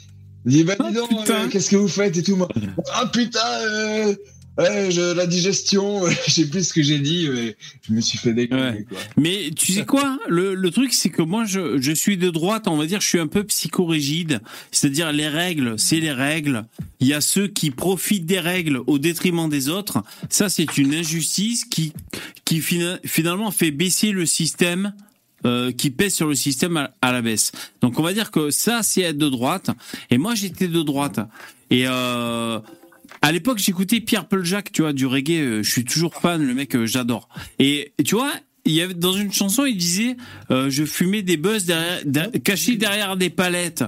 [0.46, 2.48] Il dit, bah, dis donc, euh, qu'est-ce que vous faites et tout, moi.
[2.94, 4.16] Ah, putain, euh,
[4.58, 7.56] Ouais, je, la digestion, je sais plus ce que j'ai dit, mais
[7.88, 8.84] je me suis fait déconner.
[8.84, 8.98] Quoi.
[9.16, 12.68] Mais tu sais quoi le, le truc, c'est que moi, je, je suis de droite,
[12.68, 14.42] on va dire, je suis un peu psychorigide.
[14.72, 16.66] C'est-à-dire, les règles, c'est les règles.
[17.00, 20.04] Il y a ceux qui profitent des règles au détriment des autres.
[20.30, 21.94] Ça, c'est une injustice qui,
[22.46, 24.94] qui finalement fait baisser le système.
[25.46, 27.52] Euh, qui pèse sur le système à, à, la baisse.
[27.82, 29.70] Donc on va dire que ça c'est être de droite
[30.10, 31.20] et moi j'étais de droite
[31.70, 32.60] et euh,
[33.22, 35.40] à l'époque, j'écoutais Pierre Paul Jacques, tu vois, du reggae.
[35.40, 37.30] Euh, je suis toujours fan, le mec, euh, j'adore.
[37.60, 38.32] Et tu vois,
[38.66, 40.18] il y avait dans une chanson, il disait,
[40.52, 43.84] euh, je fumais des buzz derrière, derrière des palettes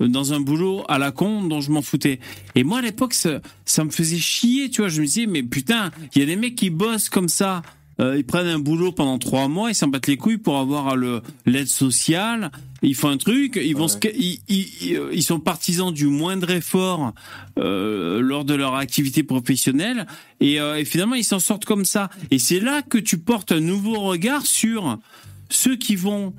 [0.00, 2.18] dans un boulot à la con dont je m'en foutais.
[2.54, 4.88] Et moi, à l'époque, ça, ça, me faisait chier, tu vois.
[4.88, 7.62] Je me disais, mais putain, il y a des mecs qui bossent comme ça
[8.00, 10.96] euh, ils prennent un boulot pendant trois mois, ils s'en battent les couilles pour avoir
[10.96, 12.50] le l'aide sociale.
[12.82, 17.14] Ils font un truc, ils vont, ils, ils, sont partisans du moindre effort
[17.58, 20.06] euh, lors de leur activité professionnelle,
[20.40, 22.10] et, euh, et finalement ils s'en sortent comme ça.
[22.30, 24.98] Et c'est là que tu portes un nouveau regard sur
[25.48, 26.34] ceux qui vont,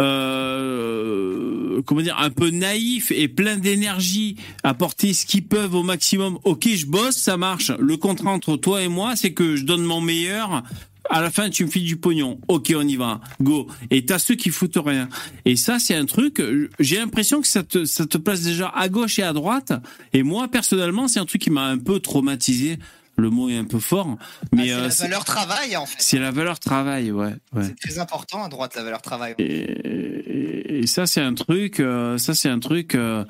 [0.00, 6.38] euh, comment dire, un peu naïfs et plein d'énergie, apporter ce qu'ils peuvent au maximum.
[6.44, 7.70] Ok, je bosse, ça marche.
[7.78, 10.62] Le contrat entre toi et moi, c'est que je donne mon meilleur
[11.10, 12.40] à la fin, tu me files du pognon.
[12.48, 13.20] Ok, on y va.
[13.40, 13.68] Go.
[13.90, 15.08] Et t'as ceux qui foutent rien.
[15.44, 16.42] Et ça, c'est un truc,
[16.78, 19.72] j'ai l'impression que ça te, ça te place déjà à gauche et à droite.
[20.12, 22.78] Et moi, personnellement, c'est un truc qui m'a un peu traumatisé.
[23.16, 24.18] Le mot est un peu fort,
[24.52, 25.96] mais ah, c'est la euh, valeur travail en fait.
[26.00, 27.32] C'est la valeur travail, ouais.
[27.52, 27.62] ouais.
[27.62, 29.36] C'est très important à droite la valeur travail.
[29.38, 32.96] Et, et ça c'est un truc, euh, ça c'est un truc.
[32.96, 33.24] Euh,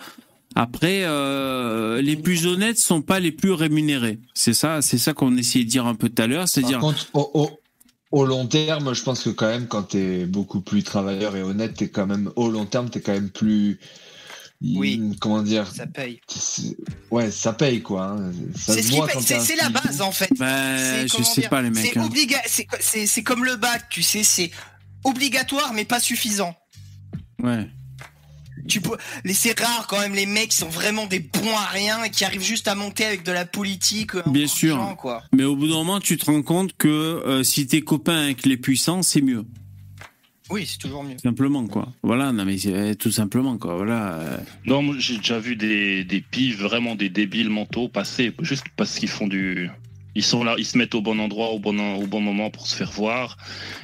[0.54, 4.20] après, euh, les plus honnêtes sont pas les plus rémunérés.
[4.32, 6.48] C'est ça, c'est ça qu'on essayait de dire un peu tout à l'heure.
[6.48, 6.78] C'est dire.
[6.78, 7.50] Contre, au
[8.23, 11.83] long terme, je pense que quand même, quand tu es beaucoup plus travailleur et honnête,
[11.83, 13.81] es quand même, au long terme, tu es quand même plus.
[14.62, 15.17] Oui.
[15.20, 15.67] Comment dire?
[15.67, 16.20] Ça paye.
[17.10, 18.05] Ouais, ça paye quoi.
[18.05, 18.33] Hein.
[18.57, 20.31] C'est la base en fait.
[20.39, 21.97] Bah, je sais pas les mecs.
[21.97, 22.09] Hein.
[22.81, 24.52] C'est comme le bac, tu sais, c'est
[25.02, 26.55] obligatoire mais pas suffisant.
[27.43, 27.68] Ouais.
[28.68, 31.67] Tu peux, les c'est rare quand même les mecs qui sont vraiment des bons à
[31.67, 34.15] rien et qui arrivent juste à monter avec de la politique.
[34.15, 34.97] euh, en Bien sûr.
[34.99, 35.23] quoi.
[35.33, 38.47] Mais au bout d'un moment, tu te rends compte que euh, si t'es copain avec
[38.47, 39.44] les puissants, c'est mieux.
[40.51, 41.17] Oui, c'est toujours mieux.
[41.23, 41.89] Simplement, quoi.
[42.02, 43.76] Voilà, non, mais c'est euh, tout simplement, quoi.
[43.76, 44.15] Voilà.
[44.18, 44.36] euh.
[44.67, 48.99] Non, moi, j'ai déjà vu des, des pives, vraiment des débiles mentaux passer juste parce
[48.99, 49.70] qu'ils font du.
[50.15, 52.67] Ils sont là, ils se mettent au bon endroit, au bon, au bon moment pour
[52.67, 53.36] se faire voir.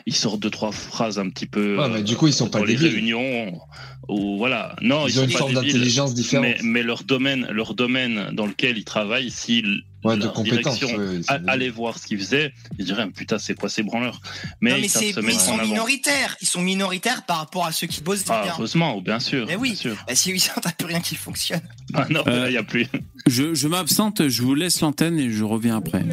[0.07, 1.79] Ils sortent deux, trois phrases un petit peu.
[1.79, 2.95] Ouais, mais du coup, ils sont dans pas les débiles.
[2.95, 3.61] réunions.
[4.09, 4.77] Ou voilà.
[4.81, 6.45] Non, Ils ils, ont sont une forme d'intelligence différente.
[6.45, 9.65] Mais, mais leur domaine, leur domaine dans lequel ils travaillent, si
[10.03, 10.79] Ouais, de compétences.
[10.79, 11.51] direction ouais, ils sont a- débiles.
[11.51, 14.21] allait voir ce qu'ils faisaient, ils diraient putain c'est quoi ces branleurs?
[14.63, 15.67] Mais, non, mais, ils mais ils sont avant.
[15.67, 16.37] minoritaires.
[16.41, 18.53] Ils sont minoritaires par rapport à ceux qui bossent Ah, bien.
[18.53, 19.47] heureusement, bien sûr.
[19.47, 19.71] Mais oui.
[19.73, 19.97] bien sûr.
[20.09, 21.61] Bah, si oui, t'as plus rien qui fonctionne.
[21.95, 22.87] Ah non, Euh, là, il y a plus.
[23.27, 26.05] Je, je m'absente, je vous laisse l'antenne et je reviens après.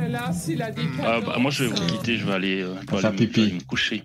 [1.03, 3.19] Ah, bah, moi, je vais vous quitter, je vais aller, euh, je vais Faire aller
[3.21, 3.41] me- pipi.
[3.43, 4.03] aller me coucher.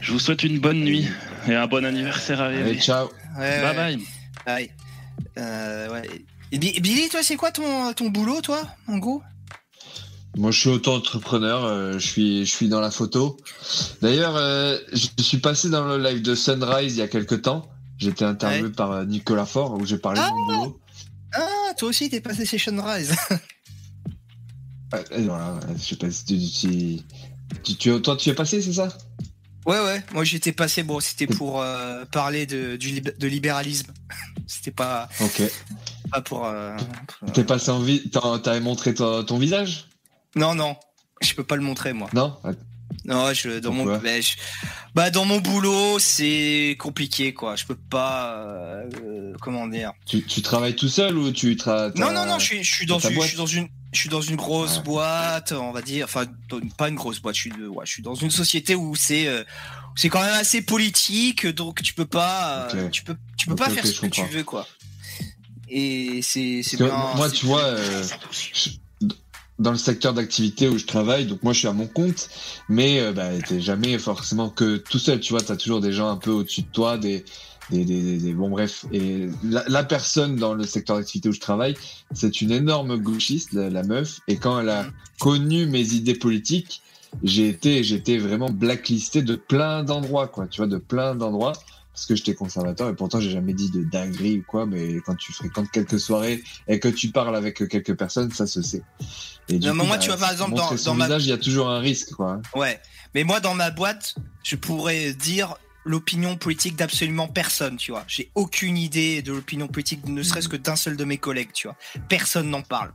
[0.00, 1.06] Je vous souhaite une bonne nuit
[1.48, 3.08] et un bon anniversaire à Allez, ciao.
[3.38, 3.74] Ouais, Bye ouais.
[3.74, 3.98] bye.
[4.46, 4.70] Ouais.
[5.38, 6.02] Euh, ouais.
[6.52, 9.22] Et Bi- Billy, toi, c'est quoi ton, ton boulot, toi, en gros?
[10.36, 11.64] Moi, je suis auto-entrepreneur.
[11.64, 13.36] euh, je suis, je suis dans la photo.
[14.02, 17.68] D'ailleurs, euh, je suis passé dans le live de Sunrise il y a quelques temps.
[17.98, 20.80] J'étais interviewé par euh, Nicolas Faure où j'ai parlé de mon boulot.
[21.34, 23.14] Ah, toi aussi, t'es passé chez Sunrise.
[24.90, 27.02] Ouais, voilà, je sais pas si tu, tu,
[27.62, 28.88] tu- tu- toi, tu es passé, c'est ça?
[29.68, 30.02] Ouais, ouais.
[30.12, 33.92] Moi, j'étais passé, bon, c'était pour euh, parler de, du lib- de libéralisme.
[34.50, 35.42] C'était pas, Ok.
[36.10, 36.46] pas pour.
[36.46, 36.74] euh,
[37.20, 38.08] pour- T'es passé en vie.
[38.10, 39.88] t'as- T'avais montré ton, ton visage?
[40.34, 40.74] Non, non.
[41.20, 42.08] Je peux pas le montrer, moi.
[42.14, 42.34] Non?
[43.04, 43.98] Non, je, dans, mon, Pourquoi?
[43.98, 44.36] bah, je-
[44.94, 47.56] bah, dans mon boulot, c'est compliqué, quoi.
[47.56, 48.36] Je peux pas.
[48.38, 49.92] euh, comment dire?
[50.06, 52.86] Tu, tu travailles tout seul ou tu travailles Non, non, non, je suis, je suis
[52.86, 54.82] dans une, je suis dans une, je suis dans une grosse Ouais.
[54.84, 56.04] boîte, on va dire.
[56.04, 56.26] Enfin,
[56.76, 57.34] pas une grosse boîte.
[57.36, 59.44] Je suis, de- ouais, je suis dans une société où c'est, euh,
[59.96, 63.70] c'est quand même assez politique, donc tu peux pas, euh, tu peux, tu peux pas
[63.70, 64.66] faire ce que tu veux, quoi.
[65.68, 68.70] Et c'est, c'est moi, tu vois, euh, je-
[69.58, 72.28] dans le secteur d'activité où je travaille, donc moi je suis à mon compte,
[72.68, 76.16] mais bah, t'es jamais forcément que tout seul, tu vois, t'as toujours des gens un
[76.16, 77.24] peu au-dessus de toi, des,
[77.70, 78.84] des, des, des- des- bon bref.
[78.92, 81.76] Et la, la personne dans le secteur d'activité où je travaille,
[82.14, 84.86] c'est une énorme gauchiste, la, la meuf, et quand elle a
[85.20, 86.82] connu mes idées politiques,
[87.22, 91.52] j'ai été, été vraiment blacklisté de plein d'endroits, quoi, tu vois, de plein d'endroits.
[91.94, 95.16] Parce que j'étais conservateur et pourtant j'ai jamais dit de dinguerie ou quoi, mais quand
[95.16, 98.82] tu fréquentes quelques soirées et que tu parles avec quelques personnes, ça se sait.
[99.48, 101.30] Et du Non, mais moi, bah, tu vois, par exemple, dans- dans ma- visage, il
[101.30, 102.40] y a toujours un risque, quoi.
[102.54, 102.78] Ouais.
[103.16, 104.14] Mais moi, dans ma boîte,
[104.44, 108.04] je pourrais dire l'opinion politique d'absolument personne, tu vois.
[108.08, 111.66] J'ai aucune idée de l'opinion politique, ne serait-ce que d'un seul de mes collègues, tu
[111.68, 111.76] vois.
[112.08, 112.92] Personne n'en parle.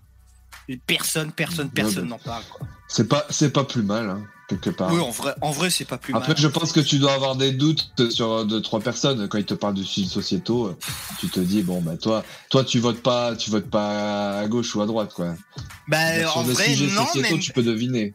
[0.87, 2.43] Personne, personne, personne n'en parle.
[2.87, 4.93] C'est pas, c'est pas plus mal, hein, quelque part.
[4.93, 6.37] Oui, en vrai, en vrai, c'est pas plus Après, mal.
[6.37, 9.45] je pense que tu dois avoir des doutes sur euh, deux, trois personnes quand ils
[9.45, 10.67] te parlent de sujets sociétaux.
[10.67, 10.77] euh,
[11.19, 14.75] Tu te dis bon bah toi, toi tu votes pas, tu votes pas à gauche
[14.75, 15.33] ou à droite quoi.
[15.87, 18.13] Bah, sur en des vrai, sujets non, sociétaux, tu peux deviner.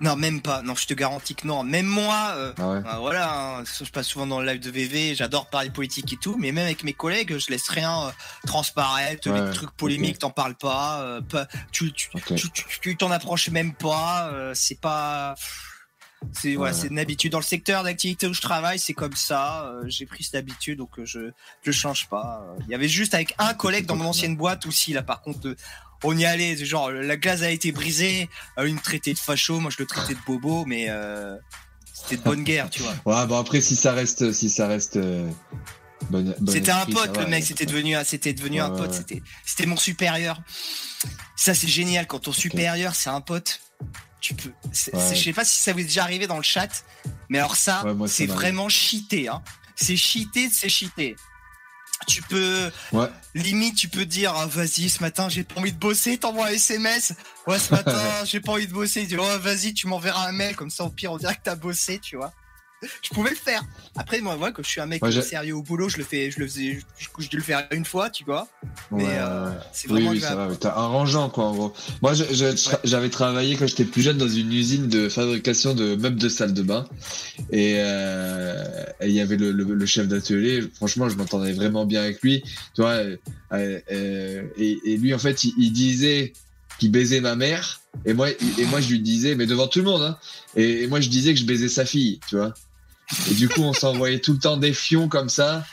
[0.00, 0.62] Non, même pas.
[0.62, 1.62] Non, je te garantis que non.
[1.64, 2.80] Même moi, euh, Ah ouais.
[2.80, 6.16] bah, voilà, hein, je passe souvent dans le live de VV, j'adore parler politique et
[6.16, 8.10] tout, mais même avec mes collègues, je laisse rien euh,
[8.46, 11.92] transparaître, Ouais, les trucs polémiques, t'en parles pas, euh, pas- tu,
[12.96, 15.34] t'en approches même pas, euh, c'est pas.
[16.32, 16.80] C'est voilà, Ouais.
[16.80, 19.66] c'est une habitude dans le secteur d'activité où je travaille, c'est comme ça.
[19.66, 21.30] euh, j'ai pris cette habitude, donc euh, je
[21.62, 22.42] je change pas.
[22.44, 25.02] Euh, Il y avait juste avec un collègue dans mon ancienne boîte aussi là.
[25.04, 25.54] Par contre,
[26.04, 28.28] on y allait, genre la glace a été brisée,
[28.58, 31.36] euh, il me traitait de facho, moi je le traitais de bobo, mais euh,
[31.92, 32.94] c'était de bonne guerre, tu vois.
[33.06, 34.96] Ouais bon après si ça reste, si ça reste.
[34.96, 35.28] euh,
[36.48, 38.96] C'était un pote, le va, mec, c'était devenu, un- c'était devenu un pote, ouais.
[38.96, 40.40] c'était, c'était mon supérieur.
[41.36, 43.60] Ça, c'est génial quand ton supérieur, c'est un pote.
[44.20, 45.00] Tu peux, c'est- Ouais.
[45.08, 46.84] c'est- je sais pas si ça vous est déjà arrivé dans le chat,
[47.28, 48.40] mais alors ça, moi, c'est m'arrive.
[48.40, 49.42] vraiment cheaté, hein.
[49.76, 51.14] C'est cheaté, c'est cheaté.
[52.06, 53.08] Tu peux, Ouais.
[53.34, 56.50] limite, tu peux dire, Ah, vas-y, ce matin, j'ai pas envie de bosser, t'envoies un
[56.50, 57.12] SMS.
[57.46, 57.92] Ouais, ce matin,
[58.24, 59.02] j'ai pas envie de bosser.
[59.02, 61.40] Il dit, ouais, vas-y, tu m'enverras un mail, comme ça, au pire, on dirait que
[61.44, 62.32] t'as bossé, tu vois.
[63.02, 63.62] Je pouvais le faire.
[63.96, 66.30] Après, moi, ouais, quand je suis un mec Ouais, sérieux au boulot, je le fais,
[66.30, 68.46] je le faisais, je, je dû le faire une fois, tu vois.
[68.92, 70.48] Mais Ouais, euh, c'est Oui, vraiment oui, va.
[70.60, 71.72] T'as un rangeant, quoi, en gros.
[72.02, 75.96] Moi, je- je j'avais travaillé quand j'étais plus jeune dans une usine de fabrication de
[75.96, 76.86] meubles de salle de bain.
[77.50, 78.64] Et euh,
[79.02, 80.62] il y avait le, le- le chef d'atelier.
[80.76, 82.42] Franchement, je m'entendais vraiment bien avec lui.
[82.74, 83.16] Tu vois, euh,
[83.52, 86.32] euh, et, et lui, en fait, il, il disait
[86.78, 87.80] qu'il baisait ma mère.
[88.04, 90.16] Et moi, et moi, je lui disais, mais devant tout le monde, hein.
[90.54, 92.54] Et, et moi, je disais que je baisais sa fille, tu vois.
[93.30, 95.64] Et du coup, on s'envoyait tout le temps des fions comme ça.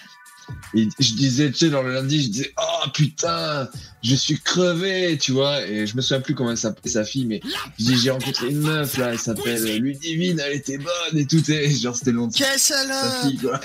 [0.75, 3.67] Et je disais, tu sais, dans le lundi, je disais, oh putain,
[4.03, 5.65] je suis crevé, tu vois.
[5.65, 7.41] Et je me souviens plus comment elle s'appelait sa fille, mais
[7.79, 11.49] je dis, j'ai rencontré une meuf là, elle s'appelle Ludivine, elle était bonne et tout.
[11.49, 13.59] Et genre, c'était de Quelle sa salope fille, quoi.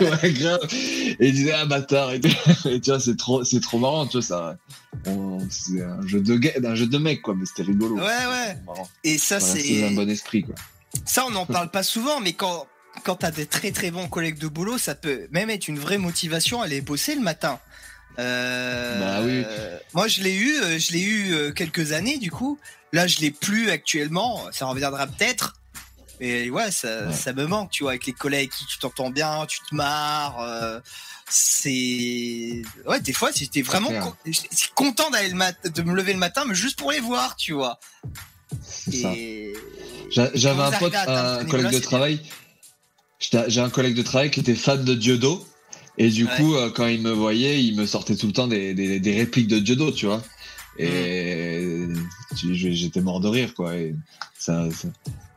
[0.22, 0.60] ouais, grave.
[0.72, 2.12] Et il disait, ah bâtard.
[2.12, 2.20] Et.
[2.66, 4.56] Et tu vois, c'est trop, c'est trop marrant, tu vois, ça.
[5.50, 7.96] C'est un jeu de ga- un jeu de mec, quoi, mais c'était rigolo.
[7.96, 8.56] Ouais, ouais.
[9.02, 9.84] Et ça, c'est.
[9.84, 10.54] un bon esprit, quoi.
[11.04, 12.66] Ça, on n'en parle pas souvent, mais quand,
[13.04, 15.98] quand t'as des très très bons collègues de boulot, ça peut même être une vraie
[15.98, 17.60] motivation à aller bosser le matin.
[18.18, 19.42] Euh, Bah oui.
[19.46, 22.58] euh, moi, je l'ai eu, euh, je l'ai eu euh, quelques années, du coup.
[22.92, 24.46] Là, je l'ai plus actuellement.
[24.52, 25.54] Ça reviendra peut-être.
[26.20, 27.12] Et ouais, ça, Ouais.
[27.12, 30.40] ça me manque, tu vois, avec les collègues qui tu t'entends bien, tu te marres.
[30.40, 30.80] euh,
[31.30, 34.16] c'est ouais, des fois, j'étais vraiment con-
[34.74, 37.52] content d'aller le mat- de me lever le matin, mais juste pour les voir, tu
[37.52, 37.78] vois.
[38.92, 39.52] Et
[40.10, 42.20] J'avais un pote, un ce collègue de travail.
[43.48, 45.44] J'ai un collègue de travail qui était fan de Diodo.
[46.00, 46.30] Et du Ouais.
[46.36, 49.16] coup, euh, quand il me voyait, il me sortait tout le temps des, des, des
[49.16, 50.22] répliques de Diodo, tu vois.
[50.78, 51.86] Et
[52.36, 53.74] je- j'étais mort de rire, quoi.
[53.76, 53.96] Et
[54.38, 54.88] ça, ça-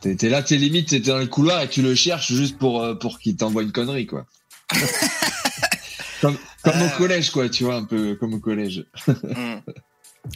[0.02, 2.82] T'es t'es là, t'es limite, t'es dans le couloir et tu le cherches juste pour,
[2.84, 4.26] euh, pour qu'il t'envoie une connerie, quoi.
[6.22, 6.88] comme comme Euh.
[6.88, 8.86] au collège, quoi, tu vois, un peu comme au collège.
[9.08, 9.56] Mm.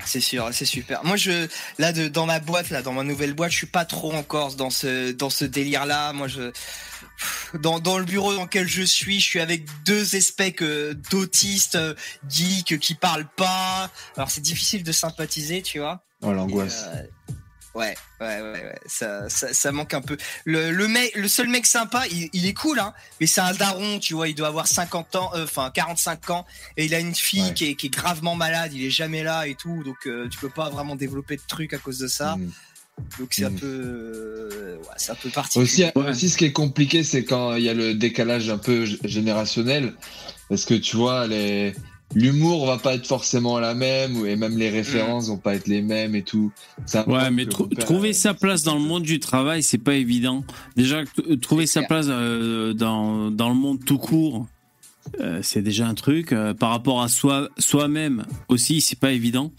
[0.04, 1.04] C'est sûr, c'est super.
[1.04, 1.48] Moi, je
[1.78, 4.56] là de, dans ma boîte, là, dans ma nouvelle boîte, je suis pas trop encore
[4.56, 6.12] dans ce dans ce délire-là.
[6.14, 6.52] Moi, je
[7.60, 11.76] dans, dans le bureau dans lequel je suis, je suis avec deux espèces euh, d'autistes
[11.76, 11.94] euh,
[12.30, 13.90] geeks qui parlent pas.
[14.18, 16.04] Alors, c'est difficile de sympathiser, tu vois.
[16.22, 16.86] Oh, l'angoisse.
[16.88, 17.04] Euh,
[17.76, 18.80] ouais, ouais, ouais, ouais.
[18.88, 20.18] Ça, ça, ça manque un peu.
[20.46, 22.94] Le, le mec, le seul mec sympa, il, il est cool, hein.
[23.22, 24.28] Mais c'est un daron, tu vois.
[24.28, 26.46] Il doit avoir 50 ans, euh, enfin 45 ans,
[26.78, 27.54] et il a une fille Ouais.
[27.54, 28.72] qui, est, qui est gravement malade.
[28.74, 31.74] Il est jamais là et tout, donc euh, tu peux pas vraiment développer de trucs
[31.74, 32.36] à cause de ça.
[32.38, 32.52] Mm.
[33.20, 33.60] Donc c'est un Mm.
[33.60, 35.64] peu, euh, ouais, c'est un peu particulier.
[35.64, 38.86] Aussi, aussi, ce qui est compliqué, c'est quand il y a le décalage un peu
[39.04, 39.94] générationnel.
[40.48, 41.76] Parce que tu vois, les...
[42.14, 45.68] l'humour va pas être forcément la même, ou- et même les références vont pas être
[45.68, 46.52] les mêmes et tout.
[46.92, 50.44] Peu Ouais, mais trouver euh, sa place dans le monde du travail, c'est pas évident.
[50.76, 51.88] Déjà, t- trouver sa clair.
[51.90, 54.46] place euh, dans, dans le monde tout court,
[55.20, 56.32] euh, c'est déjà un truc.
[56.32, 59.52] Euh, par rapport à soi, soi-même aussi, c'est pas évident.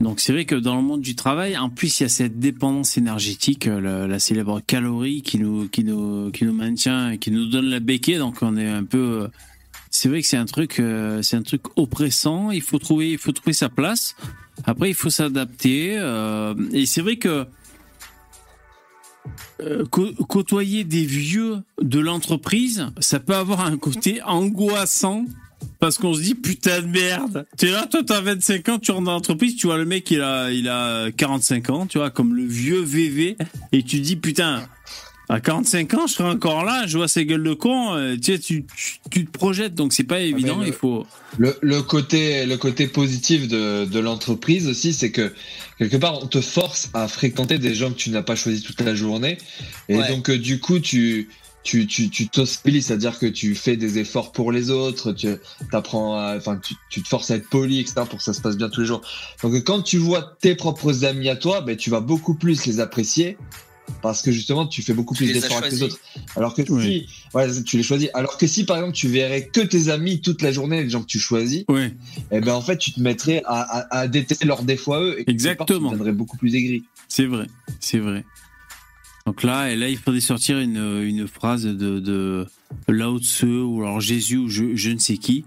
[0.00, 2.40] Donc c'est vrai que dans le monde du travail, en plus il y a cette
[2.40, 7.18] dépendance énergétique, euh, la, la célèbre calorie qui nous qui nous qui nous maintient, et
[7.18, 8.16] qui nous donne la béquille.
[8.18, 9.28] Donc on est un peu.
[9.94, 12.50] C'est vrai que c'est un truc, euh, c'est un truc oppressant.
[12.50, 14.16] Il faut trouver, il faut trouver sa place.
[14.64, 15.96] Après, il faut s'adapter.
[15.98, 17.46] euh, et c'est vrai que
[19.60, 25.26] euh, cô- côtoyer des vieux de l'entreprise, ça peut avoir un côté angoissant.
[25.78, 27.46] Parce qu'on se dit putain de merde.
[27.56, 30.10] Tu es là, toi t'as 25 ans, tu rentres dans l'entreprise, tu vois le mec
[30.10, 33.36] il a il a 45 ans, tu vois comme le vieux VV
[33.70, 34.64] et tu dis putain
[35.32, 38.32] à 45 ans je serai encore là, je vois ces gueules de con, euh, tu
[38.32, 41.06] sais tu, tu, tu te projettes donc c'est pas évident, le- il faut
[41.38, 45.32] Le, le côté, le côté positif de, de l'entreprise aussi, c'est que
[45.78, 48.80] quelque part, on te force à fréquenter des gens que tu n'as pas choisi toute
[48.82, 49.38] la journée.
[49.88, 50.08] Et Ouais.
[50.08, 51.30] donc, euh, du coup, tu,
[51.64, 55.28] tu, tu, tu c'est-à-dire que tu fais des efforts pour les autres, tu
[55.72, 58.42] apprends à, enfin, tu, tu te forces à être poli, etc., pour que ça se
[58.42, 59.00] passe bien tous les jours.
[59.42, 62.78] Donc, quand tu vois tes propres amis à toi, ben, tu vas beaucoup plus les
[62.80, 63.38] apprécier.
[64.00, 65.98] Parce que justement, tu fais beaucoup Tu plus d'efforts avec les autres.
[66.36, 67.06] Alors que Oui.
[67.08, 68.08] si, ouais, tu les choisis.
[68.14, 71.02] Alors que si, par exemple, tu verrais que tes amis toute la journée, les gens
[71.02, 71.94] que tu choisis, ouais.
[72.30, 75.12] eh ben en fait tu te mettrais à, à, à détester leurs défauts à eux
[75.20, 75.78] et quelque part, Exactement.
[75.78, 76.84] tu deviendrais beaucoup plus aigri.
[77.08, 77.46] C'est vrai,
[77.80, 78.24] c'est vrai.
[79.26, 82.46] Donc là, et là, il faudrait sortir une, une phrase de, de
[82.88, 85.44] Lao Tse ou alors Jésus ou je, je ne sais qui.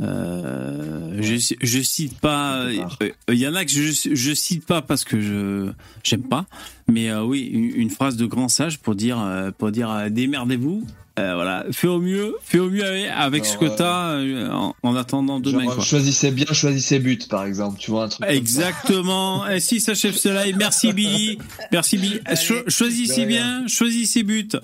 [0.00, 2.66] Euh, je, je cite pas.
[2.76, 2.98] Part.
[3.02, 5.70] euh, Il y en a que je, je cite pas parce que je
[6.04, 6.46] j'aime pas.
[6.88, 10.08] Mais euh, oui, une, une phrase de grand sage pour dire euh, pour dire euh,
[10.08, 10.84] démerdez-vous.
[11.18, 14.50] Euh, voilà, fais au mieux, fais au mieux avec, avec ce que euh, t'as euh,
[14.50, 15.64] en, en attendant demain.
[15.64, 15.82] Genre, quoi.
[15.84, 18.26] choisissez bien, choisissez but par exemple, tu vois un truc.
[18.26, 18.34] ça.
[18.34, 19.48] Exactement.
[19.48, 21.38] Et si s'achève cela, et merci Billy.
[21.72, 22.20] Merci Billy.
[22.26, 22.36] Allez.
[22.38, 24.58] Cho- choisissez bien, choisissez but.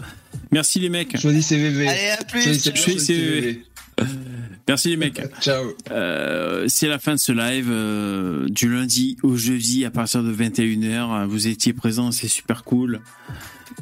[0.50, 1.18] Merci les mecs.
[1.18, 1.88] Choisissez VV.
[1.88, 2.42] Allez, à plus.
[2.42, 2.84] Choisissez, ciao.
[2.84, 3.62] choisissez Choisissez VV.
[4.68, 5.20] Merci les mecs.
[5.40, 5.72] Ciao.
[5.90, 10.32] Euh, c'est la fin de ce live euh, du lundi au jeudi à partir de
[10.32, 11.26] 21h.
[11.26, 13.00] Vous étiez présents, c'est super cool.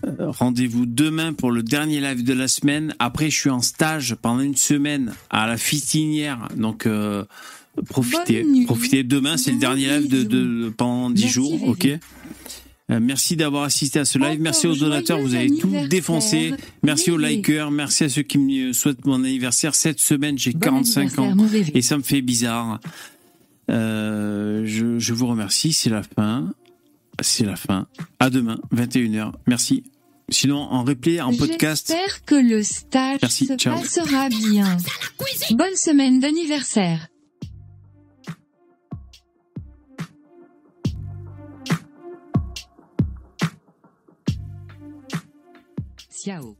[0.07, 2.94] Euh, Rendez-vous demain pour le dernier live de la semaine.
[2.99, 6.49] Après, je suis en stage pendant une semaine à la fitinière.
[6.57, 7.25] Donc, euh,
[7.89, 8.47] profitez.
[8.67, 9.02] Profitez.
[9.02, 11.68] Demain, c'est le dernier live de, de- pendant 10 Merci, jours.
[11.68, 11.89] Ok?
[12.99, 14.31] Merci d'avoir assisté à ce live.
[14.31, 16.55] Encore merci aux donateurs, vous avez tout défoncé.
[16.83, 19.75] Merci aux likers, merci à ceux qui me souhaitent mon anniversaire.
[19.75, 21.36] Cette semaine, j'ai Bon 45 ans
[21.75, 22.81] et ça me fait bizarre.
[23.70, 26.52] Euh, je, je vous remercie, c'est la fin.
[27.23, 27.86] C'est la fin.
[28.19, 29.33] À demain, 21h.
[29.47, 29.85] Merci.
[30.31, 31.89] Sinon, en replay, en podcast.
[31.89, 33.78] J'espère que le stage Merci, se ciao.
[33.78, 34.77] passera bien.
[35.51, 37.09] Bonne semaine d'anniversaire.
[46.20, 46.60] Ciao.